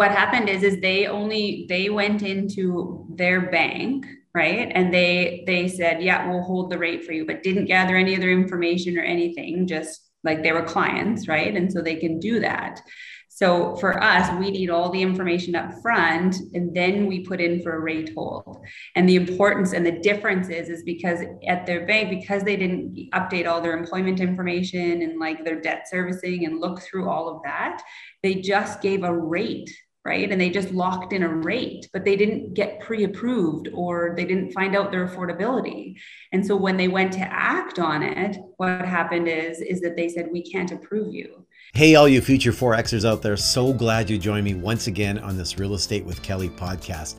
what 0.00 0.12
happened 0.12 0.48
is 0.48 0.62
is 0.62 0.80
they 0.80 1.06
only 1.06 1.66
they 1.68 1.90
went 1.90 2.22
into 2.22 3.06
their 3.20 3.50
bank 3.50 4.06
right? 4.32 4.70
And 4.74 4.94
they 4.94 5.44
they 5.46 5.68
said 5.68 6.02
yeah 6.02 6.26
we'll 6.26 6.48
hold 6.50 6.70
the 6.70 6.78
rate 6.78 7.04
for 7.04 7.12
you 7.12 7.26
but 7.26 7.42
didn't 7.42 7.66
gather 7.66 7.96
any 7.96 8.16
other 8.16 8.30
information 8.30 8.96
or 8.96 9.02
anything 9.02 9.66
just 9.66 9.92
like 10.24 10.42
they 10.42 10.52
were 10.52 10.62
clients 10.62 11.28
right? 11.28 11.54
And 11.54 11.70
so 11.70 11.82
they 11.82 11.96
can 11.96 12.18
do 12.18 12.40
that. 12.40 12.80
So 13.28 13.76
for 13.76 14.02
us, 14.02 14.26
we 14.38 14.50
need 14.50 14.70
all 14.70 14.90
the 14.90 15.02
information 15.02 15.54
up 15.54 15.70
front 15.82 16.36
and 16.54 16.74
then 16.74 17.06
we 17.06 17.24
put 17.30 17.40
in 17.40 17.62
for 17.62 17.72
a 17.76 17.80
rate 17.80 18.10
hold. 18.14 18.58
And 18.96 19.08
the 19.08 19.16
importance 19.16 19.72
and 19.72 19.84
the 19.86 19.98
difference 20.10 20.48
is, 20.48 20.68
is 20.68 20.82
because 20.82 21.20
at 21.46 21.64
their 21.64 21.86
bank, 21.86 22.10
because 22.10 22.42
they 22.42 22.56
didn't 22.56 23.10
update 23.14 23.46
all 23.46 23.60
their 23.60 23.76
employment 23.76 24.20
information 24.20 25.02
and 25.02 25.18
like 25.18 25.44
their 25.44 25.60
debt 25.60 25.88
servicing 25.88 26.44
and 26.44 26.60
look 26.60 26.80
through 26.82 27.08
all 27.08 27.28
of 27.28 27.42
that, 27.44 27.82
they 28.22 28.34
just 28.34 28.82
gave 28.82 29.04
a 29.04 29.14
rate 29.38 29.70
right? 30.04 30.30
And 30.30 30.40
they 30.40 30.50
just 30.50 30.72
locked 30.72 31.12
in 31.12 31.22
a 31.22 31.28
rate, 31.28 31.88
but 31.92 32.04
they 32.04 32.16
didn't 32.16 32.54
get 32.54 32.80
pre 32.80 33.04
approved 33.04 33.68
or 33.74 34.14
they 34.16 34.24
didn't 34.24 34.52
find 34.52 34.74
out 34.74 34.90
their 34.90 35.06
affordability. 35.06 35.96
And 36.32 36.44
so 36.44 36.56
when 36.56 36.76
they 36.76 36.88
went 36.88 37.12
to 37.14 37.20
act 37.20 37.78
on 37.78 38.02
it, 38.02 38.36
what 38.56 38.84
happened 38.84 39.28
is, 39.28 39.60
is 39.60 39.80
that 39.80 39.96
they 39.96 40.08
said, 40.08 40.28
we 40.32 40.42
can't 40.42 40.72
approve 40.72 41.14
you. 41.14 41.44
Hey, 41.74 41.94
all 41.94 42.08
you 42.08 42.20
future 42.20 42.52
Forexers 42.52 43.08
out 43.08 43.22
there, 43.22 43.36
so 43.36 43.72
glad 43.72 44.10
you 44.10 44.18
joined 44.18 44.44
me 44.44 44.54
once 44.54 44.86
again 44.86 45.18
on 45.18 45.36
this 45.36 45.58
Real 45.58 45.74
Estate 45.74 46.04
with 46.04 46.22
Kelly 46.22 46.48
podcast. 46.48 47.16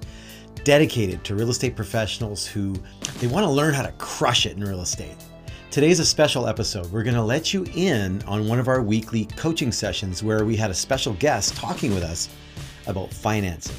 Dedicated 0.64 1.24
to 1.24 1.36
real 1.36 1.50
estate 1.50 1.76
professionals 1.76 2.46
who 2.46 2.76
they 3.20 3.28
want 3.28 3.46
to 3.46 3.50
learn 3.50 3.74
how 3.74 3.84
to 3.84 3.92
crush 3.94 4.46
it 4.46 4.58
in 4.58 4.64
real 4.64 4.82
estate. 4.82 5.16
Today's 5.72 6.00
a 6.00 6.06
special 6.06 6.48
episode. 6.48 6.92
We're 6.92 7.04
going 7.04 7.16
to 7.16 7.24
let 7.24 7.54
you 7.54 7.66
in 7.76 8.22
on 8.24 8.48
one 8.48 8.60
of 8.60 8.68
our 8.68 8.82
weekly 8.82 9.26
coaching 9.38 9.72
sessions 9.72 10.22
where 10.22 10.44
we 10.44 10.58
had 10.58 10.70
a 10.70 10.74
special 10.74 11.14
guest 11.14 11.56
talking 11.56 11.94
with 11.94 12.04
us 12.04 12.28
about 12.88 13.12
financing. 13.12 13.76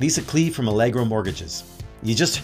Lisa 0.00 0.22
Klee 0.22 0.52
from 0.52 0.68
Allegro 0.68 1.04
Mortgages. 1.04 1.64
You 2.02 2.14
just 2.14 2.42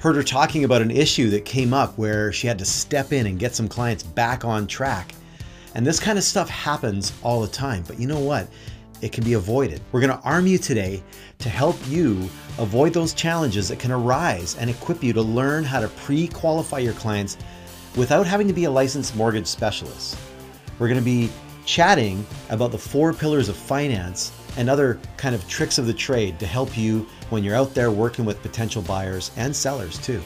heard 0.00 0.16
her 0.16 0.22
talking 0.22 0.64
about 0.64 0.82
an 0.82 0.90
issue 0.90 1.30
that 1.30 1.44
came 1.44 1.72
up 1.72 1.96
where 1.98 2.32
she 2.32 2.46
had 2.46 2.58
to 2.58 2.64
step 2.64 3.12
in 3.12 3.26
and 3.26 3.38
get 3.38 3.54
some 3.54 3.68
clients 3.68 4.02
back 4.02 4.44
on 4.44 4.66
track 4.66 5.14
and 5.74 5.86
this 5.86 6.00
kind 6.00 6.18
of 6.18 6.24
stuff 6.24 6.48
happens 6.48 7.12
all 7.22 7.40
the 7.40 7.48
time, 7.48 7.84
but 7.86 8.00
you 8.00 8.06
know 8.06 8.18
what? 8.18 8.48
It 9.00 9.12
can 9.12 9.22
be 9.22 9.34
avoided. 9.34 9.80
We're 9.92 10.00
going 10.00 10.16
to 10.16 10.24
arm 10.24 10.46
you 10.46 10.58
today 10.58 11.02
to 11.38 11.48
help 11.48 11.76
you 11.86 12.28
avoid 12.58 12.92
those 12.92 13.14
challenges 13.14 13.68
that 13.68 13.78
can 13.78 13.92
arise 13.92 14.56
and 14.56 14.68
equip 14.68 15.04
you 15.04 15.12
to 15.12 15.22
learn 15.22 15.62
how 15.62 15.78
to 15.80 15.88
pre 15.88 16.26
qualify 16.26 16.78
your 16.78 16.94
clients 16.94 17.36
without 17.96 18.26
having 18.26 18.48
to 18.48 18.52
be 18.52 18.64
a 18.64 18.70
licensed 18.70 19.14
mortgage 19.14 19.46
specialist. 19.46 20.18
We're 20.78 20.88
going 20.88 20.98
to 20.98 21.04
be 21.04 21.30
chatting 21.64 22.26
about 22.50 22.72
the 22.72 22.78
four 22.78 23.12
pillars 23.12 23.48
of 23.48 23.56
finance 23.56 24.32
and 24.56 24.70
other 24.70 24.98
kind 25.16 25.34
of 25.34 25.46
tricks 25.48 25.78
of 25.78 25.86
the 25.86 25.92
trade 25.92 26.38
to 26.40 26.46
help 26.46 26.76
you 26.76 27.06
when 27.30 27.44
you're 27.44 27.56
out 27.56 27.74
there 27.74 27.90
working 27.90 28.24
with 28.24 28.40
potential 28.42 28.82
buyers 28.82 29.30
and 29.36 29.54
sellers 29.54 29.98
too. 29.98 30.22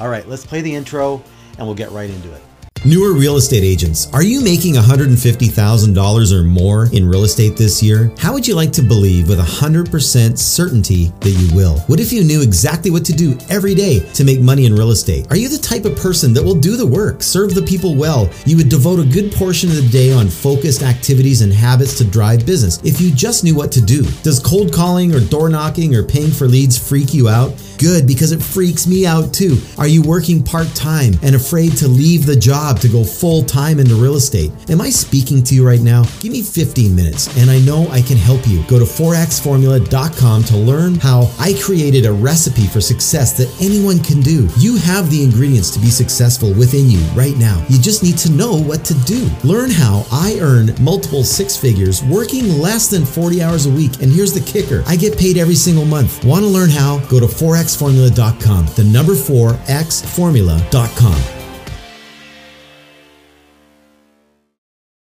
All 0.00 0.08
right, 0.08 0.26
let's 0.28 0.46
play 0.46 0.60
the 0.60 0.74
intro 0.74 1.22
and 1.58 1.66
we'll 1.66 1.76
get 1.76 1.90
right 1.90 2.10
into 2.10 2.32
it. 2.32 2.42
Newer 2.86 3.14
real 3.14 3.38
estate 3.38 3.64
agents, 3.64 4.12
are 4.12 4.22
you 4.22 4.42
making 4.42 4.74
$150,000 4.74 6.32
or 6.32 6.42
more 6.42 6.90
in 6.92 7.08
real 7.08 7.24
estate 7.24 7.56
this 7.56 7.82
year? 7.82 8.12
How 8.18 8.34
would 8.34 8.46
you 8.46 8.54
like 8.54 8.72
to 8.72 8.82
believe 8.82 9.26
with 9.26 9.38
100% 9.38 10.36
certainty 10.36 11.06
that 11.20 11.30
you 11.30 11.56
will? 11.56 11.78
What 11.86 11.98
if 11.98 12.12
you 12.12 12.22
knew 12.24 12.42
exactly 12.42 12.90
what 12.90 13.02
to 13.06 13.14
do 13.14 13.38
every 13.48 13.74
day 13.74 14.00
to 14.12 14.22
make 14.22 14.42
money 14.42 14.66
in 14.66 14.74
real 14.74 14.90
estate? 14.90 15.26
Are 15.30 15.36
you 15.36 15.48
the 15.48 15.56
type 15.56 15.86
of 15.86 15.96
person 15.96 16.34
that 16.34 16.42
will 16.42 16.54
do 16.54 16.76
the 16.76 16.86
work, 16.86 17.22
serve 17.22 17.54
the 17.54 17.62
people 17.62 17.96
well? 17.96 18.28
You 18.44 18.58
would 18.58 18.68
devote 18.68 19.00
a 19.00 19.10
good 19.10 19.32
portion 19.32 19.70
of 19.70 19.76
the 19.76 19.88
day 19.88 20.12
on 20.12 20.28
focused 20.28 20.82
activities 20.82 21.40
and 21.40 21.54
habits 21.54 21.96
to 21.96 22.04
drive 22.04 22.44
business 22.44 22.82
if 22.84 23.00
you 23.00 23.10
just 23.14 23.44
knew 23.44 23.54
what 23.54 23.72
to 23.72 23.80
do. 23.80 24.02
Does 24.22 24.38
cold 24.38 24.74
calling 24.74 25.14
or 25.14 25.20
door 25.20 25.48
knocking 25.48 25.94
or 25.94 26.02
paying 26.02 26.30
for 26.30 26.46
leads 26.46 26.76
freak 26.76 27.14
you 27.14 27.30
out? 27.30 27.54
Good, 27.78 28.06
because 28.06 28.32
it 28.32 28.42
freaks 28.42 28.86
me 28.86 29.06
out 29.06 29.32
too. 29.34 29.58
Are 29.78 29.86
you 29.86 30.02
working 30.02 30.42
part 30.42 30.68
time 30.74 31.14
and 31.22 31.34
afraid 31.34 31.76
to 31.78 31.88
leave 31.88 32.26
the 32.26 32.36
job 32.36 32.78
to 32.80 32.88
go 32.88 33.04
full 33.04 33.42
time 33.42 33.78
into 33.80 33.94
real 33.94 34.14
estate? 34.14 34.52
Am 34.70 34.80
I 34.80 34.90
speaking 34.90 35.42
to 35.44 35.54
you 35.54 35.66
right 35.66 35.80
now? 35.80 36.04
Give 36.20 36.32
me 36.32 36.42
15 36.42 36.94
minutes 36.94 37.36
and 37.36 37.50
I 37.50 37.58
know 37.60 37.88
I 37.90 38.00
can 38.00 38.16
help 38.16 38.46
you. 38.46 38.62
Go 38.64 38.78
to 38.78 38.84
forexformula.com 38.84 40.44
to 40.44 40.56
learn 40.56 40.94
how 40.96 41.30
I 41.38 41.54
created 41.62 42.06
a 42.06 42.12
recipe 42.12 42.66
for 42.66 42.80
success 42.80 43.36
that 43.38 43.54
anyone 43.60 43.98
can 43.98 44.20
do. 44.20 44.48
You 44.58 44.76
have 44.76 45.10
the 45.10 45.22
ingredients 45.22 45.70
to 45.72 45.78
be 45.78 45.90
successful 45.90 46.52
within 46.54 46.88
you 46.88 47.00
right 47.14 47.36
now. 47.36 47.64
You 47.68 47.78
just 47.78 48.02
need 48.02 48.18
to 48.18 48.30
know 48.32 48.54
what 48.56 48.84
to 48.84 48.94
do. 49.04 49.28
Learn 49.42 49.70
how 49.70 50.06
I 50.12 50.38
earn 50.40 50.74
multiple 50.80 51.24
six 51.24 51.56
figures 51.56 52.02
working 52.04 52.58
less 52.58 52.88
than 52.88 53.04
40 53.04 53.42
hours 53.42 53.66
a 53.66 53.70
week. 53.70 54.02
And 54.02 54.12
here's 54.12 54.32
the 54.32 54.40
kicker 54.40 54.82
I 54.86 54.96
get 54.96 55.18
paid 55.18 55.38
every 55.38 55.54
single 55.54 55.84
month. 55.84 56.24
Want 56.24 56.44
to 56.44 56.48
learn 56.48 56.70
how? 56.70 56.98
Go 57.06 57.20
to 57.20 57.26
Forex 57.26 57.63
xformula.com. 57.64 58.66
The 58.76 58.84
number 58.84 59.14
4 59.14 59.52
xformula.com. 59.52 61.22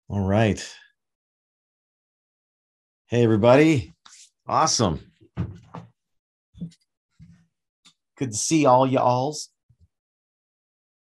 All 0.10 0.22
right. 0.22 0.76
Hey, 3.08 3.24
everybody. 3.24 3.96
Awesome. 4.48 5.00
Good 8.18 8.32
to 8.32 8.38
see 8.38 8.66
all 8.66 8.86
y'alls. 8.86 9.50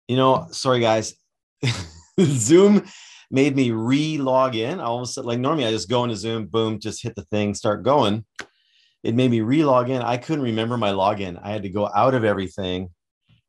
You 0.08 0.16
know, 0.16 0.48
sorry, 0.52 0.80
guys. 0.80 1.16
Zoom 2.22 2.86
made 3.30 3.56
me 3.56 3.72
re-log 3.72 4.56
in. 4.56 4.80
I 4.80 4.86
almost 4.86 5.18
like 5.18 5.40
normally 5.40 5.66
I 5.66 5.72
just 5.72 5.90
go 5.90 6.04
into 6.04 6.16
Zoom, 6.16 6.46
boom, 6.46 6.80
just 6.80 7.04
hit 7.04 7.16
the 7.16 7.24
thing, 7.24 7.54
start 7.54 7.84
going 7.84 8.24
it 9.06 9.14
made 9.14 9.30
me 9.30 9.42
re-log 9.42 9.90
in. 9.92 10.02
I 10.02 10.18
couldn't 10.18 10.44
remember 10.44 10.78
my 10.78 10.90
login. 10.90 11.40
I 11.42 11.52
had 11.52 11.62
to 11.62 11.70
go 11.70 11.88
out 11.94 12.16
of 12.16 12.24
everything. 12.24 12.90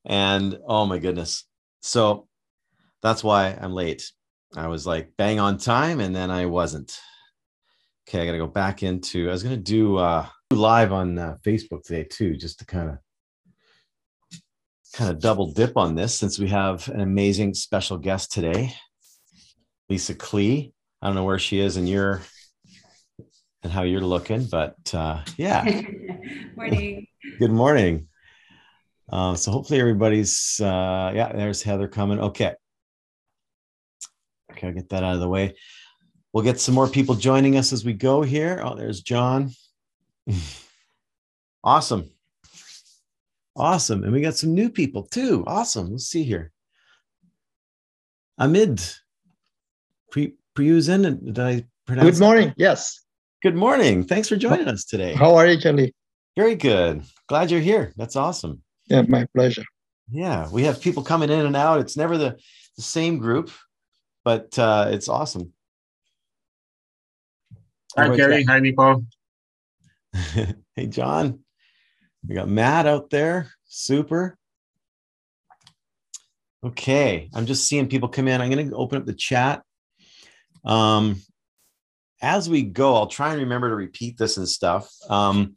And 0.05 0.59
oh 0.69 0.85
my 0.85 0.99
goodness. 0.99 1.45
So 1.81 2.29
that's 3.03 3.25
why 3.25 3.57
I'm 3.59 3.73
late. 3.73 4.11
I 4.55 4.69
was 4.69 4.87
like 4.87 5.13
bang 5.17 5.41
on 5.41 5.57
time 5.57 6.01
and 6.01 6.15
then 6.15 6.31
I 6.31 6.47
wasn't. 6.47 6.99
Okay, 8.07 8.21
I 8.21 8.27
got 8.27 8.33
to 8.33 8.39
go 8.39 8.47
back 8.47 8.83
into 8.83 9.29
I 9.29 9.33
was 9.33 9.43
going 9.43 9.57
to 9.57 9.63
do 9.63 9.97
uh 9.97 10.27
live 10.53 10.93
on 10.93 11.19
uh, 11.19 11.37
Facebook 11.45 11.83
today 11.83 12.05
too 12.05 12.37
just 12.37 12.61
to 12.61 12.67
kind 12.67 12.91
of 12.91 12.99
kind 14.93 15.11
of 15.11 15.19
double 15.19 15.53
dip 15.53 15.77
on 15.77 15.95
this 15.95 16.17
since 16.17 16.39
we 16.39 16.49
have 16.49 16.89
an 16.89 17.01
amazing 17.01 17.55
special 17.55 17.97
guest 17.97 18.31
today. 18.31 18.75
Lisa 19.89 20.15
Klee. 20.15 20.73
I 21.01 21.07
don't 21.07 21.17
know 21.17 21.25
where 21.25 21.39
she 21.39 21.61
is 21.61 21.77
in 21.77 21.87
your 21.87 22.23
and 23.63 23.73
how 23.73 23.83
you're 23.83 24.01
looking. 24.01 24.45
But 24.45 24.77
uh, 24.95 25.23
yeah. 25.37 25.65
morning. 26.57 27.07
Good 27.39 27.51
morning. 27.51 28.09
Uh, 29.11 29.35
so 29.35 29.51
hopefully 29.53 29.81
everybody's 29.81 30.61
uh, 30.61 31.13
yeah. 31.15 31.33
There's 31.33 31.63
Heather 31.63 31.89
coming. 31.89 32.21
Okay. 32.21 32.55
Okay, 34.53 34.69
I'll 34.69 34.75
get 34.75 34.89
that 34.91 35.05
out 35.05 35.15
of 35.15 35.21
the 35.21 35.29
way. 35.29 35.55
We'll 36.33 36.45
get 36.45 36.61
some 36.61 36.75
more 36.75 36.89
people 36.89 37.15
joining 37.15 37.57
us 37.57 37.73
as 37.73 37.85
we 37.85 37.93
go 37.93 38.23
here. 38.23 38.61
Oh, 38.63 38.75
there's 38.75 39.01
John. 39.01 39.53
awesome. 41.65 42.11
Awesome. 43.57 44.05
And 44.05 44.13
we 44.13 44.21
got 44.21 44.37
some 44.37 44.55
new 44.55 44.69
people 44.69 45.05
too. 45.05 45.45
Awesome. 45.47 45.93
Let's 45.93 46.07
see 46.07 46.25
here. 46.25 46.53
Amid 48.39 48.83
Pre 50.11 50.35
Priuzen, 50.55 51.25
did 51.25 51.39
I 51.39 51.65
pronounce 51.87 52.19
Good 52.19 52.25
morning. 52.25 52.49
That? 52.49 52.59
Yes. 52.59 53.01
Good 53.43 53.55
morning. 53.55 54.03
Thanks 54.03 54.31
for 54.31 54.37
joining 54.37 54.67
us 54.67 54.85
today. 54.87 55.13
How 55.13 55.35
are 55.35 55.47
you, 55.47 55.61
Kelly? 55.61 55.95
Very 56.37 56.55
good. 56.55 57.03
Glad 57.29 57.51
you're 57.51 57.61
here. 57.61 57.93
That's 57.95 58.17
awesome. 58.17 58.63
Yeah, 58.87 59.03
my 59.03 59.27
pleasure. 59.35 59.65
Yeah, 60.11 60.49
we 60.51 60.63
have 60.63 60.81
people 60.81 61.03
coming 61.03 61.29
in 61.29 61.45
and 61.45 61.55
out. 61.55 61.81
It's 61.81 61.99
never 61.99 62.17
the, 62.17 62.39
the 62.77 62.83
same 62.83 63.19
group, 63.19 63.51
but 64.25 64.59
uh, 64.59 64.87
it's 64.89 65.11
awesome. 65.11 65.53
Hi, 67.95 68.17
Gary. 68.17 68.43
Hi, 68.45 68.59
Nico. 68.59 69.05
hey, 70.15 70.87
John. 70.89 71.41
We 72.27 72.37
got 72.37 72.49
Matt 72.49 72.87
out 72.87 73.11
there. 73.11 73.51
Super. 73.67 74.39
Okay, 76.65 77.29
I'm 77.35 77.45
just 77.45 77.69
seeing 77.69 77.89
people 77.89 78.09
come 78.09 78.29
in. 78.29 78.41
I'm 78.41 78.51
going 78.51 78.71
to 78.71 78.77
open 78.77 78.99
up 78.99 79.05
the 79.05 79.13
chat. 79.13 79.63
Um, 80.65 81.21
as 82.23 82.49
we 82.49 82.63
go, 82.63 82.95
I'll 82.95 83.07
try 83.07 83.31
and 83.31 83.41
remember 83.41 83.69
to 83.69 83.77
repeat 83.77 84.19
this 84.19 84.37
and 84.37 84.49
stuff. 84.49 84.91
Um, 85.09 85.57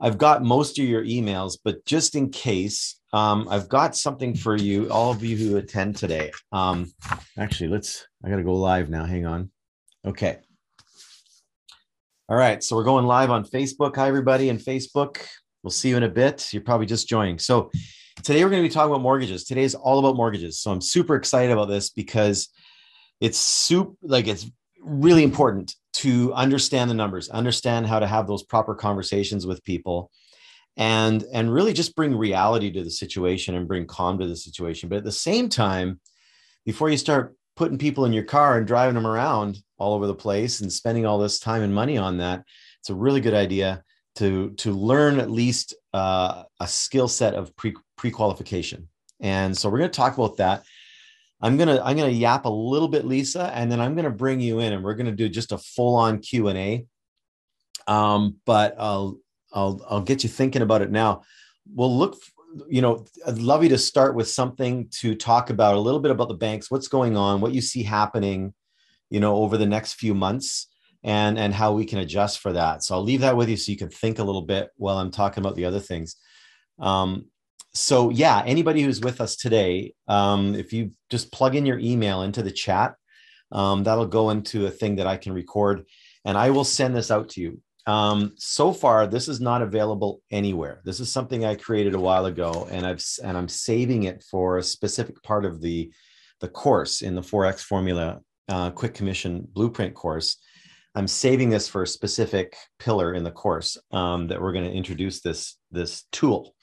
I've 0.00 0.18
got 0.18 0.42
most 0.42 0.78
of 0.78 0.84
your 0.86 1.04
emails, 1.04 1.58
but 1.62 1.84
just 1.84 2.14
in 2.14 2.30
case, 2.30 2.98
um, 3.12 3.48
I've 3.50 3.68
got 3.68 3.94
something 3.94 4.34
for 4.34 4.56
you, 4.56 4.90
all 4.90 5.10
of 5.10 5.22
you 5.22 5.36
who 5.36 5.56
attend 5.58 5.96
today. 5.96 6.32
Um, 6.52 6.90
actually, 7.38 7.68
let's, 7.68 8.06
I 8.24 8.30
got 8.30 8.36
to 8.36 8.42
go 8.42 8.54
live 8.54 8.88
now. 8.88 9.04
Hang 9.04 9.26
on. 9.26 9.50
Okay. 10.06 10.38
All 12.28 12.36
right. 12.36 12.62
So 12.62 12.76
we're 12.76 12.84
going 12.84 13.04
live 13.04 13.30
on 13.30 13.44
Facebook. 13.44 13.96
Hi, 13.96 14.08
everybody 14.08 14.48
in 14.48 14.56
Facebook. 14.56 15.26
We'll 15.62 15.70
see 15.70 15.90
you 15.90 15.98
in 15.98 16.04
a 16.04 16.08
bit. 16.08 16.50
You're 16.52 16.62
probably 16.62 16.86
just 16.86 17.08
joining. 17.08 17.38
So 17.38 17.70
today 18.22 18.42
we're 18.42 18.50
going 18.50 18.62
to 18.62 18.68
be 18.68 18.72
talking 18.72 18.92
about 18.92 19.02
mortgages. 19.02 19.44
Today 19.44 19.64
is 19.64 19.74
all 19.74 19.98
about 19.98 20.16
mortgages. 20.16 20.58
So 20.60 20.70
I'm 20.70 20.80
super 20.80 21.16
excited 21.16 21.52
about 21.52 21.66
this 21.66 21.90
because 21.90 22.48
it's 23.20 23.36
soup 23.36 23.98
like 24.00 24.28
it's 24.28 24.50
really 24.80 25.24
important 25.24 25.74
to 25.92 26.32
understand 26.34 26.90
the 26.90 26.94
numbers, 26.94 27.28
understand 27.28 27.86
how 27.86 27.98
to 27.98 28.06
have 28.06 28.26
those 28.26 28.42
proper 28.42 28.74
conversations 28.74 29.46
with 29.46 29.64
people 29.64 30.10
and 30.76 31.24
and 31.32 31.52
really 31.52 31.72
just 31.72 31.96
bring 31.96 32.16
reality 32.16 32.70
to 32.70 32.82
the 32.82 32.90
situation 32.90 33.54
and 33.54 33.68
bring 33.68 33.86
calm 33.86 34.18
to 34.18 34.26
the 34.26 34.36
situation. 34.36 34.88
But 34.88 34.98
at 34.98 35.04
the 35.04 35.12
same 35.12 35.48
time, 35.48 36.00
before 36.64 36.90
you 36.90 36.96
start 36.96 37.36
putting 37.56 37.78
people 37.78 38.04
in 38.04 38.12
your 38.12 38.24
car 38.24 38.56
and 38.56 38.66
driving 38.66 38.94
them 38.94 39.06
around 39.06 39.58
all 39.78 39.94
over 39.94 40.06
the 40.06 40.14
place 40.14 40.60
and 40.60 40.72
spending 40.72 41.06
all 41.06 41.18
this 41.18 41.38
time 41.38 41.62
and 41.62 41.74
money 41.74 41.98
on 41.98 42.18
that, 42.18 42.44
it's 42.78 42.90
a 42.90 42.94
really 42.94 43.20
good 43.20 43.34
idea 43.34 43.82
to 44.16 44.50
to 44.58 44.72
learn 44.72 45.20
at 45.20 45.30
least 45.30 45.74
uh, 45.92 46.44
a 46.60 46.66
skill 46.66 47.08
set 47.08 47.34
of 47.34 47.54
pre 47.56 47.74
pre 47.96 48.10
qualification. 48.10 48.88
And 49.20 49.56
so 49.56 49.68
we're 49.68 49.78
going 49.78 49.90
to 49.90 49.96
talk 49.96 50.16
about 50.16 50.38
that. 50.38 50.64
I'm 51.42 51.56
gonna 51.56 51.80
I'm 51.82 51.96
gonna 51.96 52.10
yap 52.10 52.44
a 52.44 52.50
little 52.50 52.88
bit, 52.88 53.06
Lisa, 53.06 53.50
and 53.54 53.70
then 53.72 53.80
I'm 53.80 53.96
gonna 53.96 54.10
bring 54.10 54.40
you 54.40 54.58
in, 54.58 54.72
and 54.72 54.84
we're 54.84 54.94
gonna 54.94 55.12
do 55.12 55.28
just 55.28 55.52
a 55.52 55.58
full 55.58 55.96
on 55.96 56.18
Q 56.18 56.48
and 56.48 56.58
A. 56.58 56.86
Um, 57.86 58.36
but 58.44 58.76
I'll 58.78 59.18
I'll 59.52 59.80
I'll 59.88 60.02
get 60.02 60.22
you 60.22 60.28
thinking 60.28 60.62
about 60.62 60.82
it 60.82 60.90
now. 60.90 61.22
We'll 61.72 61.96
look. 61.96 62.16
You 62.68 62.82
know, 62.82 63.06
I'd 63.26 63.38
love 63.38 63.62
you 63.62 63.68
to 63.70 63.78
start 63.78 64.16
with 64.16 64.28
something 64.28 64.88
to 64.98 65.14
talk 65.14 65.50
about 65.50 65.76
a 65.76 65.80
little 65.80 66.00
bit 66.00 66.10
about 66.10 66.28
the 66.28 66.34
banks, 66.34 66.68
what's 66.68 66.88
going 66.88 67.16
on, 67.16 67.40
what 67.40 67.52
you 67.52 67.60
see 67.60 67.84
happening, 67.84 68.54
you 69.08 69.20
know, 69.20 69.36
over 69.36 69.56
the 69.56 69.66
next 69.66 69.94
few 69.94 70.14
months, 70.14 70.66
and 71.02 71.38
and 71.38 71.54
how 71.54 71.72
we 71.72 71.86
can 71.86 72.00
adjust 72.00 72.40
for 72.40 72.52
that. 72.52 72.82
So 72.82 72.96
I'll 72.96 73.04
leave 73.04 73.22
that 73.22 73.36
with 73.36 73.48
you 73.48 73.56
so 73.56 73.72
you 73.72 73.78
can 73.78 73.88
think 73.88 74.18
a 74.18 74.24
little 74.24 74.42
bit 74.42 74.68
while 74.76 74.98
I'm 74.98 75.10
talking 75.10 75.42
about 75.42 75.56
the 75.56 75.64
other 75.64 75.80
things. 75.80 76.16
Um, 76.78 77.29
so 77.72 78.10
yeah, 78.10 78.42
anybody 78.44 78.82
who's 78.82 79.00
with 79.00 79.20
us 79.20 79.36
today, 79.36 79.94
um, 80.08 80.54
if 80.54 80.72
you 80.72 80.92
just 81.08 81.32
plug 81.32 81.54
in 81.54 81.66
your 81.66 81.78
email 81.78 82.22
into 82.22 82.42
the 82.42 82.50
chat, 82.50 82.94
um, 83.52 83.84
that'll 83.84 84.06
go 84.06 84.30
into 84.30 84.66
a 84.66 84.70
thing 84.70 84.96
that 84.96 85.06
I 85.06 85.16
can 85.16 85.32
record, 85.32 85.84
and 86.24 86.36
I 86.36 86.50
will 86.50 86.64
send 86.64 86.94
this 86.94 87.10
out 87.10 87.30
to 87.30 87.40
you. 87.40 87.60
Um, 87.86 88.34
so 88.36 88.72
far, 88.72 89.06
this 89.06 89.28
is 89.28 89.40
not 89.40 89.62
available 89.62 90.20
anywhere. 90.30 90.80
This 90.84 91.00
is 91.00 91.10
something 91.10 91.44
I 91.44 91.54
created 91.54 91.94
a 91.94 92.00
while 92.00 92.26
ago, 92.26 92.68
and 92.70 92.86
I've 92.86 93.04
and 93.22 93.36
I'm 93.36 93.48
saving 93.48 94.04
it 94.04 94.22
for 94.30 94.58
a 94.58 94.62
specific 94.62 95.22
part 95.22 95.44
of 95.44 95.60
the 95.60 95.92
the 96.40 96.48
course 96.48 97.02
in 97.02 97.14
the 97.14 97.20
forex 97.20 97.60
formula 97.60 98.20
uh, 98.48 98.70
quick 98.70 98.94
commission 98.94 99.46
blueprint 99.52 99.94
course. 99.94 100.36
I'm 100.94 101.06
saving 101.06 101.50
this 101.50 101.68
for 101.68 101.84
a 101.84 101.86
specific 101.86 102.56
pillar 102.78 103.14
in 103.14 103.22
the 103.22 103.30
course 103.30 103.78
um, 103.92 104.26
that 104.26 104.40
we're 104.40 104.52
going 104.52 104.64
to 104.64 104.76
introduce 104.76 105.20
this 105.20 105.56
this 105.70 106.04
tool. 106.10 106.54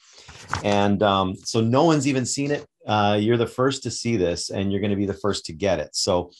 And 0.64 1.02
um, 1.02 1.36
so 1.36 1.60
no 1.60 1.84
one's 1.84 2.06
even 2.06 2.24
seen 2.24 2.50
it. 2.50 2.66
Uh, 2.86 3.18
you're 3.20 3.36
the 3.36 3.46
first 3.46 3.82
to 3.82 3.90
see 3.90 4.16
this, 4.16 4.50
and 4.50 4.72
you're 4.72 4.80
going 4.80 4.90
to 4.90 4.96
be 4.96 5.06
the 5.06 5.14
first 5.14 5.44
to 5.46 5.52
get 5.52 5.78
it. 5.78 5.94
So 5.94 6.30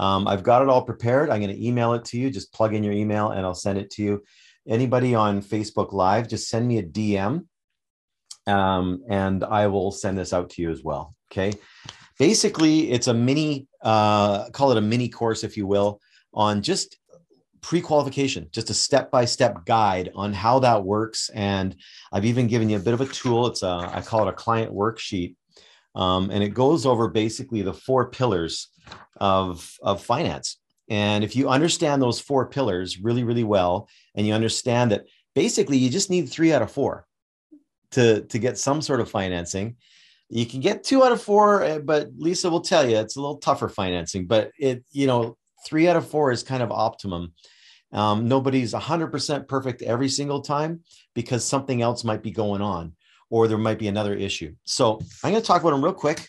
um, 0.00 0.26
I've 0.26 0.42
got 0.42 0.62
it 0.62 0.68
all 0.68 0.82
prepared. 0.82 1.30
I'm 1.30 1.40
going 1.40 1.54
to 1.54 1.66
email 1.66 1.94
it 1.94 2.04
to 2.06 2.18
you. 2.18 2.30
Just 2.30 2.52
plug 2.52 2.74
in 2.74 2.82
your 2.82 2.92
email, 2.92 3.30
and 3.30 3.46
I'll 3.46 3.54
send 3.54 3.78
it 3.78 3.90
to 3.92 4.02
you. 4.02 4.22
Anybody 4.66 5.14
on 5.14 5.42
Facebook 5.42 5.92
Live, 5.92 6.28
just 6.28 6.48
send 6.48 6.66
me 6.66 6.78
a 6.78 6.82
DM, 6.82 7.46
um, 8.46 9.02
and 9.08 9.44
I 9.44 9.66
will 9.68 9.90
send 9.90 10.18
this 10.18 10.32
out 10.32 10.50
to 10.50 10.62
you 10.62 10.70
as 10.70 10.82
well. 10.82 11.14
Okay. 11.30 11.52
Basically, 12.18 12.90
it's 12.90 13.06
a 13.06 13.14
mini, 13.14 13.66
uh, 13.82 14.50
call 14.50 14.70
it 14.70 14.78
a 14.78 14.82
mini 14.82 15.08
course, 15.08 15.44
if 15.44 15.56
you 15.56 15.66
will, 15.66 16.00
on 16.34 16.62
just 16.62 16.98
pre-qualification 17.62 18.48
just 18.52 18.70
a 18.70 18.74
step-by-step 18.74 19.64
guide 19.64 20.10
on 20.14 20.32
how 20.32 20.58
that 20.58 20.84
works. 20.84 21.30
And 21.32 21.74
i've 22.12 22.24
even 22.24 22.48
given 22.48 22.68
you 22.68 22.76
a 22.76 22.80
bit 22.80 22.94
of 22.94 23.00
a 23.00 23.06
tool. 23.06 23.46
It's 23.46 23.62
a 23.62 23.90
i 23.92 24.02
call 24.02 24.26
it 24.26 24.30
a 24.30 24.34
client 24.34 24.72
worksheet. 24.72 25.36
Um, 25.94 26.30
and 26.30 26.42
it 26.42 26.50
goes 26.50 26.86
over 26.86 27.08
basically 27.08 27.62
the 27.62 27.72
four 27.74 28.10
pillars 28.10 28.68
of 29.16 29.76
of 29.82 30.02
finance. 30.02 30.58
And 30.90 31.24
if 31.24 31.36
you 31.36 31.48
understand 31.48 32.02
those 32.02 32.20
four 32.20 32.48
pillars 32.48 32.98
really 32.98 33.24
really 33.24 33.44
well 33.44 33.88
and 34.14 34.26
you 34.26 34.34
understand 34.34 34.90
that 34.90 35.04
basically 35.34 35.78
you 35.78 35.88
just 35.88 36.10
need 36.10 36.28
three 36.28 36.52
out 36.52 36.62
of 36.62 36.70
four 36.70 37.06
to 37.92 38.22
to 38.22 38.38
get 38.38 38.58
some 38.58 38.82
sort 38.82 39.00
of 39.00 39.10
financing. 39.10 39.76
You 40.28 40.46
can 40.46 40.60
get 40.60 40.82
two 40.82 41.04
out 41.04 41.12
of 41.12 41.22
four 41.22 41.62
eh, 41.62 41.78
but 41.78 42.08
lisa 42.16 42.50
will 42.50 42.62
tell 42.62 42.88
you 42.88 42.96
it's 42.96 43.16
a 43.16 43.20
little 43.20 43.36
tougher 43.36 43.68
financing 43.68 44.26
but 44.26 44.50
it 44.58 44.82
you 44.90 45.06
know 45.06 45.36
three 45.66 45.88
out 45.88 45.96
of 45.96 46.08
four 46.08 46.32
is 46.32 46.42
kind 46.42 46.62
of 46.62 46.70
optimum 46.70 47.32
um, 47.92 48.26
nobody's 48.26 48.72
100% 48.72 49.48
perfect 49.48 49.82
every 49.82 50.08
single 50.08 50.40
time 50.40 50.80
because 51.14 51.44
something 51.44 51.82
else 51.82 52.04
might 52.04 52.22
be 52.22 52.30
going 52.30 52.62
on 52.62 52.94
or 53.30 53.48
there 53.48 53.58
might 53.58 53.78
be 53.78 53.88
another 53.88 54.14
issue. 54.14 54.54
So 54.64 55.00
I'm 55.22 55.32
going 55.32 55.42
to 55.42 55.46
talk 55.46 55.60
about 55.60 55.70
them 55.72 55.84
real 55.84 55.92
quick 55.92 56.28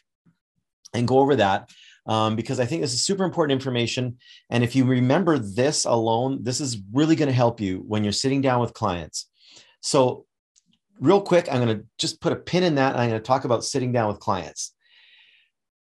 and 0.94 1.08
go 1.08 1.20
over 1.20 1.38
that 1.38 1.70
um, 2.06 2.36
because 2.36 2.60
I 2.60 2.66
think 2.66 2.82
this 2.82 2.94
is 2.94 3.06
super 3.06 3.24
important 3.24 3.58
information. 3.58 4.18
And 4.50 4.64
if 4.64 4.76
you 4.76 4.84
remember 4.84 5.38
this 5.38 5.86
alone, 5.86 6.44
this 6.44 6.60
is 6.60 6.82
really 6.92 7.16
going 7.16 7.28
to 7.28 7.34
help 7.34 7.62
you 7.62 7.84
when 7.88 8.04
you're 8.04 8.12
sitting 8.12 8.42
down 8.42 8.60
with 8.60 8.74
clients. 8.74 9.30
So, 9.82 10.26
real 11.00 11.22
quick, 11.22 11.48
I'm 11.52 11.62
going 11.62 11.80
to 11.80 11.86
just 11.98 12.22
put 12.22 12.32
a 12.32 12.38
pin 12.38 12.64
in 12.64 12.76
that. 12.76 12.94
And 12.94 13.02
I'm 13.02 13.10
going 13.10 13.22
to 13.22 13.26
talk 13.26 13.46
about 13.46 13.66
sitting 13.66 13.92
down 13.92 14.08
with 14.08 14.20
clients 14.20 14.73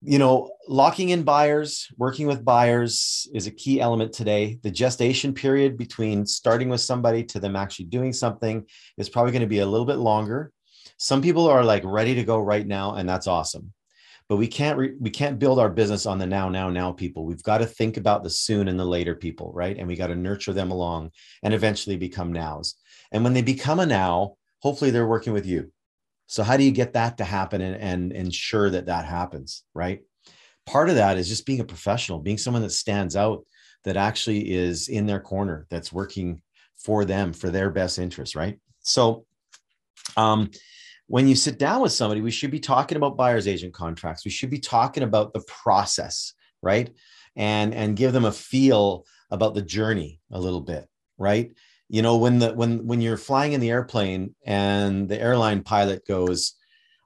you 0.06 0.18
know, 0.18 0.50
locking 0.68 1.08
in 1.08 1.22
buyers, 1.22 1.88
working 1.96 2.26
with 2.26 2.44
buyers 2.44 3.26
is 3.32 3.46
a 3.46 3.50
key 3.50 3.80
element 3.80 4.12
today. 4.12 4.58
The 4.62 4.70
gestation 4.70 5.32
period 5.32 5.78
between 5.78 6.26
starting 6.26 6.68
with 6.68 6.82
somebody 6.82 7.24
to 7.24 7.40
them 7.40 7.56
actually 7.56 7.86
doing 7.86 8.12
something 8.12 8.66
is 8.98 9.08
probably 9.08 9.32
going 9.32 9.40
to 9.40 9.48
be 9.48 9.60
a 9.60 9.66
little 9.66 9.86
bit 9.86 9.96
longer. 9.96 10.52
Some 10.98 11.22
people 11.22 11.48
are 11.48 11.64
like 11.64 11.82
ready 11.84 12.14
to 12.16 12.24
go 12.24 12.38
right 12.38 12.66
now, 12.66 12.96
and 12.96 13.08
that's 13.08 13.26
awesome. 13.26 13.72
But 14.28 14.36
we 14.36 14.46
can't 14.46 14.78
re- 14.78 14.94
we 15.00 15.10
can't 15.10 15.38
build 15.38 15.58
our 15.58 15.70
business 15.70 16.06
on 16.06 16.18
the 16.18 16.26
now, 16.26 16.48
now, 16.50 16.68
now 16.68 16.92
people. 16.92 17.24
We've 17.24 17.42
got 17.42 17.58
to 17.58 17.66
think 17.66 17.96
about 17.96 18.22
the 18.22 18.30
soon 18.30 18.68
and 18.68 18.78
the 18.78 18.84
later 18.84 19.14
people, 19.14 19.52
right? 19.54 19.76
And 19.76 19.88
we 19.88 19.96
got 19.96 20.08
to 20.08 20.16
nurture 20.16 20.52
them 20.52 20.70
along 20.70 21.12
and 21.42 21.54
eventually 21.54 21.96
become 21.96 22.32
nows. 22.32 22.74
And 23.10 23.24
when 23.24 23.32
they 23.32 23.42
become 23.42 23.80
a 23.80 23.86
now, 23.86 24.36
hopefully 24.60 24.90
they're 24.90 25.06
working 25.06 25.32
with 25.32 25.46
you 25.46 25.72
so 26.26 26.42
how 26.42 26.56
do 26.56 26.64
you 26.64 26.70
get 26.70 26.94
that 26.94 27.18
to 27.18 27.24
happen 27.24 27.60
and, 27.60 27.76
and 27.76 28.12
ensure 28.12 28.70
that 28.70 28.86
that 28.86 29.04
happens, 29.04 29.64
right? 29.74 30.00
Part 30.66 30.88
of 30.88 30.96
that 30.96 31.18
is 31.18 31.28
just 31.28 31.46
being 31.46 31.60
a 31.60 31.64
professional, 31.64 32.18
being 32.18 32.38
someone 32.38 32.62
that 32.62 32.70
stands 32.70 33.16
out, 33.16 33.44
that 33.84 33.96
actually 33.96 34.52
is 34.52 34.88
in 34.88 35.06
their 35.06 35.20
corner, 35.20 35.66
that's 35.68 35.92
working 35.92 36.40
for 36.76 37.04
them 37.04 37.32
for 37.32 37.50
their 37.50 37.70
best 37.70 37.98
interest, 37.98 38.34
right? 38.34 38.58
So, 38.80 39.26
um, 40.16 40.50
when 41.06 41.28
you 41.28 41.34
sit 41.34 41.58
down 41.58 41.82
with 41.82 41.92
somebody, 41.92 42.22
we 42.22 42.30
should 42.30 42.50
be 42.50 42.60
talking 42.60 42.96
about 42.96 43.16
buyer's 43.16 43.46
agent 43.46 43.74
contracts. 43.74 44.24
We 44.24 44.30
should 44.30 44.48
be 44.48 44.58
talking 44.58 45.02
about 45.02 45.34
the 45.34 45.44
process, 45.46 46.32
right? 46.62 46.90
And 47.36 47.74
and 47.74 47.96
give 47.96 48.12
them 48.12 48.24
a 48.24 48.32
feel 48.32 49.04
about 49.30 49.54
the 49.54 49.62
journey 49.62 50.20
a 50.32 50.40
little 50.40 50.62
bit, 50.62 50.86
right? 51.18 51.52
You 51.88 52.02
know 52.02 52.16
when 52.16 52.38
the 52.38 52.52
when 52.54 52.86
when 52.86 53.00
you're 53.00 53.16
flying 53.16 53.52
in 53.52 53.60
the 53.60 53.70
airplane 53.70 54.34
and 54.46 55.08
the 55.08 55.20
airline 55.20 55.62
pilot 55.62 56.06
goes 56.06 56.54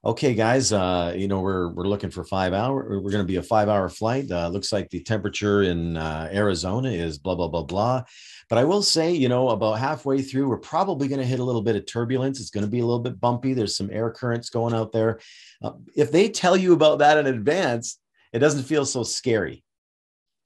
okay 0.04 0.32
guys 0.32 0.72
uh 0.72 1.12
you 1.16 1.26
know 1.26 1.40
we're 1.40 1.68
we're 1.70 1.88
looking 1.88 2.10
for 2.10 2.22
five 2.22 2.52
hour 2.52 3.00
we're 3.00 3.10
going 3.10 3.24
to 3.24 3.24
be 3.24 3.36
a 3.36 3.42
five 3.42 3.68
hour 3.68 3.88
flight. 3.88 4.30
Uh, 4.30 4.48
looks 4.48 4.72
like 4.72 4.88
the 4.90 5.02
temperature 5.02 5.62
in 5.62 5.96
uh, 5.96 6.28
arizona 6.32 6.90
is 6.90 7.18
blah 7.18 7.34
blah 7.34 7.48
blah 7.48 7.62
blah. 7.62 8.02
But 8.48 8.58
i 8.58 8.64
will 8.64 8.82
say 8.82 9.12
you 9.12 9.28
know 9.28 9.48
about 9.48 9.78
halfway 9.78 10.22
through 10.22 10.48
we're 10.48 10.58
probably 10.58 11.08
going 11.08 11.20
to 11.20 11.26
hit 11.26 11.40
a 11.40 11.44
little 11.44 11.62
bit 11.62 11.76
of 11.76 11.86
turbulence. 11.86 12.40
It's 12.40 12.50
going 12.50 12.64
to 12.64 12.70
be 12.70 12.80
a 12.80 12.86
little 12.86 13.02
bit 13.02 13.20
bumpy. 13.20 13.54
There's 13.54 13.76
some 13.76 13.90
air 13.92 14.10
currents 14.10 14.50
going 14.50 14.74
out 14.74 14.92
there. 14.92 15.18
Uh, 15.62 15.72
if 15.96 16.12
they 16.12 16.28
tell 16.28 16.56
you 16.56 16.72
about 16.72 17.00
that 17.00 17.18
in 17.18 17.26
advance 17.26 17.98
it 18.32 18.38
doesn't 18.38 18.64
feel 18.64 18.84
so 18.84 19.02
scary 19.02 19.64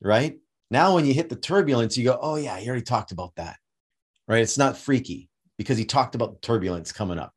right? 0.01 0.39
Now 0.71 0.95
when 0.95 1.05
you 1.05 1.13
hit 1.13 1.29
the 1.29 1.37
turbulence 1.37 1.99
you 1.99 2.05
go 2.05 2.19
oh 2.21 2.37
yeah 2.37 2.59
you 2.59 2.69
already 2.69 2.83
talked 2.83 3.13
about 3.13 3.35
that 3.37 3.59
right? 4.33 4.43
It's 4.43 4.59
not 4.59 4.79
freaky 4.79 5.29
because 5.59 5.77
he 5.77 5.85
talked 5.85 6.15
about 6.15 6.41
turbulence 6.41 6.91
coming 6.91 7.19
up. 7.19 7.33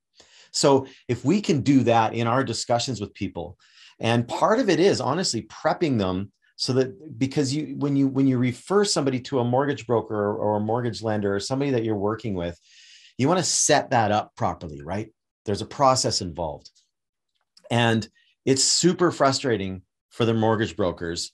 So 0.52 0.88
if 1.10 1.26
we 1.26 1.42
can 1.42 1.62
do 1.62 1.84
that 1.84 2.14
in 2.14 2.28
our 2.28 2.44
discussions 2.44 3.02
with 3.02 3.14
people, 3.14 3.58
and 4.00 4.28
part 4.28 4.60
of 4.60 4.70
it 4.70 4.80
is 4.80 5.02
honestly 5.02 5.44
prepping 5.44 6.00
them 6.00 6.32
so 6.56 6.72
that 6.74 7.20
because 7.20 7.54
you 7.54 7.76
when 7.78 7.98
you 7.98 8.08
when 8.08 8.28
you 8.28 8.38
refer 8.38 8.86
somebody 8.86 9.20
to 9.20 9.40
a 9.40 9.44
mortgage 9.44 9.86
broker 9.86 10.16
or, 10.16 10.38
or 10.38 10.58
a 10.58 10.62
mortgage 10.62 11.04
lender 11.04 11.36
or 11.36 11.40
somebody 11.42 11.72
that 11.72 11.84
you're 11.84 11.98
working 11.98 12.34
with, 12.34 12.58
you 13.18 13.28
want 13.28 13.40
to 13.40 13.44
set 13.46 13.90
that 13.90 14.14
up 14.14 14.34
properly, 14.38 14.82
right? 14.82 15.12
There's 15.44 15.62
a 15.62 15.66
process 15.66 16.22
involved. 16.22 16.72
And 17.70 18.08
it's 18.46 18.64
super 18.64 19.12
frustrating 19.12 19.82
for 20.12 20.24
the 20.24 20.34
mortgage 20.34 20.78
brokers 20.78 21.34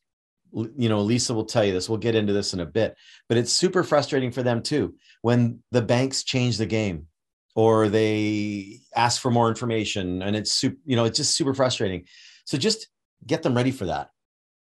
you 0.54 0.90
know 0.90 1.02
lisa 1.02 1.34
will 1.34 1.46
tell 1.46 1.64
you 1.64 1.72
this 1.72 1.88
we'll 1.88 1.98
get 1.98 2.16
into 2.16 2.34
this 2.34 2.54
in 2.54 2.60
a 2.60 2.66
bit 2.66 2.96
but 3.30 3.38
it's 3.38 3.52
super 3.52 3.84
frustrating 3.84 4.32
for 4.32 4.44
them 4.44 4.62
too 4.62 4.96
when 5.22 5.60
the 5.72 5.82
banks 5.82 6.24
change 6.24 6.58
the 6.58 6.66
game 6.66 7.08
or 7.56 7.90
they 7.90 8.80
ask 8.96 9.22
for 9.22 9.32
more 9.32 9.50
information 9.50 10.22
and 10.22 10.36
it's 10.36 10.52
super 10.52 10.78
you 10.86 10.96
know 10.96 11.06
it's 11.06 11.18
just 11.18 11.36
super 11.36 11.54
frustrating. 11.54 12.06
So 12.46 12.58
just 12.58 12.88
get 13.26 13.44
them 13.44 13.56
ready 13.56 13.72
for 13.72 13.86
that 13.86 14.10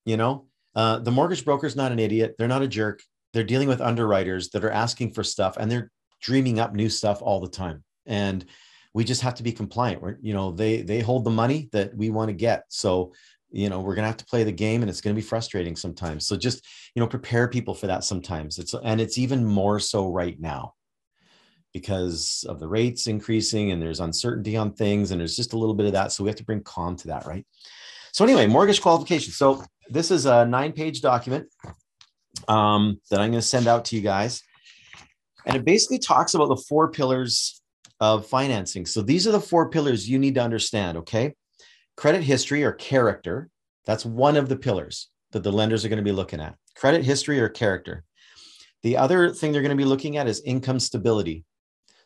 you 0.06 0.18
know? 0.18 0.48
Uh, 0.75 1.00
the 1.00 1.12
mortgage 1.12 1.46
broker 1.46 1.65
is 1.65 1.75
not 1.75 1.92
an 1.92 2.00
idiot 2.00 2.36
they're 2.38 2.48
not 2.48 2.62
a 2.62 2.68
jerk 2.68 3.01
they're 3.36 3.44
dealing 3.44 3.68
with 3.68 3.82
underwriters 3.82 4.50
that 4.51 4.63
are 4.63 4.72
asking 4.72 5.12
for 5.12 5.22
stuff 5.22 5.58
and 5.58 5.70
they're 5.70 5.92
dreaming 6.22 6.58
up 6.58 6.74
new 6.74 6.89
stuff 6.89 7.22
all 7.22 7.42
the 7.42 7.50
time. 7.50 7.84
And 8.06 8.46
we 8.94 9.04
just 9.04 9.22
have 9.22 9.36
to 9.36 9.44
be 9.44 9.51
compliant 9.51 10.01
We're, 10.01 10.18
you 10.22 10.34
know 10.34 10.51
they 10.51 10.82
they 10.82 11.01
hold 11.01 11.25
the 11.25 11.32
money 11.32 11.68
that 11.74 11.96
we 11.96 12.10
want 12.10 12.30
to 12.30 12.34
get. 12.34 12.63
So 12.70 13.13
you 13.56 13.70
know 13.70 13.80
we're 13.80 13.96
going 13.96 14.04
to 14.04 14.10
have 14.10 14.18
to 14.18 14.26
play 14.26 14.44
the 14.44 14.52
game 14.52 14.82
and 14.82 14.90
it's 14.90 15.00
going 15.00 15.16
to 15.16 15.22
be 15.22 15.26
frustrating 15.26 15.76
sometimes. 15.78 16.28
So 16.28 16.36
just 16.36 16.66
you 16.94 17.00
know 17.00 17.08
prepare 17.08 17.48
people 17.48 17.74
for 17.74 17.88
that 17.88 18.04
sometimes. 18.04 18.60
It's 18.60 18.76
and 18.84 19.00
it's 19.00 19.18
even 19.18 19.46
more 19.46 19.80
so 19.80 20.12
right 20.12 20.40
now 20.40 20.74
because 21.74 22.46
of 22.50 22.60
the 22.60 22.68
rates 22.68 23.08
increasing 23.08 23.72
and 23.72 23.82
there's 23.82 24.02
uncertainty 24.02 24.58
on 24.58 24.74
things 24.74 25.12
and 25.12 25.20
there's 25.20 25.36
just 25.36 25.54
a 25.54 25.58
little 25.58 25.74
bit 25.74 25.86
of 25.86 25.94
that. 25.94 26.12
So 26.12 26.24
we 26.24 26.30
have 26.30 26.38
to 26.38 26.44
bring 26.44 26.64
calm 26.64 26.98
to 26.98 27.08
that 27.08 27.26
right? 27.26 27.46
So 28.12 28.26
anyway 28.26 28.46
mortgage 28.46 28.82
qualification. 28.82 29.32
So 29.32 29.64
this 29.90 30.12
is 30.12 30.26
a 30.26 30.46
nine 30.46 30.74
page 30.74 31.02
document 31.02 31.48
um, 32.50 33.00
that 33.10 33.22
i'm 33.22 33.32
going 33.32 33.42
to 33.42 33.48
send 33.48 33.68
out 33.68 33.86
to 33.86 33.96
you 33.96 34.02
guys. 34.02 34.44
And 35.46 35.56
it 35.56 35.64
basically 35.64 36.00
talks 36.00 36.34
about 36.34 36.50
the 36.50 36.58
four 36.58 36.92
pillars 36.92 37.62
of 38.02 38.26
financing. 38.26 38.86
So 38.86 39.02
these 39.02 39.28
are 39.28 39.32
the 39.32 39.40
four 39.40 39.70
pillars 39.70 40.10
you 40.10 40.20
need 40.20 40.36
to 40.36 40.42
understand 40.42 40.98
okay 40.98 41.36
credit 41.96 42.24
history 42.24 42.64
or 42.64 42.72
character. 42.72 43.50
That's 43.86 44.06
one 44.06 44.36
of 44.38 44.50
the 44.50 44.56
pillars 44.56 45.10
that 45.32 45.44
the 45.44 45.52
lenders 45.52 45.86
are 45.86 45.90
going 45.90 45.98
to 45.98 46.04
be 46.04 46.12
looking 46.12 46.42
at 46.42 46.56
credit 46.75 47.04
history 47.04 47.40
or 47.40 47.50
character. 47.50 48.04
The 48.84 48.98
other 48.98 49.32
thing 49.32 49.52
they're 49.52 49.62
going 49.62 49.75
to 49.75 49.75
be 49.75 49.86
looking 49.86 50.18
at 50.18 50.28
is 50.28 50.42
income 50.46 50.80
stability. 50.80 51.46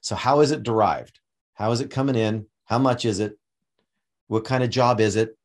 So, 0.01 0.15
how 0.15 0.39
is 0.39 0.51
it 0.51 0.63
derived? 0.63 1.19
How 1.53 1.72
is 1.72 1.81
it 1.81 1.89
coming 1.89 2.15
in? 2.15 2.46
How 2.65 2.79
much 2.79 3.03
is 3.03 3.19
it? 3.19 3.38
What 4.27 4.46
kind 4.46 4.63
of 4.63 4.69
job 4.69 5.01
is 5.01 5.15
it? 5.15 5.38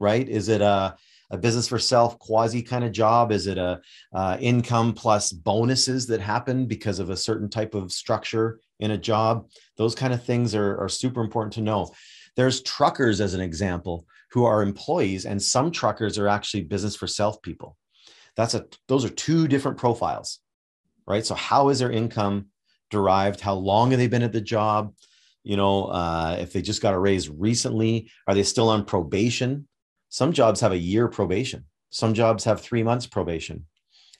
Right? 0.00 0.28
Is 0.28 0.48
it 0.48 0.62
a, 0.62 0.96
a 1.30 1.38
business 1.38 1.68
for 1.68 1.78
self 1.78 2.18
quasi 2.18 2.62
kind 2.62 2.84
of 2.84 2.90
job? 2.90 3.30
Is 3.30 3.46
it 3.46 3.58
a 3.58 3.80
uh, 4.12 4.36
income 4.40 4.94
plus 4.94 5.30
bonuses 5.30 6.06
that 6.08 6.20
happen 6.20 6.66
because 6.66 6.98
of 6.98 7.10
a 7.10 7.16
certain 7.16 7.48
type 7.48 7.74
of 7.74 7.92
structure 7.92 8.58
in 8.80 8.90
a 8.90 8.98
job? 8.98 9.48
Those 9.76 9.94
kind 9.94 10.12
of 10.12 10.24
things 10.24 10.54
are, 10.54 10.76
are 10.78 10.88
super 10.88 11.20
important 11.20 11.52
to 11.54 11.60
know. 11.60 11.92
There's 12.36 12.62
truckers, 12.62 13.20
as 13.20 13.34
an 13.34 13.40
example, 13.40 14.06
who 14.32 14.44
are 14.44 14.62
employees, 14.62 15.26
and 15.26 15.42
some 15.42 15.70
truckers 15.70 16.18
are 16.18 16.28
actually 16.28 16.64
business 16.64 16.96
for 16.96 17.06
self 17.06 17.40
people. 17.42 17.76
That's 18.36 18.54
a 18.54 18.66
those 18.88 19.04
are 19.04 19.10
two 19.10 19.48
different 19.48 19.76
profiles, 19.76 20.38
right? 21.06 21.24
So 21.24 21.34
how 21.34 21.68
is 21.68 21.80
their 21.80 21.90
income 21.90 22.46
derived? 22.90 23.40
How 23.40 23.54
long 23.54 23.90
have 23.90 23.98
they 23.98 24.06
been 24.06 24.22
at 24.22 24.32
the 24.32 24.40
job? 24.40 24.94
You 25.42 25.56
know, 25.56 25.86
uh, 25.86 26.36
if 26.38 26.52
they 26.52 26.62
just 26.62 26.82
got 26.82 26.94
a 26.94 26.98
raise 26.98 27.28
recently, 27.28 28.10
are 28.26 28.34
they 28.34 28.42
still 28.42 28.68
on 28.68 28.84
probation? 28.84 29.66
Some 30.08 30.32
jobs 30.32 30.60
have 30.60 30.72
a 30.72 30.78
year 30.78 31.08
probation. 31.08 31.64
Some 31.90 32.14
jobs 32.14 32.44
have 32.44 32.60
three 32.60 32.82
months 32.82 33.06
probation, 33.06 33.66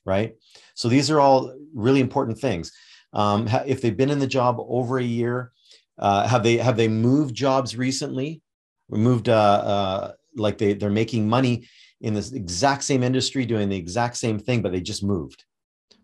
right? 0.05 0.35
So 0.75 0.89
these 0.89 1.11
are 1.11 1.21
all 1.21 1.55
really 1.75 2.01
important 2.01 2.39
things. 2.39 2.73
Um, 3.13 3.49
if 3.67 3.81
they've 3.83 3.97
been 3.97 4.11
in 4.11 4.19
the 4.19 4.27
job 4.27 4.57
over 4.61 4.99
a 4.99 5.05
year, 5.05 5.53
uh, 6.01 6.27
have 6.27 6.43
they 6.43 6.57
have 6.57 6.77
they 6.77 6.89
moved 6.89 7.35
jobs 7.35 7.77
recently? 7.77 8.41
Moved 8.89 9.29
uh, 9.29 9.33
uh, 9.35 10.13
like 10.37 10.59
they 10.59 10.73
they're 10.73 10.91
making 10.91 11.29
money 11.29 11.69
in 12.01 12.15
this 12.15 12.33
exact 12.33 12.83
same 12.83 13.03
industry, 13.03 13.45
doing 13.45 13.69
the 13.69 13.77
exact 13.77 14.17
same 14.17 14.39
thing, 14.39 14.63
but 14.63 14.73
they 14.73 14.81
just 14.81 15.05
moved. 15.05 15.45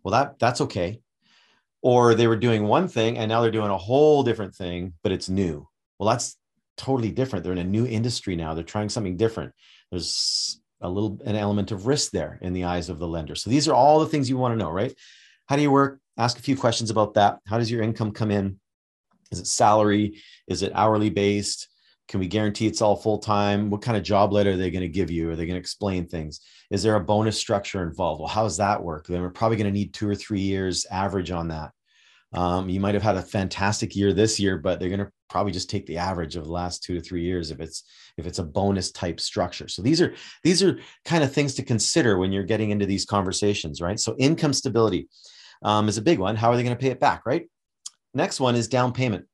Well, 0.04 0.12
that 0.12 0.38
that's 0.38 0.60
okay. 0.60 1.00
Or 1.82 2.14
they 2.14 2.26
were 2.26 2.36
doing 2.36 2.64
one 2.64 2.88
thing 2.88 3.18
and 3.18 3.28
now 3.28 3.40
they're 3.40 3.50
doing 3.50 3.70
a 3.70 3.78
whole 3.78 4.22
different 4.22 4.54
thing, 4.54 4.92
but 5.02 5.12
it's 5.12 5.28
new. 5.28 5.68
Well, 5.98 6.08
that's 6.08 6.36
totally 6.76 7.10
different. 7.10 7.42
They're 7.42 7.52
in 7.52 7.58
a 7.58 7.64
new 7.64 7.86
industry 7.86 8.36
now. 8.36 8.54
They're 8.54 8.64
trying 8.64 8.88
something 8.88 9.16
different. 9.16 9.52
There's 9.90 10.60
a 10.80 10.88
little 10.88 11.18
an 11.24 11.36
element 11.36 11.72
of 11.72 11.86
risk 11.86 12.10
there 12.10 12.38
in 12.42 12.52
the 12.52 12.64
eyes 12.64 12.88
of 12.88 12.98
the 12.98 13.08
lender. 13.08 13.34
So 13.34 13.50
these 13.50 13.66
are 13.66 13.74
all 13.74 14.00
the 14.00 14.06
things 14.06 14.28
you 14.28 14.36
want 14.36 14.52
to 14.52 14.58
know, 14.58 14.70
right? 14.70 14.94
How 15.46 15.56
do 15.56 15.62
you 15.62 15.70
work? 15.70 16.00
Ask 16.18 16.38
a 16.38 16.42
few 16.42 16.56
questions 16.56 16.90
about 16.90 17.14
that. 17.14 17.38
How 17.46 17.58
does 17.58 17.70
your 17.70 17.82
income 17.82 18.12
come 18.12 18.30
in? 18.30 18.58
Is 19.32 19.40
it 19.40 19.46
salary? 19.46 20.20
Is 20.48 20.62
it 20.62 20.72
hourly 20.74 21.10
based? 21.10 21.68
Can 22.08 22.20
we 22.20 22.28
guarantee 22.28 22.66
it's 22.66 22.82
all 22.82 22.96
full 22.96 23.18
time? 23.18 23.68
What 23.68 23.82
kind 23.82 23.96
of 23.96 24.04
job 24.04 24.32
letter 24.32 24.52
are 24.52 24.56
they 24.56 24.70
going 24.70 24.82
to 24.82 24.88
give 24.88 25.10
you? 25.10 25.30
Are 25.30 25.36
they 25.36 25.46
going 25.46 25.56
to 25.56 25.60
explain 25.60 26.06
things? 26.06 26.40
Is 26.70 26.82
there 26.82 26.94
a 26.94 27.00
bonus 27.04 27.38
structure 27.38 27.82
involved? 27.82 28.20
Well, 28.20 28.28
how 28.28 28.44
does 28.44 28.58
that 28.58 28.82
work? 28.82 29.06
Then 29.06 29.22
we're 29.22 29.30
probably 29.30 29.56
going 29.56 29.72
to 29.72 29.78
need 29.78 29.92
two 29.92 30.08
or 30.08 30.14
three 30.14 30.40
years 30.40 30.86
average 30.90 31.30
on 31.30 31.48
that. 31.48 31.72
Um, 32.32 32.68
you 32.68 32.80
might 32.80 32.94
have 32.94 33.02
had 33.02 33.16
a 33.16 33.22
fantastic 33.22 33.96
year 33.96 34.12
this 34.12 34.38
year, 34.38 34.58
but 34.58 34.78
they're 34.78 34.88
going 34.88 35.00
to 35.00 35.10
probably 35.28 35.52
just 35.52 35.70
take 35.70 35.86
the 35.86 35.98
average 35.98 36.36
of 36.36 36.44
the 36.44 36.52
last 36.52 36.82
two 36.82 36.94
to 36.94 37.00
three 37.00 37.22
years 37.22 37.50
if 37.50 37.60
it's 37.60 37.84
if 38.16 38.26
it's 38.26 38.38
a 38.38 38.44
bonus 38.44 38.90
type 38.92 39.20
structure. 39.20 39.68
So 39.68 39.82
these 39.82 40.00
are 40.00 40.14
these 40.42 40.62
are 40.62 40.78
kind 41.04 41.24
of 41.24 41.32
things 41.32 41.54
to 41.54 41.64
consider 41.64 42.18
when 42.18 42.32
you're 42.32 42.44
getting 42.44 42.70
into 42.70 42.86
these 42.86 43.04
conversations, 43.04 43.80
right? 43.80 43.98
So 43.98 44.16
income 44.18 44.52
stability 44.52 45.08
um, 45.62 45.88
is 45.88 45.98
a 45.98 46.02
big 46.02 46.18
one. 46.18 46.36
How 46.36 46.50
are 46.50 46.56
they 46.56 46.62
going 46.62 46.76
to 46.76 46.80
pay 46.80 46.90
it 46.90 47.00
back, 47.00 47.26
right? 47.26 47.48
Next 48.16 48.40
one 48.40 48.56
is 48.56 48.66
down 48.66 48.94
payment. 48.94 49.26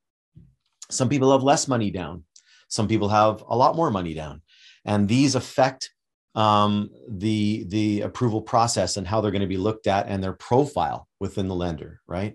Some 0.90 1.08
people 1.08 1.30
have 1.30 1.44
less 1.44 1.68
money 1.68 1.92
down. 1.92 2.24
Some 2.66 2.88
people 2.88 3.08
have 3.08 3.44
a 3.48 3.56
lot 3.56 3.76
more 3.76 3.92
money 3.92 4.12
down, 4.12 4.42
and 4.84 5.08
these 5.08 5.36
affect 5.36 5.92
um, 6.34 6.90
the 7.08 7.64
the 7.68 8.00
approval 8.00 8.42
process 8.42 8.96
and 8.96 9.06
how 9.06 9.20
they're 9.20 9.30
going 9.30 9.40
to 9.42 9.46
be 9.46 9.56
looked 9.56 9.86
at 9.86 10.08
and 10.08 10.20
their 10.20 10.32
profile 10.32 11.06
within 11.20 11.46
the 11.46 11.54
lender. 11.54 12.00
Right, 12.08 12.34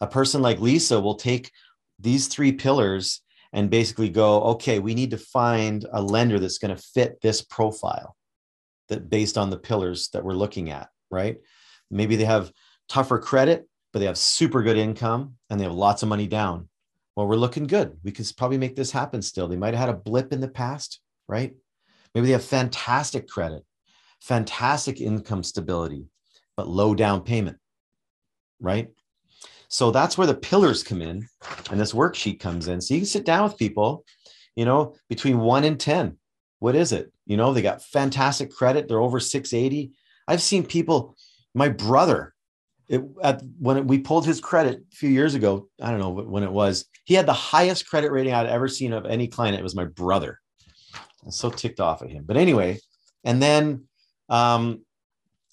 a 0.00 0.06
person 0.06 0.42
like 0.42 0.60
Lisa 0.60 1.00
will 1.00 1.16
take 1.16 1.50
these 1.98 2.28
three 2.28 2.52
pillars 2.52 3.20
and 3.52 3.68
basically 3.68 4.10
go, 4.10 4.42
okay, 4.42 4.78
we 4.78 4.94
need 4.94 5.10
to 5.10 5.18
find 5.18 5.84
a 5.92 6.00
lender 6.00 6.38
that's 6.38 6.58
going 6.58 6.76
to 6.76 6.82
fit 6.94 7.20
this 7.20 7.42
profile 7.42 8.14
that 8.88 9.10
based 9.10 9.36
on 9.36 9.50
the 9.50 9.58
pillars 9.58 10.08
that 10.12 10.22
we're 10.22 10.34
looking 10.34 10.70
at. 10.70 10.88
Right, 11.10 11.38
maybe 11.90 12.14
they 12.14 12.26
have 12.26 12.52
tougher 12.88 13.18
credit 13.18 13.66
but 13.92 13.98
they 13.98 14.06
have 14.06 14.18
super 14.18 14.62
good 14.62 14.76
income 14.76 15.34
and 15.48 15.58
they 15.58 15.64
have 15.64 15.74
lots 15.74 16.02
of 16.02 16.08
money 16.08 16.26
down. 16.26 16.68
Well, 17.16 17.26
we're 17.26 17.36
looking 17.36 17.66
good. 17.66 17.98
We 18.02 18.12
could 18.12 18.30
probably 18.36 18.58
make 18.58 18.76
this 18.76 18.90
happen 18.90 19.20
still. 19.22 19.48
They 19.48 19.56
might 19.56 19.74
have 19.74 19.88
had 19.88 19.94
a 19.94 19.98
blip 19.98 20.32
in 20.32 20.40
the 20.40 20.48
past, 20.48 21.00
right? 21.28 21.54
Maybe 22.14 22.28
they 22.28 22.32
have 22.32 22.44
fantastic 22.44 23.28
credit, 23.28 23.64
fantastic 24.20 25.00
income 25.00 25.42
stability, 25.42 26.06
but 26.56 26.68
low 26.68 26.94
down 26.94 27.22
payment, 27.22 27.58
right? 28.60 28.88
So 29.68 29.90
that's 29.90 30.18
where 30.18 30.26
the 30.26 30.34
pillars 30.34 30.82
come 30.82 31.00
in 31.00 31.28
and 31.70 31.80
this 31.80 31.92
worksheet 31.92 32.40
comes 32.40 32.68
in. 32.68 32.80
So 32.80 32.94
you 32.94 33.00
can 33.00 33.06
sit 33.06 33.24
down 33.24 33.44
with 33.44 33.56
people, 33.58 34.04
you 34.56 34.64
know, 34.64 34.96
between 35.08 35.38
one 35.38 35.64
and 35.64 35.78
10. 35.78 36.16
What 36.58 36.74
is 36.74 36.92
it? 36.92 37.12
You 37.26 37.36
know, 37.36 37.52
they 37.52 37.62
got 37.62 37.84
fantastic 37.84 38.50
credit. 38.50 38.88
They're 38.88 39.00
over 39.00 39.20
680. 39.20 39.92
I've 40.26 40.42
seen 40.42 40.66
people, 40.66 41.16
my 41.54 41.68
brother, 41.68 42.34
it, 42.90 43.02
at 43.22 43.40
when 43.60 43.76
it, 43.76 43.86
we 43.86 44.00
pulled 44.00 44.26
his 44.26 44.40
credit 44.40 44.82
a 44.92 44.96
few 44.96 45.08
years 45.08 45.34
ago, 45.34 45.68
I 45.80 45.90
don't 45.90 46.00
know 46.00 46.10
when 46.10 46.42
it 46.42 46.50
was, 46.50 46.86
he 47.04 47.14
had 47.14 47.24
the 47.24 47.32
highest 47.32 47.88
credit 47.88 48.10
rating 48.10 48.34
I'd 48.34 48.48
ever 48.48 48.66
seen 48.66 48.92
of 48.92 49.06
any 49.06 49.28
client. 49.28 49.56
It 49.56 49.62
was 49.62 49.76
my 49.76 49.84
brother. 49.84 50.40
I'm 51.24 51.30
so 51.30 51.50
ticked 51.50 51.78
off 51.78 52.02
at 52.02 52.10
him. 52.10 52.24
But 52.26 52.36
anyway, 52.36 52.80
and 53.22 53.40
then, 53.40 53.84
um, 54.28 54.84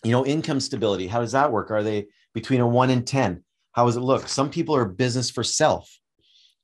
you 0.03 0.11
know, 0.11 0.25
income 0.25 0.59
stability. 0.59 1.05
How 1.05 1.19
does 1.19 1.33
that 1.33 1.51
work? 1.51 1.69
Are 1.69 1.83
they 1.83 2.07
between 2.33 2.59
a 2.59 2.67
one 2.67 2.89
and 2.89 3.05
10? 3.05 3.43
How 3.73 3.85
does 3.85 3.97
it 3.97 4.01
look? 4.01 4.27
Some 4.27 4.49
people 4.49 4.75
are 4.75 4.85
business 4.85 5.29
for 5.29 5.43
self, 5.43 5.95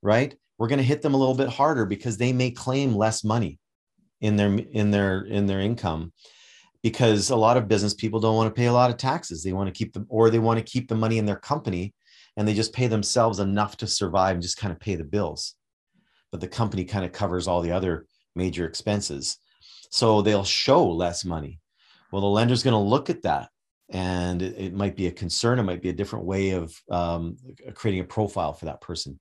right? 0.01 0.36
We're 0.58 0.70
going 0.70 0.80
to 0.80 0.84
hit 0.84 1.03
them 1.03 1.13
a 1.13 1.18
little 1.18 1.36
bit 1.36 1.50
harder 1.50 1.86
because 1.86 2.18
they 2.18 2.34
may 2.34 2.50
claim 2.50 2.96
less 2.96 3.24
money 3.24 3.60
in 4.22 4.38
their 4.38 4.56
in 4.56 4.89
their 4.89 5.22
in 5.22 5.46
their 5.46 5.60
income 5.60 6.13
because 6.84 7.30
a 7.30 7.36
lot 7.36 7.58
of 7.58 7.70
business 7.70 7.94
people 7.94 8.20
don't 8.20 8.36
want 8.36 8.54
to 8.54 8.60
pay 8.60 8.68
a 8.68 8.74
lot 8.74 8.92
of 8.92 8.98
taxes. 8.98 9.42
They 9.42 9.54
want 9.54 9.74
to 9.74 9.78
keep 9.78 9.94
them, 9.94 10.06
or 10.10 10.30
they 10.30 10.40
want 10.40 10.60
to 10.60 10.66
keep 10.66 10.90
the 10.90 10.96
money 10.96 11.18
in 11.18 11.25
their 11.25 11.38
company 11.38 11.94
and 12.36 12.48
they 12.48 12.54
just 12.54 12.74
pay 12.74 12.88
themselves 12.88 13.40
enough 13.40 13.78
to 13.78 13.88
survive 13.88 14.36
and 14.36 14.44
just 14.44 14.58
kind 14.58 14.72
of 14.72 14.80
pay 14.80 14.96
the 14.96 15.04
bills. 15.04 15.56
But 16.32 16.42
the 16.42 16.48
company 16.48 16.84
kind 16.84 17.06
of 17.06 17.12
covers 17.12 17.48
all 17.48 17.62
the 17.62 17.72
other 17.72 18.06
major 18.36 18.66
expenses. 18.66 19.38
So 19.92 20.22
they'll 20.22 20.44
show 20.44 20.86
less 20.86 21.24
money. 21.24 21.60
Well, 22.12 22.22
the 22.22 22.28
lender's 22.28 22.63
going 22.63 22.74
to 22.74 22.78
look 22.78 23.10
at 23.10 23.22
that 23.24 23.50
and 23.90 24.42
it, 24.42 24.74
might 24.74 24.96
be 24.96 25.08
a 25.08 25.12
concern. 25.12 25.60
It 25.60 25.63
might 25.63 25.82
be 25.82 25.90
a 25.90 25.94
different 25.94 26.25
way 26.25 26.52
of 26.52 26.75
um, 26.90 27.38
creating 27.75 28.02
a 28.02 28.06
profile 28.06 28.54
for 28.54 28.66
that 28.66 28.82
person. 28.82 29.20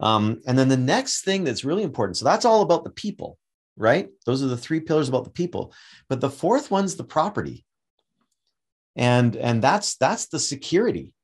Um, 0.00 0.40
and 0.46 0.58
then 0.58 0.68
the 0.68 0.76
next 0.76 1.24
thing 1.24 1.44
that's 1.44 1.64
really 1.64 1.82
important 1.82 2.16
so 2.16 2.24
that's 2.24 2.44
all 2.44 2.62
about 2.62 2.84
the 2.84 2.90
people 2.90 3.38
right? 3.78 4.08
Those 4.26 4.42
are 4.42 4.48
the 4.48 4.56
three 4.56 4.80
pillars 4.80 5.08
about 5.08 5.24
the 5.24 5.30
people. 5.30 5.72
But 6.08 6.20
the 6.20 6.30
fourth 6.30 6.70
one's 6.70 6.96
the 6.96 7.04
property. 7.04 7.64
And 8.96 9.36
and 9.36 9.62
that's 9.62 9.96
that's 9.96 10.26
the 10.26 10.40
security 10.40 11.14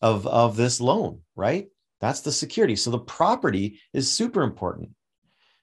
of 0.00 0.26
of 0.26 0.56
this 0.56 0.80
loan, 0.80 1.20
right? 1.36 1.68
That's 2.00 2.22
the 2.22 2.32
security. 2.32 2.76
So 2.76 2.90
the 2.90 2.98
property 2.98 3.80
is 3.92 4.10
super 4.10 4.42
important. 4.42 4.90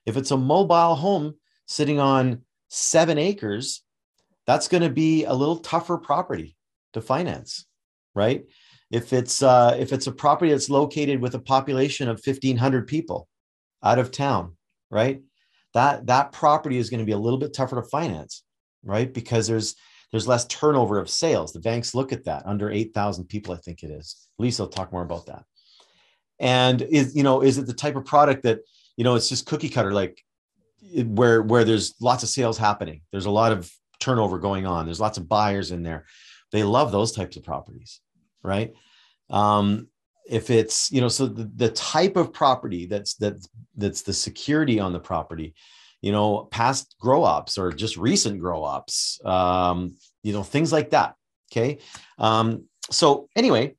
If 0.06 0.16
it's 0.16 0.30
a 0.30 0.36
mobile 0.36 0.94
home 0.94 1.34
sitting 1.66 1.98
on 1.98 2.42
7 2.68 3.18
acres, 3.18 3.82
that's 4.46 4.68
going 4.68 4.84
to 4.84 4.90
be 4.90 5.24
a 5.24 5.34
little 5.34 5.58
tougher 5.58 5.98
property 5.98 6.56
to 6.92 7.02
finance, 7.02 7.66
right? 8.14 8.44
If 8.90 9.12
it's 9.12 9.42
uh, 9.42 9.76
if 9.78 9.92
it's 9.92 10.06
a 10.06 10.12
property 10.12 10.52
that's 10.52 10.70
located 10.70 11.20
with 11.20 11.34
a 11.34 11.40
population 11.40 12.08
of 12.08 12.22
1500 12.24 12.86
people 12.86 13.28
out 13.82 13.98
of 13.98 14.10
town, 14.10 14.56
right? 14.90 15.20
That 15.78 16.06
that 16.06 16.32
property 16.32 16.76
is 16.76 16.90
going 16.90 16.98
to 16.98 17.06
be 17.06 17.12
a 17.12 17.18
little 17.18 17.38
bit 17.38 17.54
tougher 17.54 17.76
to 17.76 17.88
finance, 17.88 18.42
right? 18.82 19.14
Because 19.14 19.46
there's 19.46 19.76
there's 20.10 20.26
less 20.26 20.44
turnover 20.46 20.98
of 20.98 21.08
sales. 21.08 21.52
The 21.52 21.60
banks 21.60 21.94
look 21.94 22.12
at 22.12 22.24
that 22.24 22.42
under 22.46 22.68
8,000 22.70 23.26
people, 23.26 23.54
I 23.54 23.58
think 23.58 23.82
it 23.84 23.90
is. 23.90 24.26
Lisa 24.38 24.62
will 24.62 24.70
talk 24.70 24.90
more 24.90 25.02
about 25.02 25.26
that. 25.26 25.44
And 26.40 26.82
is, 26.82 27.14
you 27.14 27.22
know, 27.22 27.42
is 27.42 27.58
it 27.58 27.66
the 27.66 27.74
type 27.74 27.94
of 27.94 28.06
product 28.06 28.42
that, 28.42 28.60
you 28.96 29.04
know, 29.04 29.14
it's 29.14 29.28
just 29.28 29.46
cookie 29.46 29.68
cutter, 29.68 29.92
like 29.92 30.20
where 31.04 31.42
where 31.42 31.64
there's 31.64 31.94
lots 32.00 32.24
of 32.24 32.28
sales 32.28 32.58
happening. 32.58 33.02
There's 33.12 33.26
a 33.26 33.30
lot 33.30 33.52
of 33.52 33.70
turnover 34.00 34.38
going 34.38 34.66
on. 34.66 34.84
There's 34.84 35.00
lots 35.00 35.18
of 35.18 35.28
buyers 35.28 35.70
in 35.70 35.84
there. 35.84 36.06
They 36.50 36.64
love 36.64 36.90
those 36.90 37.12
types 37.12 37.36
of 37.36 37.44
properties, 37.44 38.00
right? 38.42 38.72
Um, 39.30 39.88
if 40.28 40.50
it's 40.50 40.90
you 40.92 41.00
know 41.00 41.08
so 41.08 41.26
the, 41.26 41.50
the 41.56 41.70
type 41.70 42.16
of 42.16 42.32
property 42.32 42.86
that's 42.86 43.14
that's 43.14 43.48
that's 43.76 44.02
the 44.02 44.12
security 44.12 44.78
on 44.78 44.92
the 44.92 45.00
property 45.00 45.54
you 46.02 46.12
know 46.12 46.48
past 46.50 46.94
grow 47.00 47.24
ups 47.24 47.58
or 47.58 47.72
just 47.72 47.96
recent 47.96 48.38
grow 48.40 48.62
ups 48.64 49.20
um, 49.24 49.94
you 50.22 50.32
know 50.32 50.42
things 50.42 50.72
like 50.72 50.90
that 50.90 51.14
okay? 51.50 51.78
Um, 52.18 52.64
so 52.90 53.28
anyway 53.36 53.74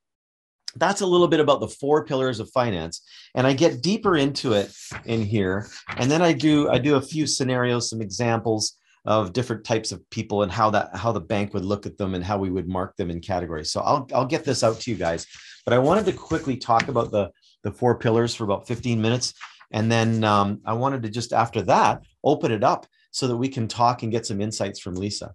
that's 0.76 1.02
a 1.02 1.06
little 1.06 1.28
bit 1.28 1.40
about 1.40 1.60
the 1.60 1.68
four 1.68 2.06
pillars 2.06 2.40
of 2.40 2.48
finance 2.52 3.02
and 3.34 3.48
i 3.48 3.54
get 3.54 3.82
deeper 3.82 4.18
into 4.18 4.54
it 4.54 4.72
in 5.06 5.24
here 5.24 5.68
and 5.98 6.12
then 6.12 6.22
i 6.22 6.32
do 6.32 6.70
i 6.70 6.78
do 6.78 6.96
a 6.96 7.02
few 7.02 7.26
scenarios 7.26 7.90
some 7.90 8.02
examples 8.02 8.78
of 9.06 9.34
different 9.34 9.64
types 9.64 9.92
of 9.92 10.08
people 10.12 10.44
and 10.44 10.52
how 10.52 10.70
that 10.70 10.96
how 10.96 11.12
the 11.12 11.20
bank 11.20 11.54
would 11.54 11.66
look 11.66 11.86
at 11.86 11.98
them 11.98 12.14
and 12.14 12.24
how 12.24 12.38
we 12.38 12.50
would 12.50 12.68
mark 12.68 12.96
them 12.98 13.10
in 13.10 13.20
categories. 13.20 13.72
So 13.72 13.82
i'll, 13.82 14.08
I'll 14.14 14.26
get 14.26 14.44
this 14.44 14.64
out 14.64 14.80
to 14.82 14.92
you 14.92 14.98
guys 14.98 15.26
but 15.70 15.76
i 15.76 15.80
wanted 15.80 16.06
to 16.06 16.14
quickly 16.14 16.58
talk 16.58 16.88
about 16.88 17.12
the 17.12 17.32
the 17.62 17.72
four 17.72 17.96
pillars 18.00 18.34
for 18.34 18.44
about 18.44 18.68
15 18.68 19.00
minutes 19.00 19.36
and 19.72 19.92
then 19.92 20.24
um, 20.24 20.62
i 20.66 20.74
wanted 20.74 21.04
to 21.04 21.10
just 21.10 21.32
after 21.32 21.62
that 21.62 22.02
open 22.24 22.52
it 22.52 22.64
up 22.64 22.88
so 23.12 23.28
that 23.28 23.38
we 23.38 23.48
can 23.48 23.68
talk 23.68 24.02
and 24.02 24.12
get 24.12 24.26
some 24.26 24.42
insights 24.42 24.80
from 24.80 24.96
lisa 24.96 25.34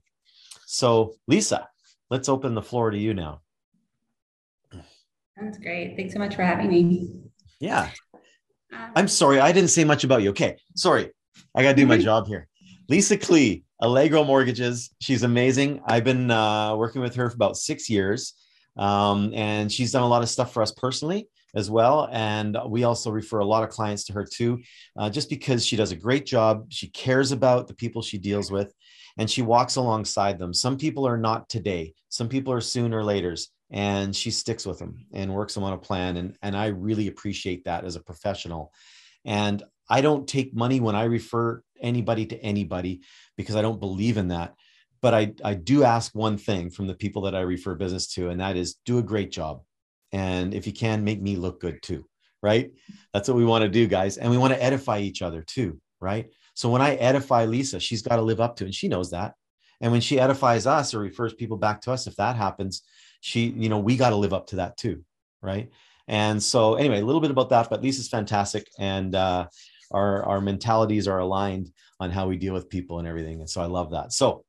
so 0.67 1.15
lisa 1.29 1.69
let's 2.11 2.29
open 2.29 2.55
the 2.55 2.63
floor 2.63 2.91
to 2.91 2.99
you 2.99 3.15
now 3.15 3.41
Sounds 5.39 5.59
great. 5.59 5.97
Thanks 5.97 6.13
so 6.13 6.21
much 6.21 6.37
for 6.37 6.43
having 6.43 6.69
me. 6.69 7.09
Yeah. 7.59 7.91
Um, 8.73 8.93
I'm 8.95 9.09
sorry, 9.09 9.41
I 9.41 9.51
didn't 9.51 9.71
say 9.71 9.85
much 9.85 10.05
about 10.05 10.23
you. 10.23 10.31
Okay, 10.31 10.57
sorry. 10.77 11.11
I 11.55 11.63
got 11.63 11.71
to 11.71 11.77
do 11.77 11.87
my 11.87 11.97
mm-hmm. 11.97 12.05
job 12.05 12.27
here. 12.29 12.47
Lisa 12.89 13.17
Klee, 13.17 13.65
Allegro 13.81 14.23
Mortgages. 14.23 14.91
She's 15.01 15.25
amazing. 15.25 15.81
I've 15.87 16.05
been 16.05 16.31
uh, 16.31 16.77
working 16.77 17.01
with 17.03 17.17
her 17.17 17.29
for 17.31 17.35
about 17.35 17.57
six 17.57 17.91
years, 17.91 18.35
um, 18.77 19.33
and 19.35 19.71
she's 19.71 19.93
done 19.93 20.03
a 20.03 20.09
lot 20.09 20.23
of 20.23 20.29
stuff 20.29 20.53
for 20.53 20.63
us 20.63 20.73
personally 20.73 21.29
as 21.55 21.71
well. 21.71 22.09
And 22.11 22.57
we 22.69 22.85
also 22.85 23.11
refer 23.11 23.39
a 23.39 23.45
lot 23.45 23.63
of 23.63 23.71
clients 23.71 24.05
to 24.05 24.13
her 24.15 24.25
too, 24.25 24.61
uh, 24.99 25.09
just 25.11 25.31
because 25.31 25.65
she 25.65 25.77
does 25.77 25.93
a 25.93 25.97
great 25.97 26.27
job. 26.27 26.67
She 26.71 26.89
cares 26.89 27.31
about 27.31 27.69
the 27.69 27.75
people 27.75 28.03
she 28.03 28.19
deals 28.19 28.51
with, 28.51 28.75
and 29.19 29.31
she 29.31 29.43
walks 29.43 29.77
alongside 29.77 30.39
them. 30.39 30.53
Some 30.53 30.77
people 30.77 31.07
are 31.07 31.19
not 31.19 31.49
today. 31.49 31.95
Some 32.09 32.29
people 32.29 32.53
are 32.53 32.61
sooner 32.61 32.99
or 32.99 33.05
later 33.05 33.37
and 33.71 34.15
she 34.15 34.31
sticks 34.31 34.67
with 34.67 34.79
them 34.79 35.07
and 35.13 35.35
works 35.35 35.55
them 35.55 35.65
on 35.65 35.73
a 35.73 35.79
plan 35.79 36.17
and 36.17 36.37
and 36.43 36.57
I 36.57 36.67
really 36.67 37.09
appreciate 37.09 37.65
that 37.65 37.85
as 37.85 37.97
a 37.97 38.03
professional 38.03 38.73
and 39.25 39.63
I 39.89 40.01
don't 40.01 40.29
take 40.29 40.55
money 40.55 40.81
when 40.81 40.95
I 40.95 41.05
refer 41.05 41.63
anybody 41.81 42.27
to 42.27 42.43
anybody 42.43 43.03
because 43.37 43.57
I 43.57 43.63
don't 43.63 43.81
believe 43.81 44.17
in 44.17 44.29
that 44.29 44.55
but 45.05 45.15
I 45.15 45.35
I 45.45 45.55
do 45.55 45.85
ask 45.85 46.15
one 46.15 46.39
thing 46.39 46.71
from 46.71 46.87
the 46.87 46.95
people 46.95 47.23
that 47.23 47.35
I 47.35 47.41
refer 47.41 47.75
business 47.75 48.07
to 48.15 48.31
and 48.31 48.41
that 48.41 48.57
is 48.57 48.77
do 48.85 48.99
a 48.99 49.03
great 49.13 49.31
job 49.31 49.63
and 50.13 50.55
if 50.55 50.67
you 50.67 50.73
can 50.73 51.05
make 51.05 51.21
me 51.21 51.37
look 51.37 51.61
good 51.61 51.83
too 51.83 52.05
right 52.43 52.73
that's 53.13 53.29
what 53.29 53.37
we 53.37 53.45
want 53.45 53.63
to 53.63 53.69
do 53.69 53.87
guys 53.87 54.17
and 54.17 54.31
we 54.31 54.39
want 54.39 54.53
to 54.55 54.63
edify 54.63 54.99
each 54.99 55.23
other 55.23 55.43
too 55.43 55.81
right 56.01 56.31
so 56.55 56.69
when 56.69 56.83
I 56.83 56.95
edify 56.97 57.45
Lisa 57.45 57.79
she's 57.81 58.03
got 58.03 58.17
to 58.17 58.23
live 58.23 58.41
up 58.41 58.57
to 58.57 58.65
and 58.65 58.75
she 58.75 58.89
knows 58.89 59.11
that 59.11 59.35
and 59.81 59.93
when 59.93 60.01
she 60.01 60.21
edifies 60.21 60.67
us 60.67 60.95
or 60.95 61.01
refers 61.01 61.35
people 61.35 61.59
back 61.59 61.81
to 61.83 61.93
us 61.93 62.07
if 62.07 62.17
that 62.17 62.37
happens 62.37 62.83
she, 63.25 63.55
you 63.57 63.71
know, 63.71 63.79
we 63.79 63.97
got 63.97 64.11
to 64.11 64.17
live 64.17 64.35
up 64.35 64.49
to 64.49 64.57
that 64.57 64.77
too, 64.77 65.03
right? 65.41 65.71
And 66.07 66.43
so, 66.43 66.75
anyway, 66.75 67.01
a 67.01 67.05
little 67.05 67.23
bit 67.23 67.31
about 67.31 67.49
that, 67.49 67.71
but 67.71 67.81
Lisa's 67.81 68.07
fantastic, 68.07 68.69
and 68.79 69.15
uh, 69.15 69.47
our 69.91 70.23
our 70.25 70.41
mentalities 70.43 71.09
are 71.09 71.21
aligned 71.21 71.73
on 71.99 72.11
how 72.11 72.29
we 72.29 72.37
deal 72.37 72.53
with 72.53 72.69
people 72.69 72.99
and 72.99 73.09
everything, 73.09 73.41
and 73.41 73.49
so 73.49 73.63
I 73.63 73.65
love 73.65 73.93
that. 73.93 74.13
So, 74.13 74.44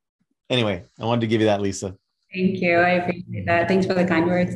anyway, 0.50 0.84
I 1.00 1.06
wanted 1.06 1.22
to 1.22 1.28
give 1.28 1.42
you 1.42 1.48
that, 1.48 1.62
Lisa. 1.62 1.96
Thank 2.36 2.60
you. 2.60 2.76
I 2.80 2.90
appreciate 2.90 3.46
that. 3.46 3.70
Thanks 3.70 3.86
for 3.86 3.94
the 3.94 4.04
kind 4.04 4.26
words. 4.26 4.56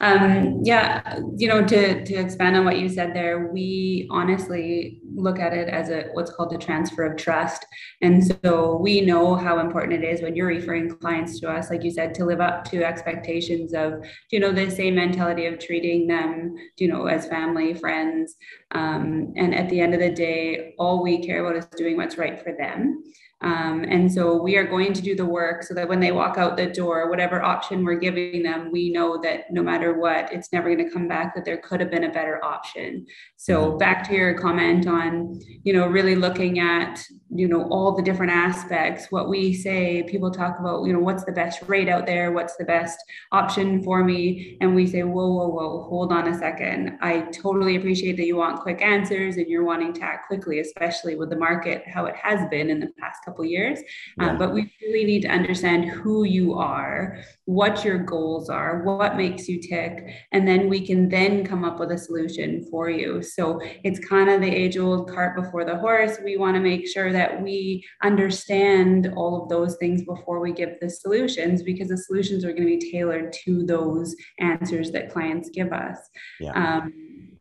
Um, 0.00 0.60
yeah, 0.64 1.20
you 1.36 1.46
know, 1.46 1.64
to 1.64 2.04
to 2.04 2.14
expand 2.14 2.56
on 2.56 2.64
what 2.64 2.80
you 2.80 2.88
said 2.88 3.14
there, 3.14 3.52
we 3.52 4.08
honestly 4.10 5.00
look 5.14 5.38
at 5.38 5.52
it 5.52 5.68
as 5.68 5.90
a 5.90 6.08
what's 6.14 6.32
called 6.32 6.52
a 6.52 6.58
transfer 6.58 7.04
of 7.04 7.16
trust, 7.16 7.64
and 8.02 8.26
so 8.26 8.78
we 8.82 9.00
know 9.02 9.36
how 9.36 9.60
important 9.60 10.02
it 10.02 10.04
is 10.04 10.22
when 10.22 10.34
you're 10.34 10.48
referring 10.48 10.90
clients 10.96 11.38
to 11.40 11.48
us, 11.48 11.70
like 11.70 11.84
you 11.84 11.92
said, 11.92 12.14
to 12.14 12.24
live 12.24 12.40
up 12.40 12.64
to 12.70 12.82
expectations 12.82 13.74
of 13.74 14.04
you 14.32 14.40
know 14.40 14.50
the 14.50 14.68
same 14.68 14.96
mentality 14.96 15.46
of 15.46 15.60
treating 15.60 16.08
them, 16.08 16.56
you 16.78 16.88
know, 16.88 17.06
as 17.06 17.28
family, 17.28 17.74
friends, 17.74 18.34
um, 18.72 19.32
and 19.36 19.54
at 19.54 19.68
the 19.68 19.80
end 19.80 19.94
of 19.94 20.00
the 20.00 20.10
day, 20.10 20.74
all 20.80 21.00
we 21.00 21.24
care 21.24 21.44
about 21.44 21.56
is 21.56 21.66
doing 21.76 21.96
what's 21.96 22.18
right 22.18 22.42
for 22.42 22.52
them. 22.58 23.04
Um, 23.42 23.84
and 23.88 24.12
so 24.12 24.40
we 24.42 24.56
are 24.56 24.66
going 24.66 24.92
to 24.92 25.00
do 25.00 25.16
the 25.16 25.24
work 25.24 25.62
so 25.62 25.72
that 25.72 25.88
when 25.88 25.98
they 25.98 26.12
walk 26.12 26.36
out 26.36 26.58
the 26.58 26.66
door, 26.66 27.08
whatever 27.08 27.42
option 27.42 27.84
we're 27.84 27.98
giving 27.98 28.42
them, 28.42 28.70
we 28.70 28.90
know 28.90 29.18
that 29.22 29.50
no 29.50 29.62
matter 29.62 29.98
what, 29.98 30.30
it's 30.30 30.52
never 30.52 30.74
going 30.74 30.86
to 30.86 30.92
come 30.92 31.08
back 31.08 31.34
that 31.34 31.46
there 31.46 31.56
could 31.56 31.80
have 31.80 31.90
been 31.90 32.04
a 32.04 32.12
better 32.12 32.44
option. 32.44 33.06
So 33.36 33.70
mm-hmm. 33.70 33.78
back 33.78 34.06
to 34.08 34.14
your 34.14 34.34
comment 34.34 34.86
on, 34.86 35.40
you 35.62 35.72
know, 35.72 35.86
really 35.86 36.16
looking 36.16 36.58
at, 36.58 37.02
you 37.30 37.48
know, 37.48 37.66
all 37.70 37.96
the 37.96 38.02
different 38.02 38.32
aspects, 38.32 39.06
what 39.10 39.30
we 39.30 39.54
say, 39.54 40.02
people 40.02 40.30
talk 40.30 40.58
about, 40.60 40.84
you 40.84 40.92
know, 40.92 40.98
what's 40.98 41.24
the 41.24 41.32
best 41.32 41.62
rate 41.66 41.88
out 41.88 42.04
there? 42.04 42.32
What's 42.32 42.56
the 42.56 42.64
best 42.64 43.02
option 43.32 43.82
for 43.82 44.04
me? 44.04 44.58
And 44.60 44.74
we 44.74 44.86
say, 44.86 45.02
whoa, 45.02 45.32
whoa, 45.32 45.48
whoa, 45.48 45.82
hold 45.88 46.12
on 46.12 46.28
a 46.28 46.38
second. 46.38 46.98
I 47.00 47.22
totally 47.32 47.76
appreciate 47.76 48.18
that 48.18 48.26
you 48.26 48.36
want 48.36 48.60
quick 48.60 48.82
answers 48.82 49.36
and 49.38 49.48
you're 49.48 49.64
wanting 49.64 49.94
to 49.94 50.02
act 50.02 50.26
quickly, 50.26 50.60
especially 50.60 51.16
with 51.16 51.30
the 51.30 51.36
market, 51.36 51.84
how 51.86 52.04
it 52.04 52.16
has 52.16 52.46
been 52.50 52.68
in 52.68 52.80
the 52.80 52.88
past 52.98 53.24
couple 53.24 53.29
years. 53.44 53.78
Um, 53.78 53.84
yeah. 54.18 54.30
Um, 54.30 54.38
but 54.38 54.52
we 54.52 54.72
really 54.82 55.04
need 55.04 55.22
to 55.22 55.28
understand 55.28 55.88
who 55.88 56.24
you 56.24 56.54
are, 56.54 57.18
what 57.44 57.84
your 57.84 57.98
goals 57.98 58.48
are, 58.48 58.82
what 58.82 59.16
makes 59.16 59.48
you 59.48 59.60
tick, 59.60 60.06
and 60.32 60.46
then 60.46 60.68
we 60.68 60.86
can 60.86 61.08
then 61.08 61.44
come 61.44 61.64
up 61.64 61.80
with 61.80 61.90
a 61.92 61.98
solution 61.98 62.66
for 62.70 62.90
you. 62.90 63.22
So 63.22 63.60
it's 63.84 63.98
kind 64.00 64.30
of 64.30 64.40
the 64.40 64.50
age 64.50 64.76
old 64.76 65.10
cart 65.10 65.36
before 65.36 65.64
the 65.64 65.78
horse. 65.78 66.18
We 66.24 66.36
want 66.36 66.54
to 66.56 66.60
make 66.60 66.88
sure 66.88 67.12
that 67.12 67.42
we 67.42 67.84
understand 68.02 69.12
all 69.16 69.42
of 69.42 69.48
those 69.48 69.76
things 69.76 70.02
before 70.04 70.40
we 70.40 70.52
give 70.52 70.80
the 70.80 70.90
solutions 70.90 71.62
because 71.62 71.88
the 71.88 71.98
solutions 71.98 72.44
are 72.44 72.52
going 72.52 72.68
to 72.68 72.78
be 72.78 72.90
tailored 72.90 73.32
to 73.44 73.64
those 73.64 74.14
answers 74.38 74.90
that 74.92 75.10
clients 75.12 75.50
give 75.50 75.72
us. 75.72 75.98
Yeah. 76.38 76.52
Um, 76.52 76.92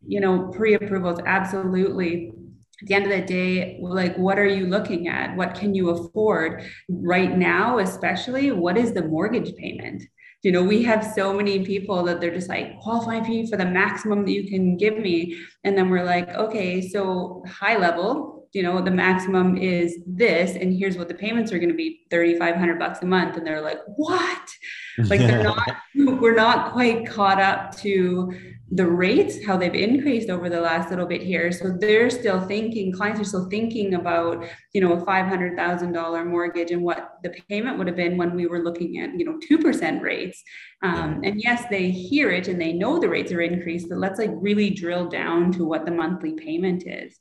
you 0.05 0.19
know, 0.19 0.47
pre 0.47 0.73
approvals, 0.73 1.19
absolutely 1.25 2.33
at 2.81 2.87
the 2.87 2.93
end 2.93 3.05
of 3.05 3.11
the 3.11 3.21
day 3.21 3.79
like 3.81 4.17
what 4.17 4.39
are 4.39 4.47
you 4.47 4.65
looking 4.65 5.07
at? 5.07 5.35
What 5.35 5.55
can 5.55 5.73
you 5.75 5.89
afford? 5.89 6.63
Right 6.89 7.37
now 7.37 7.79
especially 7.79 8.51
what 8.51 8.77
is 8.77 8.93
the 8.93 9.03
mortgage 9.03 9.55
payment? 9.55 10.03
You 10.43 10.51
know 10.53 10.63
we 10.63 10.83
have 10.83 11.03
so 11.03 11.33
many 11.33 11.65
people 11.65 12.03
that 12.03 12.21
they're 12.21 12.33
just 12.33 12.49
like 12.49 12.79
qualify 12.79 13.19
me 13.19 13.49
for 13.49 13.57
the 13.57 13.65
maximum 13.65 14.25
that 14.25 14.31
you 14.31 14.49
can 14.49 14.77
give 14.77 14.97
me. 14.97 15.37
And 15.63 15.77
then 15.77 15.89
we're 15.89 16.05
like 16.05 16.29
okay 16.29 16.87
so 16.87 17.43
high 17.47 17.77
level 17.77 18.39
you 18.51 18.63
know 18.63 18.81
the 18.81 18.91
maximum 18.91 19.57
is 19.57 19.99
this 20.07 20.55
and 20.55 20.73
here's 20.73 20.97
what 20.97 21.07
the 21.07 21.13
payments 21.13 21.51
are 21.51 21.59
going 21.59 21.69
to 21.69 21.75
be 21.75 22.01
3500 22.09 22.79
bucks 22.79 22.99
a 23.01 23.05
month. 23.05 23.37
And 23.37 23.45
they're 23.45 23.61
like 23.61 23.79
what? 23.95 24.49
Like 24.97 25.19
they're 25.19 25.43
not 25.53 25.69
we're 25.95 26.35
not 26.35 26.71
quite 26.71 27.05
caught 27.05 27.39
up 27.39 27.75
to 27.77 28.33
the 28.71 28.85
rates, 28.85 29.43
how 29.45 29.57
they've 29.57 29.73
increased 29.73 30.29
over 30.29 30.49
the 30.49 30.61
last 30.61 30.89
little 30.89 31.05
bit 31.05 31.21
here. 31.21 31.51
So 31.51 31.75
they're 31.79 32.09
still 32.09 32.39
thinking, 32.41 32.91
clients 32.91 33.19
are 33.19 33.23
still 33.23 33.49
thinking 33.49 33.95
about, 33.95 34.45
you 34.73 34.81
know, 34.81 34.93
a 34.93 35.05
$500,000 35.05 36.27
mortgage 36.27 36.71
and 36.71 36.83
what 36.83 37.13
the 37.23 37.31
payment 37.49 37.77
would 37.77 37.87
have 37.87 37.95
been 37.95 38.17
when 38.17 38.35
we 38.35 38.45
were 38.45 38.63
looking 38.63 38.99
at, 38.99 39.17
you 39.17 39.25
know, 39.25 39.39
2% 39.49 40.01
rates. 40.01 40.43
Um, 40.83 41.21
and 41.23 41.41
yes, 41.41 41.65
they 41.69 41.89
hear 41.89 42.31
it 42.31 42.47
and 42.47 42.61
they 42.61 42.73
know 42.73 42.99
the 42.99 43.09
rates 43.09 43.31
are 43.31 43.41
increased, 43.41 43.89
but 43.89 43.97
let's 43.97 44.19
like 44.19 44.31
really 44.33 44.69
drill 44.69 45.09
down 45.09 45.51
to 45.53 45.65
what 45.65 45.85
the 45.85 45.91
monthly 45.91 46.33
payment 46.33 46.83
is 46.85 47.19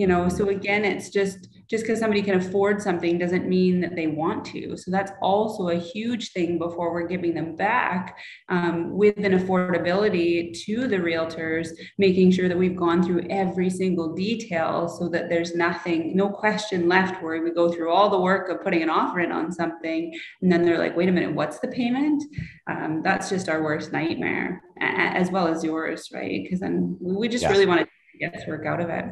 you 0.00 0.06
know 0.06 0.30
so 0.30 0.48
again 0.48 0.82
it's 0.82 1.10
just 1.10 1.48
just 1.70 1.84
because 1.84 2.00
somebody 2.00 2.20
can 2.22 2.34
afford 2.34 2.82
something 2.82 3.16
doesn't 3.16 3.48
mean 3.48 3.80
that 3.80 3.94
they 3.94 4.06
want 4.06 4.44
to 4.44 4.76
so 4.76 4.90
that's 4.90 5.12
also 5.22 5.68
a 5.68 5.78
huge 5.78 6.32
thing 6.32 6.58
before 6.58 6.92
we're 6.92 7.06
giving 7.06 7.34
them 7.34 7.54
back 7.54 8.18
um, 8.48 8.96
with 8.96 9.16
an 9.18 9.38
affordability 9.38 10.52
to 10.64 10.86
the 10.86 10.96
realtors 10.96 11.68
making 11.98 12.30
sure 12.30 12.48
that 12.48 12.58
we've 12.58 12.76
gone 12.76 13.02
through 13.02 13.26
every 13.30 13.70
single 13.70 14.14
detail 14.14 14.88
so 14.88 15.08
that 15.08 15.28
there's 15.28 15.54
nothing 15.54 16.16
no 16.16 16.28
question 16.28 16.88
left 16.88 17.22
where 17.22 17.42
we 17.42 17.50
go 17.52 17.70
through 17.70 17.90
all 17.90 18.10
the 18.10 18.20
work 18.20 18.48
of 18.48 18.62
putting 18.62 18.82
an 18.82 18.90
offer 18.90 19.20
in 19.20 19.32
on 19.32 19.52
something 19.52 20.12
and 20.42 20.50
then 20.50 20.64
they're 20.64 20.78
like 20.78 20.96
wait 20.96 21.08
a 21.08 21.12
minute 21.12 21.34
what's 21.34 21.60
the 21.60 21.68
payment 21.68 22.22
um, 22.70 23.00
that's 23.02 23.28
just 23.28 23.48
our 23.48 23.62
worst 23.62 23.92
nightmare 23.92 24.62
as 24.80 25.30
well 25.30 25.46
as 25.46 25.62
yours 25.62 26.08
right 26.12 26.42
because 26.42 26.60
then 26.60 26.96
we 27.00 27.28
just 27.28 27.42
yes. 27.42 27.52
really 27.52 27.66
want 27.66 27.80
to 27.80 27.86
get 28.18 28.46
work 28.48 28.66
out 28.66 28.80
of 28.80 28.90
it 28.90 29.04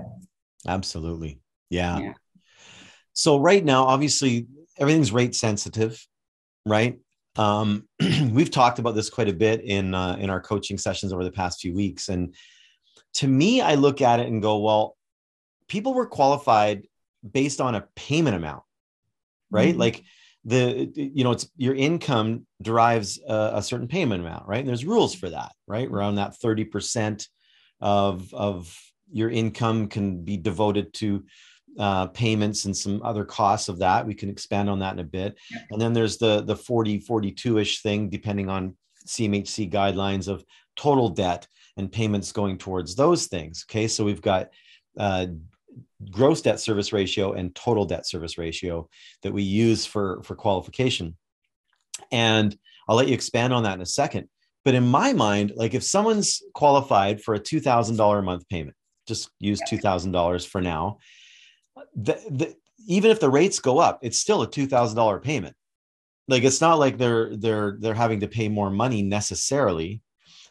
Absolutely. 0.66 1.40
Yeah. 1.71 1.99
yeah. 1.99 2.12
So 3.19 3.37
right 3.41 3.65
now, 3.65 3.83
obviously, 3.83 4.47
everything's 4.79 5.11
rate 5.11 5.35
sensitive, 5.35 6.07
right? 6.65 7.01
Um, 7.35 7.89
we've 8.31 8.53
talked 8.53 8.79
about 8.79 8.95
this 8.95 9.11
quite 9.11 9.29
a 9.29 9.33
bit 9.33 9.65
in 9.65 9.93
uh, 9.93 10.17
in 10.21 10.31
our 10.31 10.41
coaching 10.41 10.79
sessions 10.79 11.13
over 11.13 11.25
the 11.25 11.33
past 11.33 11.61
few 11.61 11.75
weeks, 11.75 12.11
and 12.11 12.37
to 13.15 13.27
me, 13.27 13.61
I 13.61 13.75
look 13.75 14.03
at 14.03 14.21
it 14.21 14.29
and 14.29 14.41
go, 14.41 14.59
well, 14.59 14.97
people 15.67 15.95
were 15.95 16.07
qualified 16.07 16.87
based 17.29 17.61
on 17.61 17.75
a 17.75 17.89
payment 17.97 18.37
amount, 18.37 18.63
right? 19.51 19.71
Mm-hmm. 19.71 19.81
Like 19.81 20.05
the 20.45 20.89
you 20.95 21.25
know 21.25 21.33
it's 21.33 21.51
your 21.57 21.75
income 21.75 22.47
derives 22.63 23.19
a, 23.27 23.51
a, 23.55 23.63
certain 23.65 23.89
payment 23.89 24.21
amount, 24.21 24.47
right? 24.47 24.61
And 24.61 24.69
there's 24.69 24.85
rules 24.85 25.17
for 25.17 25.29
that, 25.31 25.51
right? 25.67 25.89
Around 25.89 26.15
that 26.15 26.37
thirty 26.37 26.65
percent 26.65 27.27
of 27.81 28.33
of 28.33 28.73
your 29.11 29.29
income 29.29 29.89
can 29.89 30.23
be 30.23 30.37
devoted 30.37 30.95
to 30.95 31.25
uh, 31.79 32.09
payments 32.09 32.64
and 32.64 32.77
some 32.77 33.01
other 33.03 33.25
costs 33.25 33.69
of 33.69 33.79
that. 33.79 34.07
We 34.07 34.14
can 34.14 34.29
expand 34.29 34.69
on 34.69 34.81
that 34.81 34.95
in 34.95 34.99
a 34.99 35.05
bit. 35.05 35.37
And 35.71 35.81
then 35.81 35.93
there's 35.93 36.19
the 36.19 36.43
the 36.43 36.57
40 36.57 37.01
42 37.01 37.59
ish 37.59 37.83
thing, 37.83 38.09
depending 38.09 38.49
on 38.49 38.77
CMHC 39.07 39.71
guidelines 39.71 40.29
of 40.29 40.45
total 40.77 41.09
debt 41.09 41.47
and 41.77 41.91
payments 41.91 42.33
going 42.33 42.59
towards 42.59 42.95
those 42.95 43.27
things. 43.27 43.64
Okay, 43.69 43.88
so 43.88 44.05
we've 44.05 44.23
got 44.23 44.51
uh, 44.99 45.27
gross 46.11 46.43
debt 46.43 46.61
service 46.61 46.93
ratio 46.93 47.33
and 47.33 47.55
total 47.55 47.85
debt 47.85 48.07
service 48.07 48.38
ratio 48.38 48.88
that 49.23 49.33
we 49.33 49.43
use 49.43 49.87
for 49.87 50.23
for 50.23 50.35
qualification. 50.35 51.17
And 52.12 52.57
I'll 52.88 52.97
let 52.97 53.09
you 53.09 53.14
expand 53.14 53.53
on 53.53 53.64
that 53.64 53.75
in 53.75 53.83
a 53.83 53.87
second. 53.87 54.29
But 54.64 54.75
in 54.75 54.87
my 54.87 55.12
mind, 55.12 55.53
like 55.57 55.75
if 55.75 55.83
someone's 55.83 56.43
qualified 56.55 57.23
for 57.23 57.35
a 57.35 57.41
$2,000 57.41 58.19
a 58.19 58.23
month 58.23 58.49
payment, 58.49 58.77
just 59.07 59.31
use 59.38 59.61
$2,000 59.62 60.47
for 60.47 60.61
now. 60.61 60.99
The, 62.01 62.15
the, 62.31 62.57
even 62.87 63.11
if 63.11 63.21
the 63.21 63.31
rates 63.31 63.59
go 63.59 63.79
up, 63.79 64.01
it's 64.03 64.19
still 64.19 64.43
a 64.43 64.49
$2,000 64.49 65.23
payment. 65.23 65.55
Like 66.29 66.45
it's 66.45 66.61
not 66.61 66.79
like 66.79 66.99
they're 66.99 67.35
they're 67.37 67.77
they're 67.81 67.95
having 67.95 68.21
to 68.21 68.29
pay 68.29 68.49
more 68.49 68.71
money 68.71 69.03
necessarily. 69.03 70.03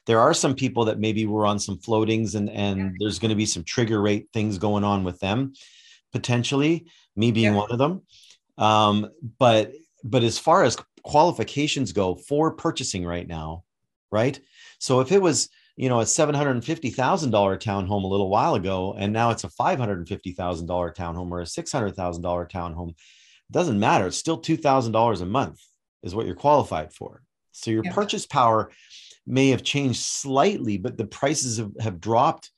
There 0.07 0.19
are 0.19 0.33
some 0.33 0.55
people 0.55 0.85
that 0.85 0.99
maybe 0.99 1.27
were 1.27 1.45
on 1.45 1.59
some 1.59 1.77
floatings 1.77 2.33
and 2.33 2.49
and 2.49 2.95
there's 2.99 3.19
going 3.19 3.29
to 3.29 3.35
be 3.35 3.45
some 3.45 3.63
trigger 3.63 4.01
rate 4.01 4.27
things 4.33 4.57
going 4.57 4.83
on 4.83 5.03
with 5.03 5.19
them 5.19 5.53
potentially, 6.11 6.87
me 7.15 7.31
being 7.31 7.53
yeah. 7.53 7.59
one 7.59 7.71
of 7.71 7.77
them. 7.77 8.01
Um, 8.57 9.11
but 9.37 9.73
but 10.03 10.23
as 10.23 10.39
far 10.39 10.63
as 10.63 10.77
qualifications 11.03 11.93
go 11.93 12.15
for 12.15 12.51
purchasing 12.53 13.05
right 13.05 13.27
now, 13.27 13.63
right? 14.11 14.39
So 14.79 14.99
if 14.99 15.11
it 15.11 15.21
was 15.21 15.49
you 15.77 15.87
know 15.87 16.01
a 16.01 16.05
seven 16.05 16.35
hundred 16.35 16.51
and 16.51 16.65
fifty 16.65 16.89
thousand 16.89 17.31
dollar 17.31 17.57
townhome 17.57 18.03
a 18.03 18.07
little 18.07 18.29
while 18.29 18.55
ago, 18.55 18.95
and 18.97 19.13
now 19.13 19.29
it's 19.29 19.45
a 19.45 19.49
five 19.49 19.79
hundred 19.79 19.99
and 19.99 20.07
fifty 20.07 20.33
thousand 20.33 20.67
dollar 20.67 20.91
townhome 20.91 21.31
or 21.31 21.39
a 21.39 21.45
six 21.45 21.71
hundred 21.71 21.95
thousand 21.95 22.23
dollar 22.23 22.45
townhome, 22.45 22.89
it 22.89 22.95
doesn't 23.51 23.79
matter. 23.79 24.07
It's 24.07 24.17
still 24.17 24.37
two 24.37 24.57
thousand 24.57 24.91
dollars 24.91 25.21
a 25.21 25.25
month 25.25 25.61
is 26.03 26.13
what 26.13 26.25
you're 26.25 26.35
qualified 26.35 26.91
for. 26.91 27.21
So 27.51 27.71
your 27.71 27.85
yeah. 27.85 27.93
purchase 27.93 28.25
power 28.25 28.71
may 29.25 29.49
have 29.49 29.63
changed 29.63 30.01
slightly, 30.01 30.77
but 30.77 30.97
the 30.97 31.05
prices 31.05 31.57
have, 31.57 31.71
have 31.79 31.99
dropped 31.99 32.51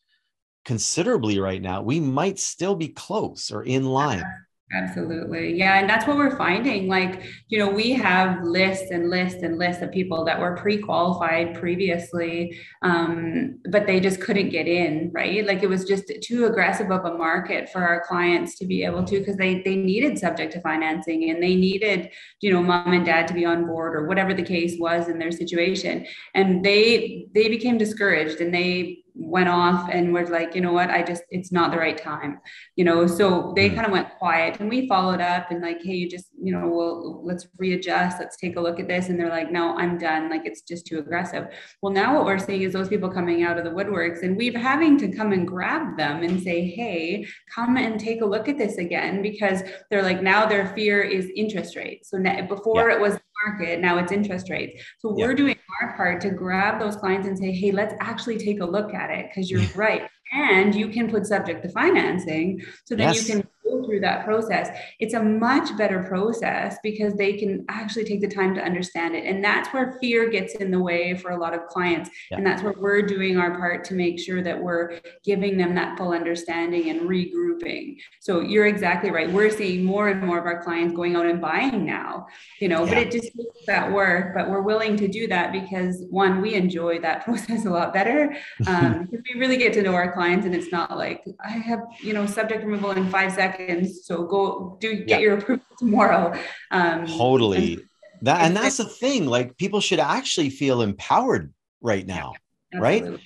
considerably 0.66 1.40
right 1.40 1.62
now. 1.62 1.82
We 1.82 2.00
might 2.00 2.40
still 2.40 2.76
be 2.76 2.90
close 2.90 3.52
or 3.52 3.64
in 3.64 3.84
uh-huh. 3.84 3.92
line. 3.92 4.26
Absolutely. 4.72 5.58
Yeah. 5.58 5.80
And 5.80 5.90
that's 5.90 6.06
what 6.06 6.18
we're 6.18 6.38
finding. 6.38 6.88
Like, 6.88 7.24
you 7.48 7.58
know, 7.58 7.68
we 7.68 7.92
have 7.94 8.44
lists 8.44 8.92
and 8.92 9.10
lists 9.10 9.42
and 9.42 9.58
lists 9.58 9.82
of 9.82 9.92
people 9.92 10.24
that 10.26 10.40
were 10.40 10.56
pre 10.56 10.78
qualified 10.78 11.56
previously, 11.56 12.56
um, 12.84 13.60
but 13.72 13.88
they 13.88 14.00
just 14.00 14.22
couldn't 14.22 14.50
get 14.50 14.68
in, 14.68 15.12
right? 15.12 15.44
Like, 15.46 15.64
it 15.64 15.70
was 15.70 15.86
just 15.86 16.12
too 16.22 16.46
aggressive 16.46 16.92
of 16.92 17.04
a 17.04 17.18
market 17.18 17.70
for 17.70 17.82
our 17.82 18.04
clients 18.08 18.60
to 18.60 18.66
be 18.66 18.84
able 18.84 19.04
to, 19.06 19.18
because 19.18 19.38
they, 19.38 19.64
they 19.64 19.76
needed 19.76 20.20
subject 20.20 20.54
to 20.54 20.62
financing 20.62 21.32
and 21.32 21.42
they 21.42 21.56
needed, 21.56 22.12
you 22.42 22.54
know, 22.54 22.62
mom 22.62 22.94
and 22.94 23.06
dad 23.06 23.28
to 23.30 23.34
be 23.34 23.46
on 23.46 23.66
board 23.66 23.96
or 23.96 24.06
whatever 24.06 24.36
the 24.36 24.44
case 24.44 24.76
was 24.80 25.08
in 25.08 25.18
their 25.18 25.32
situation. 25.32 26.06
And 26.36 26.64
they, 26.64 27.26
they 27.34 27.50
became 27.50 27.80
discouraged 27.80 28.40
and 28.40 28.54
they, 28.54 29.04
went 29.20 29.50
off 29.50 29.90
and 29.92 30.14
was 30.14 30.30
like, 30.30 30.56
you 30.56 30.62
know 30.62 30.72
what, 30.72 30.90
I 30.90 31.04
just, 31.04 31.24
it's 31.30 31.52
not 31.52 31.72
the 31.72 31.78
right 31.78 31.98
time, 31.98 32.40
you 32.76 32.86
know. 32.86 33.06
So 33.06 33.54
they 33.56 33.70
mm. 33.70 33.76
kind 33.76 33.86
of 33.86 33.92
went 33.92 34.18
quiet 34.18 34.60
and 34.60 34.70
we 34.70 34.88
followed 34.88 35.20
up 35.20 35.52
and 35.52 35.62
like, 35.62 35.82
hey, 35.84 35.94
you 35.94 36.10
just, 36.10 36.28
you 36.42 36.54
know, 36.54 36.68
well, 36.68 37.22
let's 37.26 37.48
readjust, 37.58 38.18
let's 38.20 38.38
take 38.38 38.56
a 38.56 38.62
look 38.62 38.80
at 38.80 38.88
this. 38.88 39.10
And 39.10 39.20
they're 39.20 39.30
like, 39.30 39.52
no, 39.52 39.78
I'm 39.78 39.98
done. 39.98 40.30
Like 40.30 40.46
it's 40.46 40.62
just 40.62 40.88
too 40.88 41.00
aggressive. 41.00 41.48
Well, 41.82 41.94
now 41.94 42.16
what 42.16 42.26
we're 42.26 42.40
seeing 42.40 42.62
is 42.62 42.74
those 42.74 42.88
people 42.88 43.10
coming 43.10 43.44
out 43.44 43.58
of 43.58 43.66
the 43.66 43.72
woodworks 43.72 44.24
and 44.24 44.38
we're 44.38 44.58
having 44.58 44.98
to 45.00 45.10
come 45.10 45.34
and 45.34 45.48
grab 45.48 45.98
them 45.98 46.24
and 46.24 46.42
say, 46.42 46.70
hey, 46.70 47.28
come 47.54 47.78
and 47.78 48.00
take 48.00 48.22
a 48.22 48.26
look 48.26 48.48
at 48.48 48.58
this 48.58 48.78
again 48.78 49.22
because 49.22 49.62
they're 49.90 50.04
like, 50.04 50.22
now 50.22 50.46
their 50.46 50.68
fear 50.76 51.02
is 51.02 51.30
interest 51.36 51.76
rates. 51.76 52.10
So 52.10 52.20
before 52.48 52.90
yeah. 52.90 52.96
it 52.96 53.02
was 53.02 53.20
market, 53.46 53.80
now 53.80 53.98
it's 53.98 54.12
interest 54.12 54.50
rates. 54.50 54.82
So 55.00 55.14
we're 55.14 55.34
doing 55.34 55.56
our 55.82 55.96
part 55.96 56.22
to 56.22 56.30
grab 56.30 56.80
those 56.80 56.96
clients 56.96 57.28
and 57.28 57.38
say, 57.38 57.52
hey, 57.52 57.72
let's 57.72 57.94
actually 58.00 58.38
take 58.38 58.60
a 58.62 58.66
look 58.66 58.94
at 58.94 59.10
it 59.10 59.28
because 59.30 59.50
you're 59.50 59.62
right. 59.76 60.10
And 60.32 60.76
you 60.76 60.90
can 60.90 61.10
put 61.10 61.26
subject 61.26 61.64
to 61.64 61.70
financing. 61.70 62.62
So 62.86 62.96
then 62.96 63.14
yes. 63.14 63.28
you 63.28 63.36
can 63.36 63.48
go 63.70 63.84
through 63.86 64.00
that 64.02 64.26
process. 64.26 64.70
It's 65.00 65.14
a 65.14 65.22
much 65.22 65.76
better 65.78 66.04
process 66.04 66.78
because 66.84 67.14
they 67.14 67.34
can 67.34 67.66
actually 67.70 68.06
take 68.06 68.22
the 68.22 68.28
time 68.28 68.54
to 68.56 68.62
understand 68.62 69.16
it. 69.16 69.26
And 69.26 69.44
that's 69.44 69.70
where 69.70 69.98
fear 70.02 70.30
gets 70.30 70.56
in 70.56 70.72
the 70.72 70.80
way 70.80 71.16
for 71.16 71.32
a 71.32 71.38
lot 71.38 71.54
of 71.54 71.68
clients. 71.68 72.10
Yeah. 72.32 72.38
And 72.38 72.46
that's 72.46 72.64
where 72.64 72.74
we're 72.78 73.02
doing 73.02 73.38
our 73.38 73.58
part 73.58 73.84
to 73.86 73.94
make 73.94 74.20
sure 74.20 74.42
that 74.44 74.62
we're 74.62 75.00
giving 75.24 75.58
them 75.58 75.76
that 75.76 75.98
full 75.98 76.12
understanding 76.12 76.90
and 76.90 77.02
regrouping. 77.02 77.98
So 78.20 78.42
you're 78.42 78.68
exactly 78.68 79.12
right. 79.12 79.30
We're 79.30 79.50
seeing 79.50 79.84
more 79.84 80.10
and 80.10 80.26
more 80.26 80.40
of 80.40 80.46
our 80.46 80.62
clients 80.62 80.96
going 80.96 81.16
out 81.16 81.26
and 81.26 81.42
buying 81.42 81.86
now, 81.86 82.28
you 82.60 82.68
know, 82.68 82.84
yeah. 82.86 82.94
but 82.94 82.98
it 82.98 83.12
just 83.12 83.36
takes 83.36 83.66
that 83.68 83.92
work. 83.92 84.34
But 84.36 84.50
we're 84.50 84.62
willing 84.62 84.98
to 84.98 85.08
do 85.08 85.28
that 85.28 85.52
because 85.52 86.04
one, 86.10 86.42
we 86.42 86.54
enjoy 86.54 87.00
that 87.00 87.24
process 87.26 87.66
a 87.66 87.70
lot 87.70 87.94
better. 87.94 88.36
Um, 88.68 89.08
because 89.10 89.26
we 89.34 89.40
really 89.40 89.58
get 89.58 89.74
to 89.74 89.82
know 89.82 89.94
our 89.94 90.12
clients 90.12 90.46
and 90.46 90.54
it's 90.54 90.72
not 90.72 90.96
like 90.96 91.24
I 91.44 91.50
have, 91.50 91.80
you 92.02 92.14
know, 92.14 92.26
subject 92.26 92.64
removal 92.64 92.92
in 92.92 93.10
five 93.10 93.32
seconds 93.32 93.59
seconds. 93.60 94.06
So 94.06 94.24
go 94.24 94.78
do 94.80 95.04
get 95.04 95.22
your 95.22 95.38
approval 95.38 95.66
tomorrow. 95.78 96.38
Um, 96.72 97.06
totally. 97.06 97.74
And, 97.74 97.84
that 98.22 98.42
and 98.42 98.56
that's 98.56 98.78
the 98.78 98.86
thing. 98.86 99.26
Like 99.26 99.58
people 99.58 99.82
should 99.82 100.00
actually 100.00 100.50
feel 100.50 100.82
empowered 100.82 101.54
right 101.82 102.06
now, 102.06 102.34
yeah, 102.74 102.80
right? 102.80 103.20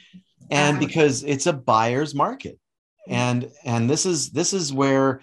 And 0.51 0.79
because 0.79 1.23
it's 1.23 1.47
a 1.47 1.53
buyer's 1.53 2.13
market, 2.13 2.59
and 3.07 3.49
and 3.63 3.89
this 3.89 4.05
is 4.05 4.29
this 4.29 4.53
is 4.53 4.71
where, 4.71 5.21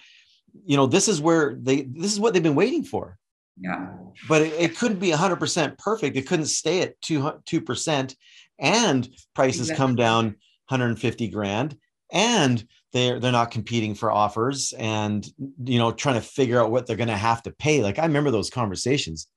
you 0.64 0.76
know, 0.76 0.86
this 0.86 1.06
is 1.06 1.20
where 1.20 1.54
they 1.54 1.82
this 1.82 2.12
is 2.12 2.18
what 2.18 2.34
they've 2.34 2.42
been 2.42 2.56
waiting 2.56 2.82
for. 2.82 3.16
Yeah. 3.56 3.90
But 4.28 4.42
it, 4.42 4.52
it 4.58 4.78
couldn't 4.78 5.00
be 5.00 5.10
100% 5.10 5.78
perfect. 5.78 6.16
It 6.16 6.26
couldn't 6.26 6.46
stay 6.46 6.80
at 6.80 7.00
2 7.02 7.20
2% 7.20 8.16
and 8.58 9.08
prices 9.34 9.70
exactly. 9.70 9.76
come 9.76 9.96
down 9.96 10.24
150 10.68 11.28
grand 11.28 11.76
and 12.12 12.64
they're 12.92 13.20
they're 13.20 13.32
not 13.32 13.50
competing 13.50 13.94
for 13.94 14.10
offers 14.10 14.72
and 14.76 15.26
you 15.64 15.78
know 15.78 15.92
trying 15.92 16.16
to 16.16 16.26
figure 16.26 16.60
out 16.60 16.70
what 16.70 16.86
they're 16.86 16.96
going 16.96 17.08
to 17.08 17.16
have 17.16 17.42
to 17.42 17.52
pay. 17.52 17.82
Like 17.82 17.98
i 17.98 18.06
remember 18.06 18.30
those 18.30 18.50
conversations. 18.50 19.28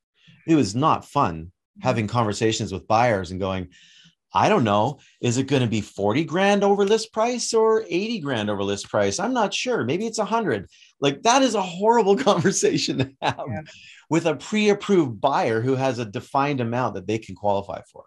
It 0.48 0.56
was 0.56 0.76
not 0.76 1.06
fun 1.06 1.52
having 1.82 2.08
conversations 2.08 2.72
with 2.72 2.88
buyers 2.88 3.32
and 3.32 3.40
going 3.40 3.68
i 4.36 4.48
don't 4.48 4.64
know 4.64 5.00
is 5.22 5.38
it 5.38 5.48
going 5.48 5.62
to 5.64 5.68
be 5.68 5.82
40 5.82 6.24
grand 6.26 6.64
over 6.64 6.86
list 6.86 7.12
price 7.12 7.52
or 7.52 7.84
80 7.88 8.20
grand 8.20 8.50
over 8.50 8.64
list 8.64 8.90
price? 8.90 9.20
I'm 9.20 9.34
not 9.34 9.54
sure. 9.54 9.84
Maybe 9.84 10.06
it's 10.06 10.18
100 10.18 10.70
like 11.00 11.22
that 11.24 11.42
is 11.42 11.56
a 11.56 11.62
horrible 11.62 12.16
conversation 12.30 12.98
to 13.00 13.12
have 13.22 13.46
yeah. 13.48 13.62
with 14.10 14.26
a 14.26 14.36
pre-approved 14.36 15.20
buyer 15.22 15.62
who 15.62 15.76
has 15.76 16.00
a 16.00 16.06
defined 16.06 16.62
amount 16.62 16.96
that 16.96 17.08
they 17.08 17.18
can 17.18 17.36
qualify 17.36 17.82
for. 17.92 18.06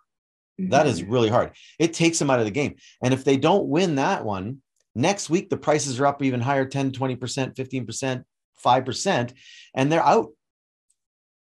Mm-hmm. 0.61 0.71
that 0.71 0.87
is 0.87 1.03
mm-hmm. 1.03 1.13
really 1.13 1.29
hard. 1.29 1.53
It 1.79 1.93
takes 1.93 2.19
them 2.19 2.31
out 2.31 2.39
of 2.39 2.47
the 2.47 2.51
game. 2.51 2.77
And 3.03 3.13
if 3.13 3.25
they 3.25 3.37
don't 3.37 3.69
win 3.69 3.97
that 3.97 4.25
one 4.25 4.63
Next 4.97 5.29
week, 5.29 5.51
the 5.51 5.59
prices 5.59 6.01
are 6.01 6.07
up 6.07 6.23
even 6.23 6.41
higher 6.41 6.65
10, 6.65 6.93
20%, 6.93 7.55
15%, 7.55 8.25
5%, 8.65 9.33
and 9.75 9.93
they're 9.93 10.03
out. 10.03 10.31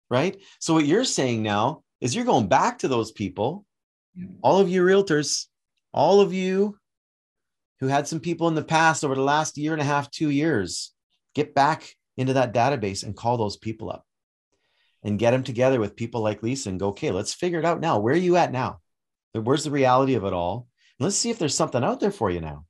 Right. 0.10 0.42
So, 0.60 0.74
what 0.74 0.86
you're 0.86 1.04
saying 1.04 1.44
now 1.44 1.84
is 2.00 2.16
you're 2.16 2.24
going 2.24 2.48
back 2.48 2.80
to 2.80 2.88
those 2.88 3.12
people, 3.12 3.66
all 4.42 4.60
of 4.60 4.70
you 4.70 4.82
realtors, 4.82 5.48
all 5.92 6.22
of 6.22 6.34
you 6.34 6.78
who 7.82 7.88
had 7.88 8.08
some 8.08 8.22
people 8.22 8.48
in 8.48 8.56
the 8.56 8.64
past 8.64 9.04
over 9.04 9.16
the 9.16 9.22
last 9.22 9.58
year 9.58 9.74
and 9.74 9.82
a 9.82 9.86
half, 9.86 10.10
two 10.10 10.30
years, 10.30 10.94
get 11.36 11.54
back 11.54 11.90
into 12.16 12.34
that 12.34 12.54
database 12.54 13.04
and 13.04 13.14
call 13.14 13.36
those 13.36 13.58
people 13.58 13.90
up 13.90 14.06
and 15.04 15.20
get 15.20 15.32
them 15.32 15.44
together 15.44 15.82
with 15.82 15.98
people 15.98 16.22
like 16.22 16.44
Lisa 16.44 16.70
and 16.70 16.80
go, 16.80 16.90
okay, 16.90 17.12
let's 17.12 17.34
figure 17.34 17.60
it 17.60 17.66
out 17.66 17.82
now. 17.82 18.00
Where 18.00 18.14
are 18.14 18.18
you 18.18 18.38
at 18.38 18.54
now? 18.54 18.80
Where's 19.34 19.66
the 19.66 19.72
reality 19.72 20.14
of 20.14 20.24
it 20.24 20.32
all? 20.32 20.68
And 20.98 21.04
let's 21.06 21.18
see 21.18 21.30
if 21.30 21.40
there's 21.40 21.56
something 21.56 21.84
out 21.84 22.00
there 22.00 22.12
for 22.12 22.30
you 22.30 22.40
now. 22.40 22.66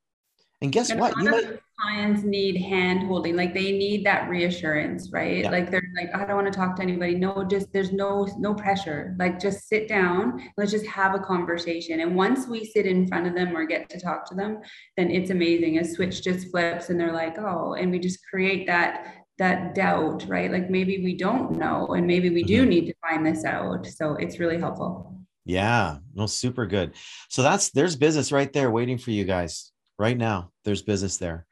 And 0.64 0.72
guess 0.72 0.90
and 0.90 1.00
what? 1.00 1.16
You 1.18 1.30
might 1.30 1.60
clients 1.84 2.24
need 2.24 2.62
hand 2.62 3.08
holding, 3.08 3.36
like 3.36 3.54
they 3.54 3.72
need 3.72 4.06
that 4.06 4.30
reassurance, 4.30 5.10
right? 5.12 5.44
Yeah. 5.44 5.52
Like 5.52 5.70
they're 5.70 5.84
like, 5.98 6.16
I 6.16 6.26
don't 6.26 6.36
want 6.36 6.52
to 6.52 6.58
talk 6.58 6.76
to 6.78 6.82
anybody. 6.82 7.16
No, 7.16 7.44
just 7.44 7.72
there's 7.74 7.92
no 7.92 8.28
no 8.38 8.54
pressure. 8.54 9.16
Like 9.20 9.40
just 9.40 9.68
sit 9.68 9.88
down, 9.88 10.42
let's 10.58 10.72
just 10.72 10.86
have 10.86 11.16
a 11.16 11.20
conversation. 11.20 12.00
And 12.00 12.16
once 12.16 12.48
we 12.48 12.66
sit 12.66 12.86
in 12.86 13.08
front 13.08 13.28
of 13.28 13.36
them 13.36 13.56
or 13.56 13.66
get 13.66 13.90
to 13.90 14.00
talk 14.00 14.28
to 14.30 14.36
them, 14.36 14.60
then 14.98 15.12
it's 15.12 15.30
amazing. 15.30 15.80
A 15.80 15.86
switch 15.86 16.24
just 16.24 16.50
flips 16.50 16.90
and 16.90 17.00
they're 17.00 17.14
like, 17.14 17.38
oh, 17.38 17.74
and 17.74 17.92
we 17.92 18.00
just 18.00 18.20
create 18.30 18.68
that 18.68 19.16
that 19.40 19.76
doubt, 19.76 20.26
right? 20.28 20.52
Like 20.52 20.70
maybe 20.70 21.04
we 21.04 21.16
don't 21.16 21.58
know 21.58 21.88
and 21.88 22.06
maybe 22.06 22.30
we 22.30 22.44
do 22.44 22.62
mm-hmm. 22.62 22.70
need 22.70 22.86
to 22.88 22.94
find 23.02 23.26
this 23.26 23.44
out. 23.44 23.88
So 23.88 24.16
it's 24.16 24.40
really 24.40 24.60
helpful. 24.60 25.10
Yeah, 25.46 25.98
no, 26.14 26.28
super 26.28 26.66
good. 26.66 26.94
So 27.28 27.42
that's 27.42 27.72
there's 27.72 27.98
business 27.98 28.32
right 28.32 28.54
there 28.54 28.72
waiting 28.72 28.98
for 28.98 29.12
you 29.12 29.26
guys 29.26 29.73
right 29.98 30.18
now 30.18 30.52
there's 30.64 30.82
business 30.82 31.18
there. 31.18 31.46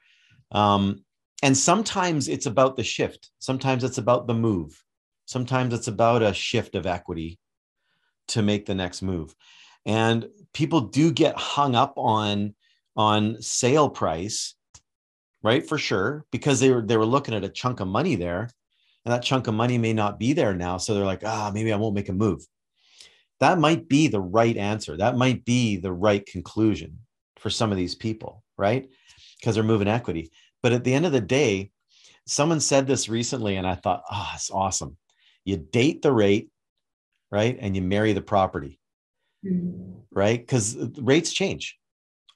Um, 0.51 1.03
and 1.43 1.57
sometimes 1.57 2.27
it's 2.27 2.45
about 2.45 2.75
the 2.75 2.83
shift. 2.83 3.31
Sometimes 3.39 3.83
it's 3.83 3.97
about 3.97 4.27
the 4.27 4.33
move. 4.33 4.83
Sometimes 5.25 5.73
it's 5.73 5.87
about 5.87 6.21
a 6.21 6.33
shift 6.33 6.75
of 6.75 6.85
equity 6.85 7.39
to 8.29 8.41
make 8.41 8.65
the 8.65 8.75
next 8.75 9.01
move. 9.01 9.35
And 9.85 10.27
people 10.53 10.81
do 10.81 11.11
get 11.11 11.37
hung 11.37 11.75
up 11.75 11.93
on 11.97 12.53
on 12.97 13.41
sale 13.41 13.89
price 13.89 14.55
right 15.41 15.65
for 15.65 15.77
sure 15.77 16.25
because 16.31 16.59
they 16.59 16.69
were 16.69 16.81
they 16.81 16.97
were 16.97 17.05
looking 17.05 17.33
at 17.33 17.43
a 17.43 17.49
chunk 17.49 17.79
of 17.79 17.87
money 17.87 18.15
there. 18.15 18.49
And 19.03 19.11
that 19.11 19.23
chunk 19.23 19.47
of 19.47 19.55
money 19.55 19.79
may 19.79 19.93
not 19.93 20.19
be 20.19 20.33
there 20.33 20.53
now. 20.53 20.77
So 20.77 20.93
they're 20.93 21.05
like 21.05 21.23
ah 21.25 21.51
maybe 21.53 21.73
i 21.73 21.77
won't 21.77 21.95
make 21.95 22.09
a 22.09 22.13
move. 22.13 22.45
That 23.39 23.57
might 23.57 23.87
be 23.89 24.07
the 24.07 24.21
right 24.21 24.55
answer. 24.55 24.97
That 24.97 25.17
might 25.17 25.43
be 25.45 25.77
the 25.77 25.93
right 25.93 26.23
conclusion 26.23 26.99
for 27.41 27.49
some 27.49 27.71
of 27.71 27.77
these 27.77 27.95
people 27.95 28.43
right? 28.57 28.87
Because 29.39 29.55
they're 29.55 29.63
moving 29.63 29.87
equity. 29.87 30.31
But 30.61 30.71
at 30.71 30.83
the 30.83 30.93
end 30.93 31.05
of 31.05 31.11
the 31.11 31.21
day 31.21 31.71
someone 32.27 32.59
said 32.59 32.85
this 32.85 33.09
recently 33.09 33.55
and 33.55 33.65
i 33.65 33.73
thought 33.73 34.03
oh 34.11 34.31
it's 34.35 34.51
awesome. 34.51 34.95
You 35.43 35.57
date 35.57 36.01
the 36.01 36.11
rate 36.11 36.49
right 37.31 37.57
and 37.59 37.75
you 37.75 37.81
marry 37.81 38.13
the 38.13 38.21
property 38.21 38.79
mm-hmm. 39.45 39.99
right? 40.11 40.39
Because 40.39 40.77
rates 40.97 41.33
change 41.33 41.77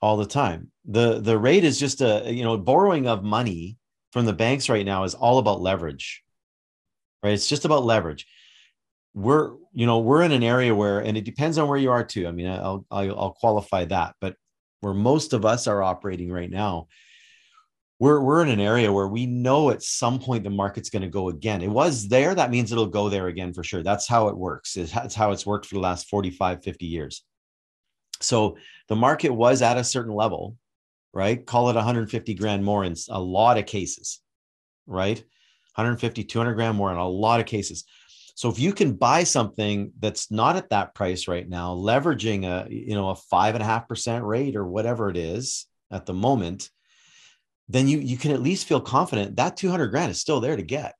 all 0.02 0.18
the 0.18 0.26
time. 0.26 0.72
The 0.86 1.20
the 1.22 1.38
rate 1.38 1.63
is 1.63 1.80
just 1.80 2.02
a 2.02 2.32
you 2.32 2.44
know 2.44 2.58
borrowing 2.58 3.08
of 3.08 3.24
money 3.24 3.78
from 4.12 4.26
the 4.26 4.34
banks 4.34 4.70
right 4.70 4.86
now 4.86 5.04
is 5.04 5.13
all 5.13 5.38
about 5.38 5.62
leverage 5.62 6.24
right? 7.24 7.34
It's 7.34 7.50
just 7.50 7.65
about 7.65 7.86
leverage. 7.86 8.28
We're 9.13 9.54
you 9.72 9.86
know 9.86 10.00
we're 10.00 10.24
in 10.24 10.32
an 10.32 10.44
area 10.44 10.74
where 10.74 11.00
and 11.00 11.18
it 11.18 11.26
depends 11.26 11.58
on 11.58 11.68
where 11.68 11.78
you 11.78 11.91
are 11.91 12.04
too. 12.04 12.28
I 12.28 12.32
mean 12.32 12.48
i'll 12.48 12.86
i'll, 12.91 13.20
I'll 13.20 13.38
qualify 13.39 13.86
that 13.86 14.15
but 14.20 14.36
where 14.86 14.93
most 14.93 15.34
of 15.34 15.45
us 15.45 15.65
are 15.65 15.82
operating 15.82 16.32
right 16.32 16.52
now 16.52 16.88
we're 18.00 18.21
we're 18.21 18.43
in 18.43 18.50
an 18.50 18.60
area 18.60 18.93
where 18.93 19.08
we 19.08 19.26
know 19.26 19.71
at 19.71 19.82
some 19.82 20.19
point 20.19 20.43
the 20.43 20.50
market's 20.50 20.89
going 20.89 21.02
to 21.02 21.08
go 21.08 21.30
again. 21.30 21.62
It 21.62 21.69
was 21.69 22.08
there, 22.08 22.36
that 22.36 22.52
means 22.52 22.71
it'll 22.71 22.88
go 22.88 23.10
there 23.10 23.28
again 23.28 23.54
for 23.54 23.63
sure. 23.63 23.84
That's 23.84 24.08
how 24.08 24.28
it 24.28 24.38
works. 24.38 24.74
That's 24.74 25.15
how 25.15 25.32
it's 25.32 25.45
worked 25.45 25.65
for 25.65 25.76
the 25.76 25.82
last 25.82 26.10
45, 26.10 26.63
50 26.63 26.86
years. 26.86 27.24
So 28.21 28.58
the 28.89 28.95
market 28.95 29.30
was 29.30 29.62
at 29.62 29.78
a 29.78 29.84
certain 29.84 30.13
level, 30.13 30.58
right? 31.13 31.43
Call 31.43 31.69
it 31.69 31.76
150 31.76 32.34
grand 32.34 32.63
more 32.63 32.84
in 32.84 32.95
a 33.10 33.19
lot 33.19 33.58
of 33.58 33.65
cases, 33.65 34.19
right? 34.86 35.17
150, 35.76 36.24
200 36.24 36.54
grand 36.54 36.78
more 36.78 36.91
in 36.91 36.98
a 36.98 37.08
lot 37.08 37.39
of 37.39 37.45
cases. 37.45 37.86
So 38.36 38.50
if 38.50 38.60
you 38.60 38.74
can 38.74 38.93
buy 38.93 39.24
something 39.24 39.91
that's 40.00 40.30
not 40.30 40.56
at 40.58 40.69
that 40.69 40.93
price 40.93 41.28
right 41.28 41.48
now, 41.48 41.74
leveraging 41.74 42.45
a 42.45 42.67
you 42.69 42.93
know 42.93 43.10
a 43.10 43.15
five 43.15 43.56
and 43.56 43.63
a 43.63 43.67
half 43.67 43.88
percent 43.88 44.24
rate 44.24 44.56
or 44.56 44.65
whatever 44.65 45.10
it 45.10 45.17
is 45.17 45.67
at 45.91 46.06
the 46.06 46.13
moment, 46.13 46.69
then 47.69 47.88
you 47.88 48.00
you 48.00 48.17
can 48.17 48.32
at 48.32 48.41
least 48.41 48.67
feel 48.67 48.82
confident 48.82 49.38
that 49.38 49.58
200 49.58 49.88
grand 49.88 50.12
is 50.12 50.21
still 50.21 50.41
there 50.41 50.56
to 50.56 50.63
get 50.63 50.95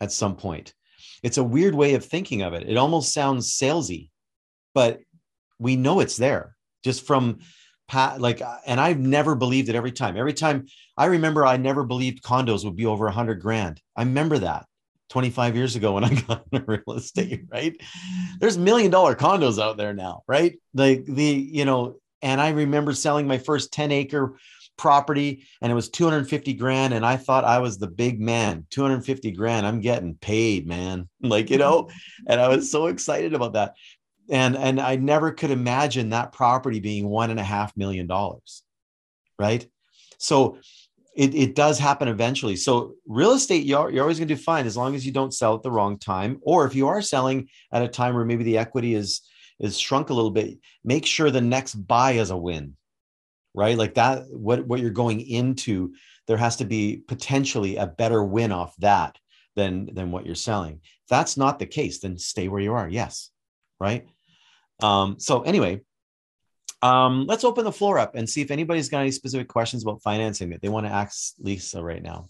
at 0.00 0.12
some 0.12 0.36
point. 0.36 0.74
It's 1.22 1.38
a 1.38 1.44
weird 1.44 1.74
way 1.74 1.94
of 1.94 2.04
thinking 2.04 2.42
of 2.42 2.52
it. 2.54 2.68
It 2.68 2.76
almost 2.76 3.12
sounds 3.12 3.56
salesy 3.56 4.10
but 4.74 5.00
we 5.58 5.76
know 5.76 6.00
it's 6.00 6.16
there 6.16 6.56
just 6.84 7.06
from 7.06 7.38
like 8.18 8.40
uh, 8.40 8.56
and 8.66 8.80
i've 8.80 8.98
never 8.98 9.34
believed 9.34 9.68
it 9.68 9.74
every 9.74 9.92
time. 9.92 10.16
Every 10.16 10.32
time 10.32 10.66
i 10.96 11.06
remember 11.06 11.44
i 11.44 11.56
never 11.56 11.84
believed 11.84 12.22
condos 12.22 12.64
would 12.64 12.76
be 12.76 12.86
over 12.86 13.04
100 13.04 13.40
grand. 13.40 13.80
I 13.96 14.02
remember 14.02 14.38
that 14.38 14.66
25 15.12 15.54
years 15.54 15.76
ago 15.76 15.92
when 15.92 16.04
i 16.04 16.14
got 16.26 16.42
into 16.50 16.64
real 16.66 16.96
estate 16.96 17.44
right? 17.52 17.76
There's 18.40 18.56
million 18.56 18.90
dollar 18.90 19.14
condos 19.14 19.62
out 19.62 19.76
there 19.76 19.92
now 19.92 20.22
right? 20.26 20.58
Like 20.72 21.04
the 21.04 21.22
you 21.22 21.66
know 21.66 21.96
and 22.22 22.40
i 22.40 22.48
remember 22.48 22.94
selling 22.94 23.26
my 23.26 23.36
first 23.36 23.74
10 23.74 23.92
acre 23.92 24.38
property 24.78 25.44
and 25.60 25.70
it 25.70 25.74
was 25.74 25.90
250 25.90 26.54
grand 26.54 26.94
and 26.94 27.04
i 27.04 27.18
thought 27.18 27.44
i 27.44 27.58
was 27.58 27.76
the 27.76 27.88
big 27.88 28.22
man. 28.22 28.66
250 28.70 29.32
grand 29.32 29.66
i'm 29.66 29.80
getting 29.80 30.14
paid 30.14 30.66
man. 30.66 31.10
Like 31.20 31.50
you 31.50 31.58
know 31.58 31.90
and 32.26 32.40
i 32.40 32.48
was 32.48 32.70
so 32.70 32.86
excited 32.86 33.34
about 33.34 33.52
that. 33.52 33.74
And 34.30 34.56
and 34.56 34.80
i 34.80 34.96
never 34.96 35.30
could 35.30 35.50
imagine 35.50 36.08
that 36.10 36.32
property 36.32 36.80
being 36.80 37.06
one 37.06 37.30
and 37.30 37.38
a 37.38 37.44
half 37.44 37.76
million 37.76 38.06
dollars 38.06 38.62
right? 39.38 39.66
So 40.16 40.58
it, 41.14 41.34
it 41.34 41.54
does 41.54 41.78
happen 41.78 42.08
eventually 42.08 42.56
so 42.56 42.94
real 43.06 43.32
estate 43.32 43.64
you're, 43.64 43.90
you're 43.90 44.02
always 44.02 44.18
going 44.18 44.28
to 44.28 44.34
do 44.34 44.40
fine 44.40 44.66
as 44.66 44.76
long 44.76 44.94
as 44.94 45.04
you 45.04 45.12
don't 45.12 45.34
sell 45.34 45.54
at 45.54 45.62
the 45.62 45.70
wrong 45.70 45.98
time 45.98 46.38
or 46.42 46.64
if 46.66 46.74
you 46.74 46.88
are 46.88 47.02
selling 47.02 47.48
at 47.72 47.82
a 47.82 47.88
time 47.88 48.14
where 48.14 48.24
maybe 48.24 48.44
the 48.44 48.58
equity 48.58 48.94
is 48.94 49.22
is 49.60 49.78
shrunk 49.78 50.10
a 50.10 50.14
little 50.14 50.30
bit 50.30 50.58
make 50.84 51.06
sure 51.06 51.30
the 51.30 51.40
next 51.40 51.74
buy 51.74 52.12
is 52.12 52.30
a 52.30 52.36
win 52.36 52.74
right? 53.54 53.76
Like 53.76 53.94
that, 53.94 54.24
what, 54.30 54.66
what 54.66 54.80
you're 54.80 54.90
going 54.90 55.20
into, 55.20 55.94
there 56.26 56.36
has 56.36 56.56
to 56.56 56.64
be 56.64 57.02
potentially 57.08 57.76
a 57.76 57.86
better 57.86 58.24
win 58.24 58.52
off 58.52 58.74
that 58.78 59.18
than, 59.56 59.92
than 59.94 60.10
what 60.10 60.24
you're 60.24 60.34
selling. 60.34 60.80
If 60.82 61.08
that's 61.08 61.36
not 61.36 61.58
the 61.58 61.66
case, 61.66 62.00
then 62.00 62.18
stay 62.18 62.48
where 62.48 62.60
you 62.60 62.74
are. 62.74 62.88
Yes. 62.88 63.30
Right. 63.78 64.06
Um, 64.80 65.16
so 65.18 65.42
anyway, 65.42 65.80
um, 66.82 67.26
let's 67.26 67.44
open 67.44 67.64
the 67.64 67.72
floor 67.72 67.98
up 67.98 68.14
and 68.14 68.28
see 68.28 68.40
if 68.40 68.50
anybody's 68.50 68.88
got 68.88 69.00
any 69.00 69.10
specific 69.10 69.48
questions 69.48 69.82
about 69.82 70.02
financing 70.02 70.50
that 70.50 70.60
they 70.60 70.68
want 70.68 70.86
to 70.86 70.92
ask 70.92 71.34
Lisa 71.38 71.82
right 71.82 72.02
now. 72.02 72.26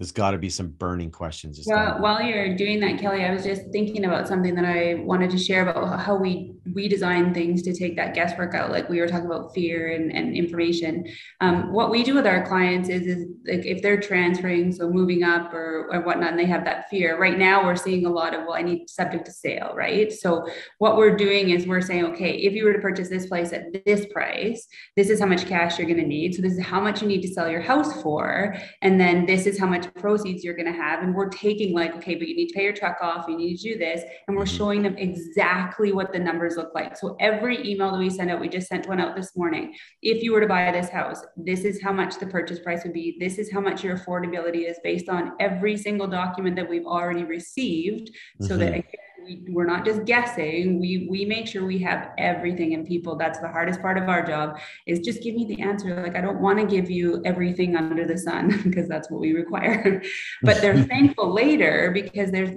There's 0.00 0.12
got 0.12 0.30
to 0.30 0.38
be 0.38 0.48
some 0.48 0.68
burning 0.68 1.10
questions. 1.10 1.60
Well, 1.66 2.00
while 2.00 2.22
you're 2.22 2.56
doing 2.56 2.80
that, 2.80 2.98
Kelly, 2.98 3.22
I 3.22 3.34
was 3.34 3.44
just 3.44 3.70
thinking 3.70 4.06
about 4.06 4.26
something 4.26 4.54
that 4.54 4.64
I 4.64 4.94
wanted 4.94 5.30
to 5.32 5.36
share 5.38 5.68
about 5.68 6.00
how 6.00 6.16
we 6.16 6.54
we 6.74 6.88
design 6.88 7.34
things 7.34 7.62
to 7.62 7.74
take 7.74 7.96
that 7.96 8.14
guesswork 8.14 8.54
out. 8.54 8.70
Like 8.70 8.88
we 8.88 9.00
were 9.00 9.08
talking 9.08 9.26
about 9.26 9.52
fear 9.54 9.94
and, 9.94 10.10
and 10.10 10.34
information. 10.36 11.06
Um, 11.40 11.72
what 11.72 11.90
we 11.90 12.02
do 12.02 12.14
with 12.14 12.26
our 12.26 12.46
clients 12.46 12.88
is, 12.88 13.02
is 13.06 13.26
like 13.46 13.66
if 13.66 13.82
they're 13.82 14.00
transferring, 14.00 14.72
so 14.72 14.88
moving 14.88 15.22
up 15.22 15.52
or, 15.52 15.88
or 15.92 16.00
whatnot, 16.00 16.30
and 16.30 16.38
they 16.38 16.46
have 16.46 16.64
that 16.64 16.88
fear. 16.88 17.18
Right 17.18 17.38
now, 17.38 17.64
we're 17.64 17.76
seeing 17.76 18.06
a 18.06 18.10
lot 18.10 18.34
of 18.34 18.46
well, 18.46 18.54
I 18.54 18.62
need 18.62 18.88
subject 18.88 19.26
to 19.26 19.32
sale, 19.32 19.72
right? 19.74 20.10
So 20.10 20.46
what 20.78 20.96
we're 20.96 21.16
doing 21.16 21.50
is 21.50 21.66
we're 21.66 21.82
saying, 21.82 22.06
okay, 22.06 22.36
if 22.36 22.54
you 22.54 22.64
were 22.64 22.72
to 22.72 22.78
purchase 22.78 23.10
this 23.10 23.26
place 23.26 23.52
at 23.52 23.84
this 23.84 24.06
price, 24.06 24.66
this 24.96 25.10
is 25.10 25.20
how 25.20 25.26
much 25.26 25.46
cash 25.46 25.78
you're 25.78 25.88
going 25.88 26.00
to 26.00 26.06
need. 26.06 26.34
So 26.34 26.40
this 26.40 26.54
is 26.54 26.64
how 26.64 26.80
much 26.80 27.02
you 27.02 27.08
need 27.08 27.22
to 27.22 27.28
sell 27.28 27.50
your 27.50 27.60
house 27.60 28.00
for, 28.02 28.56
and 28.80 28.98
then 28.98 29.26
this 29.26 29.46
is 29.46 29.58
how 29.58 29.66
much 29.66 29.89
proceeds 29.90 30.44
you're 30.44 30.54
going 30.54 30.72
to 30.72 30.78
have. 30.78 31.02
And 31.02 31.14
we're 31.14 31.28
taking 31.28 31.74
like, 31.74 31.94
okay, 31.96 32.14
but 32.14 32.28
you 32.28 32.36
need 32.36 32.48
to 32.48 32.54
pay 32.54 32.64
your 32.64 32.72
truck 32.72 32.98
off, 33.02 33.26
you 33.28 33.36
need 33.36 33.56
to 33.56 33.62
do 33.72 33.78
this. 33.78 34.02
And 34.26 34.36
we're 34.36 34.44
mm-hmm. 34.44 34.56
showing 34.56 34.82
them 34.82 34.96
exactly 34.96 35.92
what 35.92 36.12
the 36.12 36.18
numbers 36.18 36.56
look 36.56 36.74
like. 36.74 36.96
So 36.96 37.16
every 37.20 37.68
email 37.68 37.92
that 37.92 37.98
we 37.98 38.10
send 38.10 38.30
out, 38.30 38.40
we 38.40 38.48
just 38.48 38.68
sent 38.68 38.88
one 38.88 39.00
out 39.00 39.16
this 39.16 39.36
morning. 39.36 39.74
If 40.02 40.22
you 40.22 40.32
were 40.32 40.40
to 40.40 40.46
buy 40.46 40.70
this 40.72 40.88
house, 40.88 41.22
this 41.36 41.64
is 41.64 41.82
how 41.82 41.92
much 41.92 42.18
the 42.18 42.26
purchase 42.26 42.60
price 42.60 42.84
would 42.84 42.92
be. 42.92 43.16
This 43.18 43.38
is 43.38 43.52
how 43.52 43.60
much 43.60 43.84
your 43.84 43.98
affordability 43.98 44.68
is 44.68 44.78
based 44.82 45.08
on 45.08 45.32
every 45.40 45.76
single 45.76 46.06
document 46.06 46.56
that 46.56 46.68
we've 46.68 46.86
already 46.86 47.24
received. 47.24 48.08
Mm-hmm. 48.08 48.46
So 48.46 48.56
that 48.56 48.72
mm-hmm 48.72 49.09
we, 49.24 49.44
we're 49.48 49.66
not 49.66 49.84
just 49.84 50.04
guessing. 50.04 50.80
We 50.80 51.06
we 51.10 51.24
make 51.24 51.46
sure 51.46 51.64
we 51.64 51.78
have 51.78 52.10
everything 52.18 52.72
in 52.72 52.86
people 52.86 53.16
that's 53.16 53.38
the 53.38 53.48
hardest 53.48 53.80
part 53.80 53.98
of 53.98 54.08
our 54.08 54.24
job 54.26 54.58
is 54.86 55.00
just 55.00 55.22
give 55.22 55.34
me 55.34 55.46
the 55.46 55.60
answer. 55.62 56.02
Like 56.02 56.16
i 56.16 56.20
don't 56.20 56.40
want 56.40 56.58
to 56.58 56.66
give 56.66 56.90
you 56.90 57.22
everything 57.24 57.76
under 57.76 58.06
the 58.06 58.18
sun 58.18 58.60
because 58.64 58.88
that's 58.88 59.10
what 59.10 59.20
we 59.20 59.32
require. 59.32 60.02
But 60.42 60.60
they're 60.60 60.82
thankful 60.94 61.32
later 61.32 61.90
because 61.92 62.30
there's 62.30 62.50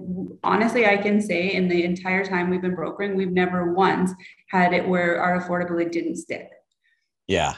honestly 0.44 0.86
i 0.86 0.98
can 0.98 1.22
say 1.22 1.54
in 1.54 1.68
the 1.68 1.84
entire 1.84 2.24
time 2.26 2.50
we've 2.50 2.62
been 2.62 2.76
brokering 2.76 3.16
we've 3.16 3.32
never 3.32 3.74
once 3.74 4.12
had 4.50 4.74
it 4.74 4.88
where 4.88 5.22
our 5.22 5.42
affordability 5.42 5.92
didn't 5.92 6.18
stick. 6.18 6.50
Yeah. 7.28 7.56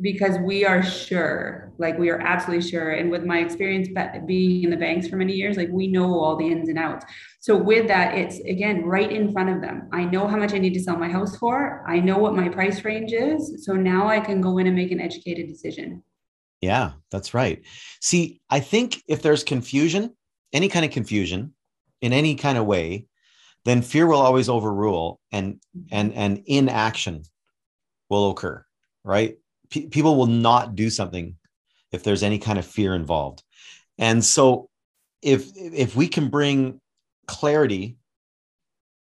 Because 0.00 0.38
we 0.38 0.64
are 0.64 0.82
sure, 0.82 1.72
like 1.78 1.98
we 1.98 2.08
are 2.08 2.20
absolutely 2.20 2.66
sure. 2.66 2.92
And 2.92 3.10
with 3.10 3.24
my 3.24 3.38
experience 3.40 3.88
being 4.26 4.64
in 4.64 4.70
the 4.70 4.76
banks 4.76 5.08
for 5.08 5.16
many 5.16 5.34
years, 5.34 5.56
like 5.56 5.68
we 5.70 5.86
know 5.86 6.18
all 6.18 6.36
the 6.36 6.46
ins 6.46 6.68
and 6.68 6.78
outs. 6.78 7.04
So 7.40 7.56
with 7.56 7.88
that, 7.88 8.16
it's 8.16 8.38
again 8.40 8.84
right 8.84 9.10
in 9.10 9.32
front 9.32 9.48
of 9.48 9.60
them. 9.60 9.88
I 9.92 10.04
know 10.04 10.26
how 10.28 10.36
much 10.36 10.52
I 10.52 10.58
need 10.58 10.74
to 10.74 10.82
sell 10.82 10.96
my 10.96 11.08
house 11.08 11.36
for. 11.36 11.82
I 11.88 11.98
know 11.98 12.18
what 12.18 12.34
my 12.34 12.48
price 12.48 12.84
range 12.84 13.12
is. 13.12 13.64
So 13.64 13.72
now 13.72 14.08
I 14.08 14.20
can 14.20 14.40
go 14.40 14.58
in 14.58 14.66
and 14.66 14.76
make 14.76 14.92
an 14.92 15.00
educated 15.00 15.48
decision. 15.48 16.02
Yeah, 16.60 16.92
that's 17.10 17.32
right. 17.32 17.62
See, 18.00 18.40
I 18.50 18.60
think 18.60 19.02
if 19.08 19.22
there's 19.22 19.42
confusion, 19.42 20.14
any 20.52 20.68
kind 20.68 20.84
of 20.84 20.90
confusion 20.90 21.54
in 22.02 22.12
any 22.12 22.34
kind 22.34 22.58
of 22.58 22.66
way, 22.66 23.06
then 23.64 23.80
fear 23.80 24.06
will 24.06 24.20
always 24.20 24.50
overrule 24.50 25.18
and 25.32 25.54
mm-hmm. 25.54 25.88
and 25.92 26.12
and 26.14 26.42
inaction 26.46 27.22
will 28.08 28.30
occur, 28.30 28.64
right? 29.04 29.36
people 29.70 30.16
will 30.16 30.26
not 30.26 30.74
do 30.74 30.90
something 30.90 31.36
if 31.92 32.02
there's 32.02 32.22
any 32.22 32.38
kind 32.38 32.58
of 32.58 32.66
fear 32.66 32.94
involved. 32.94 33.42
And 33.98 34.24
so 34.24 34.68
if 35.22 35.50
if 35.56 35.94
we 35.96 36.08
can 36.08 36.28
bring 36.28 36.80
clarity 37.30 37.96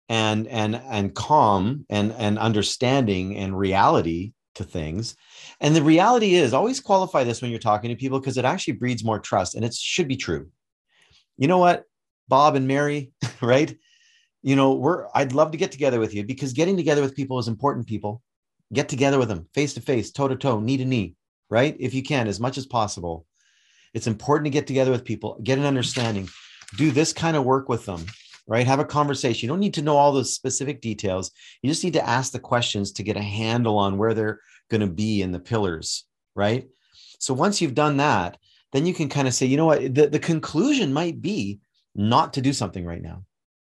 and 0.09 0.47
and 0.49 0.77
and 0.77 1.15
calm 1.15 1.87
and 1.89 2.13
and 2.13 2.39
understanding 2.39 3.37
and 3.37 3.59
reality 3.59 4.33
to 4.55 4.65
things 4.65 5.15
and 5.61 5.77
the 5.77 5.83
reality 5.83 6.35
is 6.35 6.53
always 6.53 6.81
qualify 6.81 7.23
this 7.23 7.41
when 7.41 7.51
you're 7.51 7.61
talking 7.61 7.91
to 7.91 7.97
people 7.97 8.19
because 8.19 8.37
it 8.37 8.45
actually 8.45 8.75
breeds 8.75 9.05
more 9.05 9.21
trust 9.21 9.55
and 9.55 9.65
it 9.65 9.75
should 9.75 10.09
be 10.09 10.17
true 10.17 10.49
you 11.37 11.47
know 11.47 11.59
what 11.59 11.85
bob 12.27 12.57
and 12.57 12.67
mary 12.67 13.13
right 13.41 13.77
you 14.43 14.57
know, 14.57 14.75
we're 14.75 15.07
I'd 15.15 15.33
love 15.33 15.51
to 15.53 15.59
get 15.59 15.73
together 15.73 16.01
with 16.01 16.15
you 16.15 16.25
because 16.25 16.53
getting 16.53 16.77
together 16.77 17.03
with 17.03 17.17
people 17.17 17.39
is 17.39 17.49
important. 17.49 17.87
People 17.87 18.23
get 18.73 18.89
together 18.89 19.19
with 19.19 19.29
them 19.29 19.47
face 19.55 19.75
to 19.75 19.81
face, 19.81 20.11
toe 20.11 20.29
to 20.29 20.37
toe, 20.37 20.61
knee 20.61 20.77
to 20.77 20.85
knee, 20.85 21.17
right? 21.51 21.77
If 21.79 21.95
you 21.95 22.03
can, 22.03 22.29
as 22.29 22.41
much 22.41 22.59
as 22.59 22.67
possible. 22.67 23.27
It's 23.95 24.07
important 24.07 24.45
to 24.45 24.51
get 24.51 24.67
together 24.67 24.91
with 24.91 25.05
people, 25.05 25.41
get 25.43 25.59
an 25.59 25.65
understanding, 25.65 26.29
do 26.77 26.91
this 26.91 27.13
kind 27.13 27.37
of 27.37 27.45
work 27.45 27.69
with 27.69 27.87
them, 27.87 28.05
right? 28.47 28.67
Have 28.67 28.81
a 28.81 28.85
conversation. 28.85 29.47
You 29.47 29.53
don't 29.53 29.61
need 29.61 29.75
to 29.75 29.83
know 29.83 29.97
all 29.97 30.13
the 30.13 30.25
specific 30.25 30.81
details. 30.81 31.31
You 31.63 31.71
just 31.71 31.85
need 31.85 31.95
to 31.95 32.09
ask 32.09 32.33
the 32.33 32.39
questions 32.39 32.93
to 32.93 33.03
get 33.03 33.17
a 33.17 33.23
handle 33.23 33.79
on 33.79 33.99
where 33.99 34.15
they're 34.15 34.41
going 34.71 34.81
to 34.83 34.87
be 34.87 35.23
in 35.23 35.33
the 35.33 35.41
pillars, 35.41 36.05
right? 36.35 36.69
So 37.19 37.35
once 37.35 37.61
you've 37.61 37.75
done 37.75 37.97
that, 37.99 38.39
then 38.73 38.87
you 38.87 38.95
can 38.95 39.09
kind 39.09 39.27
of 39.27 39.35
say, 39.35 39.47
you 39.47 39.57
know 39.57 39.67
what, 39.67 39.95
the, 39.95 40.09
the 40.09 40.19
conclusion 40.19 40.93
might 40.93 41.21
be 41.21 41.61
not 41.95 42.35
to 42.35 42.41
do 42.43 42.53
something 42.53 42.85
right 42.85 43.03
now. 43.03 43.25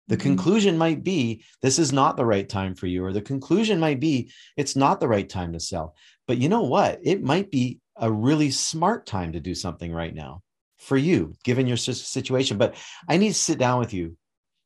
The 0.07 0.15
mm-hmm. 0.15 0.23
conclusion 0.23 0.77
might 0.77 1.03
be 1.03 1.43
this 1.61 1.79
is 1.79 1.93
not 1.93 2.17
the 2.17 2.25
right 2.25 2.47
time 2.47 2.75
for 2.75 2.87
you, 2.87 3.05
or 3.05 3.13
the 3.13 3.21
conclusion 3.21 3.79
might 3.79 3.99
be 3.99 4.31
it's 4.55 4.75
not 4.75 4.99
the 4.99 5.07
right 5.07 5.27
time 5.27 5.53
to 5.53 5.59
sell. 5.59 5.95
But 6.27 6.37
you 6.37 6.49
know 6.49 6.63
what? 6.63 6.99
It 7.03 7.21
might 7.21 7.51
be 7.51 7.79
a 7.95 8.11
really 8.11 8.51
smart 8.51 9.05
time 9.05 9.33
to 9.33 9.39
do 9.39 9.53
something 9.53 9.91
right 9.91 10.13
now 10.13 10.41
for 10.77 10.97
you, 10.97 11.33
given 11.43 11.67
your 11.67 11.77
situation. 11.77 12.57
But 12.57 12.75
I 13.07 13.17
need 13.17 13.29
to 13.29 13.33
sit 13.33 13.57
down 13.57 13.79
with 13.79 13.93
you 13.93 14.17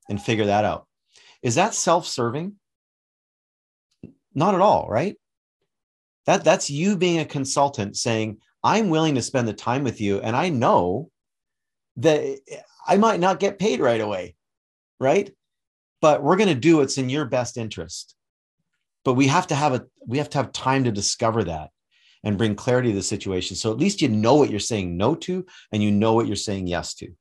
and 0.10 0.22
figure 0.22 0.46
that 0.46 0.66
out. 0.66 0.88
Is 1.42 1.56
that 1.56 1.74
self 1.74 2.06
serving? 2.06 2.56
Not 4.34 4.56
at 4.56 4.62
all, 4.62 4.88
right? 4.90 5.16
That, 6.26 6.44
that's 6.44 6.70
you 6.70 6.98
being 6.98 7.20
a 7.20 7.26
consultant 7.26 7.98
saying, 7.98 8.38
I'm 8.64 8.90
willing 8.90 9.16
to 9.16 9.22
spend 9.22 9.48
the 9.48 9.54
time 9.54 9.84
with 9.84 10.00
you. 10.00 10.20
And 10.20 10.36
I 10.36 10.50
know 10.50 11.10
that 11.98 12.40
I 12.88 12.98
might 12.98 13.20
not 13.20 13.40
get 13.40 13.60
paid 13.60 13.80
right 13.80 14.00
away, 14.00 14.36
right? 15.00 15.32
But 16.00 16.24
we're 16.24 16.38
going 16.38 16.50
to 16.50 16.56
do 16.56 16.78
what's 16.78 16.98
in 16.98 17.10
your 17.10 17.26
best 17.26 17.58
interest. 17.58 18.16
But 19.04 19.16
we 19.16 19.28
have 19.28 19.48
to 19.48 19.56
have 19.56 19.74
a 19.74 19.86
we 20.06 20.20
have 20.20 20.30
to 20.32 20.38
have 20.38 20.52
time 20.52 20.84
to 20.84 20.92
discover 20.92 21.46
that 21.46 21.72
and 22.24 22.38
bring 22.38 22.56
clarity 22.56 22.90
to 22.90 22.96
the 22.96 23.04
situation. 23.04 23.56
So 23.56 23.72
at 23.72 23.78
least 23.78 24.02
you 24.02 24.10
know 24.10 24.36
what 24.36 24.50
you're 24.50 24.60
saying 24.60 24.96
no 24.98 25.16
to 25.16 25.46
and 25.72 25.82
you 25.82 25.92
know 25.92 26.14
what 26.14 26.28
you're 26.28 26.36
saying 26.36 26.68
yes 26.68 26.94
to. 26.96 27.12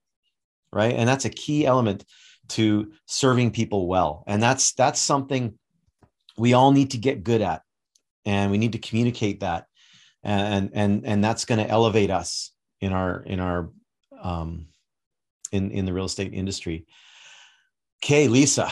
Right. 0.72 0.94
And 0.94 1.08
that's 1.08 1.24
a 1.24 1.30
key 1.30 1.66
element 1.66 2.04
to 2.50 2.92
serving 3.06 3.50
people 3.50 3.88
well. 3.88 4.24
And 4.26 4.42
that's 4.42 4.72
that's 4.74 5.00
something 5.00 5.58
we 6.36 6.52
all 6.52 6.72
need 6.72 6.92
to 6.92 6.98
get 6.98 7.24
good 7.24 7.40
at. 7.40 7.62
And 8.24 8.50
we 8.50 8.58
need 8.58 8.72
to 8.72 8.78
communicate 8.78 9.40
that. 9.40 9.66
And 10.22 10.70
and 10.74 11.06
and 11.06 11.24
that's 11.24 11.44
going 11.44 11.64
to 11.64 11.68
elevate 11.68 12.10
us 12.10 12.52
in 12.80 12.92
our 12.92 13.22
in 13.22 13.40
our 13.40 13.70
um 14.20 14.66
in 15.50 15.70
in 15.70 15.86
the 15.86 15.92
real 15.92 16.04
estate 16.04 16.34
industry. 16.34 16.86
Okay, 18.04 18.28
Lisa, 18.28 18.70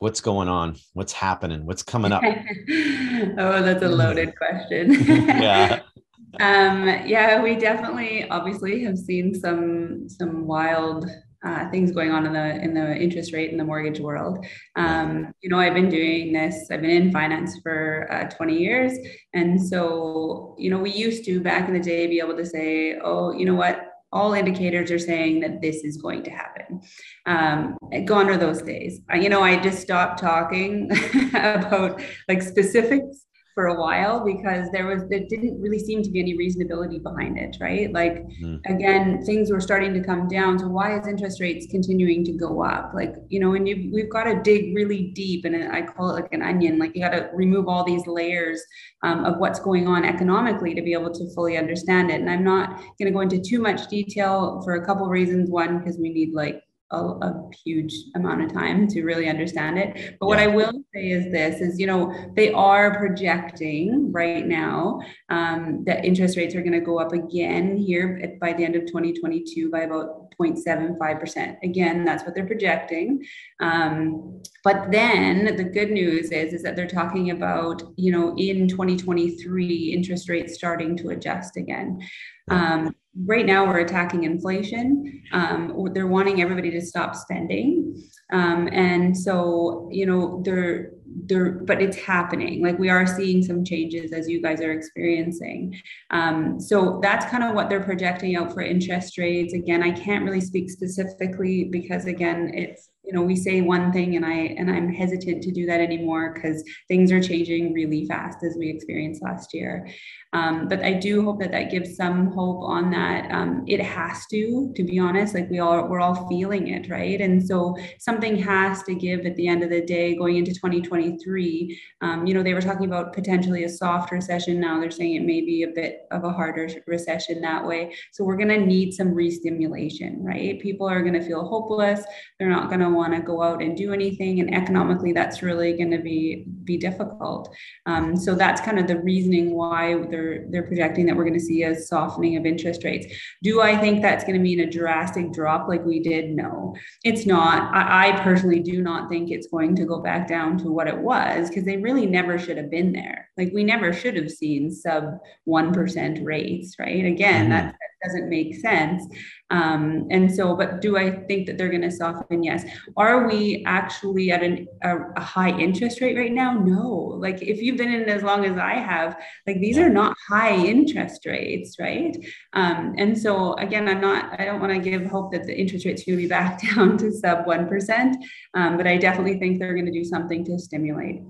what's 0.00 0.20
going 0.20 0.48
on? 0.48 0.76
What's 0.94 1.12
happening? 1.12 1.64
What's 1.64 1.82
coming 1.82 2.10
up? 2.10 2.22
oh, 2.24 3.62
that's 3.62 3.82
a 3.82 3.88
loaded 3.88 4.34
question. 4.36 4.92
yeah. 5.06 5.82
um, 6.40 6.88
yeah, 7.06 7.40
we 7.40 7.54
definitely 7.54 8.28
obviously 8.30 8.82
have 8.84 8.98
seen 8.98 9.34
some 9.34 10.08
some 10.08 10.46
wild 10.46 11.08
uh, 11.44 11.70
things 11.70 11.92
going 11.92 12.10
on 12.10 12.26
in 12.26 12.32
the 12.32 12.62
in 12.62 12.74
the 12.74 12.96
interest 12.96 13.32
rate 13.32 13.50
in 13.50 13.58
the 13.58 13.64
mortgage 13.64 14.00
world. 14.00 14.44
Um, 14.74 15.32
you 15.42 15.50
know, 15.50 15.58
I've 15.58 15.74
been 15.74 15.90
doing 15.90 16.32
this. 16.32 16.70
I've 16.70 16.80
been 16.80 16.90
in 16.90 17.12
finance 17.12 17.60
for 17.62 18.08
uh, 18.10 18.24
20 18.30 18.56
years, 18.56 18.98
and 19.34 19.60
so 19.60 20.56
you 20.58 20.70
know, 20.70 20.78
we 20.78 20.92
used 20.92 21.26
to 21.26 21.40
back 21.40 21.68
in 21.68 21.74
the 21.74 21.80
day 21.80 22.06
be 22.06 22.20
able 22.20 22.36
to 22.38 22.46
say, 22.46 22.98
"Oh, 23.04 23.32
you 23.32 23.44
know 23.44 23.54
what? 23.54 23.89
All 24.12 24.34
indicators 24.34 24.90
are 24.90 24.98
saying 24.98 25.40
that 25.40 25.60
this 25.60 25.84
is 25.84 25.96
going 25.96 26.22
to 26.24 26.30
happen. 26.30 26.80
Um, 27.26 27.76
gone 28.04 28.28
are 28.28 28.36
those 28.36 28.62
days. 28.62 29.00
You 29.14 29.28
know, 29.28 29.42
I 29.42 29.56
just 29.56 29.80
stopped 29.80 30.20
talking 30.20 30.90
about 31.34 32.02
like 32.28 32.42
specifics 32.42 33.26
for 33.60 33.66
a 33.66 33.78
while 33.78 34.24
because 34.24 34.70
there 34.70 34.86
was 34.86 35.02
there 35.10 35.20
didn't 35.28 35.60
really 35.60 35.78
seem 35.78 36.02
to 36.02 36.10
be 36.10 36.18
any 36.18 36.34
reasonability 36.34 37.02
behind 37.02 37.36
it 37.36 37.58
right? 37.60 37.92
Like 37.92 38.26
mm-hmm. 38.26 38.56
again 38.72 39.22
things 39.22 39.52
were 39.52 39.60
starting 39.60 39.92
to 39.92 40.02
come 40.02 40.28
down 40.28 40.58
so 40.58 40.66
why 40.66 40.98
is 40.98 41.06
interest 41.06 41.42
rates 41.42 41.66
continuing 41.70 42.24
to 42.24 42.32
go 42.32 42.64
up? 42.64 42.92
Like 42.94 43.16
you 43.28 43.38
know 43.38 43.52
and 43.54 43.68
you 43.68 43.90
we've 43.92 44.08
got 44.08 44.24
to 44.24 44.40
dig 44.42 44.74
really 44.74 45.10
deep 45.14 45.44
and 45.44 45.54
i 45.74 45.82
call 45.82 46.08
it 46.08 46.22
like 46.22 46.32
an 46.32 46.40
onion 46.40 46.78
like 46.78 46.92
you 46.94 47.02
got 47.02 47.10
to 47.10 47.28
remove 47.34 47.68
all 47.68 47.84
these 47.84 48.06
layers 48.06 48.62
um, 49.02 49.26
of 49.26 49.36
what's 49.36 49.60
going 49.60 49.86
on 49.86 50.06
economically 50.06 50.74
to 50.74 50.80
be 50.80 50.94
able 50.94 51.12
to 51.12 51.28
fully 51.34 51.58
understand 51.58 52.10
it. 52.10 52.20
And 52.22 52.30
i'm 52.30 52.44
not 52.44 52.78
going 52.98 53.08
to 53.10 53.10
go 53.10 53.20
into 53.20 53.38
too 53.38 53.60
much 53.60 53.88
detail 53.88 54.62
for 54.64 54.76
a 54.76 54.86
couple 54.86 55.06
reasons. 55.08 55.50
One 55.50 55.78
because 55.78 55.98
we 55.98 56.08
need 56.08 56.32
like 56.32 56.62
a, 56.90 56.96
a, 56.96 57.50
huge 57.64 57.94
amount 58.14 58.42
of 58.42 58.52
time 58.52 58.86
to 58.88 59.02
really 59.02 59.28
understand 59.28 59.78
it. 59.78 60.16
But 60.18 60.26
yeah. 60.26 60.28
what 60.28 60.38
I 60.38 60.46
will 60.46 60.72
say 60.94 61.10
is 61.10 61.30
this: 61.32 61.60
is 61.60 61.78
you 61.78 61.86
know 61.86 62.12
they 62.34 62.52
are 62.52 62.98
projecting 62.98 64.12
right 64.12 64.46
now 64.46 65.00
um, 65.28 65.84
that 65.86 66.04
interest 66.04 66.36
rates 66.36 66.54
are 66.54 66.62
going 66.62 66.72
to 66.72 66.80
go 66.80 66.98
up 66.98 67.12
again 67.12 67.76
here 67.76 68.20
at, 68.22 68.40
by 68.40 68.52
the 68.52 68.64
end 68.64 68.76
of 68.76 68.86
2022 68.86 69.70
by 69.70 69.80
about 69.80 70.34
0.75 70.40 71.20
percent. 71.20 71.58
Again, 71.62 72.04
that's 72.04 72.24
what 72.24 72.34
they're 72.34 72.46
projecting. 72.46 73.24
Um, 73.60 74.42
but 74.64 74.90
then 74.90 75.56
the 75.56 75.64
good 75.64 75.90
news 75.90 76.30
is 76.30 76.52
is 76.52 76.62
that 76.62 76.76
they're 76.76 76.86
talking 76.86 77.30
about 77.30 77.82
you 77.96 78.12
know 78.12 78.34
in 78.36 78.68
2023 78.68 79.92
interest 79.92 80.28
rates 80.28 80.54
starting 80.54 80.96
to 80.96 81.10
adjust 81.10 81.56
again. 81.56 82.00
Um, 82.48 82.94
right 83.26 83.44
now 83.44 83.66
we're 83.66 83.80
attacking 83.80 84.24
inflation. 84.24 85.22
Um, 85.32 85.88
they're 85.92 86.06
wanting 86.06 86.40
everybody 86.40 86.70
to 86.70 86.80
stop 86.80 87.16
spending. 87.16 88.02
Um, 88.32 88.68
and 88.72 89.16
so, 89.16 89.88
you 89.90 90.06
know, 90.06 90.40
they're, 90.44 90.92
they're, 91.26 91.50
but 91.50 91.82
it's 91.82 91.96
happening. 91.96 92.62
Like 92.62 92.78
we 92.78 92.88
are 92.88 93.06
seeing 93.06 93.42
some 93.42 93.64
changes 93.64 94.12
as 94.12 94.28
you 94.28 94.40
guys 94.40 94.60
are 94.60 94.72
experiencing. 94.72 95.80
Um, 96.10 96.60
so 96.60 97.00
that's 97.02 97.26
kind 97.26 97.42
of 97.42 97.54
what 97.54 97.68
they're 97.68 97.82
projecting 97.82 98.36
out 98.36 98.52
for 98.52 98.62
interest 98.62 99.18
rates. 99.18 99.52
Again, 99.54 99.82
I 99.82 99.90
can't 99.90 100.24
really 100.24 100.40
speak 100.40 100.70
specifically 100.70 101.64
because 101.64 102.06
again, 102.06 102.52
it's 102.54 102.90
you 103.04 103.12
know 103.12 103.22
we 103.22 103.34
say 103.34 103.60
one 103.60 103.92
thing 103.92 104.16
and 104.16 104.24
i 104.24 104.34
and 104.34 104.70
i'm 104.70 104.92
hesitant 104.92 105.42
to 105.42 105.50
do 105.50 105.66
that 105.66 105.80
anymore 105.80 106.32
because 106.34 106.62
things 106.86 107.10
are 107.10 107.20
changing 107.20 107.72
really 107.72 108.06
fast 108.06 108.44
as 108.44 108.56
we 108.58 108.68
experienced 108.68 109.22
last 109.22 109.54
year 109.54 109.88
um, 110.32 110.68
but 110.68 110.82
i 110.84 110.92
do 110.92 111.22
hope 111.24 111.40
that 111.40 111.52
that 111.52 111.70
gives 111.70 111.96
some 111.96 112.32
hope 112.32 112.62
on 112.62 112.90
that 112.90 113.30
um, 113.30 113.64
it 113.66 113.80
has 113.80 114.26
to 114.26 114.72
to 114.76 114.82
be 114.84 114.98
honest 114.98 115.34
like 115.34 115.48
we 115.50 115.58
all 115.58 115.88
we're 115.88 116.00
all 116.00 116.28
feeling 116.28 116.68
it 116.68 116.90
right? 116.90 117.20
And 117.20 117.44
so 117.44 117.76
something 117.98 118.36
has 118.36 118.82
to 118.82 118.94
give 118.94 119.24
at 119.24 119.36
the 119.36 119.48
end 119.48 119.62
of 119.62 119.70
the 119.70 119.80
day 119.80 120.16
going 120.16 120.36
into 120.36 120.52
2023 120.52 121.80
um, 122.00 122.26
you 122.26 122.34
know 122.34 122.42
they 122.42 122.54
were 122.54 122.60
talking 122.60 122.86
about 122.86 123.12
potentially 123.12 123.64
a 123.64 123.68
soft 123.68 124.12
recession. 124.12 124.60
Now 124.60 124.80
they're 124.80 124.90
saying 124.90 125.14
it 125.14 125.22
may 125.22 125.40
be 125.40 125.62
a 125.62 125.68
bit 125.68 126.06
of 126.10 126.24
a 126.24 126.30
harder 126.30 126.68
recession 126.86 127.40
that 127.40 127.64
way. 127.64 127.94
So 128.12 128.24
we're 128.24 128.36
going 128.36 128.48
to 128.48 128.58
need 128.58 128.92
some 128.92 129.14
re-stimulation 129.14 130.22
right? 130.22 130.60
People 130.60 130.88
are 130.88 131.00
going 131.02 131.14
to 131.14 131.22
feel 131.22 131.46
hopeless. 131.46 132.04
They're 132.38 132.50
not 132.50 132.68
going 132.68 132.80
to 132.80 132.90
want 132.90 133.14
to 133.14 133.20
go 133.20 133.42
out 133.42 133.62
and 133.62 133.76
do 133.76 133.92
anything 133.92 134.40
and 134.40 134.54
economically 134.54 135.12
that's 135.12 135.42
really 135.42 135.76
going 135.76 135.90
to 135.90 135.98
be 135.98 136.44
be 136.64 136.76
difficult. 136.76 137.54
Um, 137.86 138.16
so 138.16 138.34
that's 138.34 138.60
kind 138.60 138.78
of 138.78 138.86
the 138.86 138.98
reasoning 138.98 139.54
why 139.54 140.06
they're 140.10 140.19
they're 140.50 140.66
projecting 140.66 141.06
that 141.06 141.16
we're 141.16 141.24
going 141.24 141.38
to 141.38 141.44
see 141.44 141.62
a 141.62 141.74
softening 141.74 142.36
of 142.36 142.46
interest 142.46 142.84
rates. 142.84 143.06
Do 143.42 143.60
i 143.60 143.76
think 143.76 144.02
that's 144.02 144.24
going 144.24 144.36
to 144.36 144.42
mean 144.42 144.60
a 144.60 144.70
drastic 144.70 145.32
drop 145.32 145.68
like 145.68 145.84
we 145.84 146.00
did? 146.00 146.30
No. 146.30 146.74
It's 147.04 147.26
not. 147.26 147.74
I, 147.74 148.08
I 148.08 148.20
personally 148.22 148.60
do 148.60 148.82
not 148.82 149.08
think 149.08 149.30
it's 149.30 149.46
going 149.46 149.74
to 149.76 149.84
go 149.84 150.00
back 150.00 150.28
down 150.28 150.58
to 150.58 150.70
what 150.70 150.88
it 150.88 150.98
was 150.98 151.48
because 151.48 151.64
they 151.64 151.76
really 151.76 152.06
never 152.06 152.38
should 152.38 152.56
have 152.56 152.70
been 152.70 152.92
there. 152.92 153.28
Like 153.36 153.52
we 153.54 153.64
never 153.64 153.92
should 153.92 154.16
have 154.16 154.30
seen 154.30 154.70
sub 154.70 155.04
1% 155.48 156.24
rates 156.24 156.76
right? 156.78 157.04
Again 157.04 157.48
mm-hmm. 157.48 157.50
that 157.50 157.74
doesn't 158.04 158.28
make 158.28 158.54
sense. 158.56 159.04
Um, 159.50 160.06
and 160.10 160.32
so, 160.32 160.54
but 160.56 160.80
do 160.80 160.96
I 160.96 161.10
think 161.10 161.46
that 161.46 161.58
they're 161.58 161.68
going 161.68 161.82
to 161.82 161.90
soften? 161.90 162.42
Yes. 162.42 162.64
Are 162.96 163.26
we 163.26 163.64
actually 163.66 164.30
at 164.30 164.42
an, 164.42 164.66
a, 164.82 164.96
a, 165.16 165.20
high 165.20 165.50
interest 165.50 166.00
rate 166.00 166.16
right 166.16 166.32
now? 166.32 166.52
No. 166.52 166.86
Like 167.18 167.42
if 167.42 167.60
you've 167.60 167.76
been 167.76 167.92
in 167.92 168.08
as 168.08 168.22
long 168.22 168.44
as 168.44 168.58
I 168.58 168.74
have, 168.74 169.16
like 169.46 169.60
these 169.60 169.76
are 169.76 169.90
not 169.90 170.16
high 170.28 170.54
interest 170.54 171.26
rates, 171.26 171.76
right? 171.80 172.16
Um, 172.52 172.94
and 172.96 173.18
so 173.18 173.54
again, 173.54 173.88
I'm 173.88 174.00
not, 174.00 174.40
I 174.40 174.44
don't 174.44 174.60
want 174.60 174.72
to 174.72 174.78
give 174.78 175.04
hope 175.06 175.32
that 175.32 175.44
the 175.44 175.58
interest 175.58 175.84
rates 175.84 176.04
will 176.06 176.16
be 176.16 176.28
back 176.28 176.62
down 176.74 176.96
to 176.98 177.12
sub 177.12 177.44
1%, 177.44 178.14
um, 178.54 178.76
but 178.76 178.86
I 178.86 178.96
definitely 178.96 179.38
think 179.38 179.58
they're 179.58 179.74
going 179.74 179.86
to 179.86 179.92
do 179.92 180.04
something 180.04 180.44
to 180.44 180.58
stimulate. 180.58 181.22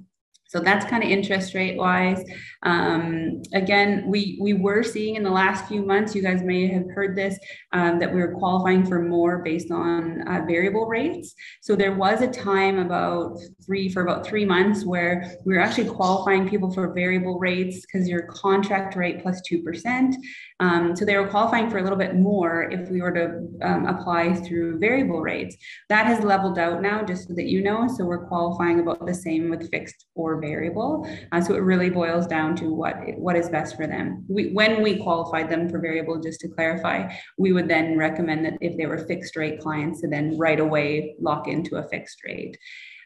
So 0.51 0.59
that's 0.59 0.85
kind 0.85 1.05
of 1.05 1.09
interest 1.09 1.55
rate 1.55 1.77
wise. 1.77 2.25
Um, 2.65 3.41
again, 3.55 4.05
we 4.09 4.37
we 4.41 4.53
were 4.53 4.83
seeing 4.83 5.15
in 5.15 5.23
the 5.23 5.31
last 5.31 5.69
few 5.69 5.83
months, 5.87 6.13
you 6.13 6.23
guys 6.23 6.43
may 6.43 6.67
have 6.67 6.91
heard 6.93 7.15
this, 7.17 7.39
um, 7.73 8.01
that 8.01 8.13
we 8.13 8.19
were 8.21 8.35
qualifying 8.35 8.85
for 8.85 9.01
more 9.01 9.45
based 9.45 9.71
on 9.71 10.27
uh, 10.27 10.43
variable 10.49 10.87
rates. 10.87 11.37
So 11.61 11.77
there 11.77 11.95
was 11.95 12.21
a 12.21 12.27
time 12.27 12.81
about 12.81 13.39
three 13.65 13.89
for 13.89 14.03
about 14.03 14.27
three 14.27 14.45
months 14.45 14.85
where 14.85 15.37
we 15.47 15.55
were 15.55 15.61
actually 15.61 15.89
qualifying 15.89 16.49
people 16.49 16.73
for 16.73 16.93
variable 16.93 17.39
rates 17.39 17.87
because 17.87 18.09
your 18.09 18.23
contract 18.23 18.97
rate 18.97 19.23
plus 19.23 19.41
two 19.43 19.63
percent. 19.63 20.17
Um, 20.59 20.97
so 20.97 21.05
they 21.05 21.17
were 21.17 21.29
qualifying 21.29 21.71
for 21.71 21.79
a 21.79 21.83
little 21.83 21.97
bit 21.97 22.17
more 22.17 22.65
if 22.73 22.91
we 22.91 23.01
were 23.01 23.13
to 23.13 23.27
um, 23.63 23.87
apply 23.87 24.35
through 24.35 24.81
variable 24.81 25.21
rates. 25.21 25.57
That 25.89 26.07
has 26.07 26.25
leveled 26.25 26.59
out 26.59 26.83
now, 26.83 27.05
just 27.05 27.29
so 27.29 27.35
that 27.35 27.47
you 27.47 27.63
know. 27.63 27.87
So 27.87 28.05
we're 28.05 28.27
qualifying 28.27 28.81
about 28.81 29.07
the 29.07 29.15
same 29.15 29.49
with 29.49 29.71
fixed 29.71 30.07
or 30.17 30.40
variable. 30.41 31.09
Uh, 31.33 31.41
so 31.41 31.55
it 31.55 31.59
really 31.59 31.91
boils 31.91 32.27
down 32.27 32.57
to 32.57 32.73
what 32.73 32.97
what 33.17 33.37
is 33.37 33.49
best 33.49 33.77
for 33.77 33.87
them. 33.87 34.25
We, 34.29 34.53
when 34.53 34.83
we 34.83 35.03
qualified 35.03 35.51
them 35.51 35.69
for 35.69 35.79
variable, 35.79 36.21
just 36.21 36.41
to 36.41 36.49
clarify, 36.49 37.13
we 37.39 37.53
would 37.53 37.69
then 37.69 37.97
recommend 37.97 38.45
that 38.47 38.55
if 38.61 38.77
they 38.77 38.87
were 38.87 38.99
fixed 38.99 39.37
rate 39.37 39.61
clients, 39.61 40.01
to 40.01 40.09
then 40.09 40.37
right 40.39 40.61
away 40.61 41.15
lock 41.21 41.49
into 41.49 41.77
a 41.77 41.89
fixed 41.89 42.19
rate. 42.25 42.59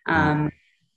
Um, 0.06 0.50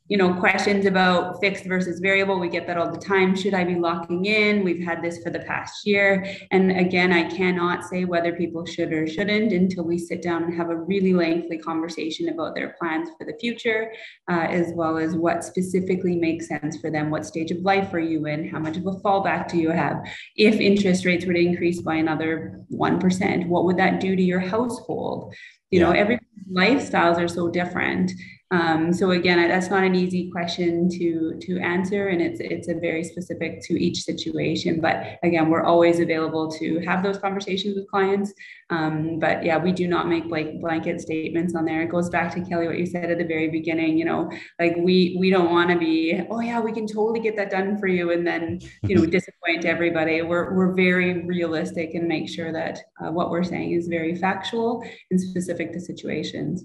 you 0.10 0.18
know, 0.18 0.34
questions 0.34 0.86
about 0.86 1.40
fixed 1.42 1.66
versus 1.66 2.00
variable. 2.00 2.40
We 2.40 2.48
get 2.48 2.66
that 2.68 2.78
all 2.78 2.90
the 2.90 2.98
time. 2.98 3.36
Should 3.36 3.54
I 3.54 3.66
be 3.66 3.76
locking 3.76 4.26
in? 4.26 4.64
We've 4.64 4.84
had 4.84 5.02
this 5.02 5.22
for 5.22 5.30
the 5.30 5.40
past 5.40 5.86
year. 5.86 6.26
And 6.52 6.72
again, 6.72 7.12
I 7.12 7.24
cannot 7.30 7.84
say 7.84 8.06
whether 8.06 8.32
people 8.34 8.66
should 8.66 8.94
or 8.94 9.06
shouldn't 9.06 9.52
until 9.52 9.84
we 9.84 9.98
sit 9.98 10.22
down 10.22 10.44
and 10.44 10.54
have 10.54 10.70
a 10.70 10.78
really 10.78 11.14
lengthy 11.14 11.58
conversation 11.58 12.30
about 12.30 12.56
their 12.56 12.76
plans 12.80 13.10
for 13.18 13.26
the 13.26 13.38
future, 13.40 13.92
uh, 14.32 14.48
as 14.50 14.72
well 14.74 14.98
as 14.98 15.16
what 15.16 15.44
specifically 15.44 16.16
makes 16.16 16.48
sense 16.48 16.78
for 16.78 16.90
them. 16.90 17.10
What 17.10 17.26
stage 17.26 17.52
of 17.52 17.58
life 17.60 17.94
are 17.94 18.00
you 18.00 18.28
in? 18.28 18.48
How 18.48 18.60
much 18.60 18.78
of 18.78 18.88
a 18.88 18.92
fallback 19.02 19.50
do 19.50 19.58
you 19.58 19.72
have? 19.72 19.98
If 20.38 20.56
interest 20.56 21.04
rates 21.04 21.26
were 21.26 21.34
to 21.34 21.40
increase 21.40 21.82
by 21.82 21.96
another 21.96 22.62
1%, 22.72 23.48
what 23.48 23.66
would 23.66 23.78
that 23.78 24.00
do 24.00 24.16
to 24.16 24.24
your 24.24 24.40
household? 24.40 25.36
You 25.70 25.82
yeah. 25.82 25.86
know, 25.86 25.92
every 25.92 26.20
lifestyles 26.50 27.18
are 27.18 27.28
so 27.28 27.50
different. 27.50 28.12
Um, 28.50 28.94
so 28.94 29.12
again, 29.12 29.46
that's 29.50 29.70
not 29.70 29.84
an 29.84 29.94
easy 29.94 30.32
question 30.32 30.90
to 30.92 31.38
to 31.42 31.60
answer, 31.60 32.08
and 32.08 32.22
it's 32.22 32.40
it's 32.40 32.70
a 32.70 32.76
very 32.76 33.04
specific 33.04 33.62
to 33.64 33.74
each 33.74 34.04
situation. 34.04 34.80
But 34.80 35.20
again, 35.22 35.50
we're 35.50 35.64
always 35.64 36.00
available 36.00 36.50
to 36.52 36.80
have 36.80 37.04
those 37.04 37.18
conversations 37.18 37.76
with 37.76 37.90
clients. 37.90 38.34
Um, 38.70 39.20
but 39.20 39.44
yeah, 39.44 39.58
we 39.58 39.74
do 39.74 39.86
not 39.86 40.08
make 40.08 40.26
like 40.26 40.62
blanket 40.62 41.02
statements 41.02 41.56
on 41.56 41.66
there. 41.66 41.82
It 41.82 41.90
goes 41.90 42.10
back 42.10 42.34
to 42.36 42.42
Kelly 42.42 42.68
what 42.68 42.80
you 42.80 42.86
said 42.86 43.12
at 43.12 43.18
the 43.18 43.26
very 43.26 43.50
beginning. 43.50 43.98
You 43.98 44.06
know, 44.06 44.32
like 44.60 44.76
we 44.78 45.18
we 45.20 45.30
don't 45.30 45.52
want 45.52 45.70
to 45.72 45.78
be 45.78 46.22
oh 46.30 46.40
yeah 46.40 46.62
we 46.62 46.72
can 46.72 46.88
totally 46.88 47.20
get 47.20 47.36
that 47.36 47.50
done 47.50 47.78
for 47.78 47.88
you, 47.88 48.12
and 48.12 48.26
then 48.26 48.62
you 48.84 48.96
know 48.96 49.06
disappoint 49.18 49.66
everybody. 49.66 50.22
We're 50.22 50.54
we're 50.54 50.74
very 50.74 51.26
realistic 51.26 51.96
and 51.96 52.08
make 52.08 52.30
sure 52.30 52.54
that 52.54 52.80
uh, 53.02 53.12
what 53.12 53.30
we're 53.30 53.44
saying 53.44 53.74
is 53.74 53.90
very 53.90 54.16
factual 54.16 54.86
and 55.12 55.20
specific 55.20 55.74
to 55.74 55.82
situations. 55.82 56.64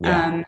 Yeah. 0.00 0.26
Um, 0.26 0.44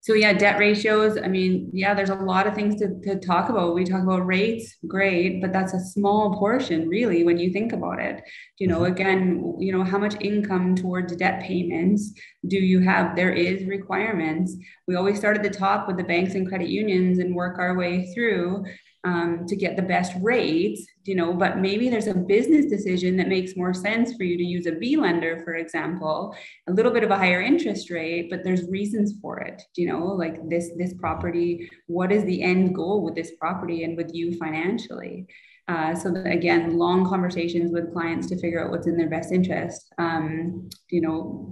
so 0.00 0.14
yeah, 0.14 0.32
debt 0.32 0.58
ratios. 0.58 1.18
I 1.18 1.26
mean, 1.26 1.70
yeah, 1.72 1.92
there's 1.92 2.10
a 2.10 2.14
lot 2.14 2.46
of 2.46 2.54
things 2.54 2.76
to, 2.76 3.00
to 3.02 3.18
talk 3.18 3.48
about. 3.48 3.74
We 3.74 3.84
talk 3.84 4.02
about 4.02 4.26
rates, 4.26 4.76
great, 4.86 5.40
but 5.40 5.52
that's 5.52 5.74
a 5.74 5.80
small 5.80 6.38
portion, 6.38 6.88
really, 6.88 7.24
when 7.24 7.38
you 7.38 7.52
think 7.52 7.72
about 7.72 8.00
it. 8.00 8.22
You 8.58 8.68
know, 8.68 8.80
mm-hmm. 8.80 8.92
again, 8.92 9.54
you 9.58 9.72
know, 9.72 9.82
how 9.82 9.98
much 9.98 10.14
income 10.20 10.76
towards 10.76 11.16
debt 11.16 11.42
payments 11.42 12.12
do 12.46 12.58
you 12.58 12.80
have? 12.80 13.16
There 13.16 13.32
is 13.32 13.64
requirements. 13.64 14.56
We 14.86 14.94
always 14.94 15.18
start 15.18 15.36
at 15.36 15.42
the 15.42 15.50
top 15.50 15.88
with 15.88 15.96
the 15.96 16.04
banks 16.04 16.34
and 16.34 16.48
credit 16.48 16.68
unions 16.68 17.18
and 17.18 17.34
work 17.34 17.58
our 17.58 17.76
way 17.76 18.12
through 18.14 18.64
um, 19.08 19.46
to 19.46 19.56
get 19.56 19.74
the 19.76 19.82
best 19.94 20.12
rates, 20.20 20.86
you 21.04 21.14
know, 21.14 21.32
but 21.32 21.58
maybe 21.58 21.88
there's 21.88 22.08
a 22.08 22.14
business 22.14 22.66
decision 22.66 23.16
that 23.16 23.28
makes 23.28 23.56
more 23.56 23.72
sense 23.72 24.14
for 24.16 24.24
you 24.24 24.36
to 24.36 24.44
use 24.44 24.66
a 24.66 24.72
B 24.72 24.96
lender, 24.96 25.40
for 25.44 25.54
example, 25.54 26.36
a 26.68 26.72
little 26.72 26.92
bit 26.92 27.04
of 27.04 27.10
a 27.10 27.16
higher 27.16 27.40
interest 27.40 27.90
rate, 27.90 28.28
but 28.28 28.44
there's 28.44 28.68
reasons 28.68 29.14
for 29.22 29.38
it, 29.40 29.62
you 29.76 29.88
know, 29.88 30.04
like 30.04 30.36
this, 30.50 30.70
this 30.76 30.92
property, 30.94 31.70
what 31.86 32.12
is 32.12 32.24
the 32.24 32.42
end 32.42 32.74
goal 32.74 33.02
with 33.02 33.14
this 33.14 33.32
property 33.40 33.84
and 33.84 33.96
with 33.96 34.10
you 34.12 34.36
financially? 34.36 35.26
Uh, 35.68 35.94
so 35.94 36.10
that, 36.10 36.26
again, 36.26 36.78
long 36.78 37.08
conversations 37.08 37.72
with 37.72 37.92
clients 37.92 38.26
to 38.26 38.38
figure 38.38 38.62
out 38.62 38.70
what's 38.70 38.86
in 38.86 38.96
their 38.96 39.10
best 39.10 39.32
interest. 39.32 39.92
Um, 39.98 40.68
you 40.90 41.02
know, 41.02 41.46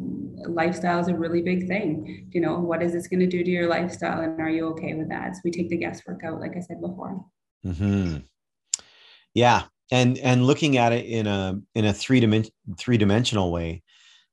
lifestyle 0.48 1.00
is 1.00 1.08
a 1.08 1.14
really 1.14 1.42
big 1.42 1.68
thing. 1.68 2.28
You 2.32 2.40
know, 2.40 2.58
what 2.58 2.82
is 2.82 2.92
this 2.92 3.08
going 3.08 3.20
to 3.20 3.26
do 3.26 3.44
to 3.44 3.50
your 3.50 3.68
lifestyle, 3.68 4.20
and 4.20 4.40
are 4.40 4.48
you 4.48 4.66
okay 4.68 4.94
with 4.94 5.10
that? 5.10 5.34
So 5.34 5.42
we 5.44 5.50
take 5.50 5.68
the 5.68 5.76
guesswork 5.76 6.24
out, 6.24 6.40
like 6.40 6.56
I 6.56 6.60
said 6.60 6.80
before. 6.80 7.24
Hmm. 7.72 8.16
Yeah, 9.34 9.64
and 9.90 10.18
and 10.18 10.46
looking 10.46 10.76
at 10.76 10.92
it 10.92 11.06
in 11.06 11.26
a 11.26 11.60
in 11.74 11.84
a 11.84 11.92
three 11.92 12.20
dimension 12.20 12.52
three 12.78 12.98
dimensional 12.98 13.52
way, 13.52 13.82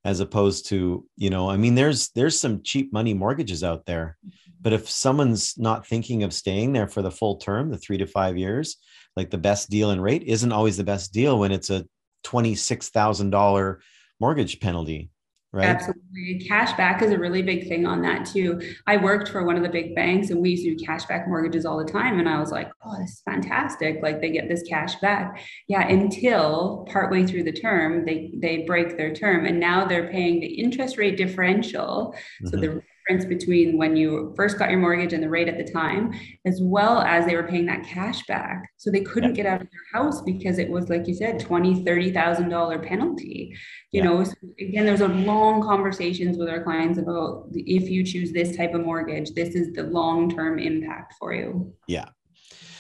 as 0.05 0.19
opposed 0.19 0.67
to 0.67 1.05
you 1.15 1.29
know, 1.29 1.49
I 1.49 1.57
mean, 1.57 1.75
there's 1.75 2.09
there's 2.11 2.39
some 2.39 2.63
cheap 2.63 2.93
money 2.93 3.13
mortgages 3.13 3.63
out 3.63 3.85
there, 3.85 4.17
but 4.61 4.73
if 4.73 4.89
someone's 4.89 5.57
not 5.57 5.87
thinking 5.87 6.23
of 6.23 6.33
staying 6.33 6.73
there 6.73 6.87
for 6.87 7.01
the 7.01 7.11
full 7.11 7.37
term, 7.37 7.69
the 7.69 7.77
three 7.77 7.97
to 7.97 8.05
five 8.05 8.37
years 8.37 8.77
like 9.15 9.29
the 9.29 9.37
best 9.37 9.69
deal 9.69 9.91
and 9.91 10.01
rate 10.01 10.23
isn't 10.23 10.51
always 10.51 10.77
the 10.77 10.83
best 10.83 11.13
deal 11.13 11.37
when 11.37 11.51
it's 11.51 11.69
a 11.69 11.85
$26,000 12.25 13.77
mortgage 14.19 14.59
penalty. 14.59 15.09
Right. 15.53 15.67
Absolutely. 15.67 16.43
Cash 16.47 16.75
back 16.77 17.03
is 17.03 17.11
a 17.11 17.19
really 17.19 17.43
big 17.43 17.67
thing 17.67 17.85
on 17.85 18.01
that 18.01 18.25
too. 18.25 18.59
I 18.87 18.97
worked 18.97 19.27
for 19.27 19.45
one 19.45 19.55
of 19.55 19.61
the 19.61 19.69
big 19.69 19.93
banks 19.93 20.31
and 20.31 20.41
we 20.41 20.49
used 20.49 20.63
to 20.63 20.75
do 20.75 20.83
cash 20.83 21.05
back 21.05 21.27
mortgages 21.27 21.63
all 21.63 21.77
the 21.77 21.91
time. 21.91 22.19
And 22.19 22.27
I 22.27 22.39
was 22.39 22.51
like, 22.51 22.71
oh, 22.83 22.97
this 22.99 23.11
is 23.11 23.21
fantastic. 23.23 23.99
Like 24.01 24.19
they 24.19 24.31
get 24.31 24.49
this 24.49 24.63
cash 24.63 24.95
back. 24.95 25.39
Yeah. 25.67 25.87
Until 25.87 26.87
partway 26.91 27.27
through 27.27 27.43
the 27.43 27.51
term, 27.51 28.03
they 28.03 28.33
they 28.41 28.63
break 28.63 28.97
their 28.97 29.13
term 29.13 29.45
and 29.45 29.59
now 29.59 29.85
they're 29.85 30.09
paying 30.09 30.39
the 30.39 30.47
interest 30.47 30.97
rate 30.97 31.17
differential. 31.17 32.15
Mm-hmm. 32.41 32.47
So 32.47 32.57
the 32.57 32.81
difference 33.07 33.25
between 33.25 33.77
when 33.77 33.95
you 33.95 34.33
first 34.35 34.57
got 34.57 34.69
your 34.69 34.79
mortgage 34.79 35.13
and 35.13 35.23
the 35.23 35.29
rate 35.29 35.47
at 35.47 35.57
the 35.57 35.71
time, 35.71 36.13
as 36.45 36.59
well 36.61 37.01
as 37.01 37.25
they 37.25 37.35
were 37.35 37.47
paying 37.47 37.65
that 37.65 37.85
cash 37.85 38.25
back. 38.25 38.69
So 38.77 38.91
they 38.91 39.01
couldn't 39.01 39.35
yeah. 39.35 39.43
get 39.43 39.45
out 39.45 39.61
of 39.61 39.67
their 39.69 40.01
house 40.01 40.21
because 40.21 40.59
it 40.59 40.69
was, 40.69 40.89
like 40.89 41.07
you 41.07 41.13
said, 41.13 41.39
twenty, 41.39 41.83
thirty 41.83 42.11
thousand 42.11 42.49
dollar 42.49 42.79
penalty. 42.79 43.55
You 43.91 44.03
yeah. 44.03 44.09
know, 44.09 44.23
so 44.23 44.33
again, 44.59 44.85
there's 44.85 45.01
a 45.01 45.07
long 45.07 45.61
conversations 45.61 46.37
with 46.37 46.49
our 46.49 46.63
clients 46.63 46.97
about 46.97 47.47
if 47.53 47.89
you 47.89 48.03
choose 48.03 48.31
this 48.31 48.55
type 48.55 48.73
of 48.73 48.85
mortgage, 48.85 49.31
this 49.31 49.55
is 49.55 49.73
the 49.73 49.83
long-term 49.83 50.59
impact 50.59 51.15
for 51.19 51.33
you. 51.33 51.73
Yeah. 51.87 52.09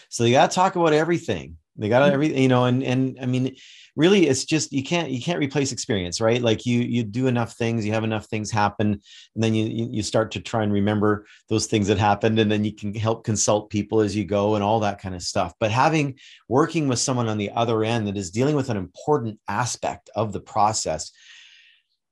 So 0.09 0.25
you 0.25 0.33
got 0.33 0.51
to 0.51 0.55
talk 0.55 0.75
about 0.75 0.93
everything. 0.93 1.57
They 1.75 1.89
got 1.89 2.03
mm-hmm. 2.03 2.13
everything, 2.13 2.43
you 2.43 2.49
know, 2.49 2.65
and 2.65 2.83
and 2.83 3.17
I 3.21 3.25
mean, 3.25 3.55
really 3.95 4.27
it's 4.27 4.45
just 4.45 4.71
you 4.71 4.83
can't 4.83 5.11
you 5.11 5.21
can't 5.21 5.39
replace 5.39 5.71
experience 5.71 6.19
right? 6.19 6.41
Like 6.41 6.65
you 6.65 6.79
you 6.79 7.03
do 7.03 7.27
enough 7.27 7.53
things 7.53 7.85
you 7.85 7.93
have 7.93 8.03
enough 8.03 8.25
things 8.25 8.49
happen 8.49 8.87
and 9.35 9.43
then 9.43 9.53
you 9.53 9.87
you 9.91 10.03
start 10.03 10.31
to 10.31 10.41
try 10.41 10.63
and 10.63 10.73
remember 10.73 11.25
those 11.49 11.67
things 11.67 11.87
that 11.87 11.97
happened 11.97 12.39
and 12.39 12.51
then 12.51 12.63
you 12.63 12.73
can 12.73 12.93
help 12.93 13.23
consult 13.23 13.69
people 13.69 13.99
as 13.99 14.15
you 14.15 14.25
go 14.25 14.55
and 14.55 14.63
all 14.63 14.79
that 14.79 15.01
kind 15.01 15.15
of 15.15 15.21
stuff. 15.21 15.53
But 15.59 15.71
having 15.71 16.17
working 16.47 16.87
with 16.87 16.99
someone 16.99 17.29
on 17.29 17.37
the 17.37 17.51
other 17.51 17.83
end 17.83 18.07
that 18.07 18.17
is 18.17 18.31
dealing 18.31 18.55
with 18.55 18.69
an 18.69 18.77
important 18.77 19.39
aspect 19.47 20.09
of 20.15 20.33
the 20.33 20.41
process 20.41 21.11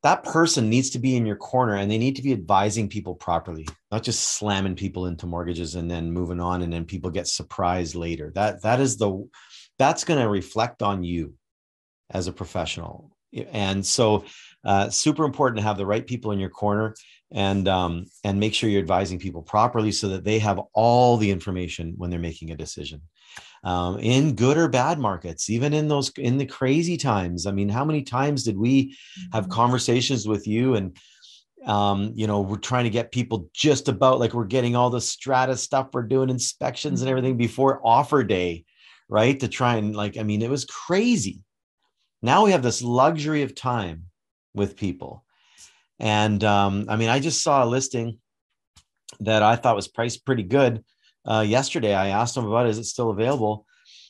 that 0.03 0.23
person 0.23 0.67
needs 0.67 0.89
to 0.89 0.99
be 0.99 1.15
in 1.15 1.27
your 1.27 1.35
corner 1.35 1.75
and 1.75 1.89
they 1.91 1.97
need 1.97 2.15
to 2.15 2.23
be 2.23 2.33
advising 2.33 2.89
people 2.89 3.13
properly 3.13 3.67
not 3.91 4.01
just 4.01 4.37
slamming 4.37 4.75
people 4.75 5.05
into 5.05 5.27
mortgages 5.27 5.75
and 5.75 5.89
then 5.89 6.11
moving 6.11 6.39
on 6.39 6.63
and 6.63 6.73
then 6.73 6.85
people 6.85 7.11
get 7.11 7.27
surprised 7.27 7.93
later. 7.95 8.31
That 8.33 8.61
that 8.63 8.79
is 8.79 8.97
the 8.97 9.27
that's 9.77 10.03
going 10.03 10.19
to 10.19 10.29
reflect 10.29 10.81
on 10.81 11.03
you 11.03 11.33
as 12.11 12.27
a 12.27 12.33
professional. 12.33 13.11
And 13.51 13.85
so, 13.85 14.25
uh, 14.63 14.89
super 14.89 15.23
important 15.23 15.57
to 15.57 15.63
have 15.63 15.77
the 15.77 15.85
right 15.85 16.05
people 16.05 16.31
in 16.31 16.39
your 16.39 16.49
corner 16.49 16.93
and 17.31 17.67
um, 17.67 18.05
and 18.23 18.39
make 18.39 18.53
sure 18.53 18.69
you're 18.69 18.81
advising 18.81 19.19
people 19.19 19.41
properly 19.41 19.91
so 19.91 20.09
that 20.09 20.23
they 20.23 20.37
have 20.39 20.59
all 20.73 21.17
the 21.17 21.31
information 21.31 21.93
when 21.97 22.09
they're 22.09 22.19
making 22.19 22.51
a 22.51 22.57
decision. 22.57 23.01
Um, 23.63 23.99
in 23.99 24.35
good 24.35 24.57
or 24.57 24.67
bad 24.67 24.99
markets, 24.99 25.49
even 25.49 25.73
in 25.73 25.87
those 25.87 26.09
in 26.17 26.37
the 26.37 26.45
crazy 26.45 26.97
times. 26.97 27.45
I 27.45 27.51
mean, 27.51 27.69
how 27.69 27.85
many 27.85 28.01
times 28.01 28.43
did 28.43 28.57
we 28.57 28.97
have 29.31 29.43
mm-hmm. 29.43 29.53
conversations 29.53 30.27
with 30.27 30.47
you 30.47 30.75
and 30.75 30.97
um, 31.65 32.13
you 32.15 32.25
know, 32.25 32.41
we're 32.41 32.57
trying 32.57 32.85
to 32.85 32.89
get 32.89 33.11
people 33.11 33.47
just 33.53 33.87
about 33.87 34.19
like 34.19 34.33
we're 34.33 34.45
getting 34.45 34.75
all 34.75 34.89
the 34.89 34.99
strata 34.99 35.55
stuff, 35.55 35.89
we're 35.93 36.03
doing 36.03 36.29
inspections 36.29 37.01
and 37.01 37.07
mm-hmm. 37.07 37.17
everything 37.17 37.37
before 37.37 37.79
offer 37.85 38.23
day, 38.23 38.65
right? 39.07 39.39
To 39.39 39.47
try 39.47 39.75
and 39.75 39.95
like, 39.95 40.17
I 40.17 40.23
mean, 40.23 40.41
it 40.41 40.49
was 40.49 40.65
crazy 40.65 41.43
now 42.21 42.45
we 42.45 42.51
have 42.51 42.63
this 42.63 42.81
luxury 42.81 43.43
of 43.43 43.55
time 43.55 44.05
with 44.53 44.77
people. 44.77 45.25
And 45.99 46.43
um, 46.43 46.85
I 46.89 46.95
mean, 46.95 47.09
I 47.09 47.19
just 47.19 47.43
saw 47.43 47.63
a 47.63 47.65
listing 47.65 48.19
that 49.19 49.43
I 49.43 49.55
thought 49.55 49.75
was 49.75 49.87
priced 49.87 50.25
pretty 50.25 50.43
good 50.43 50.83
uh, 51.25 51.45
yesterday. 51.47 51.93
I 51.93 52.09
asked 52.09 52.35
them 52.35 52.45
about 52.45 52.67
is 52.67 52.77
it 52.77 52.85
still 52.85 53.11
available? 53.11 53.65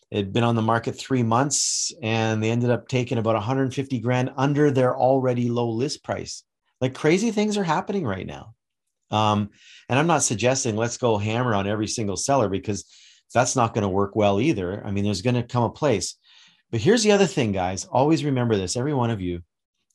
It 0.09 0.17
had 0.17 0.33
been 0.33 0.43
on 0.43 0.55
the 0.55 0.61
market 0.61 0.93
three 0.93 1.23
months 1.23 1.91
and 2.01 2.43
they 2.43 2.51
ended 2.51 2.69
up 2.69 2.87
taking 2.87 3.17
about 3.17 3.35
150 3.35 3.99
grand 3.99 4.31
under 4.35 4.71
their 4.71 4.95
already 4.95 5.49
low 5.49 5.69
list 5.69 6.03
price. 6.03 6.43
Like 6.81 6.93
crazy 6.93 7.31
things 7.31 7.57
are 7.57 7.63
happening 7.63 8.05
right 8.05 8.25
now. 8.25 8.53
Um, 9.09 9.49
and 9.89 9.99
I'm 9.99 10.07
not 10.07 10.23
suggesting 10.23 10.75
let's 10.75 10.97
go 10.97 11.17
hammer 11.17 11.53
on 11.53 11.67
every 11.67 11.87
single 11.87 12.17
seller 12.17 12.49
because 12.49 12.85
that's 13.33 13.55
not 13.55 13.73
going 13.73 13.83
to 13.83 13.89
work 13.89 14.15
well 14.15 14.41
either. 14.41 14.85
I 14.85 14.91
mean, 14.91 15.03
there's 15.03 15.21
going 15.21 15.35
to 15.35 15.43
come 15.43 15.63
a 15.63 15.69
place. 15.69 16.17
But 16.71 16.81
here's 16.81 17.03
the 17.03 17.11
other 17.11 17.27
thing, 17.27 17.51
guys. 17.51 17.85
Always 17.85 18.23
remember 18.23 18.55
this, 18.55 18.77
every 18.77 18.93
one 18.93 19.09
of 19.09 19.21
you, 19.21 19.41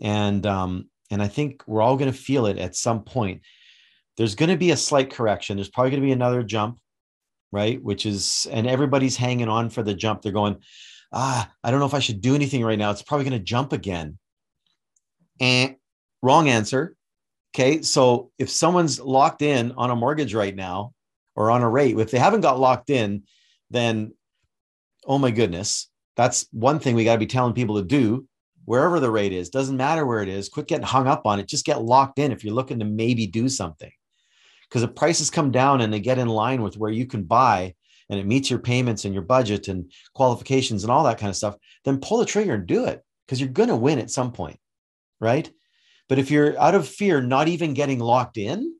and 0.01 0.45
um, 0.47 0.91
and 1.11 1.23
I 1.23 1.29
think 1.29 1.63
we're 1.67 1.83
all 1.83 1.97
going 1.97 2.13
to 2.13 2.19
feel 2.19 2.47
it 2.47 2.59
at 2.59 2.77
some 2.77 3.03
point. 3.03 3.43
There's 4.17 4.35
going 4.35 4.51
to 4.51 4.57
be 4.57 4.71
a 4.71 4.77
slight 4.77 5.11
correction. 5.11 5.57
There's 5.57 5.69
probably 5.69 5.91
going 5.91 6.03
to 6.03 6.07
be 6.07 6.13
another 6.13 6.43
jump, 6.43 6.79
right? 7.53 7.83
Which 7.83 8.07
is, 8.07 8.47
and 8.51 8.67
everybody's 8.67 9.17
hanging 9.17 9.49
on 9.49 9.69
for 9.69 9.83
the 9.83 9.95
jump. 9.95 10.23
They're 10.23 10.33
going, 10.33 10.57
ah, 11.13 11.51
I 11.63 11.71
don't 11.71 11.81
know 11.81 11.87
if 11.87 11.95
I 11.95 12.01
should 12.01 12.21
do 12.21 12.35
anything 12.35 12.65
right 12.65 12.79
now. 12.79 12.91
It's 12.91 13.03
probably 13.03 13.29
going 13.29 13.39
to 13.39 13.45
jump 13.45 13.73
again. 13.73 14.19
And 15.39 15.77
wrong 16.23 16.49
answer. 16.49 16.97
Okay. 17.55 17.83
So 17.83 18.31
if 18.39 18.51
someone's 18.51 18.99
locked 19.01 19.43
in 19.43 19.73
on 19.73 19.91
a 19.91 19.97
mortgage 19.97 20.35
right 20.35 20.55
now 20.55 20.93
or 21.35 21.51
on 21.51 21.63
a 21.63 21.69
rate, 21.69 21.99
if 21.99 22.11
they 22.11 22.19
haven't 22.19 22.41
got 22.41 22.59
locked 22.59 22.91
in, 22.91 23.25
then 23.71 24.13
oh 25.05 25.19
my 25.19 25.31
goodness, 25.31 25.89
that's 26.17 26.47
one 26.51 26.79
thing 26.79 26.95
we 26.95 27.05
got 27.05 27.15
to 27.15 27.19
be 27.19 27.27
telling 27.27 27.53
people 27.53 27.77
to 27.77 27.87
do 27.87 28.27
wherever 28.65 29.01
the 29.01 29.11
rate 29.11 29.33
is. 29.33 29.51
Doesn't 29.51 29.77
matter 29.77 30.05
where 30.05 30.23
it 30.23 30.29
is. 30.29 30.49
Quit 30.49 30.67
getting 30.67 30.87
hung 30.87 31.07
up 31.07 31.27
on 31.27 31.39
it. 31.39 31.49
Just 31.49 31.65
get 31.65 31.83
locked 31.83 32.19
in 32.19 32.33
if 32.33 32.45
you're 32.45 32.55
looking 32.55 32.79
to 32.81 32.85
maybe 32.85 33.27
do 33.27 33.49
something. 33.49 33.91
Because 34.69 34.83
if 34.83 34.95
prices 34.95 35.31
come 35.31 35.51
down 35.51 35.81
and 35.81 35.93
they 35.93 36.01
get 36.01 36.19
in 36.19 36.29
line 36.29 36.63
with 36.63 36.77
where 36.77 36.91
you 36.91 37.07
can 37.07 37.23
buy 37.23 37.75
and 38.11 38.19
it 38.19 38.27
meets 38.27 38.51
your 38.51 38.59
payments 38.59 39.05
and 39.05 39.15
your 39.15 39.23
budget 39.23 39.69
and 39.69 39.93
qualifications 40.15 40.83
and 40.83 40.91
all 40.91 41.05
that 41.05 41.19
kind 41.19 41.31
of 41.31 41.37
stuff, 41.37 41.57
then 41.85 42.01
pull 42.01 42.19
the 42.19 42.27
trigger 42.27 42.55
and 42.55 42.67
do 42.67 42.87
it 42.87 43.03
because 43.25 43.41
you're 43.41 43.49
going 43.49 43.69
to 43.69 43.77
win 43.77 43.99
at 43.99 44.11
some 44.11 44.33
point. 44.33 44.59
Right. 45.21 45.51
But 46.09 46.19
if 46.19 46.31
you're 46.31 46.59
out 46.61 46.75
of 46.75 46.89
fear, 46.89 47.21
not 47.21 47.49
even 47.49 47.75
getting 47.75 47.99
locked 47.99 48.37
in 48.37 48.75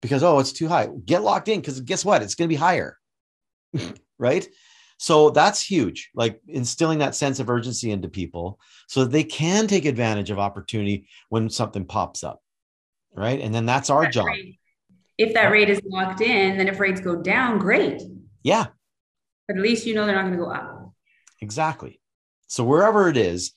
because, 0.00 0.22
oh, 0.22 0.38
it's 0.38 0.52
too 0.52 0.68
high, 0.68 0.88
get 1.04 1.22
locked 1.22 1.48
in 1.48 1.60
because 1.60 1.80
guess 1.80 2.04
what? 2.04 2.22
It's 2.22 2.34
going 2.34 2.48
to 2.48 2.52
be 2.52 2.58
higher. 2.58 2.98
right. 4.18 4.46
So 5.02 5.30
that's 5.30 5.60
huge, 5.60 6.10
like 6.14 6.40
instilling 6.46 7.00
that 7.00 7.16
sense 7.16 7.40
of 7.40 7.50
urgency 7.50 7.90
into 7.90 8.08
people 8.08 8.60
so 8.86 9.00
that 9.02 9.10
they 9.10 9.24
can 9.24 9.66
take 9.66 9.84
advantage 9.84 10.30
of 10.30 10.38
opportunity 10.38 11.08
when 11.28 11.50
something 11.50 11.84
pops 11.84 12.22
up. 12.22 12.40
Right. 13.12 13.40
And 13.40 13.52
then 13.52 13.66
that's 13.66 13.90
our 13.90 14.06
job. 14.06 14.28
If 15.18 15.34
that 15.34 15.50
rate 15.50 15.68
is 15.68 15.80
locked 15.84 16.20
in, 16.20 16.56
then 16.56 16.68
if 16.68 16.78
rates 16.78 17.00
go 17.00 17.16
down, 17.16 17.58
great. 17.58 18.00
Yeah. 18.44 18.66
But 19.48 19.56
at 19.56 19.62
least 19.64 19.86
you 19.86 19.94
know 19.96 20.06
they're 20.06 20.14
not 20.14 20.22
going 20.22 20.38
to 20.38 20.44
go 20.44 20.52
up. 20.52 20.92
Exactly. 21.40 22.00
So 22.46 22.62
wherever 22.62 23.08
it 23.08 23.16
is, 23.16 23.54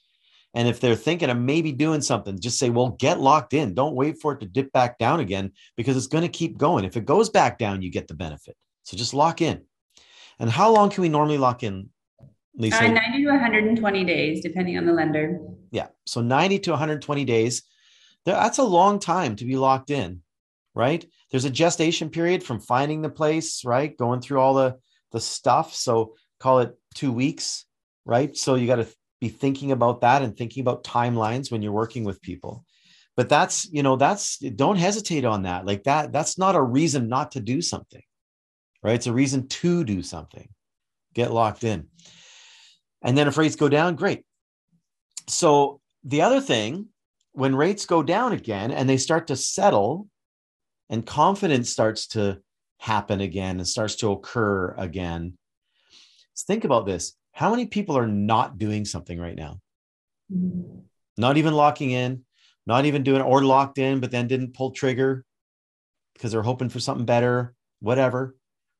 and 0.56 0.68
if 0.68 0.80
they're 0.80 0.96
thinking 0.96 1.30
of 1.30 1.38
maybe 1.38 1.72
doing 1.72 2.02
something, 2.02 2.40
just 2.40 2.58
say, 2.58 2.72
well, 2.72 2.98
get 2.98 3.20
locked 3.20 3.54
in. 3.54 3.76
Don't 3.76 3.94
wait 3.94 4.20
for 4.20 4.34
it 4.34 4.40
to 4.40 4.48
dip 4.48 4.72
back 4.72 4.98
down 4.98 5.20
again 5.20 5.52
because 5.78 5.96
it's 5.96 6.08
going 6.08 6.24
to 6.24 6.28
keep 6.28 6.58
going. 6.58 6.86
If 6.86 6.98
it 6.98 7.06
goes 7.06 7.30
back 7.30 7.60
down, 7.60 7.84
you 7.84 7.92
get 7.92 8.08
the 8.08 8.16
benefit. 8.16 8.58
So 8.82 8.98
just 8.98 9.14
lock 9.14 9.44
in. 9.44 9.62
And 10.40 10.50
how 10.50 10.72
long 10.72 10.90
can 10.90 11.02
we 11.02 11.10
normally 11.10 11.38
lock 11.38 11.64
in, 11.64 11.90
Lisa? 12.56 12.84
Uh, 12.84 12.88
90 12.88 13.24
to 13.24 13.32
120 13.32 14.04
days, 14.04 14.42
depending 14.42 14.78
on 14.78 14.86
the 14.86 14.94
lender. 14.94 15.40
Yeah. 15.72 15.88
So 16.06 16.22
90 16.22 16.60
to 16.60 16.72
120 16.72 17.26
days. 17.26 17.64
That's 18.26 18.58
a 18.58 18.64
long 18.64 19.00
time 19.00 19.36
to 19.38 19.46
be 19.46 19.56
locked 19.56 19.92
in, 19.92 20.22
right? 20.74 21.06
There's 21.32 21.46
a 21.46 21.50
gestation 21.50 22.10
period 22.10 22.44
from 22.44 22.60
finding 22.60 23.02
the 23.02 23.10
place, 23.10 23.64
right? 23.64 23.96
Going 23.96 24.22
through 24.22 24.40
all 24.40 24.56
the, 24.56 24.78
the 25.12 25.20
stuff. 25.20 25.74
So 25.76 26.16
call 26.40 26.60
it 26.60 26.74
two 26.96 27.12
weeks, 27.12 27.66
right? 28.06 28.36
So 28.36 28.56
you 28.56 28.68
got 28.68 28.78
to 28.78 28.88
be 29.22 29.30
thinking 29.30 29.72
about 29.72 30.02
that 30.02 30.22
and 30.22 30.36
thinking 30.36 30.62
about 30.62 30.84
timelines 30.84 31.52
when 31.52 31.62
you're 31.62 31.72
working 31.72 32.04
with 32.04 32.22
people 32.22 32.66
but 33.16 33.30
that's 33.30 33.66
you 33.72 33.84
know 33.84 33.96
that's 33.96 34.38
don't 34.38 34.78
hesitate 34.78 35.26
on 35.26 35.44
that 35.44 35.66
like 35.66 35.84
that 35.84 36.12
that's 36.12 36.38
not 36.38 36.56
a 36.56 36.62
reason 36.62 37.08
not 37.08 37.32
to 37.32 37.40
do 37.40 37.62
something 37.62 38.02
right 38.86 38.96
it's 38.96 39.08
a 39.08 39.14
reason 39.14 39.48
to 39.48 39.84
do 39.84 40.02
something 40.02 40.48
get 41.14 41.32
locked 41.32 41.64
in 41.64 41.88
and 43.02 43.18
then 43.18 43.28
if 43.28 43.38
rates 43.38 43.56
go 43.56 43.70
down 43.70 43.96
great 43.96 44.24
so 45.28 45.80
the 46.04 46.22
other 46.22 46.42
thing 46.42 46.88
when 47.34 47.56
rates 47.56 47.86
go 47.86 48.02
down 48.02 48.32
again 48.32 48.72
and 48.72 48.88
they 48.88 48.98
start 48.98 49.28
to 49.28 49.36
settle 49.36 50.08
and 50.90 51.06
confidence 51.06 51.70
starts 51.70 52.08
to 52.08 52.40
happen 52.78 53.22
again 53.22 53.58
and 53.58 53.68
starts 53.68 53.96
to 53.96 54.12
occur 54.12 54.74
again 54.78 55.38
think 56.48 56.64
about 56.64 56.86
this 56.86 57.16
how 57.36 57.52
many 57.52 57.66
people 57.66 57.98
are 57.98 58.08
not 58.08 58.58
doing 58.58 58.86
something 58.86 59.20
right 59.20 59.36
now? 59.36 59.60
Mm-hmm. 60.34 60.80
Not 61.18 61.36
even 61.36 61.54
locking 61.54 61.92
in, 61.92 62.24
not 62.66 62.86
even 62.86 63.04
doing 63.04 63.22
or 63.22 63.44
locked 63.44 63.78
in, 63.78 64.00
but 64.00 64.10
then 64.10 64.30
didn't 64.30 64.54
pull 64.54 64.72
trigger 64.72 65.26
because 66.14 66.32
they're 66.32 66.42
hoping 66.42 66.70
for 66.70 66.80
something 66.80 67.06
better, 67.06 67.54
whatever. 67.82 68.36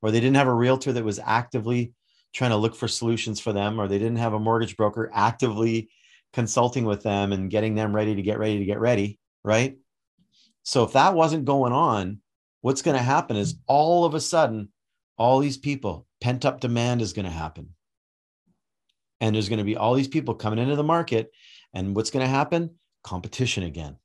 Or 0.06 0.12
they 0.12 0.20
didn't 0.20 0.36
have 0.36 0.48
a 0.48 0.54
realtor 0.54 0.94
that 0.94 1.04
was 1.04 1.18
actively 1.18 1.92
trying 2.32 2.52
to 2.52 2.58
look 2.58 2.76
for 2.76 2.88
solutions 2.88 3.40
for 3.40 3.54
them, 3.54 3.82
or 3.82 3.88
they 3.88 3.98
didn't 3.98 4.18
have 4.18 4.34
a 4.34 4.40
mortgage 4.40 4.78
broker 4.78 5.10
actively 5.12 5.90
consulting 6.32 6.86
with 6.86 7.02
them 7.02 7.34
and 7.34 7.50
getting 7.50 7.74
them 7.74 7.96
ready 7.96 8.14
to 8.14 8.22
get 8.22 8.38
ready 8.38 8.60
to 8.60 8.66
get 8.66 8.80
ready, 8.80 9.18
right? 9.44 9.80
So 10.62 10.84
if 10.84 10.94
that 10.94 11.16
wasn't 11.16 11.46
going 11.46 11.74
on, 11.74 12.20
what's 12.62 12.84
going 12.84 12.96
to 12.96 13.02
happen 13.02 13.36
is 13.36 13.56
all 13.66 14.06
of 14.06 14.14
a 14.14 14.22
sudden, 14.22 14.70
all 15.18 15.40
these 15.40 15.58
people, 15.58 16.06
pent 16.22 16.46
up 16.46 16.60
demand 16.60 17.02
is 17.02 17.14
going 17.14 17.26
to 17.26 17.32
happen. 17.32 17.70
And 19.22 19.34
there's 19.34 19.50
going 19.50 19.58
to 19.58 19.66
be 19.66 19.76
all 19.76 19.96
these 19.96 20.08
people 20.08 20.36
coming 20.36 20.60
into 20.60 20.76
the 20.76 20.84
market 20.84 21.32
and 21.74 21.96
what's 21.96 22.12
going 22.12 22.24
to 22.24 22.30
happen? 22.30 22.76
Competition 23.04 23.64
again. 23.64 23.98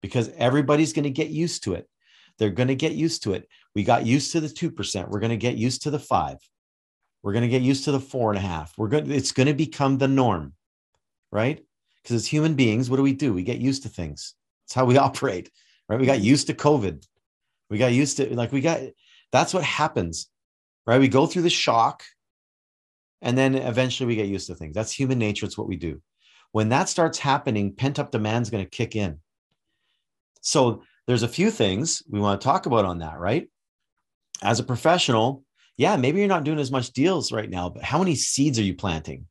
Because 0.00 0.30
everybody's 0.38 0.94
going 0.94 1.04
to 1.04 1.10
get 1.10 1.28
used 1.28 1.64
to 1.64 1.74
it 1.74 1.90
they're 2.38 2.50
going 2.50 2.68
to 2.68 2.74
get 2.74 2.92
used 2.92 3.22
to 3.24 3.34
it. 3.34 3.48
We 3.74 3.84
got 3.84 4.06
used 4.06 4.32
to 4.32 4.40
the 4.40 4.48
2% 4.48 5.08
we're 5.08 5.20
going 5.20 5.30
to 5.30 5.36
get 5.36 5.56
used 5.56 5.82
to 5.82 5.90
the 5.90 5.98
5 5.98 6.38
we're 7.22 7.32
going 7.32 7.42
to 7.42 7.48
get 7.48 7.62
used 7.62 7.84
to 7.84 7.92
the 7.92 8.00
four 8.00 8.30
and 8.30 8.38
a 8.38 8.42
half. 8.42 8.76
We're 8.76 8.88
going 8.88 9.10
it's 9.10 9.32
going 9.32 9.46
to 9.46 9.54
become 9.54 9.98
the 9.98 10.08
norm 10.08 10.54
right? 11.30 11.64
Because 12.02 12.16
as 12.16 12.26
human 12.26 12.54
beings 12.54 12.90
what 12.90 12.96
do 12.96 13.02
we 13.02 13.14
do? 13.14 13.32
We 13.32 13.42
get 13.42 13.58
used 13.58 13.84
to 13.84 13.88
things. 13.88 14.34
It's 14.64 14.74
how 14.74 14.84
we 14.84 14.96
operate 15.08 15.50
right? 15.88 16.00
We 16.00 16.06
got 16.06 16.20
used 16.20 16.48
to 16.48 16.54
covid. 16.54 17.06
We 17.70 17.78
got 17.78 17.92
used 17.92 18.16
to 18.18 18.34
like 18.34 18.52
we 18.52 18.60
got 18.60 18.80
that's 19.30 19.54
what 19.54 19.64
happens 19.64 20.28
right? 20.86 21.00
We 21.00 21.08
go 21.08 21.26
through 21.26 21.42
the 21.42 21.50
shock 21.50 22.02
and 23.20 23.38
then 23.38 23.54
eventually 23.54 24.08
we 24.08 24.16
get 24.16 24.26
used 24.26 24.48
to 24.48 24.54
things. 24.54 24.74
That's 24.74 24.92
human 24.92 25.18
nature. 25.18 25.46
It's 25.46 25.56
what 25.56 25.68
we 25.68 25.76
do. 25.76 26.02
When 26.50 26.68
that 26.70 26.88
starts 26.88 27.18
happening, 27.18 27.74
pent 27.74 27.98
up 27.98 28.10
demand 28.10 28.42
is 28.42 28.50
going 28.50 28.64
to 28.64 28.70
kick 28.70 28.96
in. 28.96 29.20
So 30.40 30.82
there's 31.06 31.22
a 31.22 31.28
few 31.28 31.50
things 31.50 32.02
we 32.08 32.20
want 32.20 32.40
to 32.40 32.44
talk 32.44 32.66
about 32.66 32.84
on 32.84 32.98
that, 32.98 33.18
right? 33.18 33.48
As 34.42 34.60
a 34.60 34.64
professional, 34.64 35.44
yeah, 35.76 35.96
maybe 35.96 36.18
you're 36.18 36.28
not 36.28 36.44
doing 36.44 36.58
as 36.58 36.70
much 36.70 36.92
deals 36.92 37.32
right 37.32 37.48
now, 37.48 37.68
but 37.68 37.82
how 37.82 37.98
many 37.98 38.14
seeds 38.14 38.58
are 38.58 38.64
you 38.64 38.74
planting? 38.74 39.26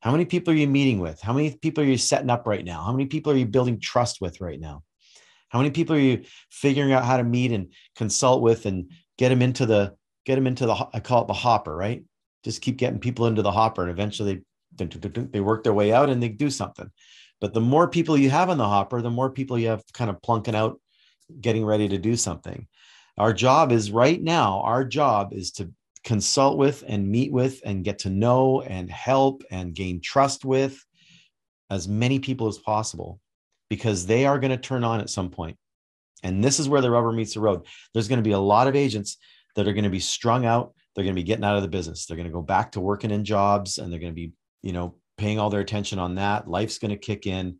How 0.00 0.12
many 0.12 0.24
people 0.24 0.54
are 0.54 0.56
you 0.56 0.68
meeting 0.68 1.00
with? 1.00 1.20
How 1.20 1.32
many 1.32 1.56
people 1.56 1.82
are 1.82 1.86
you 1.86 1.98
setting 1.98 2.30
up 2.30 2.46
right 2.46 2.64
now? 2.64 2.82
How 2.82 2.92
many 2.92 3.06
people 3.06 3.32
are 3.32 3.36
you 3.36 3.46
building 3.46 3.80
trust 3.80 4.20
with 4.20 4.40
right 4.40 4.60
now? 4.60 4.82
How 5.48 5.58
many 5.58 5.70
people 5.70 5.96
are 5.96 6.00
you 6.00 6.24
figuring 6.50 6.92
out 6.92 7.04
how 7.04 7.16
to 7.16 7.24
meet 7.24 7.52
and 7.52 7.72
consult 7.96 8.42
with 8.42 8.66
and 8.66 8.90
get 9.16 9.30
them 9.30 9.42
into 9.42 9.66
the 9.66 9.94
get 10.24 10.36
them 10.36 10.46
into 10.46 10.66
the 10.66 10.88
I 10.92 11.00
call 11.00 11.22
it 11.22 11.26
the 11.26 11.32
hopper, 11.32 11.74
right? 11.74 12.04
just 12.44 12.62
keep 12.62 12.76
getting 12.76 12.98
people 12.98 13.26
into 13.26 13.42
the 13.42 13.50
hopper 13.50 13.82
and 13.82 13.90
eventually 13.90 14.42
they, 14.76 14.86
they 14.86 15.40
work 15.40 15.64
their 15.64 15.74
way 15.74 15.92
out 15.92 16.08
and 16.08 16.22
they 16.22 16.28
do 16.28 16.50
something 16.50 16.90
but 17.40 17.54
the 17.54 17.60
more 17.60 17.88
people 17.88 18.16
you 18.16 18.30
have 18.30 18.48
in 18.48 18.58
the 18.58 18.64
hopper 18.64 19.02
the 19.02 19.10
more 19.10 19.30
people 19.30 19.58
you 19.58 19.68
have 19.68 19.82
kind 19.92 20.10
of 20.10 20.20
plunking 20.22 20.54
out 20.54 20.80
getting 21.40 21.64
ready 21.64 21.88
to 21.88 21.98
do 21.98 22.16
something 22.16 22.66
our 23.16 23.32
job 23.32 23.72
is 23.72 23.90
right 23.90 24.22
now 24.22 24.60
our 24.60 24.84
job 24.84 25.32
is 25.32 25.52
to 25.52 25.70
consult 26.04 26.56
with 26.56 26.84
and 26.86 27.08
meet 27.08 27.32
with 27.32 27.60
and 27.64 27.84
get 27.84 28.00
to 28.00 28.10
know 28.10 28.62
and 28.62 28.90
help 28.90 29.42
and 29.50 29.74
gain 29.74 30.00
trust 30.00 30.44
with 30.44 30.84
as 31.70 31.88
many 31.88 32.18
people 32.18 32.46
as 32.46 32.58
possible 32.58 33.20
because 33.68 34.06
they 34.06 34.24
are 34.24 34.38
going 34.38 34.50
to 34.50 34.56
turn 34.56 34.84
on 34.84 35.00
at 35.00 35.10
some 35.10 35.28
point. 35.28 35.56
and 36.22 36.42
this 36.42 36.58
is 36.58 36.68
where 36.68 36.80
the 36.80 36.90
rubber 36.90 37.12
meets 37.12 37.34
the 37.34 37.40
road 37.40 37.66
there's 37.92 38.08
going 38.08 38.22
to 38.22 38.28
be 38.28 38.32
a 38.32 38.38
lot 38.38 38.68
of 38.68 38.76
agents 38.76 39.18
that 39.54 39.66
are 39.66 39.72
going 39.72 39.84
to 39.84 39.90
be 39.90 40.00
strung 40.00 40.46
out 40.46 40.72
they're 40.98 41.04
going 41.04 41.14
to 41.14 41.22
be 41.22 41.26
getting 41.26 41.44
out 41.44 41.54
of 41.54 41.62
the 41.62 41.68
business. 41.68 42.06
They're 42.06 42.16
going 42.16 42.26
to 42.26 42.32
go 42.32 42.42
back 42.42 42.72
to 42.72 42.80
working 42.80 43.12
in 43.12 43.24
jobs 43.24 43.78
and 43.78 43.92
they're 43.92 44.00
going 44.00 44.10
to 44.10 44.16
be, 44.16 44.32
you 44.62 44.72
know, 44.72 44.96
paying 45.18 45.38
all 45.38 45.50
their 45.50 45.60
attention 45.60 45.98
on 45.98 46.14
that. 46.14 46.48
Life's 46.48 46.78
going 46.78 46.90
to 46.90 46.96
kick 46.96 47.26
in. 47.26 47.58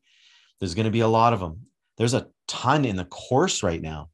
There's 0.58 0.74
going 0.74 0.86
to 0.86 0.90
be 0.90 1.00
a 1.00 1.08
lot 1.08 1.32
of 1.32 1.40
them. 1.40 1.66
There's 1.98 2.14
a 2.14 2.28
ton 2.46 2.84
in 2.84 2.96
the 2.96 3.04
course 3.04 3.62
right 3.62 3.82
now 3.82 4.08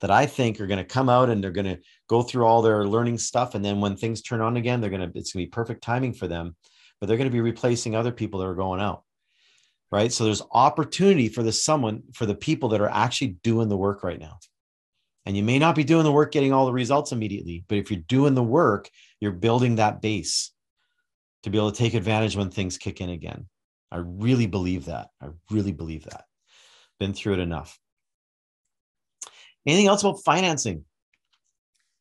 that 0.00 0.10
I 0.10 0.26
think 0.26 0.60
are 0.60 0.66
going 0.66 0.78
to 0.78 0.84
come 0.84 1.08
out 1.08 1.30
and 1.30 1.42
they're 1.42 1.50
going 1.50 1.66
to 1.66 1.78
go 2.08 2.22
through 2.22 2.44
all 2.44 2.60
their 2.60 2.86
learning 2.86 3.18
stuff. 3.18 3.54
And 3.54 3.64
then 3.64 3.80
when 3.80 3.96
things 3.96 4.20
turn 4.20 4.40
on 4.40 4.56
again, 4.56 4.80
they're 4.80 4.90
going 4.90 5.10
to, 5.10 5.18
it's 5.18 5.32
going 5.32 5.44
to 5.44 5.48
be 5.48 5.50
perfect 5.50 5.82
timing 5.82 6.12
for 6.12 6.28
them, 6.28 6.54
but 7.00 7.06
they're 7.06 7.16
going 7.16 7.30
to 7.30 7.32
be 7.32 7.40
replacing 7.40 7.96
other 7.96 8.12
people 8.12 8.40
that 8.40 8.46
are 8.46 8.54
going 8.54 8.80
out. 8.80 9.04
Right. 9.92 10.12
So 10.12 10.24
there's 10.24 10.42
opportunity 10.52 11.28
for 11.28 11.44
the 11.44 11.52
someone, 11.52 12.02
for 12.12 12.26
the 12.26 12.34
people 12.34 12.70
that 12.70 12.80
are 12.80 12.90
actually 12.90 13.38
doing 13.44 13.68
the 13.68 13.76
work 13.76 14.02
right 14.02 14.18
now. 14.18 14.38
And 15.24 15.36
you 15.36 15.44
may 15.44 15.58
not 15.58 15.76
be 15.76 15.84
doing 15.84 16.04
the 16.04 16.12
work 16.12 16.32
getting 16.32 16.52
all 16.52 16.66
the 16.66 16.72
results 16.72 17.12
immediately, 17.12 17.64
but 17.68 17.78
if 17.78 17.90
you're 17.90 18.00
doing 18.00 18.34
the 18.34 18.42
work, 18.42 18.90
you're 19.20 19.32
building 19.32 19.76
that 19.76 20.02
base 20.02 20.52
to 21.46 21.50
be 21.50 21.58
able 21.58 21.70
to 21.70 21.78
take 21.78 21.94
advantage 21.94 22.36
when 22.36 22.50
things 22.50 22.76
kick 22.76 23.00
in 23.00 23.08
again. 23.08 23.46
I 23.92 23.98
really 23.98 24.48
believe 24.48 24.86
that. 24.86 25.10
I 25.22 25.28
really 25.48 25.70
believe 25.70 26.02
that. 26.06 26.24
Been 26.98 27.14
through 27.14 27.34
it 27.34 27.38
enough. 27.38 27.78
Anything 29.64 29.86
else 29.86 30.02
about 30.02 30.24
financing? 30.24 30.84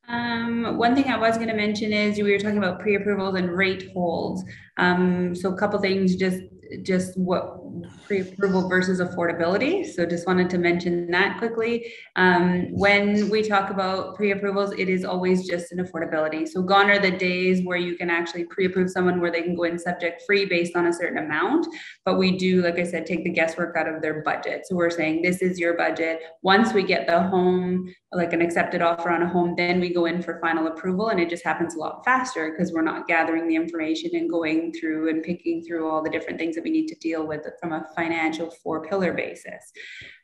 Um, 0.07 0.77
one 0.77 0.95
thing 0.95 1.05
I 1.05 1.17
was 1.17 1.35
going 1.35 1.49
to 1.49 1.55
mention 1.55 1.93
is 1.93 2.17
we 2.17 2.31
were 2.31 2.39
talking 2.39 2.57
about 2.57 2.79
pre-approvals 2.79 3.35
and 3.35 3.55
rate 3.55 3.91
holds. 3.93 4.43
Um, 4.77 5.35
so 5.35 5.53
a 5.53 5.57
couple 5.57 5.79
things 5.79 6.15
just 6.15 6.41
just 6.81 7.15
what 7.15 7.64
pre-approval 8.05 8.67
versus 8.69 9.01
affordability. 9.01 9.85
So 9.85 10.05
just 10.05 10.27
wanted 10.27 10.49
to 10.51 10.57
mention 10.57 11.09
that 11.11 11.37
quickly. 11.37 11.91
Um, 12.15 12.67
when 12.71 13.29
we 13.29 13.41
talk 13.41 13.69
about 13.69 14.15
pre-approvals, 14.15 14.73
it 14.77 14.89
is 14.89 15.03
always 15.03 15.47
just 15.47 15.71
an 15.71 15.79
affordability. 15.79 16.47
So 16.47 16.61
gone 16.61 16.89
are 16.89 16.99
the 16.99 17.11
days 17.11 17.63
where 17.63 17.77
you 17.77 17.95
can 17.97 18.09
actually 18.09 18.45
pre-approve 18.45 18.89
someone 18.89 19.19
where 19.19 19.31
they 19.31 19.41
can 19.41 19.55
go 19.55 19.63
in 19.63 19.79
subject 19.79 20.23
free 20.25 20.45
based 20.45 20.75
on 20.75 20.87
a 20.87 20.93
certain 20.93 21.17
amount. 21.17 21.67
But 22.05 22.17
we 22.17 22.37
do, 22.37 22.61
like 22.61 22.79
I 22.79 22.83
said, 22.83 23.05
take 23.05 23.23
the 23.23 23.31
guesswork 23.31 23.75
out 23.75 23.87
of 23.87 24.01
their 24.01 24.21
budget. 24.21 24.65
So 24.65 24.75
we're 24.75 24.89
saying 24.89 25.21
this 25.21 25.41
is 25.41 25.59
your 25.59 25.75
budget. 25.75 26.21
Once 26.41 26.73
we 26.73 26.83
get 26.83 27.07
the 27.07 27.23
home, 27.23 27.93
like 28.11 28.33
an 28.33 28.41
accepted 28.41 28.81
offer 28.81 29.09
on 29.09 29.23
a 29.23 29.27
home, 29.27 29.55
then 29.57 29.79
we 29.79 29.93
go 29.93 30.05
in 30.05 30.21
for 30.21 30.39
final 30.39 30.67
approval. 30.67 31.09
And 31.09 31.19
it 31.19 31.29
just 31.29 31.43
happens 31.43 31.75
a 31.75 31.79
lot 31.79 32.03
faster 32.05 32.51
because 32.51 32.71
we're 32.71 32.81
not 32.81 33.07
gathering 33.07 33.47
the 33.47 33.55
information 33.55 34.11
and 34.13 34.29
going 34.29 34.73
through 34.73 35.09
and 35.09 35.23
picking 35.23 35.63
through 35.63 35.89
all 35.89 36.03
the 36.03 36.09
different 36.09 36.39
things 36.39 36.55
that 36.55 36.63
we 36.63 36.69
need 36.69 36.87
to 36.87 36.95
deal 36.95 37.25
with 37.27 37.45
from 37.65 37.73
a 37.73 37.87
financial 37.95 38.51
four 38.51 38.85
pillar 38.87 39.13
basis. 39.13 39.71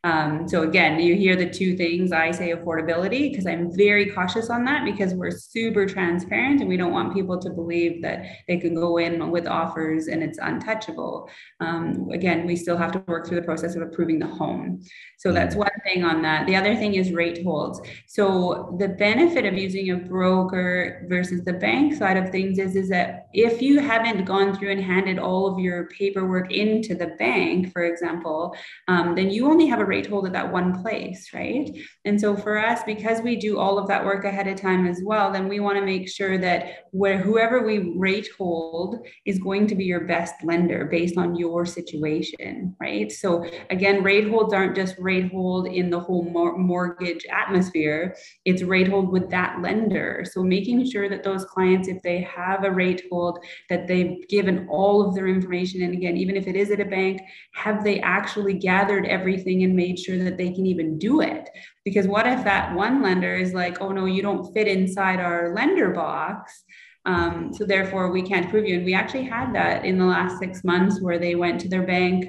Um, 0.03 0.47
so 0.47 0.63
again, 0.63 0.99
you 0.99 1.15
hear 1.15 1.35
the 1.35 1.49
two 1.49 1.77
things 1.77 2.11
I 2.11 2.31
say 2.31 2.53
affordability 2.53 3.29
because 3.29 3.45
I'm 3.45 3.75
very 3.75 4.09
cautious 4.09 4.49
on 4.49 4.65
that 4.65 4.83
because 4.83 5.13
we're 5.13 5.31
super 5.31 5.85
transparent 5.85 6.59
and 6.59 6.67
we 6.67 6.75
don't 6.75 6.91
want 6.91 7.13
people 7.13 7.37
to 7.39 7.51
believe 7.51 8.01
that 8.01 8.25
they 8.47 8.57
can 8.57 8.73
go 8.73 8.97
in 8.97 9.29
with 9.29 9.47
offers 9.47 10.07
and 10.07 10.23
it's 10.23 10.39
untouchable. 10.39 11.29
Um, 11.59 12.09
again, 12.11 12.47
we 12.47 12.55
still 12.55 12.77
have 12.77 12.91
to 12.93 13.03
work 13.05 13.27
through 13.27 13.41
the 13.41 13.45
process 13.45 13.75
of 13.75 13.83
approving 13.83 14.17
the 14.17 14.27
home. 14.27 14.81
So 15.19 15.31
that's 15.31 15.55
one 15.55 15.69
thing 15.83 16.03
on 16.03 16.23
that. 16.23 16.47
The 16.47 16.55
other 16.55 16.75
thing 16.75 16.95
is 16.95 17.11
rate 17.11 17.43
holds. 17.43 17.79
So 18.07 18.75
the 18.79 18.87
benefit 18.87 19.45
of 19.45 19.53
using 19.53 19.91
a 19.91 19.97
broker 19.97 21.05
versus 21.09 21.43
the 21.43 21.53
bank 21.53 21.93
side 21.93 22.17
of 22.17 22.31
things 22.31 22.57
is, 22.57 22.75
is 22.75 22.89
that 22.89 23.27
if 23.33 23.61
you 23.61 23.79
haven't 23.79 24.25
gone 24.25 24.55
through 24.55 24.71
and 24.71 24.81
handed 24.81 25.19
all 25.19 25.45
of 25.45 25.59
your 25.59 25.87
paperwork 25.89 26.51
into 26.51 26.95
the 26.95 27.07
bank, 27.19 27.71
for 27.71 27.83
example, 27.83 28.55
um, 28.87 29.13
then 29.13 29.29
you 29.29 29.45
only 29.45 29.67
have 29.67 29.79
a 29.79 29.90
rate 29.91 30.07
hold 30.07 30.25
at 30.25 30.31
that 30.31 30.49
one 30.49 30.81
place, 30.81 31.33
right? 31.33 31.69
And 32.05 32.19
so 32.19 32.33
for 32.33 32.57
us, 32.57 32.79
because 32.85 33.21
we 33.21 33.35
do 33.35 33.59
all 33.59 33.77
of 33.77 33.89
that 33.89 34.05
work 34.05 34.23
ahead 34.23 34.47
of 34.47 34.55
time 34.55 34.87
as 34.87 35.01
well, 35.03 35.33
then 35.33 35.49
we 35.49 35.59
want 35.59 35.77
to 35.77 35.85
make 35.85 36.07
sure 36.07 36.37
that 36.37 36.85
where 36.91 37.17
whoever 37.17 37.65
we 37.65 37.93
rate 37.97 38.29
hold 38.37 39.05
is 39.25 39.37
going 39.37 39.67
to 39.67 39.75
be 39.75 39.83
your 39.83 40.05
best 40.05 40.35
lender 40.45 40.85
based 40.85 41.17
on 41.17 41.35
your 41.35 41.65
situation, 41.65 42.73
right? 42.79 43.11
So 43.11 43.45
again, 43.69 44.01
rate 44.01 44.29
holds 44.29 44.53
aren't 44.53 44.77
just 44.77 44.95
rate 44.97 45.29
hold 45.29 45.67
in 45.67 45.89
the 45.89 45.99
whole 45.99 46.23
mor- 46.23 46.57
mortgage 46.57 47.25
atmosphere, 47.29 48.15
it's 48.45 48.63
rate 48.63 48.87
hold 48.87 49.11
with 49.11 49.29
that 49.31 49.61
lender. 49.61 50.23
So 50.31 50.41
making 50.41 50.89
sure 50.89 51.09
that 51.09 51.23
those 51.23 51.43
clients, 51.43 51.89
if 51.89 52.01
they 52.01 52.21
have 52.21 52.63
a 52.63 52.71
rate 52.71 53.03
hold, 53.11 53.39
that 53.69 53.87
they've 53.87 54.25
given 54.29 54.67
all 54.69 55.05
of 55.05 55.15
their 55.15 55.27
information. 55.27 55.83
And 55.83 55.93
again, 55.93 56.15
even 56.15 56.37
if 56.37 56.47
it 56.47 56.55
is 56.55 56.71
at 56.71 56.79
a 56.79 56.85
bank, 56.85 57.19
have 57.55 57.83
they 57.83 57.99
actually 57.99 58.53
gathered 58.53 59.05
everything 59.05 59.63
and 59.63 59.75
made 59.81 59.97
sure 59.99 60.19
that 60.23 60.37
they 60.37 60.51
can 60.55 60.65
even 60.65 60.97
do 60.97 61.21
it. 61.21 61.49
Because 61.85 62.07
what 62.07 62.27
if 62.27 62.43
that 62.43 62.75
one 62.75 63.01
lender 63.01 63.35
is 63.35 63.53
like, 63.53 63.81
oh 63.81 63.91
no, 63.91 64.05
you 64.05 64.21
don't 64.21 64.51
fit 64.53 64.67
inside 64.67 65.19
our 65.19 65.53
lender 65.55 65.89
box. 65.91 66.63
Um, 67.05 67.51
so 67.53 67.65
therefore, 67.65 68.11
we 68.11 68.21
can't 68.21 68.45
approve 68.45 68.67
you. 68.67 68.75
And 68.77 68.85
we 68.85 68.93
actually 68.93 69.23
had 69.23 69.53
that 69.55 69.85
in 69.85 69.97
the 69.97 70.05
last 70.05 70.37
six 70.37 70.63
months 70.63 71.01
where 71.01 71.19
they 71.19 71.35
went 71.35 71.59
to 71.61 71.69
their 71.69 71.87
bank, 71.97 72.19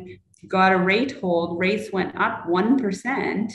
got 0.49 0.73
a 0.73 0.79
rate 0.79 1.15
hold, 1.21 1.59
rates 1.59 1.93
went 1.93 2.13
up 2.19 2.47
1%. 2.49 3.53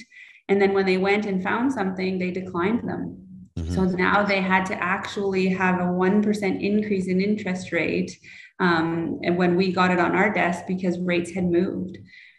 And 0.49 0.61
then 0.61 0.73
when 0.73 0.85
they 0.85 0.97
went 0.97 1.25
and 1.25 1.43
found 1.43 1.73
something, 1.73 2.19
they 2.19 2.31
declined 2.31 2.87
them. 2.87 3.17
Mm-hmm. 3.57 3.73
So 3.73 3.83
now 3.85 4.23
they 4.23 4.41
had 4.41 4.65
to 4.67 4.75
actually 4.75 5.47
have 5.49 5.79
a 5.79 5.85
1% 5.85 6.61
increase 6.61 7.07
in 7.07 7.19
interest 7.19 7.71
rate 7.71 8.11
um, 8.59 9.19
and 9.23 9.37
when 9.37 9.55
we 9.55 9.71
got 9.71 9.91
it 9.91 9.99
on 9.99 10.15
our 10.15 10.33
desk 10.33 10.63
because 10.67 10.97
rates 10.99 11.31
had 11.31 11.45
moved 11.45 11.97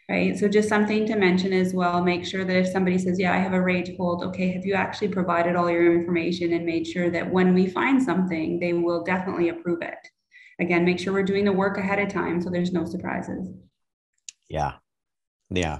right? 0.09 0.37
So 0.37 0.47
just 0.47 0.67
something 0.67 1.05
to 1.05 1.15
mention 1.15 1.53
as 1.53 1.73
well. 1.73 2.03
Make 2.03 2.25
sure 2.25 2.43
that 2.43 2.55
if 2.55 2.67
somebody 2.67 2.97
says, 2.97 3.19
"Yeah, 3.19 3.33
I 3.33 3.37
have 3.37 3.53
a 3.53 3.61
rate 3.61 3.95
hold," 3.97 4.23
okay, 4.23 4.51
have 4.51 4.65
you 4.65 4.73
actually 4.73 5.09
provided 5.09 5.55
all 5.55 5.69
your 5.69 5.93
information 5.93 6.53
and 6.53 6.65
made 6.65 6.87
sure 6.87 7.09
that 7.11 7.31
when 7.31 7.53
we 7.53 7.67
find 7.67 8.01
something, 8.01 8.59
they 8.59 8.73
will 8.73 9.03
definitely 9.03 9.49
approve 9.49 9.81
it. 9.81 9.99
Again, 10.59 10.83
make 10.83 10.99
sure 10.99 11.13
we're 11.13 11.23
doing 11.23 11.45
the 11.45 11.53
work 11.53 11.77
ahead 11.77 11.99
of 11.99 12.09
time 12.09 12.41
so 12.41 12.49
there's 12.49 12.73
no 12.73 12.85
surprises. 12.85 13.47
Yeah, 14.49 14.73
yeah, 15.49 15.79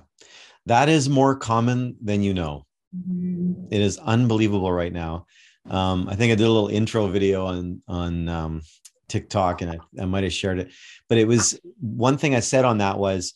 that 0.67 0.89
is 0.89 1.09
more 1.09 1.35
common 1.35 1.97
than 2.01 2.21
you 2.21 2.33
know. 2.33 2.65
Mm-hmm. 2.95 3.65
It 3.71 3.81
is 3.81 3.97
unbelievable 3.97 4.71
right 4.71 4.93
now. 4.93 5.25
Um, 5.69 6.07
I 6.07 6.15
think 6.15 6.31
I 6.31 6.35
did 6.35 6.45
a 6.45 6.51
little 6.51 6.69
intro 6.69 7.07
video 7.07 7.47
on 7.47 7.81
on 7.87 8.29
um, 8.29 8.61
TikTok, 9.07 9.61
and 9.63 9.71
I, 9.71 9.79
I 10.01 10.05
might 10.05 10.23
have 10.23 10.33
shared 10.33 10.59
it. 10.59 10.71
But 11.09 11.17
it 11.17 11.27
was 11.27 11.59
one 11.79 12.17
thing 12.17 12.35
I 12.35 12.39
said 12.39 12.63
on 12.63 12.77
that 12.77 12.97
was 12.97 13.33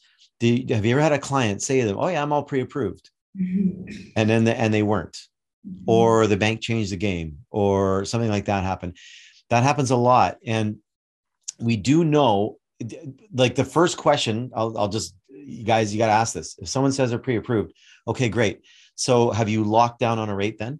you, 0.47 0.75
have 0.75 0.85
you 0.85 0.93
ever 0.93 1.01
had 1.01 1.11
a 1.11 1.19
client 1.19 1.61
say 1.61 1.81
to 1.81 1.87
them, 1.87 1.97
"Oh 1.97 2.07
yeah, 2.07 2.21
I'm 2.21 2.31
all 2.31 2.43
pre-approved," 2.43 3.09
mm-hmm. 3.39 3.89
and 4.15 4.29
then 4.29 4.43
the, 4.43 4.57
and 4.57 4.73
they 4.73 4.83
weren't, 4.83 5.17
mm-hmm. 5.67 5.83
or 5.87 6.27
the 6.27 6.37
bank 6.37 6.61
changed 6.61 6.91
the 6.91 6.97
game, 6.97 7.39
or 7.49 8.05
something 8.05 8.29
like 8.29 8.45
that 8.45 8.63
happened. 8.63 8.97
That 9.49 9.63
happens 9.63 9.91
a 9.91 9.95
lot, 9.95 10.37
and 10.45 10.77
we 11.59 11.77
do 11.77 12.03
know. 12.03 12.57
Like 13.33 13.55
the 13.55 13.63
first 13.63 13.95
question, 13.95 14.51
I'll, 14.53 14.77
I'll 14.77 14.89
just 14.89 15.15
you 15.29 15.63
guys, 15.63 15.93
you 15.93 15.99
got 15.99 16.07
to 16.07 16.13
ask 16.13 16.33
this. 16.33 16.57
If 16.59 16.69
someone 16.69 16.91
says 16.91 17.09
they're 17.09 17.19
pre-approved, 17.19 17.73
okay, 18.07 18.29
great. 18.29 18.61
So 18.95 19.31
have 19.31 19.49
you 19.49 19.63
locked 19.63 19.99
down 19.99 20.19
on 20.19 20.29
a 20.29 20.35
rate 20.35 20.57
then? 20.57 20.79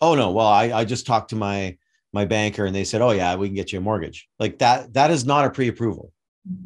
Oh 0.00 0.14
no, 0.14 0.30
well 0.30 0.46
I, 0.46 0.64
I 0.72 0.84
just 0.84 1.06
talked 1.06 1.30
to 1.30 1.36
my 1.36 1.76
my 2.12 2.24
banker 2.24 2.64
and 2.64 2.74
they 2.74 2.84
said, 2.84 3.02
oh 3.02 3.10
yeah, 3.10 3.36
we 3.36 3.48
can 3.48 3.54
get 3.54 3.72
you 3.72 3.78
a 3.78 3.82
mortgage. 3.82 4.28
Like 4.38 4.58
that 4.58 4.94
that 4.94 5.10
is 5.10 5.24
not 5.24 5.44
a 5.44 5.50
pre-approval 5.50 6.12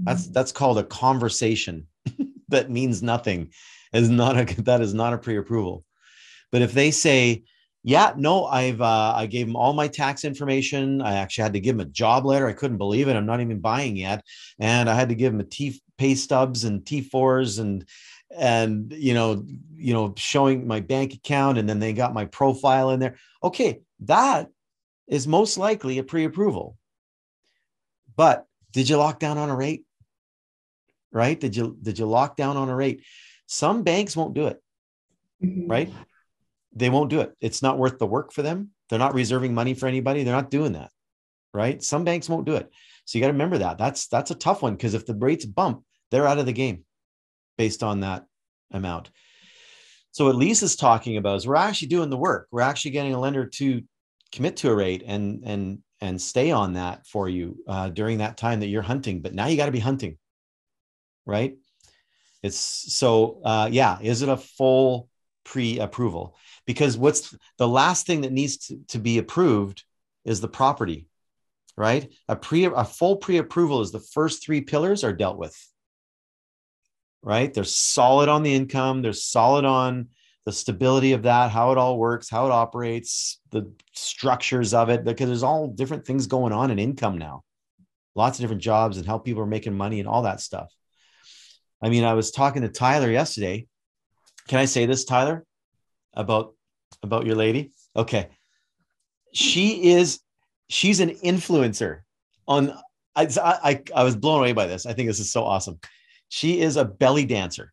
that's 0.04 0.28
that's 0.28 0.52
called 0.52 0.78
a 0.78 0.84
conversation 0.84 1.86
that 2.48 2.70
means 2.70 3.02
nothing. 3.02 3.50
Is 3.92 4.08
not 4.08 4.38
a 4.38 4.62
that 4.62 4.80
is 4.80 4.94
not 4.94 5.12
a 5.12 5.18
pre-approval. 5.18 5.84
But 6.50 6.62
if 6.62 6.72
they 6.72 6.90
say, 6.90 7.44
yeah, 7.82 8.12
no, 8.16 8.44
I've 8.46 8.80
uh, 8.80 9.14
I 9.16 9.26
gave 9.26 9.46
them 9.46 9.56
all 9.56 9.72
my 9.72 9.88
tax 9.88 10.24
information. 10.24 11.02
I 11.02 11.14
actually 11.14 11.42
had 11.42 11.52
to 11.54 11.60
give 11.60 11.76
them 11.76 11.86
a 11.86 11.90
job 11.90 12.24
letter. 12.24 12.46
I 12.46 12.52
couldn't 12.52 12.78
believe 12.78 13.08
it. 13.08 13.16
I'm 13.16 13.26
not 13.26 13.40
even 13.40 13.60
buying 13.60 13.96
yet, 13.96 14.24
and 14.58 14.88
I 14.88 14.94
had 14.94 15.08
to 15.08 15.14
give 15.14 15.32
them 15.32 15.40
a 15.40 15.44
T 15.44 15.80
pay 15.98 16.14
stubs 16.14 16.64
and 16.64 16.82
T4s 16.82 17.58
and 17.58 17.84
and 18.34 18.92
you 18.92 19.14
know 19.14 19.44
you 19.74 19.92
know 19.92 20.14
showing 20.16 20.66
my 20.66 20.80
bank 20.80 21.12
account 21.14 21.58
and 21.58 21.68
then 21.68 21.80
they 21.80 21.92
got 21.92 22.14
my 22.14 22.26
profile 22.26 22.90
in 22.90 23.00
there. 23.00 23.16
Okay, 23.42 23.80
that 24.00 24.48
is 25.08 25.26
most 25.26 25.58
likely 25.58 25.98
a 25.98 26.04
pre-approval. 26.04 26.76
But 28.16 28.46
did 28.72 28.88
you 28.88 28.96
lock 28.96 29.18
down 29.18 29.38
on 29.38 29.50
a 29.50 29.56
rate? 29.56 29.84
Right? 31.12 31.38
Did 31.38 31.54
you 31.54 31.76
did 31.80 31.98
you 31.98 32.06
lock 32.06 32.36
down 32.36 32.56
on 32.56 32.68
a 32.68 32.74
rate? 32.74 33.02
Some 33.46 33.82
banks 33.82 34.16
won't 34.16 34.34
do 34.34 34.46
it. 34.46 34.62
Mm-hmm. 35.42 35.70
Right? 35.70 35.92
They 36.74 36.88
won't 36.88 37.10
do 37.10 37.20
it. 37.20 37.32
It's 37.40 37.62
not 37.62 37.78
worth 37.78 37.98
the 37.98 38.06
work 38.06 38.32
for 38.32 38.42
them. 38.42 38.70
They're 38.88 38.98
not 38.98 39.14
reserving 39.14 39.54
money 39.54 39.74
for 39.74 39.86
anybody. 39.86 40.22
They're 40.22 40.34
not 40.34 40.50
doing 40.50 40.72
that. 40.72 40.90
Right? 41.52 41.82
Some 41.82 42.04
banks 42.04 42.28
won't 42.28 42.46
do 42.46 42.56
it. 42.56 42.70
So 43.04 43.18
you 43.18 43.22
got 43.22 43.28
to 43.28 43.34
remember 43.34 43.58
that. 43.58 43.78
That's 43.78 44.06
that's 44.08 44.30
a 44.30 44.36
tough 44.36 44.62
one 44.62 44.74
because 44.74 44.94
if 44.94 45.06
the 45.06 45.14
rates 45.14 45.44
bump, 45.44 45.84
they're 46.10 46.26
out 46.26 46.38
of 46.38 46.46
the 46.46 46.52
game 46.52 46.84
based 47.58 47.82
on 47.82 48.00
that 48.00 48.24
amount. 48.70 49.10
So 50.12 50.26
what 50.26 50.36
Lisa's 50.36 50.76
talking 50.76 51.16
about 51.16 51.36
is 51.36 51.46
we're 51.46 51.56
actually 51.56 51.88
doing 51.88 52.10
the 52.10 52.16
work. 52.16 52.48
We're 52.50 52.60
actually 52.60 52.92
getting 52.92 53.14
a 53.14 53.20
lender 53.20 53.46
to 53.46 53.82
commit 54.30 54.56
to 54.58 54.70
a 54.70 54.74
rate 54.74 55.02
and 55.06 55.42
and 55.44 55.78
and 56.02 56.20
stay 56.20 56.50
on 56.50 56.72
that 56.72 57.06
for 57.06 57.28
you 57.28 57.62
uh, 57.68 57.88
during 57.88 58.18
that 58.18 58.36
time 58.36 58.60
that 58.60 58.66
you're 58.66 58.82
hunting. 58.82 59.22
But 59.22 59.34
now 59.34 59.46
you 59.46 59.56
got 59.56 59.66
to 59.66 59.72
be 59.72 59.78
hunting, 59.78 60.18
right? 61.24 61.56
It's 62.42 62.58
so 62.58 63.40
uh, 63.44 63.68
yeah. 63.70 63.98
Is 64.02 64.22
it 64.22 64.28
a 64.28 64.36
full 64.36 65.08
pre-approval? 65.44 66.36
Because 66.66 66.98
what's 66.98 67.34
the 67.56 67.68
last 67.68 68.06
thing 68.06 68.22
that 68.22 68.32
needs 68.32 68.56
to, 68.66 68.80
to 68.88 68.98
be 68.98 69.18
approved 69.18 69.84
is 70.24 70.40
the 70.40 70.48
property, 70.48 71.06
right? 71.76 72.12
A 72.28 72.34
pre 72.34 72.64
a 72.64 72.84
full 72.84 73.16
pre-approval 73.16 73.80
is 73.80 73.92
the 73.92 74.00
first 74.00 74.44
three 74.44 74.60
pillars 74.60 75.04
are 75.04 75.12
dealt 75.12 75.38
with, 75.38 75.56
right? 77.22 77.54
They're 77.54 77.62
solid 77.62 78.28
on 78.28 78.42
the 78.42 78.54
income. 78.54 79.02
They're 79.02 79.12
solid 79.12 79.64
on 79.64 80.08
the 80.44 80.52
stability 80.52 81.12
of 81.12 81.22
that, 81.22 81.50
how 81.50 81.72
it 81.72 81.78
all 81.78 81.98
works, 81.98 82.28
how 82.28 82.46
it 82.46 82.52
operates, 82.52 83.40
the 83.50 83.72
structures 83.92 84.74
of 84.74 84.88
it, 84.90 85.04
because 85.04 85.28
there's 85.28 85.42
all 85.42 85.68
different 85.68 86.04
things 86.04 86.26
going 86.26 86.52
on 86.52 86.70
in 86.70 86.78
income 86.78 87.18
now. 87.18 87.42
Lots 88.14 88.38
of 88.38 88.42
different 88.42 88.62
jobs 88.62 88.96
and 88.96 89.06
how 89.06 89.18
people 89.18 89.42
are 89.42 89.46
making 89.46 89.74
money 89.74 90.00
and 90.00 90.08
all 90.08 90.22
that 90.22 90.40
stuff. 90.40 90.72
I 91.82 91.88
mean, 91.88 92.04
I 92.04 92.14
was 92.14 92.30
talking 92.30 92.62
to 92.62 92.68
Tyler 92.68 93.10
yesterday. 93.10 93.66
Can 94.48 94.58
I 94.58 94.66
say 94.66 94.86
this, 94.86 95.04
Tyler, 95.04 95.44
about 96.14 96.54
about 97.02 97.26
your 97.26 97.36
lady? 97.36 97.72
Okay. 97.96 98.28
She 99.32 99.92
is 99.92 100.20
she's 100.68 101.00
an 101.00 101.10
influencer 101.10 102.00
on 102.46 102.72
I, 103.14 103.28
I 103.38 103.82
I 103.94 104.04
was 104.04 104.16
blown 104.16 104.40
away 104.40 104.52
by 104.52 104.66
this. 104.66 104.86
I 104.86 104.92
think 104.92 105.08
this 105.08 105.20
is 105.20 105.32
so 105.32 105.44
awesome. 105.44 105.78
She 106.28 106.60
is 106.60 106.76
a 106.76 106.84
belly 106.84 107.24
dancer. 107.24 107.72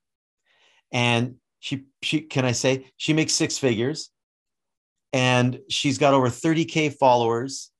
And 0.91 1.35
She 1.59 1.85
she 2.01 2.21
can 2.21 2.45
I 2.45 2.53
say 2.53 2.85
she 2.97 3.13
makes 3.13 3.33
six 3.33 3.57
figures 3.57 4.09
and 5.11 5.59
she's 5.69 5.97
got 5.97 6.13
over 6.13 6.27
30k 6.27 6.93
followers 6.97 7.71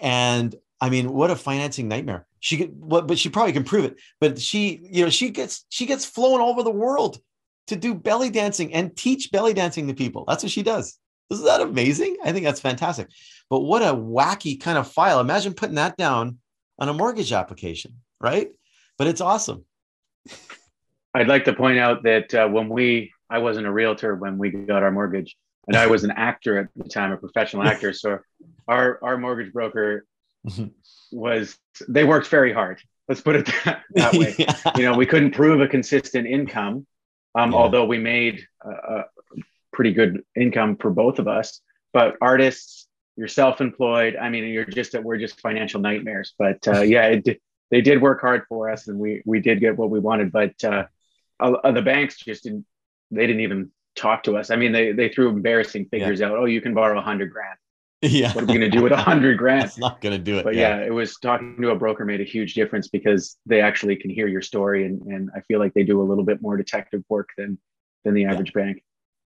and 0.00 0.54
I 0.80 0.90
mean, 0.90 1.12
what 1.12 1.30
a 1.30 1.36
financing 1.36 1.88
nightmare. 1.88 2.26
She 2.40 2.64
what, 2.64 3.06
but 3.06 3.18
she 3.18 3.28
probably 3.28 3.52
can 3.52 3.64
prove 3.64 3.84
it. 3.84 3.96
But 4.20 4.38
she, 4.38 4.80
you 4.90 5.04
know, 5.04 5.10
she 5.10 5.30
gets 5.30 5.64
she 5.70 5.86
gets 5.86 6.04
flown 6.04 6.40
all 6.40 6.50
over 6.50 6.62
the 6.62 6.70
world 6.70 7.18
to 7.66 7.76
do 7.76 7.94
belly 7.94 8.30
dancing 8.30 8.72
and 8.72 8.96
teach 8.96 9.30
belly 9.32 9.54
dancing 9.54 9.88
to 9.88 9.94
people. 9.94 10.24
That's 10.26 10.42
what 10.42 10.52
she 10.52 10.62
does. 10.62 10.98
Isn't 11.30 11.44
that 11.44 11.60
amazing? 11.60 12.16
I 12.24 12.32
think 12.32 12.44
that's 12.44 12.60
fantastic. 12.60 13.08
But 13.50 13.60
what 13.60 13.82
a 13.82 13.94
wacky 13.94 14.60
kind 14.60 14.78
of 14.78 14.90
file. 14.90 15.20
Imagine 15.20 15.52
putting 15.52 15.74
that 15.74 15.96
down 15.96 16.38
on 16.78 16.88
a 16.88 16.94
mortgage 16.94 17.32
application, 17.32 17.96
right? 18.20 18.48
But 18.96 19.08
it's 19.08 19.20
awesome. 19.20 19.64
I'd 21.14 21.28
like 21.28 21.44
to 21.44 21.52
point 21.52 21.78
out 21.78 22.02
that 22.04 22.34
uh, 22.34 22.48
when 22.48 22.68
we, 22.68 23.12
I 23.30 23.38
wasn't 23.38 23.66
a 23.66 23.72
realtor 23.72 24.14
when 24.14 24.38
we 24.38 24.50
got 24.50 24.82
our 24.82 24.90
mortgage, 24.90 25.36
and 25.66 25.76
I 25.76 25.86
was 25.86 26.04
an 26.04 26.12
actor 26.12 26.58
at 26.58 26.68
the 26.76 26.88
time, 26.88 27.12
a 27.12 27.16
professional 27.16 27.62
actor. 27.72 27.92
So 27.92 28.18
our 28.66 28.98
our 29.02 29.18
mortgage 29.18 29.52
broker 29.52 30.06
was 31.12 31.56
they 31.88 32.04
worked 32.04 32.28
very 32.28 32.52
hard. 32.52 32.80
Let's 33.08 33.20
put 33.20 33.36
it 33.36 33.46
that, 33.64 33.82
that 33.94 34.14
way. 34.14 34.34
yeah. 34.38 34.54
You 34.76 34.84
know, 34.84 34.96
we 34.96 35.06
couldn't 35.06 35.32
prove 35.32 35.60
a 35.60 35.68
consistent 35.68 36.26
income, 36.26 36.86
um, 37.34 37.52
yeah. 37.52 37.58
although 37.58 37.86
we 37.86 37.98
made 37.98 38.46
a, 38.62 38.70
a 38.70 39.04
pretty 39.72 39.92
good 39.92 40.22
income 40.36 40.76
for 40.76 40.90
both 40.90 41.18
of 41.18 41.28
us. 41.28 41.60
But 41.92 42.16
artists, 42.20 42.86
you're 43.16 43.28
self-employed. 43.28 44.16
I 44.16 44.28
mean, 44.28 44.44
you're 44.44 44.64
just 44.64 44.94
we're 44.94 45.18
just 45.18 45.40
financial 45.40 45.80
nightmares. 45.80 46.34
But 46.38 46.66
uh, 46.68 46.82
yeah, 46.82 47.06
it, 47.06 47.40
they 47.70 47.80
did 47.80 48.00
work 48.00 48.20
hard 48.20 48.44
for 48.48 48.70
us, 48.70 48.88
and 48.88 48.98
we 48.98 49.22
we 49.24 49.40
did 49.40 49.60
get 49.60 49.76
what 49.76 49.90
we 49.90 49.98
wanted. 49.98 50.30
But 50.32 50.62
uh, 50.62 50.86
uh, 51.40 51.72
the 51.72 51.82
banks 51.82 52.18
just 52.18 52.44
didn't. 52.44 52.66
They 53.10 53.26
didn't 53.26 53.42
even 53.42 53.70
talk 53.96 54.22
to 54.24 54.36
us. 54.36 54.50
I 54.50 54.56
mean, 54.56 54.72
they 54.72 54.92
they 54.92 55.08
threw 55.08 55.28
embarrassing 55.28 55.86
figures 55.86 56.20
yeah. 56.20 56.26
out. 56.26 56.38
Oh, 56.38 56.44
you 56.44 56.60
can 56.60 56.74
borrow 56.74 56.98
a 56.98 57.02
hundred 57.02 57.32
grand. 57.32 57.56
Yeah. 58.02 58.32
What 58.32 58.44
are 58.44 58.46
we 58.46 58.58
going 58.58 58.60
to 58.60 58.70
do 58.70 58.82
with 58.82 58.92
a 58.92 58.96
hundred 59.10 59.38
grand? 59.38 59.64
It's 59.64 59.78
not 59.78 60.00
going 60.00 60.12
to 60.12 60.22
do 60.22 60.38
it. 60.38 60.44
But 60.44 60.54
yeah. 60.54 60.78
yeah. 60.78 60.86
it 60.86 60.92
was 60.92 61.16
talking 61.16 61.56
to 61.60 61.70
a 61.70 61.76
broker 61.76 62.04
made 62.04 62.20
a 62.20 62.24
huge 62.24 62.54
difference 62.54 62.88
because 62.88 63.36
they 63.46 63.60
actually 63.60 63.96
can 63.96 64.10
hear 64.10 64.28
your 64.28 64.42
story. 64.42 64.86
And, 64.86 65.02
and 65.02 65.30
I 65.34 65.40
feel 65.40 65.58
like 65.58 65.74
they 65.74 65.82
do 65.82 66.00
a 66.00 66.04
little 66.04 66.24
bit 66.24 66.40
more 66.40 66.56
detective 66.56 67.02
work 67.08 67.30
than, 67.36 67.58
than 68.04 68.14
the 68.14 68.24
average 68.24 68.52
yeah. 68.54 68.62
bank. 68.62 68.84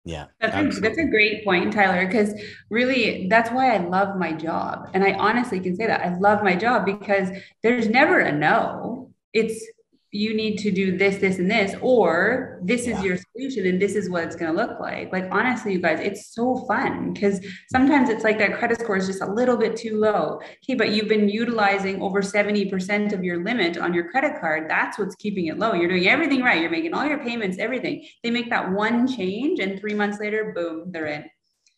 Yeah. 0.03 0.25
That's 0.39 0.77
a, 0.77 0.79
that's 0.79 0.97
a 0.97 1.05
great 1.05 1.43
point, 1.43 1.73
Tyler, 1.73 2.05
because 2.05 2.33
really 2.69 3.27
that's 3.29 3.51
why 3.51 3.73
I 3.73 3.77
love 3.77 4.17
my 4.17 4.31
job. 4.33 4.89
And 4.93 5.03
I 5.03 5.13
honestly 5.13 5.59
can 5.59 5.75
say 5.75 5.87
that 5.87 6.01
I 6.01 6.17
love 6.17 6.43
my 6.43 6.55
job 6.55 6.85
because 6.85 7.29
there's 7.63 7.87
never 7.87 8.19
a 8.19 8.31
no. 8.31 9.11
It's 9.33 9.63
you 10.11 10.33
need 10.33 10.57
to 10.57 10.71
do 10.71 10.97
this, 10.97 11.17
this, 11.17 11.39
and 11.39 11.49
this, 11.49 11.73
or 11.81 12.59
this 12.63 12.85
yeah. 12.85 12.97
is 12.97 13.03
your 13.03 13.17
solution 13.17 13.65
and 13.65 13.81
this 13.81 13.95
is 13.95 14.09
what 14.09 14.25
it's 14.25 14.35
going 14.35 14.53
to 14.53 14.61
look 14.61 14.77
like. 14.79 15.11
Like, 15.11 15.29
honestly, 15.31 15.71
you 15.71 15.79
guys, 15.79 15.99
it's 16.01 16.33
so 16.33 16.65
fun 16.67 17.13
because 17.13 17.39
sometimes 17.71 18.09
it's 18.09 18.23
like 18.23 18.37
that 18.39 18.57
credit 18.57 18.81
score 18.81 18.97
is 18.97 19.07
just 19.07 19.21
a 19.21 19.31
little 19.31 19.55
bit 19.55 19.77
too 19.77 19.99
low. 19.99 20.41
Okay, 20.63 20.75
but 20.75 20.91
you've 20.91 21.07
been 21.07 21.29
utilizing 21.29 22.01
over 22.01 22.21
70% 22.21 23.13
of 23.13 23.23
your 23.23 23.43
limit 23.43 23.77
on 23.77 23.93
your 23.93 24.11
credit 24.11 24.39
card. 24.41 24.69
That's 24.69 24.99
what's 24.99 25.15
keeping 25.15 25.47
it 25.47 25.57
low. 25.57 25.73
You're 25.73 25.89
doing 25.89 26.07
everything 26.07 26.41
right. 26.41 26.61
You're 26.61 26.69
making 26.69 26.93
all 26.93 27.05
your 27.05 27.19
payments, 27.19 27.57
everything. 27.57 28.05
They 28.21 28.31
make 28.31 28.49
that 28.49 28.69
one 28.69 29.07
change, 29.07 29.59
and 29.59 29.79
three 29.79 29.93
months 29.93 30.19
later, 30.19 30.51
boom, 30.53 30.91
they're 30.91 31.05
in 31.05 31.25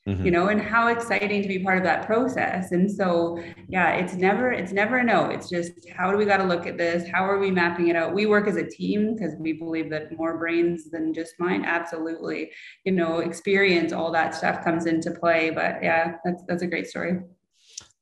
mm-hmm. 0.08 0.26
you 0.26 0.32
know 0.32 0.48
and 0.48 0.62
how 0.62 0.88
exciting 0.88 1.42
to 1.42 1.48
be 1.48 1.60
part 1.60 1.78
of 1.78 1.84
that 1.84 2.06
process. 2.06 2.72
And 2.72 2.90
so 2.90 3.42
yeah 3.68 3.92
it's 3.92 4.14
never 4.16 4.52
it's 4.52 4.72
never 4.72 4.98
a 4.98 5.04
no. 5.04 5.26
It's 5.26 5.50
just 5.50 5.72
how 5.96 6.12
do 6.12 6.18
we 6.18 6.26
got 6.26 6.38
to 6.38 6.44
look 6.44 6.68
at 6.68 6.78
this? 6.78 7.10
How 7.10 7.26
are 7.26 7.40
we 7.40 7.52
mapping 7.52 7.88
it 7.88 7.96
out? 7.96 8.14
We 8.14 8.26
work 8.26 8.48
as 8.48 8.58
a 8.58 8.68
team 8.68 9.16
because 9.16 9.34
we 9.40 9.54
believe 9.54 9.90
that 9.92 10.16
more 10.18 10.38
brains 10.38 10.90
than 10.90 11.14
just 11.14 11.36
mine 11.40 11.66
absolutely 11.66 12.52
you 12.86 12.92
know 12.92 13.20
experience 13.20 13.94
all 13.94 14.12
that 14.12 14.36
stuff 14.36 14.64
comes 14.64 14.86
into 14.86 15.12
play. 15.12 15.50
But 15.50 15.84
yeah 15.84 16.16
that's 16.24 16.44
that's 16.48 16.64
a 16.64 16.68
great 16.68 16.88
story. 16.88 17.20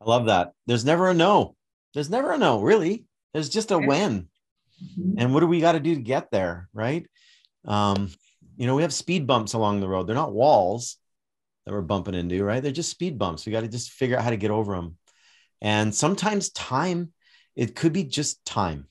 I 0.02 0.10
love 0.10 0.26
that. 0.26 0.54
There's 0.66 0.86
never 0.86 1.10
a 1.10 1.14
no. 1.14 1.56
There's 1.94 2.10
never 2.10 2.32
a 2.32 2.38
no 2.38 2.62
really. 2.62 3.06
There's 3.34 3.50
just 3.50 3.72
a 3.72 3.78
when. 3.78 4.28
Mm-hmm. 4.82 5.20
and 5.20 5.32
what 5.32 5.42
do 5.42 5.46
we 5.46 5.62
got 5.62 5.74
to 5.74 5.80
do 5.80 5.94
to 5.94 6.02
get 6.02 6.32
there 6.32 6.68
right? 6.74 7.06
Um 7.66 8.10
you 8.58 8.66
know 8.66 8.76
we 8.76 8.82
have 8.82 8.94
speed 8.94 9.28
bumps 9.28 9.54
along 9.54 9.80
the 9.80 9.88
road. 9.88 10.08
They're 10.08 10.16
not 10.16 10.34
walls 10.34 10.98
that 11.66 11.72
we're 11.72 11.82
bumping 11.82 12.16
into, 12.16 12.44
right? 12.44 12.62
They're 12.62 12.72
just 12.72 12.92
speed 12.92 13.18
bumps. 13.18 13.46
We 13.46 13.52
got 13.52 13.62
to 13.62 13.68
just 13.68 13.92
figure 13.92 14.18
out 14.18 14.24
how 14.24 14.30
to 14.32 14.38
get 14.38 14.52
over 14.52 14.76
them. 14.76 14.98
And 15.62 15.94
sometimes 15.94 16.50
time, 16.50 17.14
it 17.56 17.76
could 17.76 17.94
be 17.94 18.04
just 18.04 18.44
time 18.46 18.88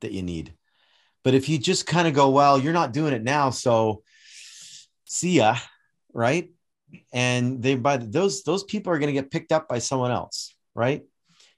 that 0.00 0.12
you 0.12 0.22
need. 0.22 0.54
But 1.22 1.34
if 1.34 1.48
you 1.48 1.58
just 1.58 1.86
kind 1.86 2.08
of 2.08 2.14
go, 2.14 2.30
well, 2.30 2.58
you're 2.58 2.72
not 2.72 2.92
doing 2.92 3.12
it 3.12 3.22
now, 3.22 3.50
so 3.50 4.02
see 5.04 5.36
ya, 5.36 5.56
right? 6.12 6.50
And 7.12 7.62
they 7.62 7.76
by 7.76 7.98
those 7.98 8.42
those 8.42 8.64
people 8.64 8.92
are 8.92 8.98
going 8.98 9.14
to 9.14 9.20
get 9.20 9.30
picked 9.30 9.52
up 9.52 9.68
by 9.68 9.78
someone 9.78 10.10
else, 10.10 10.54
right? 10.74 11.02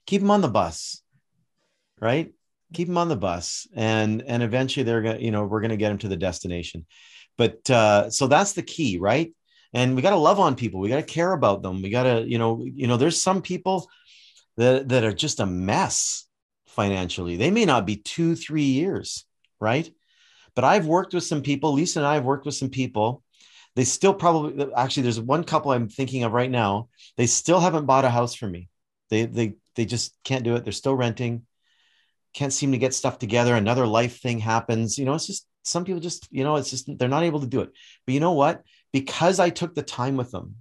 Keep 0.07 0.21
them 0.21 0.31
on 0.31 0.41
the 0.41 0.49
bus, 0.49 1.03
right? 2.01 2.33
Keep 2.75 2.89
them 2.89 2.99
on 2.99 3.09
the 3.09 3.17
bus, 3.17 3.67
and 3.75 4.23
and 4.23 4.43
eventually 4.43 4.83
they're 4.83 5.03
gonna, 5.03 5.19
you 5.19 5.31
know, 5.31 5.45
we're 5.45 5.61
gonna 5.61 5.77
get 5.77 5.89
them 5.89 5.99
to 5.99 6.09
the 6.09 6.17
destination. 6.17 6.87
But 7.39 7.71
uh, 7.71 8.11
so 8.11 8.27
that's 8.27 8.53
the 8.53 8.63
key, 8.63 8.99
right? 8.99 9.33
And 9.73 9.97
we 9.97 10.03
got 10.03 10.11
to 10.11 10.17
love 10.17 10.39
on 10.39 10.55
people. 10.55 10.81
We 10.81 10.89
got 10.89 10.97
to 10.97 11.03
care 11.03 11.33
about 11.33 11.63
them. 11.63 11.83
We 11.83 11.91
got 11.91 12.05
to 12.05 12.25
you 12.27 12.39
know 12.39 12.65
you 12.65 12.87
know 12.87 12.97
there's 12.97 13.21
some 13.23 13.43
people 13.43 13.89
that 14.57 14.89
that 14.89 15.05
are 15.05 15.13
just 15.13 15.41
a 15.41 15.47
mess 15.47 16.27
financially. 16.67 17.37
They 17.37 17.51
may 17.51 17.65
not 17.65 17.87
be 17.87 17.97
two 17.97 18.35
three 18.35 18.63
years 18.63 19.25
right? 19.63 19.89
But 20.55 20.65
i've 20.65 20.87
worked 20.87 21.15
with 21.15 21.25
some 21.25 21.41
people 21.41 21.73
lisa 21.73 22.01
and 22.01 22.07
i 22.07 22.15
have 22.15 22.25
worked 22.25 22.45
with 22.45 22.57
some 22.57 22.69
people. 22.69 23.23
They 23.75 23.85
still 23.85 24.13
probably 24.13 24.71
actually 24.77 25.05
there's 25.05 25.21
one 25.21 25.45
couple 25.45 25.73
i'm 25.73 25.89
thinking 25.89 26.25
of 26.25 26.33
right 26.33 26.51
now. 26.51 26.89
They 27.17 27.27
still 27.27 27.61
haven't 27.61 27.87
bought 27.87 28.05
a 28.05 28.11
house 28.11 28.35
for 28.35 28.49
me. 28.49 28.69
They 29.09 29.25
they 29.25 29.55
they 29.77 29.87
just 29.87 30.15
can't 30.25 30.45
do 30.45 30.57
it. 30.57 30.65
They're 30.65 30.75
still 30.75 30.95
renting. 30.95 31.47
Can't 32.35 32.53
seem 32.53 32.73
to 32.73 32.79
get 32.79 32.93
stuff 32.93 33.19
together. 33.19 33.55
Another 33.55 33.87
life 33.87 34.21
thing 34.21 34.41
happens. 34.41 34.99
You 34.99 35.07
know 35.07 35.15
it's 35.15 35.27
just 35.27 35.47
some 35.63 35.85
people 35.85 36.01
just 36.01 36.29
you 36.31 36.45
know 36.45 36.57
it's 36.57 36.71
just 36.71 36.91
they're 36.99 37.17
not 37.17 37.23
able 37.23 37.41
to 37.41 37.47
do 37.47 37.61
it. 37.61 37.71
But 38.05 38.13
you 38.13 38.21
know 38.21 38.33
what 38.33 38.63
because 38.93 39.41
I 39.41 39.51
took 39.51 39.75
the 39.75 39.83
time 39.83 40.17
with 40.17 40.31
them 40.31 40.57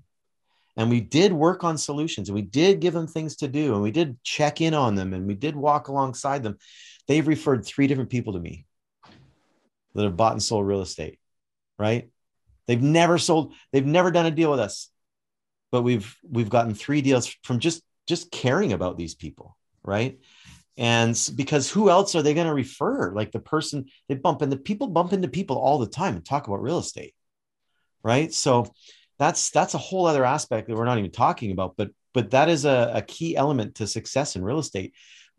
and 0.77 0.89
we 0.89 1.01
did 1.01 1.33
work 1.33 1.63
on 1.63 1.77
solutions 1.77 2.29
and 2.29 2.35
we 2.35 2.41
did 2.41 2.79
give 2.79 2.93
them 2.93 3.07
things 3.07 3.37
to 3.37 3.47
do 3.47 3.73
and 3.73 3.83
we 3.83 3.91
did 3.91 4.21
check 4.23 4.61
in 4.61 4.73
on 4.73 4.95
them 4.95 5.13
and 5.13 5.27
we 5.27 5.35
did 5.35 5.55
walk 5.55 5.89
alongside 5.89 6.43
them, 6.43 6.57
they've 7.07 7.27
referred 7.27 7.65
three 7.65 7.87
different 7.87 8.09
people 8.09 8.33
to 8.33 8.39
me 8.39 8.65
that 9.93 10.03
have 10.03 10.17
bought 10.17 10.31
and 10.31 10.41
sold 10.41 10.65
real 10.65 10.81
estate, 10.81 11.19
right? 11.77 12.09
They've 12.67 12.81
never 12.81 13.17
sold, 13.17 13.53
they've 13.73 13.85
never 13.85 14.11
done 14.11 14.25
a 14.25 14.31
deal 14.31 14.49
with 14.49 14.61
us, 14.61 14.89
but 15.71 15.81
we've 15.81 16.15
we've 16.29 16.49
gotten 16.49 16.73
three 16.73 17.01
deals 17.01 17.27
from 17.43 17.59
just 17.59 17.81
just 18.07 18.31
caring 18.31 18.71
about 18.71 18.97
these 18.97 19.13
people, 19.13 19.57
right? 19.83 20.19
And 20.77 21.19
because 21.35 21.69
who 21.69 21.89
else 21.89 22.15
are 22.15 22.21
they 22.21 22.33
going 22.33 22.47
to 22.47 22.53
refer? 22.53 23.11
Like 23.13 23.31
the 23.31 23.39
person 23.39 23.85
they 24.07 24.15
bump 24.15 24.41
into 24.41 24.55
people 24.55 24.87
bump 24.87 25.11
into 25.11 25.27
people 25.27 25.57
all 25.57 25.79
the 25.79 25.87
time 25.87 26.15
and 26.15 26.25
talk 26.25 26.47
about 26.47 26.61
real 26.61 26.79
estate 26.79 27.13
right? 28.03 28.33
So 28.33 28.71
that's 29.19 29.51
that's 29.51 29.73
a 29.73 29.79
whole 29.79 30.05
other 30.05 30.25
aspect 30.25 30.67
that 30.67 30.75
we're 30.75 30.85
not 30.85 30.97
even 30.97 31.11
talking 31.11 31.51
about 31.51 31.75
but 31.77 31.91
but 32.13 32.31
that 32.31 32.49
is 32.49 32.65
a, 32.65 32.91
a 32.95 33.01
key 33.03 33.35
element 33.35 33.75
to 33.75 33.85
success 33.85 34.35
in 34.35 34.43
real 34.43 34.57
estate 34.57 34.93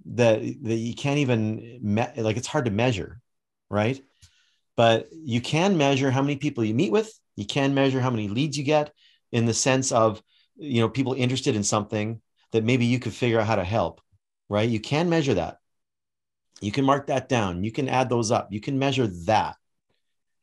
that 0.06 0.40
that 0.62 0.76
you 0.76 0.94
can't 0.94 1.18
even 1.18 1.80
me- 1.82 2.06
like 2.16 2.36
it's 2.36 2.46
hard 2.46 2.66
to 2.66 2.70
measure 2.70 3.20
right? 3.70 4.00
But 4.76 5.08
you 5.12 5.40
can 5.40 5.78
measure 5.78 6.10
how 6.10 6.20
many 6.22 6.36
people 6.36 6.62
you 6.62 6.74
meet 6.74 6.92
with. 6.92 7.10
You 7.36 7.46
can 7.46 7.74
measure 7.74 8.00
how 8.00 8.10
many 8.10 8.28
leads 8.28 8.56
you 8.56 8.64
get 8.64 8.92
in 9.32 9.46
the 9.46 9.54
sense 9.54 9.92
of 9.92 10.22
you 10.56 10.80
know 10.80 10.88
people 10.88 11.14
interested 11.14 11.56
in 11.56 11.64
something 11.64 12.20
that 12.52 12.64
maybe 12.64 12.84
you 12.84 12.98
could 12.98 13.14
figure 13.14 13.40
out 13.40 13.46
how 13.46 13.56
to 13.56 13.64
help 13.64 14.00
right? 14.52 14.68
You 14.68 14.80
can 14.80 15.08
measure 15.08 15.34
that. 15.34 15.56
You 16.60 16.70
can 16.70 16.84
mark 16.84 17.06
that 17.06 17.28
down. 17.28 17.64
You 17.64 17.72
can 17.72 17.88
add 17.88 18.10
those 18.10 18.30
up. 18.30 18.52
You 18.52 18.60
can 18.60 18.78
measure 18.78 19.06
that 19.26 19.56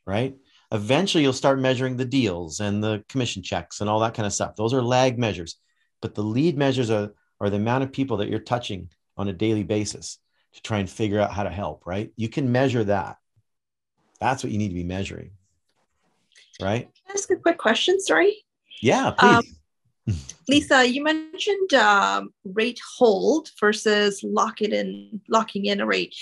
right 0.05 0.35
Eventually, 0.71 1.23
you'll 1.23 1.33
start 1.33 1.59
measuring 1.59 1.97
the 1.97 2.05
deals 2.05 2.59
and 2.59 2.83
the 2.83 3.03
commission 3.09 3.41
checks 3.41 3.81
and 3.81 3.89
all 3.89 3.99
that 4.01 4.13
kind 4.13 4.27
of 4.27 4.33
stuff. 4.33 4.55
Those 4.55 4.73
are 4.73 4.81
lag 4.81 5.17
measures. 5.17 5.55
But 6.01 6.15
the 6.15 6.21
lead 6.21 6.57
measures 6.57 6.91
are, 6.91 7.13
are 7.39 7.49
the 7.49 7.57
amount 7.57 7.83
of 7.83 7.91
people 7.91 8.17
that 8.17 8.29
you're 8.29 8.39
touching 8.39 8.89
on 9.17 9.27
a 9.27 9.33
daily 9.33 9.63
basis 9.63 10.19
to 10.53 10.61
try 10.61 10.79
and 10.79 10.89
figure 10.89 11.19
out 11.19 11.33
how 11.33 11.43
to 11.43 11.49
help, 11.49 11.85
right? 11.85 12.11
You 12.15 12.29
can 12.29 12.51
measure 12.51 12.83
that. 12.85 13.17
That's 14.19 14.43
what 14.43 14.51
you 14.51 14.57
need 14.57 14.69
to 14.69 14.75
be 14.75 14.83
measuring, 14.83 15.31
right? 16.61 16.83
Can 16.83 17.03
I 17.09 17.13
ask 17.13 17.31
a 17.31 17.37
quick 17.37 17.57
question? 17.57 17.99
Sorry. 17.99 18.35
Yeah, 18.81 19.11
please. 19.11 19.55
Um, 20.07 20.15
Lisa, 20.49 20.85
you 20.85 21.03
mentioned 21.03 21.73
um, 21.73 22.33
rate 22.43 22.79
hold 22.97 23.51
versus 23.59 24.23
lock 24.23 24.61
it 24.61 24.73
in, 24.73 25.21
locking 25.29 25.65
in 25.65 25.79
a 25.79 25.85
rate. 25.85 26.15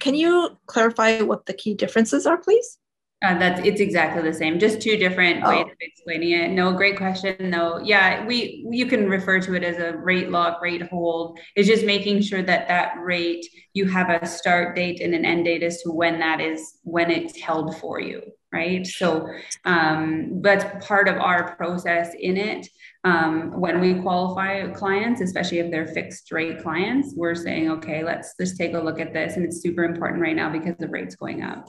Can 0.00 0.14
you 0.14 0.58
clarify 0.66 1.20
what 1.20 1.46
the 1.46 1.54
key 1.54 1.74
differences 1.74 2.26
are, 2.26 2.36
please? 2.36 2.78
Uh, 3.22 3.38
that's 3.38 3.60
it's 3.64 3.80
exactly 3.80 4.22
the 4.22 4.32
same, 4.32 4.58
just 4.58 4.82
two 4.82 4.98
different 4.98 5.42
oh. 5.44 5.48
ways 5.48 5.62
of 5.62 5.76
explaining 5.80 6.32
it. 6.32 6.50
No, 6.50 6.72
great 6.72 6.98
question. 6.98 7.36
No, 7.48 7.78
yeah, 7.78 8.24
we 8.26 8.66
you 8.70 8.84
can 8.84 9.08
refer 9.08 9.40
to 9.40 9.54
it 9.54 9.64
as 9.64 9.78
a 9.78 9.96
rate 9.96 10.30
lock, 10.30 10.60
rate 10.60 10.82
hold. 10.88 11.38
It's 11.56 11.66
just 11.66 11.86
making 11.86 12.20
sure 12.20 12.42
that 12.42 12.68
that 12.68 12.98
rate 13.00 13.46
you 13.72 13.86
have 13.88 14.10
a 14.10 14.26
start 14.26 14.76
date 14.76 15.00
and 15.00 15.14
an 15.14 15.24
end 15.24 15.46
date 15.46 15.62
as 15.62 15.80
to 15.82 15.90
when 15.90 16.18
that 16.18 16.40
is 16.40 16.78
when 16.82 17.10
it's 17.10 17.40
held 17.40 17.78
for 17.78 17.98
you, 17.98 18.20
right? 18.52 18.86
So 18.86 19.26
um, 19.64 20.42
that's 20.42 20.86
part 20.86 21.08
of 21.08 21.16
our 21.16 21.56
process 21.56 22.14
in 22.18 22.36
it. 22.36 22.68
Um, 23.04 23.58
when 23.58 23.80
we 23.80 23.94
qualify 23.94 24.66
clients, 24.68 25.20
especially 25.22 25.58
if 25.60 25.70
they're 25.70 25.86
fixed 25.86 26.30
rate 26.30 26.62
clients, 26.62 27.14
we're 27.16 27.34
saying, 27.34 27.70
okay, 27.70 28.04
let's 28.04 28.34
just 28.38 28.58
take 28.58 28.74
a 28.74 28.78
look 28.78 29.00
at 29.00 29.12
this. 29.12 29.36
And 29.36 29.44
it's 29.44 29.62
super 29.62 29.84
important 29.84 30.22
right 30.22 30.36
now 30.36 30.50
because 30.50 30.76
the 30.78 30.88
rates 30.88 31.16
going 31.16 31.42
up. 31.42 31.68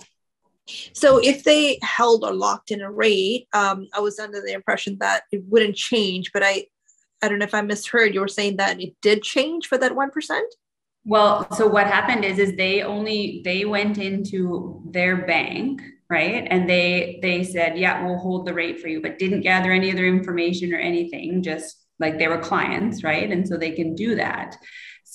So 0.94 1.20
if 1.20 1.44
they 1.44 1.78
held 1.82 2.24
or 2.24 2.34
locked 2.34 2.72
in 2.72 2.82
a 2.82 2.92
rate, 2.92 3.48
um, 3.54 3.88
I 3.94 4.00
was 4.00 4.20
under 4.20 4.42
the 4.42 4.54
impression 4.54 4.98
that 5.00 5.24
it 5.32 5.44
wouldn't 5.48 5.76
change, 5.76 6.32
but 6.34 6.44
I, 6.44 6.66
I 7.22 7.28
don't 7.28 7.40
know 7.40 7.46
if 7.46 7.54
I 7.54 7.62
misheard. 7.62 8.14
You 8.14 8.22
were 8.22 8.28
saying 8.28 8.58
that 8.58 8.82
it 8.82 8.96
did 9.02 9.22
change 9.24 9.68
for 9.68 9.78
that 9.78 9.96
one 9.96 10.12
percent. 10.12 10.54
Well, 11.08 11.48
so 11.54 11.68
what 11.68 11.86
happened 11.86 12.26
is, 12.26 12.40
is 12.40 12.56
they 12.56 12.82
only 12.82 13.42
they 13.46 13.64
went 13.66 14.00
into 14.00 14.82
their 14.90 15.26
bank, 15.28 15.84
right, 16.10 16.48
and 16.50 16.68
they 16.68 17.20
they 17.22 17.44
said, 17.44 17.78
yeah, 17.78 18.04
we'll 18.04 18.18
hold 18.18 18.48
the 18.48 18.54
rate 18.56 18.80
for 18.80 18.88
you, 18.88 19.02
but 19.02 19.20
didn't 19.20 19.42
gather 19.42 19.72
any 19.72 19.92
other 19.92 20.08
information 20.08 20.74
or 20.74 20.80
anything, 20.80 21.44
just 21.44 21.78
like 22.00 22.18
they 22.18 22.28
were 22.28 22.40
clients, 22.40 23.04
right, 23.04 23.32
and 23.32 23.48
so 23.48 23.56
they 23.56 23.72
can 23.72 23.94
do 23.94 24.16
that. 24.16 24.58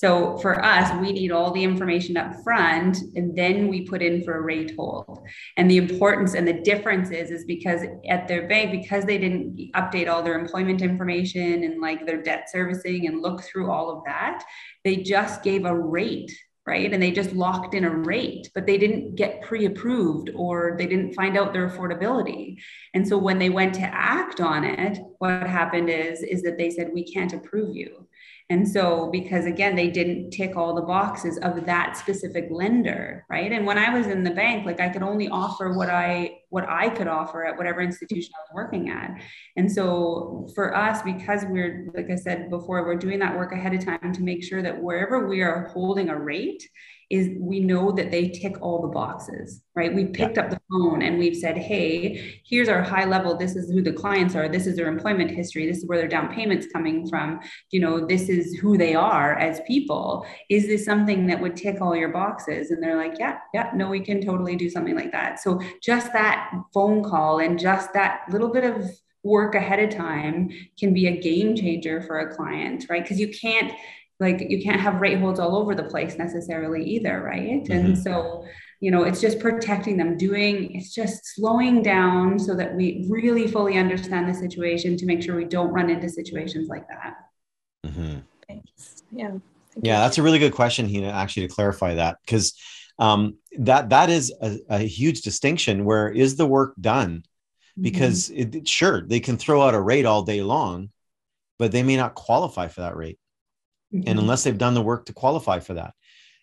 So 0.01 0.35
for 0.37 0.65
us, 0.65 0.91
we 0.99 1.11
need 1.11 1.31
all 1.31 1.51
the 1.51 1.63
information 1.63 2.17
up 2.17 2.33
front 2.43 2.97
and 3.15 3.37
then 3.37 3.67
we 3.67 3.85
put 3.85 4.01
in 4.01 4.23
for 4.23 4.35
a 4.35 4.41
rate 4.41 4.73
hold. 4.75 5.19
And 5.57 5.69
the 5.69 5.77
importance 5.77 6.33
and 6.33 6.47
the 6.47 6.59
difference 6.59 7.11
is, 7.11 7.29
is 7.29 7.45
because 7.45 7.81
at 8.09 8.27
their 8.27 8.47
bank, 8.47 8.71
because 8.71 9.05
they 9.05 9.19
didn't 9.19 9.59
update 9.75 10.09
all 10.09 10.23
their 10.23 10.39
employment 10.39 10.81
information 10.81 11.63
and 11.63 11.79
like 11.79 12.07
their 12.07 12.19
debt 12.19 12.49
servicing 12.49 13.05
and 13.05 13.21
look 13.21 13.43
through 13.43 13.69
all 13.69 13.95
of 13.95 14.03
that, 14.05 14.43
they 14.83 14.95
just 14.95 15.43
gave 15.43 15.65
a 15.65 15.75
rate 15.75 16.31
right? 16.67 16.93
And 16.93 17.01
they 17.01 17.11
just 17.11 17.33
locked 17.33 17.73
in 17.73 17.85
a 17.85 17.89
rate, 17.89 18.51
but 18.53 18.67
they 18.67 18.77
didn't 18.77 19.15
get 19.15 19.41
pre 19.41 19.65
approved 19.65 20.29
or 20.35 20.75
they 20.77 20.85
didn't 20.85 21.15
find 21.15 21.35
out 21.35 21.53
their 21.53 21.67
affordability. 21.67 22.57
And 22.93 23.05
so 23.05 23.17
when 23.17 23.39
they 23.39 23.49
went 23.49 23.73
to 23.75 23.81
act 23.81 24.39
on 24.39 24.63
it, 24.63 24.99
what 25.17 25.47
happened 25.47 25.89
is, 25.89 26.21
is 26.21 26.43
that 26.43 26.59
they 26.59 26.69
said, 26.69 26.91
we 26.93 27.03
can't 27.03 27.33
approve 27.33 27.75
you. 27.75 28.07
And 28.51 28.67
so, 28.67 29.07
because 29.13 29.45
again, 29.45 29.77
they 29.77 29.89
didn't 29.89 30.31
tick 30.31 30.57
all 30.57 30.75
the 30.75 30.81
boxes 30.81 31.37
of 31.37 31.65
that 31.67 31.95
specific 31.95 32.49
lender, 32.51 33.25
right? 33.29 33.49
And 33.49 33.65
when 33.65 33.77
I 33.77 33.97
was 33.97 34.07
in 34.07 34.25
the 34.25 34.31
bank, 34.31 34.65
like 34.65 34.81
I 34.81 34.89
could 34.89 35.03
only 35.03 35.29
offer 35.29 35.71
what 35.71 35.89
I 35.89 36.39
what 36.49 36.67
I 36.67 36.89
could 36.89 37.07
offer 37.07 37.45
at 37.45 37.57
whatever 37.57 37.79
institution 37.79 38.33
I 38.35 38.41
was 38.41 38.49
working 38.53 38.89
at. 38.89 39.11
And 39.55 39.71
so, 39.71 40.49
for 40.53 40.75
us, 40.75 41.01
because 41.01 41.45
we're 41.45 41.87
like 41.95 42.09
I 42.11 42.15
said 42.15 42.49
before, 42.49 42.83
we're 42.83 42.95
doing 42.97 43.19
that 43.19 43.37
work 43.37 43.53
ahead 43.53 43.73
of 43.73 43.85
time 43.85 44.11
to 44.11 44.21
make 44.21 44.43
sure 44.43 44.61
that 44.61 44.83
wherever 44.83 45.29
we 45.29 45.41
are 45.41 45.69
holding 45.69 46.09
a 46.09 46.19
rate, 46.19 46.61
is 47.11 47.29
we 47.37 47.59
know 47.59 47.91
that 47.91 48.09
they 48.09 48.29
tick 48.29 48.61
all 48.61 48.81
the 48.81 48.87
boxes, 48.87 49.61
right? 49.75 49.93
We 49.93 50.05
picked 50.05 50.37
yeah. 50.37 50.43
up 50.43 50.49
the 50.49 50.61
phone 50.69 51.01
and 51.01 51.19
we've 51.19 51.35
said, 51.35 51.57
hey, 51.57 52.41
here's 52.45 52.69
our 52.69 52.81
high 52.81 53.03
level. 53.03 53.35
This 53.35 53.55
is 53.57 53.69
who 53.69 53.81
the 53.81 53.91
clients 53.91 54.33
are. 54.33 54.47
This 54.47 54.65
is 54.65 54.77
their 54.77 54.87
employment 54.87 55.29
history. 55.29 55.67
This 55.67 55.79
is 55.79 55.87
where 55.87 55.97
their 55.97 56.07
down 56.07 56.33
payments 56.33 56.67
coming 56.71 57.07
from. 57.07 57.41
You 57.71 57.81
know, 57.81 58.05
this 58.05 58.29
is 58.29 58.55
who 58.55 58.77
they 58.77 58.95
are 58.95 59.33
as 59.37 59.59
people. 59.67 60.25
Is 60.49 60.67
this 60.67 60.85
something 60.85 61.27
that 61.27 61.41
would 61.41 61.57
tick 61.57 61.81
all 61.81 61.95
your 61.95 62.09
boxes? 62.09 62.71
And 62.71 62.81
they're 62.81 62.97
like, 62.97 63.19
yeah, 63.19 63.39
yeah, 63.53 63.71
no, 63.75 63.89
we 63.89 63.99
can 63.99 64.25
totally 64.25 64.55
do 64.55 64.69
something 64.69 64.95
like 64.95 65.11
that. 65.11 65.39
So 65.39 65.59
just 65.83 66.13
that 66.13 66.51
phone 66.73 67.03
call 67.03 67.39
and 67.39 67.59
just 67.59 67.91
that 67.93 68.21
little 68.31 68.53
bit 68.53 68.63
of 68.63 68.89
work 69.23 69.53
ahead 69.53 69.79
of 69.79 69.95
time 69.95 70.49
can 70.79 70.93
be 70.93 71.07
a 71.07 71.19
game 71.19 71.55
changer 71.55 72.01
for 72.01 72.19
a 72.19 72.35
client, 72.35 72.85
right? 72.89 73.03
Because 73.03 73.19
you 73.19 73.29
can't 73.29 73.73
like 74.21 74.45
you 74.47 74.61
can't 74.61 74.79
have 74.79 75.01
rate 75.01 75.19
holds 75.19 75.39
all 75.39 75.55
over 75.57 75.73
the 75.73 75.83
place 75.83 76.17
necessarily 76.17 76.83
either 76.83 77.21
right 77.21 77.63
mm-hmm. 77.63 77.71
and 77.73 77.97
so 77.97 78.45
you 78.79 78.91
know 78.91 79.03
it's 79.03 79.19
just 79.19 79.39
protecting 79.39 79.97
them 79.97 80.15
doing 80.15 80.73
it's 80.75 80.93
just 80.93 81.25
slowing 81.35 81.81
down 81.81 82.39
so 82.39 82.55
that 82.55 82.73
we 82.73 83.05
really 83.09 83.47
fully 83.47 83.77
understand 83.77 84.29
the 84.29 84.33
situation 84.33 84.95
to 84.95 85.05
make 85.05 85.21
sure 85.21 85.35
we 85.35 85.43
don't 85.43 85.73
run 85.73 85.89
into 85.89 86.07
situations 86.07 86.69
like 86.69 86.87
that 86.87 87.15
mm-hmm. 87.85 88.19
Thanks. 88.47 89.03
yeah 89.11 89.29
Thank 89.29 89.41
yeah 89.85 89.97
you. 89.97 90.03
that's 90.03 90.17
a 90.19 90.23
really 90.23 90.39
good 90.39 90.53
question 90.53 90.87
hina 90.87 91.09
actually 91.09 91.47
to 91.47 91.53
clarify 91.53 91.95
that 91.95 92.17
because 92.23 92.57
um, 92.99 93.37
that 93.57 93.89
that 93.89 94.11
is 94.11 94.31
a, 94.41 94.59
a, 94.69 94.77
huge 94.79 95.21
distinction 95.21 95.85
where 95.85 96.09
is 96.09 96.35
the 96.35 96.45
work 96.45 96.75
done 96.79 97.23
because 97.79 98.29
mm-hmm. 98.29 98.57
it, 98.57 98.67
sure 98.67 99.01
they 99.01 99.19
can 99.19 99.37
throw 99.37 99.63
out 99.63 99.73
a 99.73 99.81
rate 99.81 100.05
all 100.05 100.21
day 100.21 100.43
long 100.43 100.91
but 101.57 101.71
they 101.71 101.81
may 101.81 101.97
not 101.97 102.13
qualify 102.13 102.67
for 102.67 102.81
that 102.81 102.95
rate 102.95 103.17
mm-hmm. 103.93 104.07
and 104.07 104.19
unless 104.19 104.43
they've 104.43 104.57
done 104.57 104.73
the 104.73 104.81
work 104.81 105.05
to 105.05 105.13
qualify 105.13 105.59
for 105.59 105.75
that. 105.75 105.93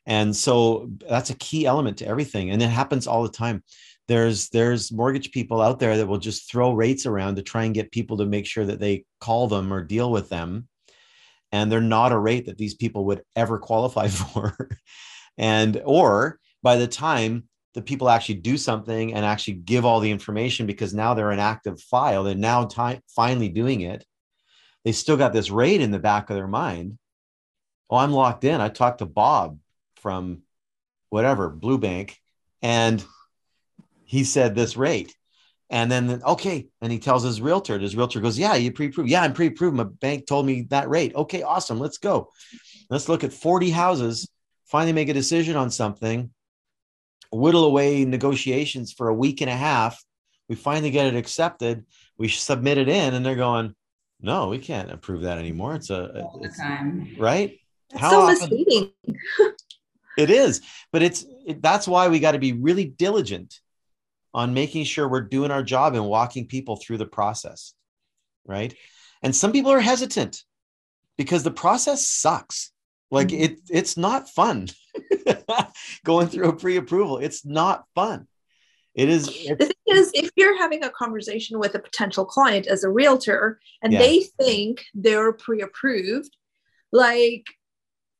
And 0.06 0.34
so 0.34 0.90
that's 1.08 1.30
a 1.30 1.36
key 1.36 1.66
element 1.66 1.98
to 1.98 2.06
everything 2.06 2.50
and 2.50 2.62
it 2.62 2.68
happens 2.68 3.06
all 3.06 3.22
the 3.22 3.28
time. 3.28 3.62
There's 4.06 4.48
there's 4.48 4.90
mortgage 4.90 5.32
people 5.32 5.60
out 5.60 5.78
there 5.78 5.98
that 5.98 6.06
will 6.06 6.18
just 6.18 6.50
throw 6.50 6.72
rates 6.72 7.04
around 7.04 7.36
to 7.36 7.42
try 7.42 7.64
and 7.64 7.74
get 7.74 7.92
people 7.92 8.16
to 8.18 8.26
make 8.26 8.46
sure 8.46 8.64
that 8.64 8.80
they 8.80 9.04
call 9.20 9.48
them 9.48 9.72
or 9.72 9.84
deal 9.84 10.10
with 10.10 10.30
them 10.30 10.68
and 11.52 11.70
they're 11.70 11.80
not 11.80 12.12
a 12.12 12.18
rate 12.18 12.46
that 12.46 12.58
these 12.58 12.74
people 12.74 13.04
would 13.06 13.22
ever 13.36 13.58
qualify 13.58 14.08
for. 14.08 14.68
And 15.36 15.80
or 15.84 16.38
by 16.62 16.76
the 16.76 16.88
time 16.88 17.48
the 17.74 17.82
people 17.82 18.08
actually 18.08 18.36
do 18.36 18.56
something 18.56 19.14
and 19.14 19.24
actually 19.24 19.54
give 19.54 19.84
all 19.84 20.00
the 20.00 20.10
information 20.10 20.66
because 20.66 20.94
now 20.94 21.14
they're 21.14 21.30
an 21.30 21.38
active 21.38 21.80
file 21.80 22.24
they're 22.24 22.34
now 22.34 22.64
time, 22.64 23.00
finally 23.14 23.48
doing 23.48 23.82
it 23.82 24.04
they 24.84 24.92
still 24.92 25.16
got 25.16 25.32
this 25.32 25.50
rate 25.50 25.80
in 25.80 25.90
the 25.90 25.98
back 25.98 26.30
of 26.30 26.36
their 26.36 26.48
mind 26.48 26.98
oh, 27.90 27.96
I'm 27.96 28.12
locked 28.12 28.44
in. 28.44 28.60
I 28.60 28.68
talked 28.68 28.98
to 28.98 29.06
Bob 29.06 29.58
from 29.96 30.42
whatever, 31.10 31.48
Blue 31.48 31.78
Bank, 31.78 32.18
and 32.62 33.04
he 34.04 34.24
said 34.24 34.54
this 34.54 34.76
rate. 34.76 35.14
And 35.70 35.92
then, 35.92 36.22
okay. 36.24 36.68
And 36.80 36.90
he 36.90 36.98
tells 36.98 37.22
his 37.22 37.42
realtor, 37.42 37.78
his 37.78 37.94
realtor 37.94 38.20
goes, 38.20 38.38
Yeah, 38.38 38.54
you 38.54 38.72
pre 38.72 38.86
approved. 38.86 39.10
Yeah, 39.10 39.22
I'm 39.22 39.34
pre 39.34 39.48
approved. 39.48 39.76
My 39.76 39.84
bank 39.84 40.26
told 40.26 40.46
me 40.46 40.62
that 40.70 40.88
rate. 40.88 41.14
Okay, 41.14 41.42
awesome. 41.42 41.78
Let's 41.78 41.98
go. 41.98 42.30
Let's 42.88 43.08
look 43.08 43.22
at 43.22 43.34
40 43.34 43.70
houses, 43.70 44.28
finally 44.64 44.94
make 44.94 45.10
a 45.10 45.14
decision 45.14 45.56
on 45.56 45.70
something, 45.70 46.30
whittle 47.30 47.64
away 47.64 48.06
negotiations 48.06 48.92
for 48.92 49.08
a 49.08 49.14
week 49.14 49.42
and 49.42 49.50
a 49.50 49.56
half. 49.56 50.02
We 50.48 50.54
finally 50.54 50.90
get 50.90 51.06
it 51.06 51.16
accepted. 51.16 51.84
We 52.16 52.28
submit 52.28 52.78
it 52.78 52.88
in, 52.88 53.12
and 53.12 53.24
they're 53.24 53.36
going, 53.36 53.74
No, 54.22 54.48
we 54.48 54.58
can't 54.58 54.90
approve 54.90 55.22
that 55.22 55.36
anymore. 55.36 55.74
It's 55.74 55.90
a, 55.90 56.26
time. 56.58 57.14
right? 57.18 57.58
That's 57.90 58.02
How 58.02 58.10
so 58.10 58.20
often, 58.20 58.50
misleading. 58.50 58.92
it 60.18 60.30
is, 60.30 60.60
but 60.92 61.02
it's 61.02 61.24
it, 61.46 61.62
that's 61.62 61.88
why 61.88 62.08
we 62.08 62.20
got 62.20 62.32
to 62.32 62.38
be 62.38 62.52
really 62.52 62.84
diligent 62.84 63.58
on 64.34 64.54
making 64.54 64.84
sure 64.84 65.08
we're 65.08 65.22
doing 65.22 65.50
our 65.50 65.62
job 65.62 65.94
and 65.94 66.06
walking 66.06 66.46
people 66.46 66.76
through 66.76 66.98
the 66.98 67.06
process, 67.06 67.74
right? 68.46 68.74
And 69.22 69.34
some 69.34 69.52
people 69.52 69.72
are 69.72 69.80
hesitant 69.80 70.42
because 71.16 71.42
the 71.42 71.50
process 71.50 72.06
sucks. 72.06 72.72
Like 73.10 73.28
mm-hmm. 73.28 73.42
it, 73.42 73.60
it's 73.70 73.96
not 73.96 74.28
fun 74.28 74.68
going 76.04 76.28
through 76.28 76.48
a 76.48 76.56
pre-approval. 76.56 77.18
It's 77.18 77.44
not 77.44 77.84
fun. 77.94 78.28
It 78.94 79.08
is. 79.08 79.26
The 79.26 79.56
thing 79.56 79.96
is, 79.96 80.10
if 80.12 80.30
you're 80.36 80.58
having 80.58 80.82
a 80.82 80.90
conversation 80.90 81.58
with 81.58 81.74
a 81.74 81.78
potential 81.78 82.24
client 82.24 82.66
as 82.66 82.84
a 82.84 82.90
realtor 82.90 83.60
and 83.82 83.92
yeah. 83.92 84.00
they 84.00 84.24
think 84.42 84.84
they're 84.92 85.32
pre-approved, 85.32 86.36
like 86.92 87.44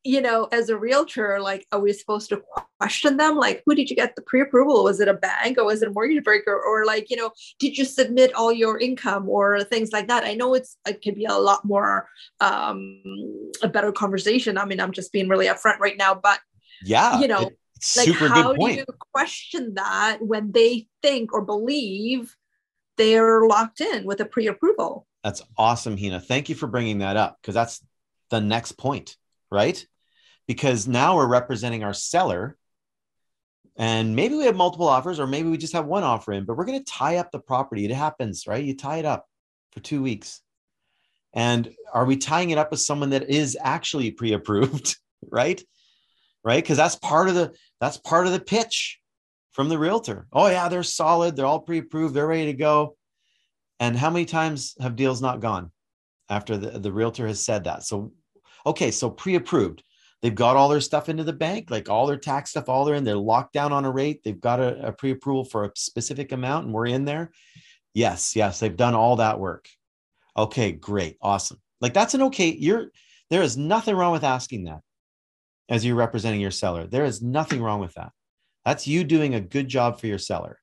you 0.03 0.21
know, 0.21 0.47
as 0.51 0.69
a 0.69 0.77
realtor, 0.77 1.39
like, 1.41 1.67
are 1.71 1.79
we 1.79 1.91
supposed 1.91 2.29
to 2.29 2.41
question 2.79 3.17
them? 3.17 3.35
Like, 3.35 3.63
who 3.65 3.75
did 3.75 3.89
you 3.89 3.95
get 3.95 4.15
the 4.15 4.21
pre 4.21 4.41
approval? 4.41 4.83
Was 4.83 4.99
it 5.01 5.07
a 5.07 5.13
bank 5.13 5.57
or 5.57 5.65
was 5.65 5.81
it 5.81 5.89
a 5.89 5.91
mortgage 5.91 6.23
broker? 6.23 6.53
Or, 6.53 6.85
like, 6.85 7.09
you 7.09 7.17
know, 7.17 7.31
did 7.59 7.77
you 7.77 7.83
submit 7.83 8.33
all 8.33 8.51
your 8.51 8.79
income 8.79 9.27
or 9.27 9.63
things 9.63 9.91
like 9.91 10.07
that? 10.07 10.23
I 10.23 10.35
know 10.35 10.53
it's, 10.53 10.77
it 10.87 11.01
can 11.01 11.15
be 11.15 11.25
a 11.25 11.33
lot 11.33 11.65
more, 11.65 12.07
um, 12.39 13.01
a 13.61 13.67
better 13.67 13.91
conversation. 13.91 14.57
I 14.57 14.65
mean, 14.65 14.79
I'm 14.79 14.93
just 14.93 15.11
being 15.11 15.27
really 15.27 15.47
upfront 15.47 15.79
right 15.79 15.97
now, 15.97 16.15
but, 16.15 16.39
yeah, 16.81 17.19
you 17.19 17.27
know, 17.27 17.49
like, 17.97 18.09
how 18.13 18.53
do 18.53 18.71
you 18.71 18.85
question 19.13 19.73
that 19.75 20.19
when 20.21 20.53
they 20.53 20.87
think 21.01 21.33
or 21.33 21.43
believe 21.43 22.35
they're 22.97 23.45
locked 23.47 23.81
in 23.81 24.05
with 24.05 24.21
a 24.21 24.25
pre 24.25 24.47
approval? 24.47 25.05
That's 25.25 25.41
awesome, 25.57 25.97
Hina. 25.97 26.21
Thank 26.21 26.47
you 26.47 26.55
for 26.55 26.67
bringing 26.67 26.99
that 26.99 27.17
up 27.17 27.37
because 27.41 27.53
that's 27.53 27.83
the 28.29 28.39
next 28.39 28.73
point 28.73 29.17
right? 29.51 29.85
Because 30.47 30.87
now 30.87 31.15
we're 31.15 31.27
representing 31.27 31.83
our 31.83 31.93
seller 31.93 32.57
and 33.79 34.13
maybe 34.13 34.35
we 34.35 34.43
have 34.43 34.57
multiple 34.57 34.89
offers 34.89 35.19
or 35.19 35.25
maybe 35.25 35.49
we 35.49 35.57
just 35.57 35.73
have 35.73 35.85
one 35.85 36.03
offer 36.03 36.33
in, 36.33 36.43
but 36.43 36.57
we're 36.57 36.65
going 36.65 36.83
to 36.83 36.91
tie 36.91 37.15
up 37.15 37.31
the 37.31 37.39
property. 37.39 37.85
It 37.85 37.91
happens, 37.91 38.45
right? 38.45 38.63
You 38.63 38.75
tie 38.75 38.97
it 38.97 39.05
up 39.05 39.25
for 39.71 39.79
two 39.79 40.03
weeks. 40.03 40.41
And 41.33 41.73
are 41.93 42.03
we 42.05 42.17
tying 42.17 42.49
it 42.49 42.57
up 42.57 42.71
with 42.71 42.81
someone 42.81 43.11
that 43.11 43.29
is 43.29 43.57
actually 43.61 44.11
pre-approved, 44.11 44.97
right? 45.31 45.63
Right? 46.43 46.61
Because 46.61 46.77
that's 46.77 46.95
part 46.95 47.29
of 47.29 47.35
the 47.35 47.53
that's 47.79 47.97
part 47.97 48.25
of 48.25 48.33
the 48.33 48.39
pitch 48.39 48.99
from 49.53 49.69
the 49.69 49.79
realtor. 49.79 50.27
Oh 50.33 50.47
yeah, 50.47 50.67
they're 50.67 50.83
solid, 50.83 51.35
they're 51.35 51.45
all 51.45 51.61
pre-approved, 51.61 52.13
they're 52.13 52.27
ready 52.27 52.47
to 52.47 52.53
go. 52.53 52.97
And 53.79 53.95
how 53.95 54.09
many 54.09 54.25
times 54.25 54.75
have 54.81 54.95
deals 54.97 55.21
not 55.21 55.39
gone 55.39 55.71
after 56.29 56.57
the, 56.57 56.79
the 56.79 56.91
realtor 56.91 57.27
has 57.27 57.43
said 57.43 57.63
that? 57.65 57.83
So 57.83 58.11
Okay, 58.65 58.91
so 58.91 59.09
pre 59.09 59.35
approved. 59.35 59.83
they've 60.21 60.35
got 60.35 60.57
all 60.57 60.69
their 60.69 60.81
stuff 60.81 61.09
into 61.09 61.23
the 61.23 61.33
bank, 61.33 61.71
like 61.71 61.89
all 61.89 62.05
their 62.05 62.17
tax 62.17 62.51
stuff, 62.51 62.67
all 62.67 62.85
they're 62.85 62.95
in, 62.95 63.03
they're 63.03 63.15
locked 63.15 63.53
down 63.53 63.71
on 63.71 63.85
a 63.85 63.91
rate. 63.91 64.21
They've 64.23 64.39
got 64.39 64.59
a, 64.59 64.87
a 64.87 64.91
pre-approval 64.91 65.45
for 65.45 65.65
a 65.65 65.71
specific 65.75 66.31
amount 66.31 66.65
and 66.65 66.73
we're 66.73 66.87
in 66.87 67.05
there. 67.05 67.31
Yes, 67.93 68.35
yes, 68.35 68.59
they've 68.59 68.75
done 68.75 68.95
all 68.95 69.17
that 69.17 69.39
work. 69.39 69.67
Okay, 70.35 70.71
great, 70.71 71.17
awesome. 71.21 71.59
Like 71.81 71.93
that's 71.93 72.13
an 72.13 72.23
okay, 72.23 72.49
you're 72.53 72.91
there 73.29 73.41
is 73.41 73.57
nothing 73.57 73.95
wrong 73.95 74.11
with 74.11 74.23
asking 74.23 74.65
that 74.65 74.81
as 75.69 75.85
you're 75.85 75.95
representing 75.95 76.41
your 76.41 76.51
seller. 76.51 76.87
There 76.87 77.05
is 77.05 77.21
nothing 77.21 77.61
wrong 77.61 77.79
with 77.79 77.93
that. 77.93 78.11
That's 78.65 78.87
you 78.87 79.03
doing 79.03 79.35
a 79.35 79.41
good 79.41 79.67
job 79.67 79.99
for 79.99 80.07
your 80.07 80.17
seller 80.17 80.59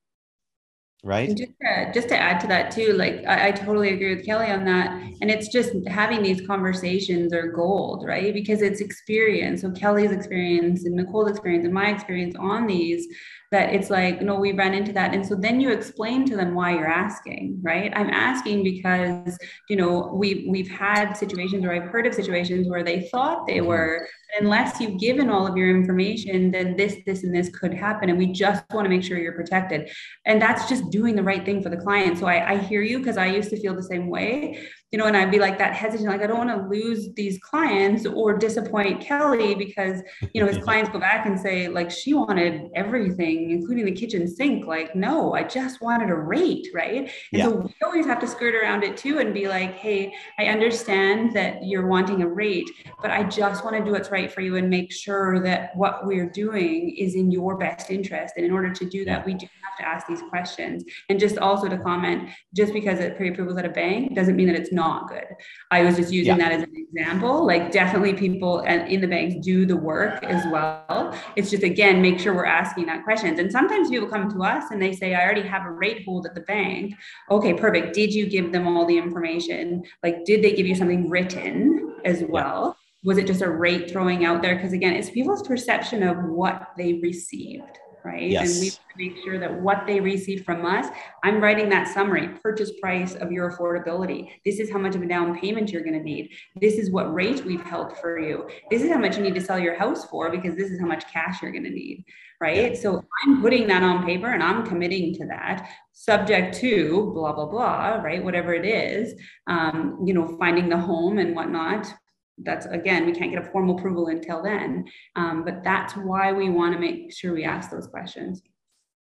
right? 1.07 1.29
Just 1.29 1.53
to, 1.61 1.93
just 1.95 2.09
to 2.09 2.19
add 2.19 2.41
to 2.41 2.47
that 2.49 2.71
too 2.71 2.93
like 2.95 3.25
I, 3.27 3.49
I, 3.49 3.51
totally 3.53 3.95
agree 3.95 4.15
with 4.15 4.27
kelly 4.27 4.49
on 4.49 4.65
that. 4.65 4.91
And 5.21 5.31
it's 5.31 5.49
just 5.49 5.71
having 5.87 6.23
these 6.23 6.47
conversations 6.47 7.33
are 7.33 7.49
gold 7.53 8.05
right? 8.05 8.35
Because 8.35 8.61
it's 8.61 8.81
experience. 8.81 9.63
So 9.63 9.71
kelly's 9.71 10.11
experience 10.11 10.85
and 10.85 10.97
nicole's 10.97 11.31
experience 11.31 11.65
and 11.65 11.73
my 11.73 11.91
experience 11.91 12.35
on 12.37 12.67
these 12.67 13.07
that 13.53 13.73
it's 13.73 13.91
like 13.91 14.21
no 14.21 14.35
we 14.35 14.53
ran 14.53 14.75
into 14.75 14.93
that. 14.93 15.15
And 15.15 15.25
so 15.25 15.37
then 15.37 15.61
you 15.61 15.71
explain 15.71 16.27
to 16.27 16.37
them 16.37 16.55
why 16.55 16.75
you're 16.75 16.89
asking 16.89 17.61
right? 17.63 17.93
I'm 17.97 18.11
asking 18.11 18.65
because 18.65 19.39
you 19.69 19.77
know 19.77 20.11
we 20.13 20.47
we've 20.51 20.71
had 20.71 21.15
situations 21.15 21.65
or 21.65 21.73
i've 21.73 21.91
heard 21.91 22.07
of 22.07 22.15
situations 22.15 22.69
where 22.69 22.83
they 22.83 23.09
thought 23.09 23.47
they 23.47 23.59
mm-hmm. 23.59 23.67
were 23.67 24.09
unless 24.39 24.81
you've 24.81 24.99
given 24.99 25.31
all 25.31 25.47
of 25.47 25.57
your 25.57 25.71
information 25.71 26.51
then 26.51 26.77
this 26.77 26.97
this 27.07 27.25
and 27.25 27.35
this 27.35 27.49
could 27.51 27.73
happen. 27.73 28.09
And 28.09 28.19
we 28.19 28.33
just 28.33 28.65
want 28.73 28.85
to 28.85 28.89
make 28.89 29.03
sure 29.03 29.19
you're 29.19 29.33
protected. 29.33 29.91
And 30.25 30.41
that's 30.41 30.69
just 30.69 30.91
doing 30.91 31.17
the 31.17 31.23
right 31.23 31.45
thing 31.45 31.63
for 31.63 31.69
the 31.69 31.77
client. 31.77 32.19
So 32.19 32.27
i, 32.27 32.53
I 32.53 32.59
hear 32.59 32.83
you 32.83 32.99
because 32.99 33.17
i 33.17 33.27
used 33.27 33.51
to 33.51 33.61
feel 33.61 33.75
the 33.75 33.83
same 33.83 34.09
way 34.09 34.69
you 34.97 35.03
know, 35.03 35.09
and 35.09 35.17
I'd 35.19 35.31
be 35.31 35.39
like 35.39 35.59
that 35.59 35.75
hesitant, 35.75 36.09
like 36.09 36.23
I 36.23 36.27
don't 36.27 36.39
want 36.39 36.49
to 36.49 36.69
lose 36.75 37.13
these 37.13 37.39
clients 37.41 38.07
or 38.07 38.39
disappoint 38.39 39.03
Kelly 39.03 39.55
because, 39.55 40.01
you 40.33 40.41
know, 40.41 40.51
his 40.51 40.57
clients 40.65 40.89
go 40.89 40.99
back 40.99 41.27
and 41.27 41.39
say, 41.39 41.69
like, 41.69 41.91
she 41.91 42.15
wanted 42.15 42.71
everything, 42.75 43.51
including 43.51 43.85
the 43.85 43.93
kitchen 43.93 44.27
sink. 44.27 44.65
Like, 44.65 44.97
no, 44.97 45.35
I 45.35 45.43
just 45.43 45.83
wanted 45.83 46.09
a 46.09 46.15
rate, 46.15 46.69
right? 46.73 46.97
And 47.01 47.11
yeah. 47.31 47.45
so 47.45 47.57
we 47.57 47.75
always 47.85 48.07
have 48.07 48.21
to 48.21 48.27
skirt 48.27 48.55
around 48.55 48.85
it 48.85 48.97
too 48.97 49.19
and 49.19 49.35
be 49.35 49.49
like, 49.49 49.75
hey, 49.75 50.15
I 50.39 50.47
understand 50.47 51.37
that 51.37 51.63
you're 51.63 51.87
wanting 51.87 52.23
a 52.23 52.29
rate, 52.29 52.71
but 53.03 53.11
I 53.11 53.25
just 53.25 53.67
want 53.67 53.77
to 53.77 53.85
do 53.85 53.91
what's 53.91 54.11
right 54.11 54.33
for 54.33 54.41
you 54.41 54.57
and 54.57 54.71
make 54.71 54.91
sure 54.91 55.43
that 55.43 55.77
what 55.77 56.07
we're 56.07 56.31
doing 56.31 56.97
is 56.97 57.17
in 57.17 57.31
your 57.31 57.59
best 57.59 57.91
interest. 57.91 58.33
And 58.39 58.47
in 58.47 58.51
order 58.51 58.73
to 58.73 58.89
do 58.89 59.05
that, 59.05 59.27
we 59.27 59.35
do 59.35 59.47
have 59.63 59.77
to 59.77 59.87
ask 59.87 60.07
these 60.07 60.23
questions. 60.31 60.85
And 61.11 61.21
just 61.21 61.37
also 61.37 61.69
to 61.69 61.77
comment, 61.77 62.31
just 62.55 62.73
because 62.73 62.99
it 62.99 63.19
pre-approvals 63.19 63.59
at 63.59 63.67
a 63.67 63.69
bank 63.69 64.15
doesn't 64.15 64.37
mean 64.37 64.47
that 64.47 64.57
it's 64.57 64.73
not 64.73 64.86
good. 65.09 65.27
I 65.71 65.83
was 65.83 65.97
just 65.97 66.13
using 66.13 66.39
yeah. 66.39 66.49
that 66.49 66.53
as 66.53 66.63
an 66.63 66.75
example. 66.75 67.47
Like 67.47 67.71
definitely 67.71 68.15
people 68.15 68.61
in 68.61 69.01
the 69.01 69.07
banks 69.07 69.37
do 69.45 69.67
the 69.67 69.77
work 69.77 70.23
as 70.25 70.45
well. 70.51 71.17
It's 71.37 71.51
just 71.51 71.63
again, 71.63 72.01
make 72.01 72.19
sure 72.19 72.35
we're 72.35 72.47
asking 72.47 72.87
that 72.87 73.05
questions. 73.05 73.39
And 73.39 73.51
sometimes 73.51 73.91
people 73.91 74.09
come 74.09 74.31
to 74.31 74.43
us 74.43 74.71
and 74.71 74.81
they 74.81 74.93
say, 74.93 75.15
I 75.15 75.25
already 75.25 75.43
have 75.43 75.67
a 75.67 75.71
rate 75.71 76.05
hold 76.05 76.27
at 76.27 76.35
the 76.35 76.41
bank. 76.43 76.95
Okay, 77.31 77.55
perfect. 77.55 77.95
Did 77.95 78.15
you 78.15 78.27
give 78.27 78.53
them 78.53 78.67
all 78.67 78.87
the 78.87 78.99
information? 78.99 79.85
Like, 80.03 80.25
did 80.25 80.43
they 80.43 80.53
give 80.53 80.67
you 80.67 80.75
something 80.75 81.09
written 81.11 81.95
as 82.05 82.23
well? 82.29 82.77
Was 83.05 83.19
it 83.19 83.27
just 83.27 83.43
a 83.43 83.51
rate 83.51 83.91
throwing 83.91 84.25
out 84.25 84.43
there? 84.43 84.57
Because 84.57 84.73
again, 84.73 84.95
it's 84.95 85.11
people's 85.11 85.47
perception 85.47 86.03
of 86.03 86.17
what 86.25 86.73
they 86.77 86.95
received 86.95 87.79
right? 88.07 88.31
Yes. 88.31 88.53
And 88.53 88.61
we 88.99 89.11
make 89.11 89.25
sure 89.25 89.39
that 89.39 89.53
what 89.61 89.85
they 89.87 89.99
receive 89.99 90.45
from 90.45 90.65
us, 90.65 90.87
I'm 91.25 91.43
writing 91.43 91.69
that 91.71 91.89
summary, 91.89 92.29
purchase 92.41 92.71
price 92.81 93.17
of 93.17 93.33
your 93.33 93.51
affordability. 93.51 94.31
This 94.45 94.61
is 94.61 94.71
how 94.71 94.79
much 94.79 94.95
of 94.95 95.03
a 95.03 95.09
down 95.09 95.39
payment 95.39 95.71
you're 95.71 95.83
going 95.83 95.99
to 95.99 96.05
need. 96.05 96.31
This 96.61 96.75
is 96.75 96.91
what 96.91 97.13
rate 97.13 97.45
we've 97.45 97.65
held 97.65 97.99
for 97.99 98.19
you. 98.21 98.49
This 98.71 98.83
is 98.83 98.91
how 98.91 98.99
much 98.99 99.17
you 99.17 99.23
need 99.23 99.35
to 99.35 99.41
sell 99.41 99.59
your 99.59 99.75
house 99.75 100.05
for 100.07 100.31
because 100.31 100.55
this 100.55 100.71
is 100.71 100.81
how 100.81 100.87
much 100.87 101.11
cash 101.13 101.43
you're 101.43 101.51
going 101.51 101.65
to 101.65 101.71
need, 101.71 102.05
right? 102.41 102.73
Yeah. 102.73 102.81
So 102.81 103.05
I'm 103.25 103.43
putting 103.43 103.67
that 103.67 103.83
on 103.83 104.07
paper 104.07 104.29
and 104.29 104.43
I'm 104.43 104.65
committing 104.65 105.13
to 105.17 105.27
that 105.27 105.69
subject 105.93 106.57
to 106.59 107.11
blah, 107.13 107.33
blah, 107.33 107.47
blah, 107.47 107.97
right? 107.97 108.23
Whatever 108.23 108.55
it 108.55 108.65
is, 108.65 109.21
um, 109.49 109.99
you 110.05 110.15
know, 110.15 110.37
finding 110.39 110.69
the 110.69 110.79
home 110.79 111.19
and 111.19 111.35
whatnot, 111.35 111.93
that's 112.39 112.67
again 112.67 113.07
we 113.07 113.13
can't 113.13 113.33
get 113.33 113.43
a 113.43 113.51
formal 113.51 113.79
approval 113.79 114.09
until 114.09 114.43
then. 114.43 114.85
Um, 115.15 115.45
but 115.45 115.65
that's 115.65 115.95
why 115.95 116.33
we 116.33 116.51
want 116.51 116.75
to 116.75 116.81
make 116.81 117.13
sure 117.13 117.33
we 117.33 117.45
ask 117.45 117.71
those 117.71 117.87
questions. 117.87 118.43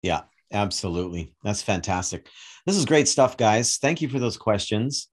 Yeah 0.02 0.22
absolutely. 0.52 1.34
That's 1.42 1.62
fantastic. 1.62 2.28
This 2.66 2.76
is 2.76 2.84
great 2.84 3.08
stuff 3.08 3.36
guys. 3.36 3.78
Thank 3.78 4.00
you 4.00 4.08
for 4.08 4.18
those 4.18 4.36
questions. 4.36 5.08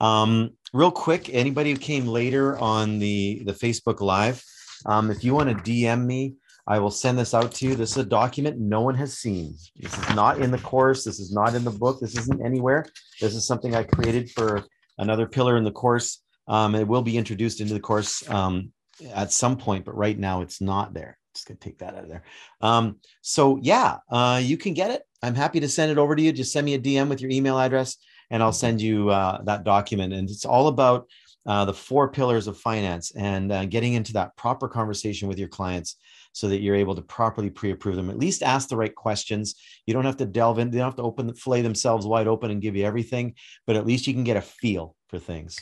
Um, 0.00 0.50
real 0.72 0.90
quick 0.90 1.32
anybody 1.32 1.72
who 1.72 1.78
came 1.78 2.06
later 2.06 2.56
on 2.58 2.98
the 3.00 3.42
the 3.44 3.52
facebook 3.52 4.00
live 4.00 4.44
um, 4.86 5.10
if 5.10 5.24
you 5.24 5.34
want 5.34 5.48
to 5.48 5.54
dm 5.56 6.04
me 6.04 6.34
i 6.68 6.78
will 6.78 6.90
send 6.90 7.18
this 7.18 7.34
out 7.34 7.50
to 7.52 7.66
you. 7.66 7.74
This 7.74 7.92
is 7.92 7.96
a 7.96 8.04
document 8.04 8.60
no 8.60 8.82
one 8.82 8.94
has 8.94 9.18
seen. 9.18 9.56
This 9.74 9.98
is 9.98 10.14
not 10.14 10.40
in 10.40 10.52
the 10.52 10.58
course. 10.58 11.02
This 11.02 11.18
is 11.18 11.32
not 11.32 11.54
in 11.54 11.64
the 11.64 11.70
book. 11.70 11.98
This 12.00 12.16
isn't 12.16 12.44
anywhere. 12.44 12.86
This 13.20 13.34
is 13.34 13.46
something 13.46 13.74
i 13.74 13.82
created 13.82 14.30
for 14.30 14.64
another 14.98 15.26
pillar 15.26 15.56
in 15.56 15.64
the 15.64 15.72
course 15.72 16.22
um, 16.48 16.74
it 16.74 16.86
will 16.86 17.02
be 17.02 17.16
introduced 17.16 17.60
into 17.60 17.74
the 17.74 17.80
course 17.80 18.28
um, 18.28 18.72
at 19.12 19.32
some 19.32 19.56
point, 19.56 19.84
but 19.84 19.96
right 19.96 20.18
now 20.18 20.40
it's 20.40 20.60
not 20.60 20.94
there. 20.94 21.18
Just 21.34 21.46
gonna 21.46 21.58
take 21.58 21.78
that 21.78 21.94
out 21.94 22.04
of 22.04 22.08
there. 22.08 22.22
Um, 22.60 22.96
so 23.20 23.58
yeah, 23.62 23.98
uh, 24.10 24.40
you 24.42 24.56
can 24.56 24.74
get 24.74 24.90
it. 24.90 25.02
I'm 25.22 25.34
happy 25.34 25.60
to 25.60 25.68
send 25.68 25.92
it 25.92 25.98
over 25.98 26.16
to 26.16 26.22
you. 26.22 26.32
Just 26.32 26.52
send 26.52 26.64
me 26.64 26.74
a 26.74 26.78
DM 26.78 27.08
with 27.08 27.20
your 27.20 27.30
email 27.30 27.58
address, 27.58 27.96
and 28.30 28.42
I'll 28.42 28.52
send 28.52 28.80
you 28.80 29.10
uh, 29.10 29.42
that 29.42 29.64
document. 29.64 30.12
And 30.12 30.28
it's 30.28 30.44
all 30.44 30.68
about 30.68 31.06
uh, 31.46 31.64
the 31.64 31.74
four 31.74 32.10
pillars 32.10 32.46
of 32.46 32.58
finance 32.58 33.12
and 33.16 33.52
uh, 33.52 33.64
getting 33.64 33.94
into 33.94 34.12
that 34.12 34.36
proper 34.36 34.68
conversation 34.68 35.28
with 35.28 35.38
your 35.38 35.48
clients 35.48 35.96
so 36.32 36.46
that 36.48 36.60
you're 36.60 36.76
able 36.76 36.94
to 36.94 37.02
properly 37.02 37.50
pre-approve 37.50 37.96
them. 37.96 38.10
At 38.10 38.18
least 38.18 38.42
ask 38.42 38.68
the 38.68 38.76
right 38.76 38.94
questions. 38.94 39.54
You 39.86 39.94
don't 39.94 40.04
have 40.04 40.18
to 40.18 40.26
delve 40.26 40.58
in. 40.58 40.70
They 40.70 40.78
don't 40.78 40.86
have 40.86 40.96
to 40.96 41.02
open, 41.02 41.32
fillet 41.34 41.62
themselves 41.62 42.06
wide 42.06 42.28
open 42.28 42.50
and 42.50 42.60
give 42.60 42.76
you 42.76 42.84
everything, 42.84 43.34
but 43.66 43.76
at 43.76 43.86
least 43.86 44.06
you 44.06 44.12
can 44.12 44.24
get 44.24 44.36
a 44.36 44.42
feel 44.42 44.94
for 45.08 45.18
things. 45.18 45.58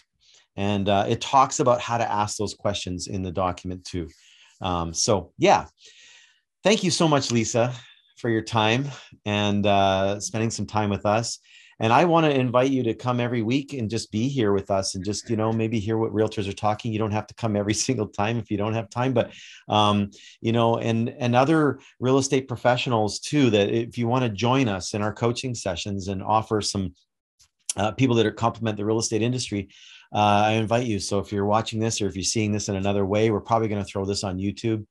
And 0.57 0.88
uh, 0.88 1.07
it 1.09 1.20
talks 1.20 1.61
about 1.61 1.80
how 1.80 1.98
to 1.98 2.11
ask 2.11 2.36
those 2.36 2.54
questions 2.54 3.09
in 3.09 3.22
the 3.22 3.32
document 3.32 3.84
too. 3.84 4.09
Um, 4.61 4.94
so, 4.94 5.32
yeah, 5.38 5.66
thank 6.64 6.82
you 6.82 6.90
so 6.90 7.07
much, 7.07 7.30
Lisa, 7.30 7.74
for 8.16 8.30
your 8.30 8.42
time 8.42 8.86
and 9.24 9.66
uh, 9.66 10.18
spending 10.20 10.50
some 10.50 10.66
time 10.66 10.90
with 10.90 11.04
us. 11.04 11.38
And 11.78 11.92
I 11.92 12.07
want 12.07 12.24
to 12.24 12.34
invite 12.34 12.70
you 12.70 12.82
to 12.84 12.94
come 12.94 13.20
every 13.20 13.42
week 13.42 13.74
and 13.74 13.90
just 13.90 14.11
be 14.11 14.28
here 14.28 14.52
with 14.52 14.70
us 14.70 14.94
and 14.94 15.04
just, 15.04 15.28
you 15.28 15.36
know, 15.36 15.52
maybe 15.52 15.78
hear 15.78 15.98
what 15.98 16.12
realtors 16.12 16.48
are 16.48 16.54
talking. 16.54 16.90
You 16.90 16.98
don't 16.98 17.11
have 17.11 17.26
to 17.26 17.34
come 17.34 17.54
every 17.54 17.74
single 17.86 18.09
time 18.09 18.38
if 18.38 18.50
you 18.50 18.57
don't 18.57 18.74
have 18.74 18.88
time, 18.88 19.12
but, 19.12 19.32
um, 19.68 20.11
you 20.40 20.52
know, 20.52 20.78
and, 20.78 21.11
and 21.11 21.36
other 21.36 21.78
real 22.00 22.16
estate 22.16 22.48
professionals 22.48 23.20
too, 23.20 23.50
that 23.50 23.68
if 23.68 23.98
you 23.98 24.09
want 24.09 24.24
to 24.24 24.30
join 24.30 24.68
us 24.68 24.94
in 24.94 25.02
our 25.02 25.12
coaching 25.12 25.54
sessions 25.54 26.09
and 26.09 26.22
offer 26.22 26.62
some 26.62 26.94
uh, 27.76 27.92
people 27.92 28.16
that 28.16 28.26
are 28.26 28.32
complement 28.32 28.78
the 28.78 28.84
real 28.84 28.98
estate 28.98 29.20
industry, 29.20 29.68
uh, 30.12 30.44
I 30.46 30.52
invite 30.52 30.86
you. 30.86 30.98
So 30.98 31.18
if 31.18 31.32
you're 31.32 31.46
watching 31.46 31.80
this 31.80 32.00
or 32.00 32.07
if 32.07 32.14
you're 32.14 32.22
seeing 32.22 32.52
this 32.52 32.68
in 32.68 32.76
another 32.76 33.04
way, 33.04 33.30
we're 33.30 33.40
probably 33.40 33.68
going 33.68 33.82
to 33.82 33.88
throw 33.88 34.04
this 34.04 34.24
on 34.24 34.38
YouTube 34.38 34.86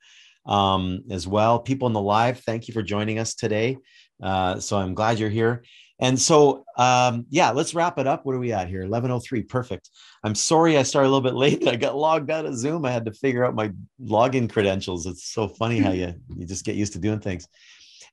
um, 0.45 1.03
as 1.09 1.27
well. 1.27 1.59
People 1.59 1.87
in 1.87 1.93
the 1.93 2.01
live, 2.01 2.39
thank 2.39 2.67
you 2.67 2.73
for 2.73 2.83
joining 2.83 3.19
us 3.19 3.35
today. 3.35 3.77
Uh, 4.21 4.59
so 4.59 4.77
I'm 4.77 4.93
glad 4.93 5.19
you're 5.19 5.29
here. 5.29 5.63
And 5.99 6.19
so, 6.19 6.65
um, 6.77 7.25
yeah, 7.29 7.51
let's 7.51 7.73
wrap 7.73 7.97
it 7.99 8.07
up. 8.07 8.25
What 8.25 8.35
are 8.35 8.39
we 8.39 8.51
at 8.51 8.67
here? 8.67 8.81
1103. 8.81 9.43
Perfect. 9.43 9.89
I'm 10.23 10.35
sorry 10.35 10.77
I 10.77 10.83
started 10.83 11.07
a 11.07 11.11
little 11.11 11.21
bit 11.21 11.35
late. 11.35 11.67
I 11.69 11.77
got 11.77 11.95
logged 11.95 12.29
out 12.29 12.45
of 12.45 12.57
Zoom. 12.57 12.85
I 12.85 12.91
had 12.91 13.05
to 13.05 13.13
figure 13.13 13.45
out 13.45 13.55
my 13.55 13.71
login 14.01 14.49
credentials. 14.49 15.05
It's 15.05 15.31
so 15.31 15.47
funny 15.47 15.79
how 15.79 15.91
you, 15.91 16.13
you 16.35 16.45
just 16.45 16.65
get 16.65 16.75
used 16.75 16.93
to 16.93 16.99
doing 16.99 17.19
things. 17.19 17.47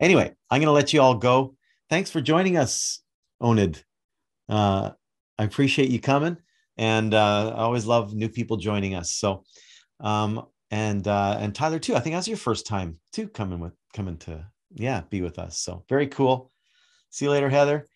Anyway, 0.00 0.32
I'm 0.50 0.60
going 0.60 0.66
to 0.66 0.72
let 0.72 0.92
you 0.92 1.02
all 1.02 1.16
go. 1.16 1.56
Thanks 1.90 2.10
for 2.10 2.20
joining 2.20 2.56
us, 2.56 3.00
Onid. 3.42 3.82
Uh, 4.48 4.90
I 5.38 5.44
appreciate 5.44 5.90
you 5.90 6.00
coming 6.00 6.36
and 6.76 7.14
uh, 7.14 7.54
I 7.56 7.60
always 7.60 7.86
love 7.86 8.14
new 8.14 8.28
people 8.28 8.56
joining 8.56 8.94
us. 8.94 9.10
So, 9.10 9.44
um, 10.00 10.46
and 10.70 11.06
uh, 11.06 11.36
and 11.38 11.54
Tyler 11.54 11.78
too. 11.78 11.94
I 11.94 12.00
think 12.00 12.14
that's 12.14 12.28
your 12.28 12.36
first 12.36 12.66
time 12.66 12.98
too 13.12 13.28
coming 13.28 13.60
with 13.60 13.74
coming 13.92 14.16
to 14.18 14.46
yeah 14.74 15.02
be 15.10 15.20
with 15.20 15.38
us. 15.38 15.58
So 15.58 15.84
very 15.88 16.06
cool. 16.06 16.50
See 17.10 17.26
you 17.26 17.30
later, 17.30 17.50
Heather. 17.50 17.86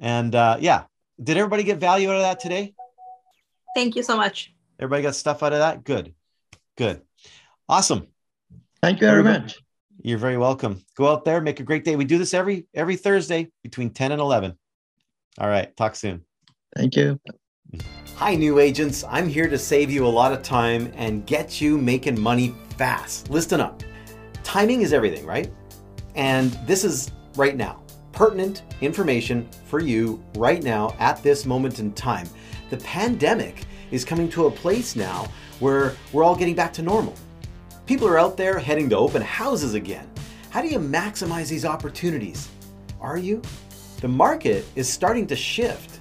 And 0.00 0.34
uh, 0.34 0.58
yeah, 0.60 0.84
did 1.22 1.36
everybody 1.36 1.64
get 1.64 1.78
value 1.78 2.10
out 2.10 2.16
of 2.16 2.22
that 2.22 2.40
today? 2.40 2.74
Thank 3.74 3.96
you 3.96 4.02
so 4.02 4.16
much. 4.16 4.52
Everybody 4.78 5.02
got 5.02 5.14
stuff 5.14 5.42
out 5.42 5.52
of 5.52 5.58
that. 5.60 5.84
Good, 5.84 6.14
good, 6.76 7.02
awesome. 7.68 8.08
Thank 8.82 9.00
you 9.00 9.08
very 9.08 9.24
much. 9.24 9.58
You're 10.02 10.18
very 10.18 10.38
welcome. 10.38 10.84
Go 10.96 11.08
out 11.08 11.24
there, 11.24 11.40
make 11.40 11.58
a 11.58 11.64
great 11.64 11.84
day. 11.84 11.96
We 11.96 12.04
do 12.04 12.18
this 12.18 12.34
every 12.34 12.66
every 12.74 12.96
Thursday 12.96 13.50
between 13.62 13.90
10 13.90 14.12
and 14.12 14.20
11. 14.20 14.56
All 15.38 15.48
right, 15.48 15.76
talk 15.76 15.96
soon. 15.96 16.24
Thank 16.76 16.96
you. 16.96 17.18
Hi, 18.18 18.34
new 18.34 18.58
agents. 18.58 19.04
I'm 19.08 19.28
here 19.28 19.48
to 19.48 19.56
save 19.56 19.92
you 19.92 20.04
a 20.04 20.08
lot 20.08 20.32
of 20.32 20.42
time 20.42 20.92
and 20.96 21.24
get 21.24 21.60
you 21.60 21.78
making 21.78 22.20
money 22.20 22.52
fast. 22.76 23.30
Listen 23.30 23.60
up. 23.60 23.84
Timing 24.42 24.80
is 24.80 24.92
everything, 24.92 25.24
right? 25.24 25.52
And 26.16 26.50
this 26.66 26.82
is 26.82 27.12
right 27.36 27.56
now. 27.56 27.80
Pertinent 28.10 28.64
information 28.80 29.48
for 29.66 29.78
you 29.78 30.20
right 30.36 30.60
now 30.64 30.96
at 30.98 31.22
this 31.22 31.46
moment 31.46 31.78
in 31.78 31.92
time. 31.92 32.28
The 32.70 32.78
pandemic 32.78 33.62
is 33.92 34.04
coming 34.04 34.28
to 34.30 34.46
a 34.46 34.50
place 34.50 34.96
now 34.96 35.28
where 35.60 35.94
we're 36.12 36.24
all 36.24 36.34
getting 36.34 36.56
back 36.56 36.72
to 36.72 36.82
normal. 36.82 37.14
People 37.86 38.08
are 38.08 38.18
out 38.18 38.36
there 38.36 38.58
heading 38.58 38.90
to 38.90 38.96
open 38.96 39.22
houses 39.22 39.74
again. 39.74 40.10
How 40.50 40.60
do 40.60 40.66
you 40.66 40.80
maximize 40.80 41.48
these 41.48 41.64
opportunities? 41.64 42.48
Are 43.00 43.16
you? 43.16 43.40
The 44.00 44.08
market 44.08 44.64
is 44.74 44.88
starting 44.92 45.28
to 45.28 45.36
shift. 45.36 46.00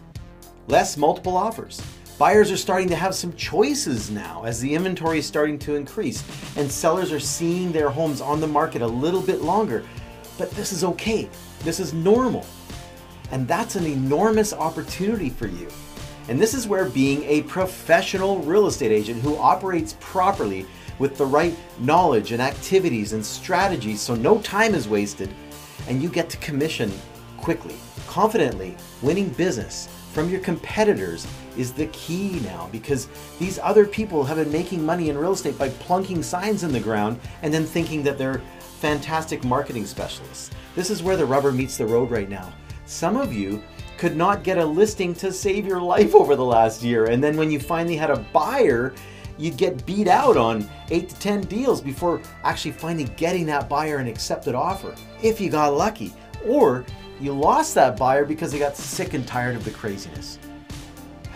Less 0.65 0.97
multiple 0.97 1.37
offers. 1.37 1.79
Buyers 2.17 2.51
are 2.51 2.57
starting 2.57 2.89
to 2.89 2.95
have 2.95 3.13
some 3.13 3.31
choices 3.33 4.09
now 4.09 4.43
as 4.43 4.59
the 4.59 4.73
inventory 4.73 5.19
is 5.19 5.27
starting 5.27 5.59
to 5.59 5.75
increase, 5.75 6.23
and 6.57 6.71
sellers 6.71 7.11
are 7.11 7.19
seeing 7.19 7.71
their 7.71 7.91
homes 7.91 8.21
on 8.21 8.41
the 8.41 8.47
market 8.47 8.81
a 8.81 8.87
little 8.87 9.21
bit 9.21 9.41
longer. 9.41 9.83
But 10.39 10.49
this 10.51 10.73
is 10.73 10.83
okay. 10.83 11.29
This 11.59 11.79
is 11.79 11.93
normal. 11.93 12.43
And 13.31 13.47
that's 13.47 13.75
an 13.75 13.85
enormous 13.85 14.51
opportunity 14.51 15.29
for 15.29 15.45
you. 15.45 15.67
And 16.27 16.41
this 16.41 16.55
is 16.55 16.67
where 16.67 16.85
being 16.85 17.23
a 17.25 17.43
professional 17.43 18.39
real 18.39 18.65
estate 18.65 18.91
agent 18.91 19.21
who 19.21 19.37
operates 19.37 19.95
properly 19.99 20.65
with 20.97 21.19
the 21.19 21.25
right 21.25 21.55
knowledge 21.79 22.31
and 22.31 22.41
activities 22.41 23.13
and 23.13 23.23
strategies 23.23 24.01
so 24.01 24.15
no 24.15 24.41
time 24.41 24.73
is 24.73 24.87
wasted 24.87 25.29
and 25.87 26.01
you 26.01 26.09
get 26.09 26.31
to 26.31 26.37
commission 26.37 26.91
quickly, 27.37 27.75
confidently, 28.07 28.75
winning 29.03 29.29
business 29.29 29.87
from 30.11 30.29
your 30.29 30.39
competitors 30.39 31.27
is 31.57 31.73
the 31.73 31.87
key 31.87 32.39
now 32.41 32.69
because 32.71 33.07
these 33.39 33.59
other 33.59 33.85
people 33.85 34.23
have 34.23 34.37
been 34.37 34.51
making 34.51 34.85
money 34.85 35.09
in 35.09 35.17
real 35.17 35.33
estate 35.33 35.57
by 35.57 35.69
plunking 35.69 36.23
signs 36.23 36.63
in 36.63 36.71
the 36.71 36.79
ground 36.79 37.19
and 37.41 37.53
then 37.53 37.65
thinking 37.65 38.03
that 38.03 38.17
they're 38.17 38.41
fantastic 38.79 39.43
marketing 39.43 39.85
specialists. 39.85 40.51
This 40.75 40.89
is 40.89 41.01
where 41.01 41.17
the 41.17 41.25
rubber 41.25 41.51
meets 41.51 41.77
the 41.77 41.85
road 41.85 42.11
right 42.11 42.29
now. 42.29 42.53
Some 42.85 43.17
of 43.17 43.33
you 43.33 43.61
could 43.97 44.15
not 44.15 44.43
get 44.43 44.57
a 44.57 44.65
listing 44.65 45.13
to 45.15 45.31
save 45.31 45.65
your 45.65 45.81
life 45.81 46.13
over 46.15 46.35
the 46.35 46.45
last 46.45 46.83
year. 46.83 47.05
And 47.05 47.23
then 47.23 47.35
when 47.35 47.49
you 47.49 47.59
finally 47.59 47.95
had 47.95 48.11
a 48.11 48.17
buyer, 48.31 48.93
you'd 49.37 49.57
get 49.57 49.85
beat 49.85 50.07
out 50.07 50.37
on 50.37 50.69
eight 50.91 51.09
to 51.09 51.19
10 51.19 51.41
deals 51.41 51.81
before 51.81 52.21
actually 52.43 52.71
finally 52.71 53.09
getting 53.17 53.45
that 53.47 53.67
buyer 53.67 53.97
an 53.97 54.07
accepted 54.07 54.55
offer, 54.55 54.93
if 55.21 55.41
you 55.41 55.49
got 55.49 55.73
lucky. 55.73 56.13
Or 56.45 56.85
you 57.19 57.33
lost 57.33 57.73
that 57.75 57.97
buyer 57.97 58.25
because 58.25 58.51
they 58.51 58.59
got 58.59 58.77
sick 58.77 59.15
and 59.15 59.27
tired 59.27 59.55
of 59.55 59.65
the 59.65 59.71
craziness. 59.71 60.37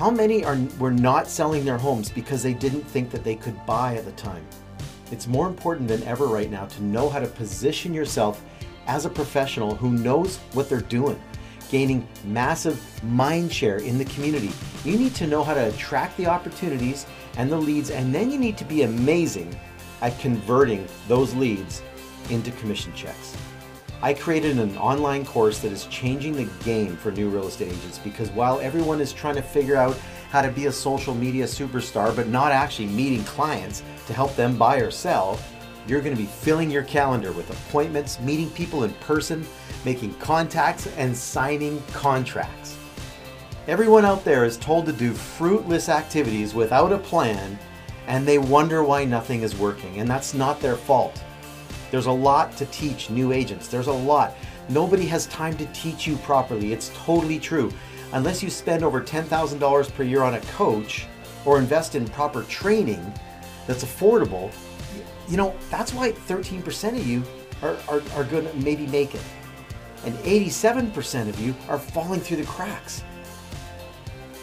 How 0.02 0.10
many 0.10 0.43
are 0.43 0.58
were 0.80 0.89
not 0.89 1.28
selling 1.28 1.64
their 1.64 1.78
homes 1.78 2.10
because 2.10 2.41
they 2.41 2.56
didn't 2.56 2.82
think 2.82 3.12
that 3.12 3.24
they 3.24 3.36
could 3.36 3.64
buy 3.68 3.97
at 3.97 4.04
the 4.04 4.12
time? 4.14 4.43
It's 5.12 5.28
more 5.28 5.45
important 5.45 5.88
than 5.88 6.02
ever 6.06 6.26
right 6.26 6.49
now 6.49 6.66
to 6.66 6.84
know 6.84 7.08
how 7.08 7.20
to 7.20 7.28
position 7.28 7.93
yourself 7.93 8.43
as 8.88 9.06
a 9.06 9.12
professional 9.12 9.76
who 9.76 9.91
knows 9.91 10.38
what 10.54 10.70
they're 10.70 10.82
doing 10.82 11.22
gaining 11.70 12.08
massive 12.26 12.82
mind 13.04 13.54
share 13.54 13.78
in 13.78 13.99
the 13.99 14.06
community. 14.06 14.49
You 14.84 14.97
need 14.97 15.14
to 15.14 15.28
know 15.28 15.43
how 15.43 15.54
to 15.54 15.70
attract 15.70 16.18
the 16.18 16.26
opportunities 16.26 17.06
and 17.38 17.52
the 17.52 17.58
leads, 17.58 17.91
and 17.91 18.14
then 18.14 18.32
you 18.32 18.39
need 18.39 18.58
to 18.58 18.66
be 18.66 18.82
amazing 18.82 19.56
at 20.02 20.18
converting 20.18 20.88
those 21.08 21.36
leads 21.36 21.84
into 22.32 22.49
commission 22.54 22.91
checks. 22.95 23.38
I 24.04 24.16
created 24.16 24.58
an 24.58 24.76
online 24.78 25.26
course 25.26 25.60
that 25.60 25.72
is 25.72 25.86
changing 25.86 26.34
the 26.34 26.49
game 26.64 26.97
for 26.97 27.12
new 27.12 27.30
real 27.30 27.47
estate 27.47 27.72
agents 27.72 27.99
because 27.99 28.32
while 28.32 28.60
everyone 28.60 28.99
is 28.99 29.14
trying 29.14 29.36
to 29.36 29.43
figure 29.43 29.76
out 29.76 29.95
how 30.32 30.41
to 30.41 30.49
be 30.49 30.66
a 30.66 30.72
social 30.72 31.14
media 31.14 31.45
superstar 31.45 32.16
but 32.16 32.28
not 32.28 32.52
actually 32.52 32.88
meeting 32.88 33.24
clients 33.26 33.84
to 34.08 34.14
help 34.14 34.36
them 34.36 34.58
buy 34.58 34.78
or 34.78 34.89
sell, 34.89 35.39
you're 35.86 36.02
going 36.02 36.16
to 36.16 36.22
be 36.22 36.28
filling 36.28 36.72
your 36.72 36.82
calendar 36.82 37.32
with 37.32 37.52
appointments, 37.52 38.20
meeting 38.20 38.49
people 38.52 38.86
in 38.86 38.93
person, 38.95 39.45
making 39.86 40.16
contacts, 40.16 40.88
and 40.97 41.16
signing 41.16 41.82
contracts. 41.93 42.78
Everyone 43.68 44.06
out 44.06 44.24
there 44.26 44.45
is 44.45 44.58
told 44.58 44.88
to 44.88 44.93
do 44.93 45.14
fruitless 45.14 45.89
activities 45.89 46.56
without 46.56 46.91
a 46.91 46.97
plan, 46.97 47.60
and 48.08 48.28
they 48.28 48.39
wonder 48.39 48.84
why 48.84 49.06
nothing 49.06 49.43
is 49.43 49.56
working, 49.56 49.99
and 49.99 50.10
that's 50.10 50.34
not 50.34 50.60
their 50.60 50.76
fault. 50.76 51.22
There's 51.92 52.06
a 52.06 52.12
lot 52.12 52.56
to 52.56 52.66
teach 52.68 53.10
new 53.10 53.34
agents. 53.34 53.68
There's 53.68 53.88
a 53.88 53.94
lot. 53.94 54.34
Nobody 54.70 55.06
has 55.08 55.28
time 55.28 55.58
to 55.58 55.66
teach 55.68 56.08
you 56.08 56.16
properly. 56.18 56.72
It's 56.72 56.89
totally 56.96 57.38
true. 57.38 57.72
Unless 58.14 58.42
you 58.42 58.50
spend 58.50 58.84
over 58.84 59.02
$10,000 59.02 59.94
per 59.94 60.04
year 60.04 60.24
on 60.24 60.36
a 60.36 60.39
coach 60.42 61.06
or 61.44 61.60
invest 61.60 61.96
in 61.96 62.08
proper 62.08 62.44
training 62.44 63.14
that's 63.68 63.84
affordable, 63.84 64.54
you 65.28 65.36
know, 65.36 65.54
that's 65.70 65.94
why 65.94 66.14
13% 66.14 66.98
of 66.98 67.06
you 67.06 67.24
are, 67.62 67.76
are, 67.89 68.02
are 68.16 68.24
going 68.24 68.48
to 68.48 68.56
maybe 68.56 68.88
make 68.88 69.14
it. 69.14 69.22
And 70.06 70.16
87% 70.20 71.28
of 71.28 71.39
you 71.42 71.54
are 71.68 71.78
falling 71.78 72.22
through 72.22 72.38
the 72.38 72.46
cracks. 72.46 73.04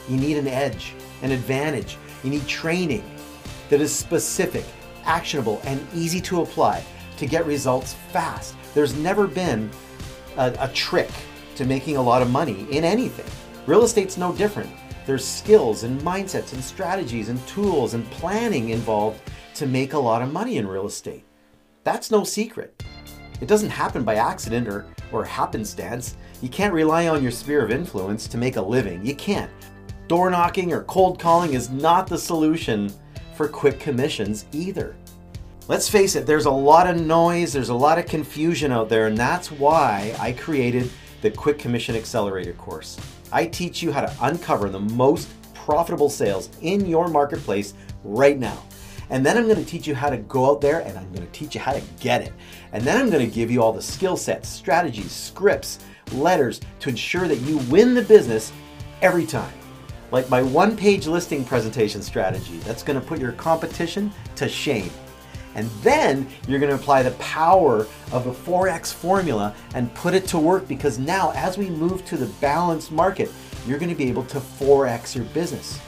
You 0.06 0.18
need 0.18 0.36
an 0.36 0.46
edge, 0.46 0.94
an 1.22 1.32
advantage. 1.32 1.96
You 2.22 2.30
need 2.30 2.46
training 2.46 3.04
that 3.70 3.80
is 3.80 3.94
specific, 3.94 4.64
actionable, 5.04 5.62
and 5.64 5.84
easy 5.94 6.20
to 6.22 6.42
apply 6.42 6.84
to 7.18 7.26
get 7.26 7.46
results 7.46 7.94
fast. 8.12 8.54
There's 8.74 8.96
never 8.96 9.26
been 9.26 9.70
a, 10.36 10.54
a 10.58 10.68
trick 10.68 11.10
to 11.56 11.64
making 11.64 11.96
a 11.96 12.02
lot 12.02 12.22
of 12.22 12.30
money 12.30 12.66
in 12.70 12.84
anything. 12.84 13.26
Real 13.66 13.84
estate's 13.84 14.16
no 14.16 14.32
different. 14.32 14.70
There's 15.06 15.24
skills 15.24 15.82
and 15.84 16.00
mindsets 16.00 16.52
and 16.52 16.62
strategies 16.62 17.28
and 17.28 17.44
tools 17.46 17.94
and 17.94 18.08
planning 18.10 18.70
involved 18.70 19.20
to 19.54 19.66
make 19.66 19.92
a 19.92 19.98
lot 19.98 20.22
of 20.22 20.32
money 20.32 20.58
in 20.58 20.66
real 20.66 20.86
estate. 20.86 21.24
That's 21.82 22.10
no 22.10 22.24
secret. 22.24 22.84
It 23.40 23.48
doesn't 23.48 23.70
happen 23.70 24.04
by 24.04 24.16
accident 24.16 24.68
or, 24.68 24.86
or 25.12 25.24
happenstance. 25.24 26.16
You 26.42 26.48
can't 26.48 26.74
rely 26.74 27.08
on 27.08 27.22
your 27.22 27.32
sphere 27.32 27.64
of 27.64 27.70
influence 27.70 28.28
to 28.28 28.38
make 28.38 28.56
a 28.56 28.62
living. 28.62 29.04
You 29.04 29.14
can't. 29.14 29.50
Door 30.08 30.30
knocking 30.30 30.72
or 30.72 30.84
cold 30.84 31.18
calling 31.18 31.54
is 31.54 31.70
not 31.70 32.06
the 32.06 32.18
solution 32.18 32.92
for 33.34 33.48
quick 33.48 33.80
commissions 33.80 34.46
either. 34.52 34.96
Let's 35.68 35.86
face 35.86 36.16
it, 36.16 36.24
there's 36.24 36.46
a 36.46 36.50
lot 36.50 36.88
of 36.88 36.98
noise, 36.98 37.52
there's 37.52 37.68
a 37.68 37.74
lot 37.74 37.98
of 37.98 38.06
confusion 38.06 38.72
out 38.72 38.88
there, 38.88 39.06
and 39.06 39.18
that's 39.18 39.52
why 39.52 40.16
I 40.18 40.32
created 40.32 40.90
the 41.20 41.30
Quick 41.30 41.58
Commission 41.58 41.94
Accelerator 41.94 42.54
course. 42.54 42.96
I 43.30 43.44
teach 43.44 43.82
you 43.82 43.92
how 43.92 44.00
to 44.00 44.16
uncover 44.22 44.70
the 44.70 44.80
most 44.80 45.28
profitable 45.52 46.08
sales 46.08 46.48
in 46.62 46.86
your 46.86 47.08
marketplace 47.08 47.74
right 48.02 48.38
now. 48.38 48.64
And 49.10 49.26
then 49.26 49.36
I'm 49.36 49.44
going 49.44 49.62
to 49.62 49.70
teach 49.70 49.86
you 49.86 49.94
how 49.94 50.08
to 50.08 50.16
go 50.16 50.50
out 50.50 50.62
there 50.62 50.80
and 50.80 50.96
I'm 50.96 51.12
going 51.12 51.26
to 51.26 51.32
teach 51.32 51.54
you 51.54 51.60
how 51.60 51.74
to 51.74 51.82
get 52.00 52.22
it. 52.22 52.32
And 52.72 52.82
then 52.82 52.98
I'm 52.98 53.10
going 53.10 53.28
to 53.28 53.34
give 53.34 53.50
you 53.50 53.62
all 53.62 53.74
the 53.74 53.82
skill 53.82 54.16
sets, 54.16 54.48
strategies, 54.48 55.12
scripts, 55.12 55.80
letters 56.12 56.62
to 56.80 56.88
ensure 56.88 57.28
that 57.28 57.40
you 57.40 57.58
win 57.70 57.92
the 57.92 58.02
business 58.02 58.52
every 59.02 59.26
time. 59.26 59.52
Like 60.12 60.30
my 60.30 60.40
one 60.40 60.78
page 60.78 61.06
listing 61.06 61.44
presentation 61.44 62.00
strategy 62.00 62.56
that's 62.60 62.82
going 62.82 62.98
to 62.98 63.06
put 63.06 63.20
your 63.20 63.32
competition 63.32 64.10
to 64.36 64.48
shame. 64.48 64.90
And 65.58 65.68
then 65.82 66.28
you're 66.46 66.60
going 66.60 66.70
to 66.70 66.76
apply 66.76 67.02
the 67.02 67.10
power 67.12 67.88
of 68.12 68.22
the 68.22 68.30
4X 68.30 68.94
formula 68.94 69.56
and 69.74 69.92
put 69.92 70.14
it 70.14 70.24
to 70.28 70.38
work 70.38 70.68
because 70.68 71.00
now, 71.00 71.32
as 71.34 71.58
we 71.58 71.68
move 71.68 72.04
to 72.06 72.16
the 72.16 72.26
balanced 72.40 72.92
market, 72.92 73.28
you're 73.66 73.80
going 73.80 73.90
to 73.90 73.96
be 73.96 74.08
able 74.08 74.22
to 74.26 74.38
4X 74.38 75.16
your 75.16 75.24
business. 75.24 75.78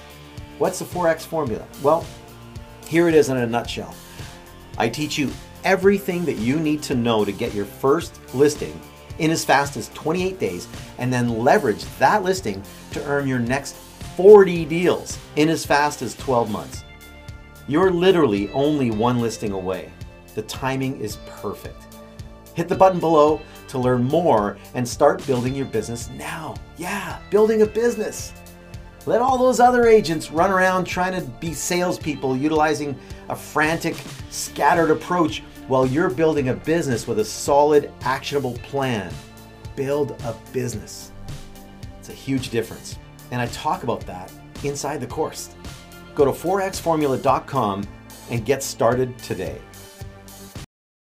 What's 0.58 0.80
the 0.80 0.84
4X 0.86 1.20
formula? 1.20 1.64
Well, 1.84 2.04
here 2.88 3.08
it 3.08 3.14
is 3.14 3.28
in 3.28 3.36
a 3.36 3.46
nutshell. 3.46 3.94
I 4.76 4.88
teach 4.88 5.16
you 5.16 5.30
everything 5.62 6.24
that 6.24 6.38
you 6.38 6.58
need 6.58 6.82
to 6.82 6.96
know 6.96 7.24
to 7.24 7.30
get 7.30 7.54
your 7.54 7.64
first 7.64 8.18
listing 8.34 8.78
in 9.20 9.30
as 9.30 9.44
fast 9.44 9.76
as 9.76 9.88
28 9.90 10.40
days 10.40 10.66
and 10.98 11.12
then 11.12 11.38
leverage 11.38 11.84
that 12.00 12.24
listing 12.24 12.60
to 12.90 13.04
earn 13.04 13.28
your 13.28 13.38
next 13.38 13.76
40 14.16 14.64
deals 14.64 15.16
in 15.36 15.48
as 15.48 15.64
fast 15.64 16.02
as 16.02 16.16
12 16.16 16.50
months. 16.50 16.82
You're 17.70 17.92
literally 17.92 18.50
only 18.50 18.90
one 18.90 19.20
listing 19.20 19.52
away. 19.52 19.92
The 20.34 20.42
timing 20.42 21.00
is 21.00 21.18
perfect. 21.28 21.80
Hit 22.54 22.68
the 22.68 22.74
button 22.74 22.98
below 22.98 23.40
to 23.68 23.78
learn 23.78 24.02
more 24.02 24.58
and 24.74 24.86
start 24.86 25.24
building 25.24 25.54
your 25.54 25.66
business 25.66 26.10
now. 26.10 26.56
Yeah, 26.78 27.20
building 27.30 27.62
a 27.62 27.66
business. 27.66 28.32
Let 29.06 29.22
all 29.22 29.38
those 29.38 29.60
other 29.60 29.86
agents 29.86 30.32
run 30.32 30.50
around 30.50 30.84
trying 30.84 31.12
to 31.12 31.24
be 31.38 31.54
salespeople 31.54 32.36
utilizing 32.36 32.98
a 33.28 33.36
frantic, 33.36 33.94
scattered 34.30 34.90
approach 34.90 35.44
while 35.68 35.86
you're 35.86 36.10
building 36.10 36.48
a 36.48 36.54
business 36.54 37.06
with 37.06 37.20
a 37.20 37.24
solid, 37.24 37.92
actionable 38.00 38.54
plan. 38.64 39.14
Build 39.76 40.20
a 40.24 40.34
business. 40.52 41.12
It's 42.00 42.08
a 42.08 42.14
huge 42.14 42.50
difference. 42.50 42.98
And 43.30 43.40
I 43.40 43.46
talk 43.46 43.84
about 43.84 44.00
that 44.06 44.32
inside 44.64 45.00
the 45.00 45.06
course. 45.06 45.54
Go 46.14 46.24
to 46.24 46.32
4xformula.com 46.32 47.86
and 48.30 48.44
get 48.44 48.62
started 48.62 49.18
today. 49.18 49.60